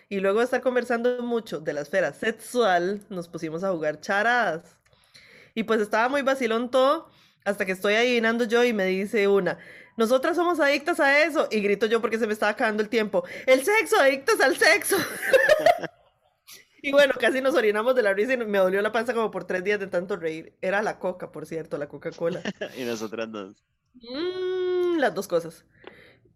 Y 0.10 0.20
luego 0.20 0.40
de 0.40 0.46
estar 0.46 0.62
conversando 0.62 1.24
mucho 1.24 1.62
de 1.62 1.72
la 1.72 1.82
esfera 1.82 2.12
sexual, 2.12 3.02
nos 3.10 3.30
pusimos 3.30 3.64
a 3.64 3.72
jugar 3.72 4.02
charadas. 4.02 4.76
Y 5.56 5.64
pues 5.64 5.80
estaba 5.82 6.10
muy 6.10 6.22
vacilón 6.22 6.70
todo, 6.70 7.10
hasta 7.46 7.66
que 7.66 7.72
estoy 7.72 7.94
adivinando 7.96 8.44
yo 8.46 8.64
y 8.66 8.74
me 8.74 8.86
dice 8.86 9.28
una, 9.30 9.58
nosotras 9.98 10.36
somos 10.36 10.60
adictas 10.60 11.00
a 11.00 11.24
eso. 11.24 11.48
Y 11.52 11.62
grito 11.62 11.86
yo 11.86 12.02
porque 12.02 12.20
se 12.20 12.28
me 12.28 12.34
estaba 12.34 12.52
acabando 12.52 12.84
el 12.84 12.90
tiempo, 12.90 13.24
el 13.46 13.64
sexo, 13.64 14.00
adictas 14.00 14.40
al 14.42 14.58
sexo. 14.58 14.98
y 16.82 16.92
bueno, 16.92 17.14
casi 17.20 17.42
nos 17.42 17.56
orinamos 17.56 17.96
de 17.96 18.04
la 18.04 18.14
risa 18.14 18.34
y 18.34 18.38
me 18.38 18.58
dolió 18.58 18.82
la 18.82 18.92
panza 18.92 19.14
como 19.14 19.32
por 19.32 19.46
tres 19.46 19.64
días 19.64 19.80
de 19.80 19.88
tanto 19.88 20.16
reír. 20.16 20.56
Era 20.62 20.82
la 20.82 21.00
coca, 21.00 21.32
por 21.32 21.46
cierto, 21.46 21.78
la 21.78 21.88
Coca-Cola. 21.88 22.42
y 22.78 22.84
nosotras 22.84 23.32
dos. 23.32 23.64
Mm, 23.96 25.00
las 25.00 25.14
dos 25.14 25.28
cosas. 25.28 25.66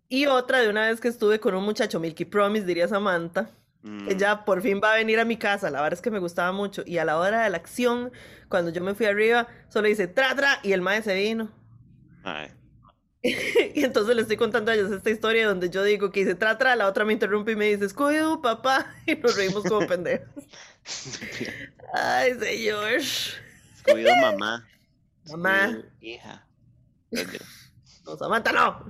Y 0.08 0.28
otra 0.28 0.60
de 0.60 0.70
una 0.70 0.88
vez 0.88 1.02
que 1.02 1.08
estuve 1.08 1.40
con 1.40 1.56
un 1.56 1.64
muchacho, 1.64 2.00
Milky 2.00 2.26
Promise, 2.26 2.66
diría 2.66 2.88
Samantha. 2.88 3.50
Mm, 3.82 4.10
Ella 4.10 4.46
por 4.46 4.62
fin 4.62 4.82
va 4.84 4.94
a 4.94 4.98
venir 4.98 5.20
a 5.20 5.26
mi 5.26 5.38
casa, 5.38 5.70
la 5.70 5.82
verdad 5.82 5.94
es 5.94 6.02
que 6.02 6.12
me 6.12 6.20
gustaba 6.20 6.52
mucho. 6.52 6.84
Y 6.86 6.98
a 6.98 7.06
la 7.06 7.18
hora 7.18 7.44
de 7.44 7.50
la 7.50 7.58
acción, 7.58 8.12
cuando 8.50 8.72
yo 8.72 8.82
me 8.82 8.94
fui 8.96 9.06
arriba, 9.06 9.48
solo 9.70 9.88
dice 9.88 10.08
tra, 10.08 10.36
tra, 10.36 10.60
y 10.64 10.74
el 10.74 10.82
mae 10.82 11.02
se 11.02 11.16
vino. 11.16 11.52
mae. 12.24 12.65
y 13.74 13.84
entonces 13.84 14.16
le 14.16 14.22
estoy 14.22 14.38
contando 14.38 14.72
a 14.72 14.76
ellos 14.76 14.92
esta 14.92 15.10
historia 15.10 15.48
donde 15.48 15.70
yo 15.70 15.84
digo 15.84 16.12
que 16.12 16.22
dice 16.22 16.36
tra, 16.36 16.58
tra, 16.58 16.76
la 16.76 16.88
otra 16.88 17.06
me 17.06 17.14
interrumpe 17.14 17.54
y 17.54 17.56
me 17.56 17.66
dice, 17.66 17.86
escudo, 17.86 18.42
papá, 18.42 18.94
y 19.06 19.16
nos 19.16 19.36
reímos 19.36 19.64
como 19.64 19.88
pendejos. 19.88 20.44
Ay, 21.94 22.34
señor. 22.40 23.02
Scooby-Doo, 23.02 24.22
mamá. 24.22 24.68
Mamá. 25.32 25.84
Hija. 26.02 26.46
No, 28.06 28.18
Samantha, 28.18 28.52
no. 28.52 28.86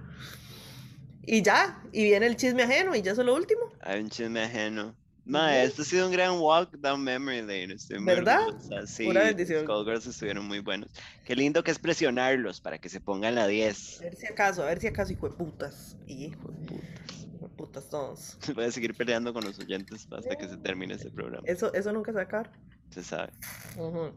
Y 1.26 1.42
ya, 1.42 1.82
y 1.94 2.04
viene 2.04 2.28
el 2.28 2.36
chisme 2.36 2.64
ajeno, 2.64 2.94
y 2.96 3.02
ya 3.02 3.14
eso 3.14 3.22
es 3.22 3.28
lo 3.28 3.36
último. 3.36 3.72
Hay 3.82 4.02
un 4.02 4.10
chisme 4.10 4.44
ajeno. 4.44 4.96
Mae, 5.26 5.64
esto 5.64 5.82
ha 5.82 5.86
sido 5.86 6.06
un 6.06 6.12
gran 6.12 6.38
walk 6.38 6.78
down 6.78 7.04
memory 7.04 7.42
lane. 7.42 7.74
Estoy 7.74 7.98
muy 7.98 8.14
¿Verdad? 8.14 8.48
orgullosa. 8.48 8.86
Sí, 8.86 9.06
Pura 9.06 9.24
bendición. 9.24 9.64
Skullgirls 9.64 10.06
estuvieron 10.06 10.48
muy 10.48 10.60
buenos. 10.60 10.92
Qué 11.26 11.36
lindo 11.36 11.64
que 11.64 11.72
es 11.72 11.80
presionarlos 11.80 12.62
para 12.62 12.78
que 12.78 12.90
se 12.90 13.02
pongan 13.02 13.34
la 13.36 13.48
10. 13.48 14.02
A 14.02 14.04
ver 14.04 14.16
si 14.16 14.28
acaso, 14.28 14.64
a 14.64 14.68
ver 14.68 14.80
si 14.80 14.88
acaso, 14.88 15.12
hijo 15.14 15.28
de 15.30 15.36
putas. 15.36 15.98
Hijo 16.06 16.52
de 16.52 16.68
putas. 16.68 17.26
Hijo 17.26 17.48
de 17.48 17.56
putas 17.56 17.90
todos. 17.90 18.38
Voy 18.56 18.66
a 18.66 18.72
seguir 18.72 18.94
peleando 18.94 19.34
con 19.34 19.44
los 19.44 19.58
oyentes 19.58 20.08
hasta 20.12 20.36
que 20.36 20.48
se 20.48 20.58
termine 20.58 20.94
este 20.94 21.10
programa. 21.10 21.44
Eso, 21.48 21.74
eso 21.74 21.92
nunca 21.92 22.12
se 22.12 22.16
va 22.16 22.22
a 22.22 22.26
acabar. 22.26 22.52
Se 22.92 23.04
sabe. 23.04 23.32
Ujú. 23.78 24.12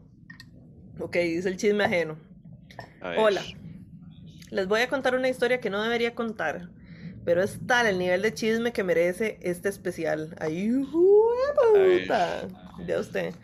Ok, 0.99 1.15
dice 1.15 1.49
el 1.49 1.57
chisme 1.57 1.85
ajeno. 1.85 2.17
Hola. 3.17 3.43
Les 4.51 4.67
voy 4.67 4.81
a 4.81 4.89
contar 4.89 5.15
una 5.15 5.29
historia 5.29 5.59
que 5.59 5.69
no 5.69 5.81
debería 5.81 6.15
contar, 6.15 6.69
pero 7.29 7.43
es 7.43 7.59
tal 7.67 7.85
el 7.85 7.99
nivel 7.99 8.23
de 8.23 8.33
chisme 8.33 8.73
que 8.73 8.83
merece 8.83 9.37
este 9.43 9.69
especial. 9.69 10.35
¡Ay, 10.39 10.71
puta! 10.83 12.47
Ya 12.87 12.99
usted. 12.99 13.35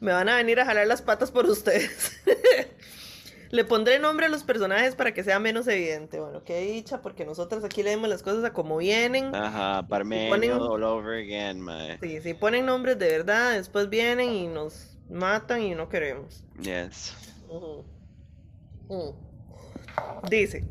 Me 0.00 0.10
van 0.10 0.28
a 0.28 0.34
venir 0.34 0.58
a 0.58 0.64
jalar 0.64 0.88
las 0.88 1.00
patas 1.00 1.30
por 1.30 1.46
ustedes. 1.46 2.20
Le 3.52 3.64
pondré 3.64 4.00
nombre 4.00 4.26
a 4.26 4.28
los 4.28 4.42
personajes 4.42 4.96
para 4.96 5.14
que 5.14 5.22
sea 5.22 5.38
menos 5.38 5.68
evidente. 5.68 6.18
Bueno, 6.18 6.42
qué 6.42 6.60
dicha, 6.62 7.02
porque 7.02 7.24
nosotros 7.24 7.62
aquí 7.62 7.84
leemos 7.84 8.08
las 8.08 8.24
cosas 8.24 8.42
a 8.42 8.52
como 8.52 8.78
vienen. 8.78 9.32
Ajá, 9.32 9.86
Parmenio 9.86 10.34
ponen- 10.34 10.50
all 10.60 10.82
over 10.82 11.16
again, 11.16 11.60
mae. 11.60 12.00
Sí, 12.00 12.20
si 12.22 12.34
ponen 12.34 12.66
nombres 12.66 12.98
de 12.98 13.10
verdad, 13.10 13.52
después 13.52 13.88
vienen 13.88 14.32
y 14.32 14.48
nos 14.48 14.98
matan 15.08 15.62
y 15.62 15.76
no 15.76 15.88
queremos. 15.88 16.42
Yes. 16.60 17.14
Mm. 18.88 19.12
Dice, 20.28 20.64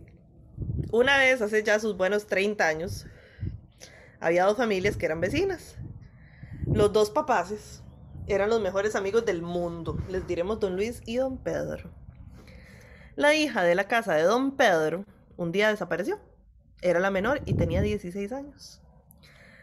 una 0.91 1.18
vez 1.18 1.41
hace 1.41 1.64
ya 1.64 1.80
sus 1.80 1.98
buenos 1.98 2.28
30 2.28 2.68
años, 2.68 3.06
había 4.20 4.45
dos 4.45 4.57
familias 4.57 4.98
que 4.98 5.06
eran 5.06 5.22
vecinas. 5.22 5.76
Los 6.66 6.91
dos 6.94 7.10
papaces 7.10 7.84
eran 8.28 8.49
los 8.49 8.61
mejores 8.61 8.95
amigos 8.95 9.26
del 9.26 9.41
mundo. 9.41 9.98
Les 10.10 10.28
diremos 10.28 10.60
don 10.60 10.76
Luis 10.76 11.02
y 11.06 11.18
don 11.18 11.38
Pedro. 11.38 11.90
La 13.16 13.34
hija 13.34 13.64
de 13.64 13.76
la 13.76 13.88
casa 13.88 14.14
de 14.14 14.24
don 14.24 14.56
Pedro 14.56 15.06
un 15.38 15.52
día 15.52 15.70
desapareció. 15.70 16.20
Era 16.82 16.99
la 16.99 17.11
menor 17.11 17.41
y 17.45 17.53
tenía 17.53 17.82
16 17.82 18.32
años. 18.32 18.82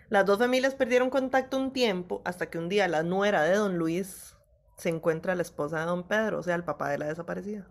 Las 0.08 0.24
dos 0.24 0.38
familias 0.38 0.74
perdieron 0.74 1.10
contacto 1.10 1.56
un 1.56 1.72
tiempo 1.72 2.22
hasta 2.24 2.48
que 2.48 2.58
un 2.58 2.68
día 2.68 2.86
la 2.88 3.02
nuera 3.02 3.42
de 3.42 3.56
don 3.56 3.78
Luis 3.78 4.36
se 4.76 4.88
encuentra 4.88 5.34
la 5.34 5.42
esposa 5.42 5.80
de 5.80 5.86
don 5.86 6.06
Pedro, 6.06 6.38
o 6.38 6.42
sea, 6.42 6.54
el 6.54 6.64
papá 6.64 6.90
de 6.90 6.98
la 6.98 7.06
desaparecida. 7.06 7.66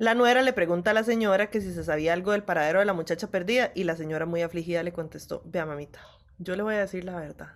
La 0.00 0.14
nuera 0.14 0.40
le 0.40 0.54
pregunta 0.54 0.92
a 0.92 0.94
la 0.94 1.04
señora 1.04 1.50
que 1.50 1.60
si 1.60 1.74
se 1.74 1.84
sabía 1.84 2.14
algo 2.14 2.32
del 2.32 2.42
paradero 2.42 2.78
de 2.78 2.86
la 2.86 2.94
muchacha 2.94 3.26
perdida 3.26 3.70
y 3.74 3.84
la 3.84 3.96
señora 3.96 4.24
muy 4.24 4.40
afligida 4.40 4.82
le 4.82 4.94
contestó, 4.94 5.42
vea 5.44 5.66
mamita, 5.66 6.00
yo 6.38 6.56
le 6.56 6.62
voy 6.62 6.76
a 6.76 6.78
decir 6.78 7.04
la 7.04 7.16
verdad. 7.16 7.50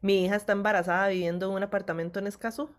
Mi 0.00 0.24
hija 0.24 0.36
está 0.36 0.52
embarazada 0.52 1.08
viviendo 1.08 1.50
en 1.50 1.56
un 1.56 1.62
apartamento 1.64 2.18
en 2.18 2.28
Escazú 2.28 2.70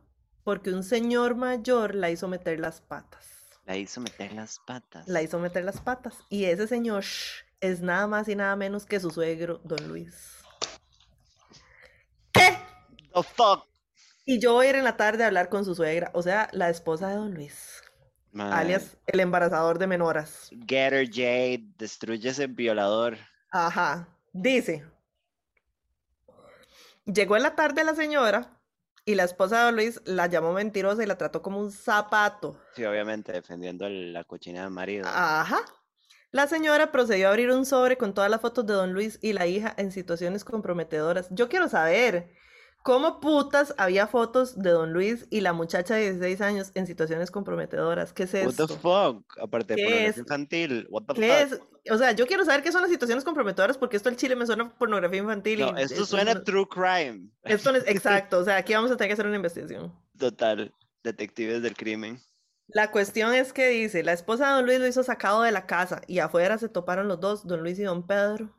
porque 0.43 0.72
un 0.72 0.84
señor 0.84 1.35
mayor 1.35 1.93
la 1.93 2.10
hizo 2.10 2.27
meter 2.27 2.60
las 2.60 2.81
patas. 2.81 3.27
La 3.68 3.77
hizo 3.77 4.01
meter 4.01 4.34
las 4.34 4.57
patas. 4.65 5.07
La 5.07 5.22
hizo 5.22 5.38
meter 5.38 5.64
las 5.64 5.80
patas. 5.80 6.18
Y 6.30 6.45
ese 6.45 6.65
señor 6.65 7.03
es 7.61 7.81
nada 7.81 8.07
más 8.07 8.27
y 8.30 8.35
nada 8.35 8.55
menos 8.55 8.88
que 8.88 8.99
su 8.99 9.11
suegro, 9.11 9.61
don 9.64 9.88
Luis. 9.88 10.41
¿Qué? 12.31 12.57
The 13.14 13.22
fuck. 13.22 13.68
Y 14.26 14.39
yo 14.39 14.53
voy 14.53 14.65
a 14.65 14.69
ir 14.72 14.76
en 14.77 14.85
la 14.85 14.97
tarde 14.97 15.23
a 15.23 15.27
hablar 15.27 15.49
con 15.49 15.65
su 15.65 15.76
suegra, 15.76 16.10
o 16.15 16.23
sea, 16.23 16.49
la 16.51 16.72
esposa 16.72 17.10
de 17.10 17.15
don 17.15 17.35
Luis, 17.35 17.82
Alias 18.38 18.97
el 19.07 19.19
embarazador 19.19 19.77
de 19.80 19.88
menoras. 19.88 20.49
Get 20.68 20.93
her, 20.93 21.07
Jade. 21.07 21.64
Destruye 21.77 22.30
ese 22.30 22.47
violador. 22.47 23.18
Ajá. 23.51 24.07
Dice. 24.31 24.85
Llegó 27.05 27.35
en 27.35 27.43
la 27.43 27.55
tarde 27.55 27.84
la 27.84 27.95
señora 27.95 28.60
y 29.05 29.15
la 29.15 29.23
esposa 29.23 29.57
de 29.57 29.64
don 29.65 29.76
Luis 29.76 30.01
la 30.05 30.27
llamó 30.27 30.53
mentirosa 30.53 31.03
y 31.03 31.05
la 31.05 31.18
trató 31.18 31.41
como 31.41 31.60
un 31.60 31.72
zapato. 31.72 32.60
Sí, 32.76 32.85
obviamente, 32.85 33.31
defendiendo 33.31 33.88
la 33.89 34.23
cochina 34.23 34.61
del 34.64 34.72
marido. 34.72 35.05
Ajá. 35.07 35.60
La 36.31 36.47
señora 36.47 36.91
procedió 36.91 37.27
a 37.27 37.30
abrir 37.30 37.51
un 37.51 37.65
sobre 37.65 37.97
con 37.97 38.14
todas 38.14 38.31
las 38.31 38.41
fotos 38.41 38.65
de 38.65 38.73
don 38.73 38.93
Luis 38.93 39.19
y 39.22 39.34
la 39.34 39.45
hija 39.45 39.73
en 39.77 39.91
situaciones 39.91 40.43
comprometedoras. 40.43 41.27
Yo 41.30 41.47
quiero 41.47 41.69
saber 41.69 42.34
cómo 42.84 43.19
putas 43.19 43.73
había 43.77 44.07
fotos 44.07 44.60
de 44.61 44.69
don 44.69 44.93
Luis 44.93 45.26
y 45.31 45.41
la 45.41 45.53
muchacha 45.53 45.95
de 45.95 46.11
16 46.11 46.41
años 46.41 46.72
en 46.76 46.85
situaciones 46.85 47.31
comprometedoras. 47.31 48.14
¿Qué 48.14 48.23
es 48.23 48.34
What 48.34 48.49
esto? 48.51 48.68
the 48.68 48.76
fuck? 48.77 49.26
Aparte 49.41 49.73
de 49.73 49.77
¿Qué 49.77 49.84
pornografía 49.84 50.10
es? 50.10 50.18
infantil. 50.18 50.88
What 50.89 51.03
the 51.07 51.14
¿Qué 51.15 51.47
fuck? 51.47 51.53
es? 51.53 51.91
O 51.91 51.97
sea, 51.97 52.11
yo 52.11 52.27
quiero 52.27 52.45
saber 52.45 52.61
qué 52.64 52.72
son 52.72 52.81
las 52.81 52.91
situaciones 52.91 53.23
comprometedoras 53.23 53.77
porque 53.77 53.97
esto 53.97 54.10
al 54.10 54.15
chile 54.15 54.35
me 54.35 54.45
suena 54.45 54.65
a 54.65 54.69
pornografía 54.77 55.19
infantil. 55.19 55.60
No, 55.61 55.73
y 55.77 55.81
esto 55.81 56.05
suena 56.05 56.31
a 56.31 56.43
true 56.43 56.68
crime. 56.69 57.30
Esto 57.43 57.72
no 57.72 57.77
es 57.77 57.85
exacto. 57.88 58.39
O 58.39 58.43
sea, 58.43 58.57
aquí 58.57 58.73
vamos 58.73 58.91
a 58.91 58.97
tener 58.97 59.10
que 59.10 59.14
hacer 59.14 59.27
una 59.27 59.38
investigación. 59.38 59.93
Total. 60.18 60.73
Detectives 61.03 61.61
del 61.61 61.76
crimen. 61.76 62.19
La 62.68 62.91
cuestión 62.91 63.34
es 63.34 63.51
que 63.51 63.68
dice, 63.68 64.03
la 64.03 64.14
esposa 64.14 64.47
de 64.47 64.53
don 64.53 64.65
Luis 64.65 64.80
lo 64.80 64.88
hizo 64.88 65.03
sacado 65.03 65.41
de 65.43 65.51
la 65.51 65.65
casa 65.65 66.01
y 66.07 66.19
afuera 66.19 66.57
se 66.57 66.69
toparon 66.69 67.07
los 67.07 67.19
dos, 67.19 67.45
don 67.45 67.61
Luis 67.61 67.77
y 67.80 67.84
don 67.84 68.07
Pedro. 68.07 68.57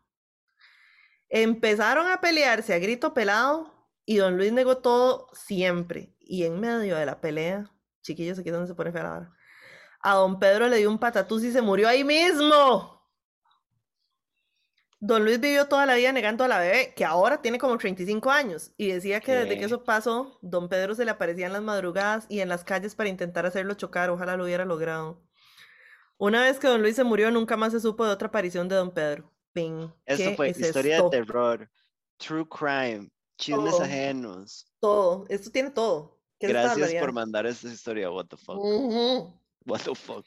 Empezaron 1.30 2.06
a 2.06 2.20
pelearse 2.20 2.74
a 2.74 2.78
grito 2.78 3.14
pelado 3.14 3.73
y 4.06 4.16
don 4.16 4.36
Luis 4.36 4.52
negó 4.52 4.78
todo 4.78 5.28
siempre. 5.32 6.14
Y 6.20 6.44
en 6.44 6.60
medio 6.60 6.97
de 6.97 7.06
la 7.06 7.20
pelea, 7.20 7.70
chiquillos, 8.02 8.39
aquí 8.39 8.48
es 8.48 8.52
donde 8.52 8.68
se 8.68 8.74
pone 8.74 8.93
fea 8.93 9.02
la 9.02 9.10
vara, 9.10 9.32
a 10.01 10.14
don 10.14 10.39
Pedro 10.39 10.68
le 10.68 10.78
dio 10.78 10.90
un 10.90 10.98
patatús 10.98 11.44
y 11.44 11.52
se 11.52 11.62
murió 11.62 11.89
ahí 11.89 12.05
mismo. 12.05 12.94
Don 15.01 15.22
Luis 15.22 15.39
vivió 15.39 15.66
toda 15.66 15.85
la 15.85 15.97
vida 15.97 16.12
negando 16.12 16.44
a 16.44 16.48
la 16.48 16.59
bebé, 16.59 16.94
que 16.97 17.05
ahora 17.05 17.43
tiene 17.43 17.59
como 17.59 17.76
35 17.76 18.31
años, 18.31 18.72
y 18.78 18.89
decía 18.89 19.20
que 19.20 19.35
desde 19.35 19.59
que 19.59 19.66
eso 19.66 19.85
pasó, 19.85 20.39
don 20.40 20.70
Pedro 20.70 20.94
se 20.94 21.05
le 21.05 21.10
aparecía 21.10 21.47
en 21.47 21.52
las 21.52 21.62
madrugadas 21.62 22.24
y 22.31 22.40
en 22.40 22.48
las 22.48 22.64
calles 22.64 22.94
para 22.94 23.10
intentar 23.10 23.44
hacerlo 23.44 23.74
chocar, 23.74 24.09
ojalá 24.09 24.39
lo 24.39 24.44
hubiera 24.44 24.64
logrado. 24.64 25.22
Una 26.16 26.43
vez 26.43 26.59
que 26.59 26.68
don 26.68 26.81
Luis 26.81 26.97
se 26.97 27.05
murió, 27.05 27.31
nunca 27.31 27.56
más 27.59 27.72
se 27.72 27.81
supo 27.81 28.06
de 28.06 28.12
otra 28.12 28.28
aparición 28.28 28.66
de 28.68 28.76
don 28.76 28.94
Pedro. 28.94 29.31
Ping. 29.52 29.90
¿Qué 30.06 30.35
fue 30.36 30.48
es 30.48 30.60
historia 30.60 30.97
esto? 30.97 31.10
de 31.10 31.18
terror. 31.18 31.70
True 32.16 32.47
crime. 32.48 33.10
Chismes 33.44 33.70
Todo. 33.72 33.82
ajenos. 33.82 34.66
Todo, 34.80 35.26
esto 35.28 35.50
tiene 35.50 35.70
todo. 35.70 36.18
¿Qué 36.38 36.46
es 36.46 36.52
esta 36.54 36.74
Gracias 36.76 37.00
por 37.00 37.12
mandar 37.12 37.46
esta 37.46 37.68
historia. 37.68 38.10
What 38.10 38.26
the 38.26 38.36
fuck. 38.36 38.56
What 39.66 39.80
the 39.84 39.94
fuck. 39.94 40.24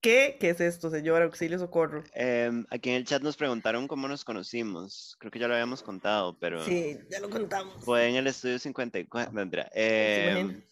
¿Qué? 0.00 0.36
¿Qué 0.38 0.50
es 0.50 0.60
esto, 0.60 0.90
señor? 0.90 1.22
Auxilio, 1.22 1.58
socorro. 1.58 2.04
Em, 2.12 2.66
aquí 2.68 2.90
en 2.90 2.96
el 2.96 3.06
chat 3.06 3.22
nos 3.22 3.36
preguntaron 3.38 3.88
cómo 3.88 4.06
nos 4.06 4.22
conocimos. 4.24 5.16
Creo 5.18 5.30
que 5.30 5.38
ya 5.38 5.48
lo 5.48 5.54
habíamos 5.54 5.82
contado, 5.82 6.36
pero 6.38 6.62
Sí, 6.64 6.98
ya 7.10 7.20
lo 7.20 7.30
contamos. 7.30 7.82
fue 7.84 8.08
en 8.08 8.16
el 8.16 8.26
estudio 8.26 8.58
54. 8.58 9.32
no, 9.32 9.36
mentira. 9.40 9.70
imagino. 9.74 10.50
Em, 10.50 10.62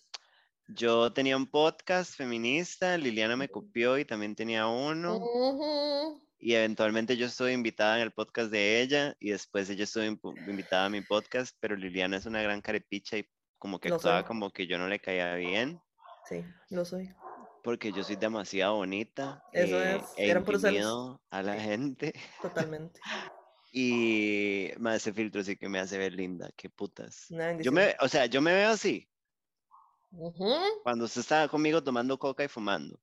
yo 0.75 1.13
tenía 1.13 1.37
un 1.37 1.47
podcast 1.47 2.15
feminista, 2.15 2.97
Liliana 2.97 3.37
me 3.37 3.49
copió 3.49 3.99
y 3.99 4.05
también 4.05 4.35
tenía 4.35 4.67
uno. 4.67 5.17
Ujú. 5.17 6.23
Y 6.39 6.55
eventualmente 6.55 7.17
yo 7.17 7.27
estuve 7.27 7.53
invitada 7.53 7.97
en 7.97 8.03
el 8.03 8.13
podcast 8.13 8.51
de 8.51 8.81
ella 8.81 9.15
y 9.21 9.31
después 9.31 9.71
ella 9.71 9.85
estuvo 9.85 10.05
invitada 10.05 10.87
a 10.87 10.91
mi 10.91 11.01
podcast, 11.01 11.57
pero 11.61 11.77
Liliana 11.77 12.17
es 12.17 12.27
una 12.27 12.43
gran 12.43 12.61
carepicha 12.61 13.19
y 13.19 13.29
como 13.59 13.79
que 13.79 13.89
Lo 13.91 13.97
actuaba 13.97 14.21
soy. 14.21 14.27
como 14.27 14.51
que 14.51 14.67
yo 14.67 14.79
no 14.79 14.89
le 14.89 14.99
caía 14.99 15.35
bien. 15.35 15.81
Sí, 16.29 16.45
lo 16.71 16.85
soy. 16.85 17.13
porque 17.63 17.93
yo 17.93 18.03
soy 18.03 18.17
demasiado 18.17 18.77
bonita. 18.77 19.43
Eso 19.53 19.81
eh, 19.81 19.97
es, 19.97 20.03
e 20.17 20.31
eran 20.31 20.45
intimido 20.45 21.21
a 21.31 21.43
la 21.43 21.55
gente. 21.61 22.13
Totalmente. 22.41 23.01
Y 23.75 24.71
más 24.79 24.97
ese 24.97 25.15
filtro 25.15 25.43
sí 25.43 25.57
que 25.57 25.67
me 25.67 25.79
hace 25.79 25.97
ver 25.97 26.13
linda, 26.13 26.51
qué 26.57 26.69
putas. 26.69 27.29
Yo 27.63 27.73
me, 27.73 27.97
o 28.01 28.09
sea, 28.09 28.27
yo 28.27 28.43
me 28.43 28.53
veo 28.53 28.69
así, 28.69 29.09
Cuando 30.83 31.07
usted 31.07 31.21
está 31.21 31.49
conmigo 31.49 31.83
tomando 31.83 32.19
coca 32.19 32.45
y 32.45 32.49
fumando. 32.49 33.01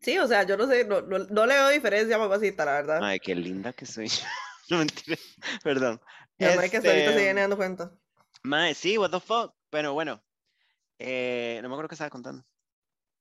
Sí, 0.00 0.18
o 0.18 0.26
sea, 0.26 0.42
yo 0.42 0.56
no 0.56 0.66
sé, 0.66 0.84
no, 0.84 1.00
no, 1.02 1.18
no 1.18 1.46
le 1.46 1.54
veo 1.54 1.68
diferencia, 1.68 2.18
mamacita, 2.18 2.64
la 2.64 2.72
verdad. 2.72 3.00
Ay, 3.02 3.20
qué 3.20 3.34
linda 3.34 3.72
que 3.72 3.86
soy. 3.86 4.08
no 4.70 4.78
mentira, 4.78 5.16
perdón. 5.62 6.00
Mi 6.38 6.46
mamá 6.46 6.68
que 6.68 6.78
hasta 6.78 6.88
ahorita 6.88 7.06
se 7.06 7.10
Este, 7.10 7.22
viene 7.22 7.40
dando 7.42 7.56
cuenta. 7.56 7.92
Mae, 8.42 8.74
sí, 8.74 8.98
what 8.98 9.10
the 9.10 9.20
fuck. 9.20 9.54
Pero 9.70 9.92
bueno, 9.92 10.20
eh, 10.98 11.60
no 11.62 11.68
me 11.68 11.74
acuerdo 11.74 11.88
qué 11.88 11.94
estaba 11.94 12.10
contando. 12.10 12.44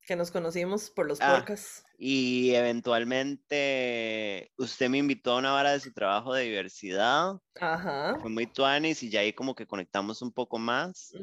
Que 0.08 0.16
nos 0.16 0.32
conocimos 0.32 0.90
por 0.90 1.08
los 1.08 1.20
Ah. 1.22 1.36
podcasts. 1.38 1.84
Y 1.98 2.56
eventualmente 2.56 4.52
usted 4.58 4.90
me 4.90 4.98
invitó 4.98 5.34
a 5.34 5.38
una 5.38 5.52
vara 5.52 5.72
de 5.74 5.80
su 5.80 5.94
trabajo 5.94 6.34
de 6.34 6.44
diversidad. 6.46 7.36
Ajá. 7.60 8.18
Fue 8.20 8.30
muy 8.30 8.48
tuanis 8.48 9.04
y 9.04 9.10
ya 9.10 9.20
ahí 9.20 9.34
como 9.34 9.54
que 9.56 9.68
conectamos 9.68 10.22
un 10.22 10.32
poco 10.32 10.58
más. 10.58 11.14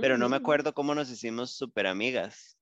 Pero 0.00 0.16
no 0.16 0.28
me 0.28 0.36
acuerdo 0.36 0.72
cómo 0.72 0.94
nos 0.94 1.10
hicimos 1.10 1.50
súper 1.52 1.86
amigas. 1.86 2.56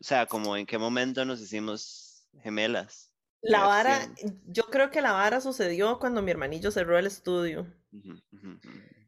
O 0.00 0.04
sea, 0.04 0.24
como 0.26 0.56
en 0.56 0.64
qué 0.64 0.78
momento 0.78 1.24
nos 1.26 1.40
hicimos 1.40 2.26
gemelas. 2.42 3.12
La 3.42 3.66
vara, 3.66 3.98
yo 4.46 4.64
creo 4.64 4.90
que 4.90 5.00
la 5.02 5.12
vara 5.12 5.40
sucedió 5.40 5.98
cuando 5.98 6.22
mi 6.22 6.30
hermanillo 6.30 6.70
cerró 6.70 6.98
el 6.98 7.06
estudio 7.06 7.66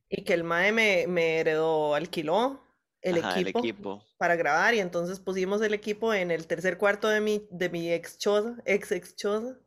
y 0.08 0.24
que 0.24 0.34
el 0.34 0.44
mae 0.44 0.72
me, 0.72 1.06
me 1.06 1.38
heredó, 1.38 1.94
alquiló 1.94 2.62
el 3.02 3.18
Ajá, 3.18 3.38
el 3.38 3.48
equipo 3.48 3.48
equipo. 3.48 4.04
para 4.16 4.36
grabar 4.36 4.74
y 4.74 4.80
entonces 4.80 5.20
pusimos 5.20 5.60
el 5.62 5.74
equipo 5.74 6.14
en 6.14 6.30
el 6.30 6.46
tercer 6.46 6.78
cuarto 6.78 7.08
de 7.08 7.20
mi, 7.20 7.46
de 7.50 7.68
mi 7.70 7.92
ex 7.92 8.18
choza, 8.18 8.56
ex 8.64 8.92
ex 8.92 9.16
choza. 9.16 9.58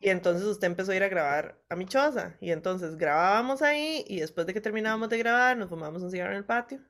Y 0.00 0.10
entonces 0.10 0.46
usted 0.46 0.66
empezó 0.66 0.92
a 0.92 0.96
ir 0.96 1.02
a 1.02 1.08
grabar 1.08 1.62
a 1.70 1.76
mi 1.76 1.86
choza. 1.86 2.36
Y 2.40 2.50
entonces 2.50 2.96
grabábamos 2.96 3.62
ahí 3.62 4.04
y 4.06 4.20
después 4.20 4.46
de 4.46 4.52
que 4.52 4.60
terminábamos 4.60 5.08
de 5.08 5.18
grabar 5.18 5.56
nos 5.56 5.68
fumábamos 5.70 6.02
un 6.02 6.10
cigarro 6.10 6.32
en 6.32 6.38
el 6.38 6.44
patio. 6.44 6.80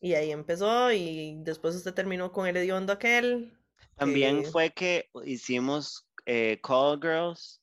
Y 0.00 0.14
ahí 0.14 0.32
empezó 0.32 0.90
y 0.92 1.36
después 1.44 1.76
usted 1.76 1.94
terminó 1.94 2.32
con 2.32 2.48
el 2.48 2.56
hediondo 2.56 2.92
aquel. 2.92 3.56
También 3.96 4.44
fue 4.44 4.70
que 4.70 5.08
hicimos 5.24 6.08
eh, 6.26 6.58
Call 6.62 6.98
Girls 7.00 7.60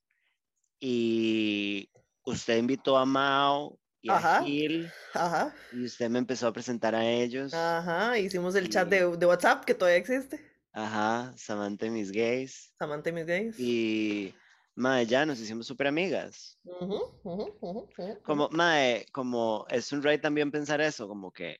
y 0.79 1.89
usted 2.23 2.57
invitó 2.57 2.97
a 2.97 3.05
Mao 3.05 3.79
y 4.01 4.09
Ajá. 4.09 4.37
a 4.37 4.43
Gil 4.43 4.91
Ajá, 5.13 5.55
y 5.73 5.85
usted 5.85 6.09
me 6.09 6.19
empezó 6.19 6.47
a 6.47 6.53
presentar 6.53 6.93
a 6.95 7.05
ellos. 7.09 7.53
ajá. 7.53 8.17
Hicimos 8.19 8.55
el 8.55 8.69
chat 8.69 8.87
Y- 8.87 8.91
de, 8.91 9.17
de 9.17 9.25
WhatsApp 9.25 9.65
que 9.65 9.73
todavía 9.73 9.97
existe. 9.97 10.39
Ajá, 10.73 11.33
Samantha 11.35 11.87
y 11.87 11.89
mis 11.89 12.11
gays. 12.11 12.71
Samantha 12.77 13.09
y 13.09 13.13
mis 13.13 13.25
gays. 13.25 13.59
Y 13.59 14.33
mae, 14.75 15.05
ya 15.07 15.25
nos 15.25 15.39
hicimos 15.39 15.65
súper 15.65 15.87
amigas. 15.87 16.59
Ujú, 16.63 17.19
ujú, 17.23 17.57
ujú, 17.61 17.89
ujú, 17.97 18.21
Como, 18.23 18.45
ujú. 18.45 18.55
mae, 18.55 19.05
como 19.11 19.65
es 19.69 19.91
un 19.91 20.03
rey 20.03 20.19
también 20.19 20.51
pensar 20.51 20.79
eso, 20.81 21.07
como 21.07 21.31
que, 21.31 21.57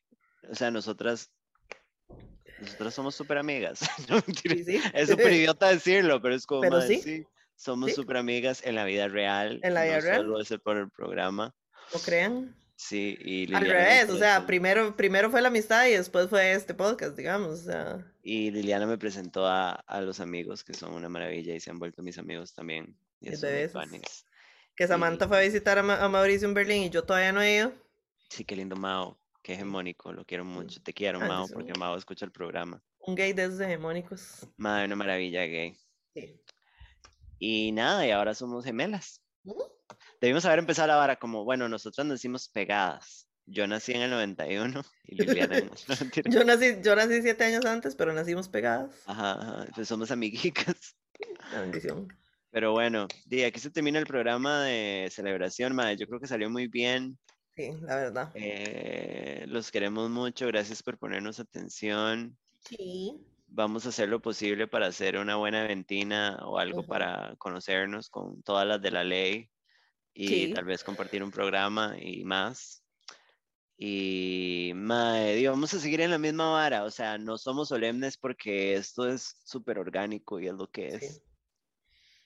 o 0.50 0.54
sea, 0.54 0.70
nosotras, 0.70 1.32
nosotras 2.60 2.94
somos 2.94 3.16
súper 3.16 3.40
amigas. 3.40 3.80
No. 4.10 4.22
Sí, 4.44 4.64
sí. 4.64 4.82
Es 4.94 5.10
súper 5.10 5.34
idiota 5.34 5.70
decirlo, 5.70 6.22
pero 6.22 6.36
es 6.36 6.46
como, 6.46 6.62
Pero 6.62 6.82
sí, 6.82 7.26
somos 7.56 7.94
súper 7.94 8.18
amigas 8.18 8.64
en 8.64 8.76
la 8.76 8.86
vida 8.86 9.08
real. 9.08 9.60
En 9.64 9.74
la 9.74 9.84
vida 9.84 9.96
no 9.96 10.02
real. 10.02 10.18
solo 10.22 10.40
es 10.42 10.54
por 10.64 10.78
el 10.78 10.92
programa. 10.92 11.56
No 11.94 12.00
crean. 12.00 12.56
Sí, 12.76 13.18
y 13.20 13.42
Al 13.56 13.64
Liliana 13.64 13.68
me 13.68 13.74
revés, 13.74 14.10
o 14.12 14.18
sea, 14.20 14.46
primero, 14.46 14.96
primero 14.96 15.32
fue 15.32 15.42
la 15.42 15.48
amistad 15.48 15.88
y 15.88 15.92
después 15.94 16.30
fue 16.30 16.52
este 16.54 16.76
podcast, 16.76 17.18
digamos. 17.18 17.62
O 17.62 17.64
sea, 17.64 18.06
y 18.22 18.52
Liliana 18.52 18.86
me 18.86 19.00
presentó 19.00 19.48
a, 19.48 19.72
a 19.72 20.02
los 20.02 20.20
amigos 20.20 20.64
que 20.64 20.76
son 20.76 20.94
una 20.94 21.10
maravilla 21.10 21.56
y 21.56 21.60
se 21.60 21.72
han 21.72 21.80
vuelto 21.80 22.04
mis 22.04 22.20
amigos 22.20 22.54
también. 22.54 22.96
Y 23.20 23.34
Y 23.34 23.68
tuanis. 23.72 24.26
que 24.76 24.86
Samantha 24.88 25.28
fue 25.28 25.38
a 25.40 25.42
visitar 25.42 25.80
a, 25.80 25.84
Ma- 25.84 26.04
a 26.04 26.08
Mauricio 26.08 26.48
en 26.48 26.54
Berlín 26.54 26.84
y 26.84 26.90
yo 26.92 27.04
todavía 27.04 27.32
no 27.32 27.42
he 27.42 27.56
ido. 27.56 27.74
Sí, 28.30 28.46
qué 28.46 28.56
lindo 28.56 28.76
Mao, 28.76 29.18
qué 29.42 29.54
hegemónico, 29.54 30.14
lo 30.14 30.24
quiero 30.24 30.46
mucho. 30.46 30.80
Te 30.84 30.94
quiero, 30.94 31.20
Mao, 31.20 31.48
porque. 31.48 31.74
Mao 31.80 31.98
escucha 31.98 32.26
el 32.26 32.32
programa. 32.32 32.84
Un 33.00 33.16
gay 33.16 33.34
de 33.34 33.46
esos 33.46 33.60
hegemónicos. 33.60 34.46
Madre, 34.58 34.86
una 34.86 34.96
maravilla 34.98 35.46
gay. 35.46 35.76
Sí. 36.14 36.40
Y 37.40 37.72
nada, 37.72 38.06
y 38.06 38.12
ahora 38.12 38.36
somos 38.36 38.64
gemelas. 38.66 39.24
Ujú. 39.46 39.64
Debimos 40.20 40.46
haber 40.46 40.60
empezado 40.60 40.88
la 40.88 40.96
vara 40.96 41.16
como, 41.18 41.44
bueno, 41.44 41.70
nosotras 41.70 42.08
nacimos 42.08 42.50
pegadas. 42.50 43.28
Yo 43.46 43.66
nací 43.66 43.94
en 43.94 44.02
el 44.02 44.10
91 44.10 44.82
y 45.06 45.16
Liliana 45.16 45.58
en... 45.58 45.70
mentira. 46.00 46.30
Yo 46.32 46.44
nací, 46.44 46.78
yo 46.84 46.96
nací 46.96 47.22
siete 47.22 47.46
años 47.46 47.66
antes, 47.66 47.96
pero 47.96 48.12
nacimos 48.14 48.50
pegadas. 48.50 48.92
Ajá, 49.06 49.34
ajá, 49.34 49.68
pues 49.74 49.88
somos 49.88 50.12
amiguitas. 50.12 50.98
La 51.54 51.62
bendición. 51.62 52.08
Pero 52.52 52.74
bueno, 52.74 53.08
di, 53.26 53.44
aquí 53.44 53.60
se 53.60 53.70
termina 53.70 54.00
el 54.00 54.06
programa 54.06 54.64
de 54.64 55.08
celebración, 55.12 55.76
madre. 55.76 55.96
Yo 55.96 56.08
creo 56.08 56.20
que 56.20 56.28
salió 56.28 56.50
muy 56.50 56.68
bien. 56.68 57.18
Sí, 57.56 57.72
la 57.82 57.96
verdad. 57.96 58.32
Eh, 58.36 59.46
los 59.48 59.72
queremos 59.72 60.10
mucho. 60.10 60.48
Gracias 60.48 60.84
por 60.84 60.98
ponernos 60.98 61.40
atención. 61.40 62.38
Sí. 62.68 63.16
Vamos 63.48 63.86
a 63.86 63.90
hacer 63.90 64.10
lo 64.10 64.22
posible 64.22 64.68
para 64.68 64.88
hacer 64.88 65.18
una 65.18 65.38
buena 65.38 65.66
ventina 65.66 66.38
o 66.46 66.58
algo 66.58 66.80
Ujú. 66.80 66.90
para 66.90 67.36
conocernos 67.38 68.10
con 68.10 68.42
todas 68.44 68.68
las 68.68 68.82
de 68.82 68.92
la 68.92 69.04
ley 69.04 69.50
y 70.20 70.50
Sí. 70.50 70.54
tal 70.54 70.66
vez 70.66 70.84
compartir 70.84 71.24
un 71.24 71.32
programa 71.32 71.96
y 72.00 72.24
más. 72.26 72.84
Y 73.78 74.72
mae, 74.76 75.36
di, 75.36 75.48
vamos 75.48 75.74
a 75.76 75.80
seguir 75.80 76.02
en 76.02 76.12
la 76.12 76.18
misma 76.18 76.50
vara, 76.52 76.84
o 76.84 76.92
sea, 76.92 77.18
no 77.20 77.38
somos 77.38 77.70
solemnes 77.70 78.18
porque 78.18 78.76
esto 78.76 79.08
es 79.08 79.36
súper 79.46 79.80
orgánico 79.80 80.40
y 80.40 80.48
es 80.48 80.54
lo 80.56 80.68
que 80.72 80.90
Sí. 80.90 80.96
es. 80.96 81.22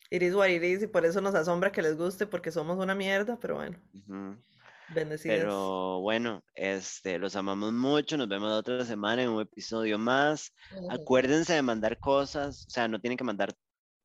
It 0.10 0.22
is 0.22 0.34
what 0.36 0.50
it 0.50 0.64
is, 0.64 0.84
y 0.84 0.88
por 0.88 1.06
eso 1.06 1.22
nos 1.22 1.36
asombra 1.36 1.72
que 1.72 1.82
les 1.82 1.96
guste, 1.98 2.28
porque 2.28 2.52
somos 2.52 2.78
una 2.78 2.96
mierda, 2.96 3.38
pero 3.40 3.56
bueno, 3.56 3.78
Ujú. 3.94 4.38
bendecidas. 4.90 5.44
Pero 5.44 6.02
bueno, 6.02 6.44
este, 6.56 7.20
los 7.20 7.36
amamos 7.36 7.74
mucho, 7.74 8.18
nos 8.18 8.28
vemos 8.28 8.52
otra 8.52 8.86
semana 8.86 9.24
en 9.24 9.30
un 9.30 9.42
episodio 9.42 9.98
más. 10.00 10.54
Acuérdense 10.90 11.54
de 11.54 11.62
mandar 11.62 12.00
cosas, 12.00 12.66
o 12.68 12.70
sea, 12.72 12.88
no 12.88 13.00
tienen 13.00 13.18
que 13.18 13.24
mandar 13.24 13.54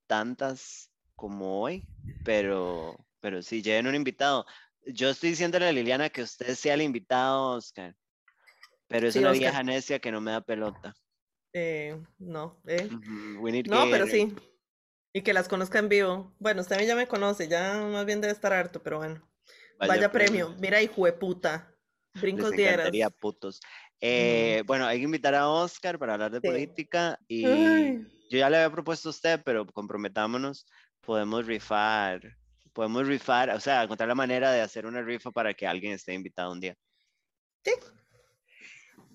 tantas 0.07 0.91
como 1.17 1.63
hoy, 1.63 1.89
pero, 2.23 3.06
pero 3.27 3.43
sí, 3.43 3.61
lleven 3.61 3.89
un 3.89 3.97
invitado. 3.97 4.47
Yo 4.87 5.11
estoy 5.11 5.31
diciéndole 5.31 5.67
a 5.67 5.73
Liliana 5.73 6.11
que 6.11 6.23
usted 6.23 6.55
sea 6.55 6.75
el 6.75 6.83
invitado, 6.83 7.57
Oscar, 7.57 7.97
pero 8.87 9.09
es 9.09 9.15
Sí, 9.15 9.19
una 9.19 9.31
Oscar. 9.31 9.41
vieja 9.41 9.63
necia 9.65 9.99
que 9.99 10.13
no 10.13 10.21
me 10.21 10.31
da 10.31 10.41
pelota. 10.43 10.95
Eh, 11.53 12.01
no, 12.21 12.63
eh. 12.69 12.89
Ujú, 12.89 13.41
we 13.43 13.51
need 13.51 13.67
No, 13.67 13.91
pero 13.91 14.07
sí. 14.07 14.33
Y 15.13 15.23
que 15.23 15.33
las 15.33 15.49
conozca 15.49 15.81
en 15.81 15.89
vivo. 15.89 16.37
Bueno, 16.39 16.61
usted 16.61 16.77
a 16.77 16.79
mí 16.79 16.87
ya 16.87 16.95
me 16.95 17.09
conoce, 17.09 17.49
ya 17.49 17.83
más 17.91 18.07
bien 18.07 18.21
debe 18.21 18.33
estar 18.33 18.53
harto, 18.53 18.81
pero 18.81 18.99
bueno. 18.99 19.29
Vaya, 19.81 20.13
premio. 20.13 20.55
Mira, 20.61 20.81
hijo 20.81 21.05
de 21.05 21.13
puta. 21.13 21.75
Brincos 22.15 22.51
Les 22.51 22.57
dieras. 22.59 22.93
putos. 23.19 23.61
Eh, 24.01 24.63
Bueno, 24.67 24.87
hay 24.87 24.99
que 24.99 25.05
invitar 25.05 25.35
a 25.35 25.49
Oscar 25.49 25.99
para 25.99 26.13
hablar 26.15 26.31
de 26.31 26.41
Sí. 26.41 26.47
política 26.47 27.19
y 27.27 27.45
Ay. 27.45 28.07
yo 28.31 28.39
ya 28.39 28.49
le 28.49 28.59
había 28.59 28.71
propuesto 28.71 29.09
a 29.09 29.11
usted, 29.11 29.43
pero 29.45 29.67
comprometámonos, 29.67 30.65
podemos 31.01 31.45
rifar, 31.47 32.37
podemos 32.77 33.07
rifar, 33.07 33.49
o 33.51 33.59
sea, 33.59 33.83
encontrar 33.83 34.07
la 34.07 34.15
manera 34.15 34.53
de 34.53 34.61
hacer 34.61 34.85
una 34.85 35.01
rifa 35.01 35.31
para 35.31 35.55
que 35.55 35.67
alguien 35.67 35.95
esté 35.95 36.13
invitado 36.13 36.53
un 36.53 36.61
día. 36.61 36.77
Sí. 37.65 37.73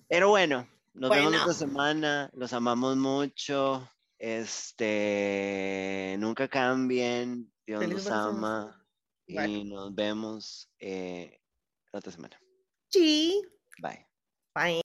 Pero 0.08 0.30
bueno, 0.30 0.68
nos 0.94 1.10
vemos 1.10 1.30
Bueno. 1.30 1.52
semana, 1.52 2.28
los 2.34 2.52
amamos 2.52 2.96
mucho, 2.96 3.88
este, 4.18 4.96
nunca 6.18 6.48
cambien, 6.48 7.52
Dios 7.64 7.78
Feliz 7.78 7.98
nos 7.98 8.06
ama 8.08 8.84
y 9.28 9.62
nos 9.62 9.94
vemos 9.94 10.68
eh, 10.80 11.38
la 11.92 12.00
otra 12.00 12.10
semana. 12.10 12.36
Sí. 12.88 13.40
Bye. 13.80 14.08
Bye. 14.56 14.81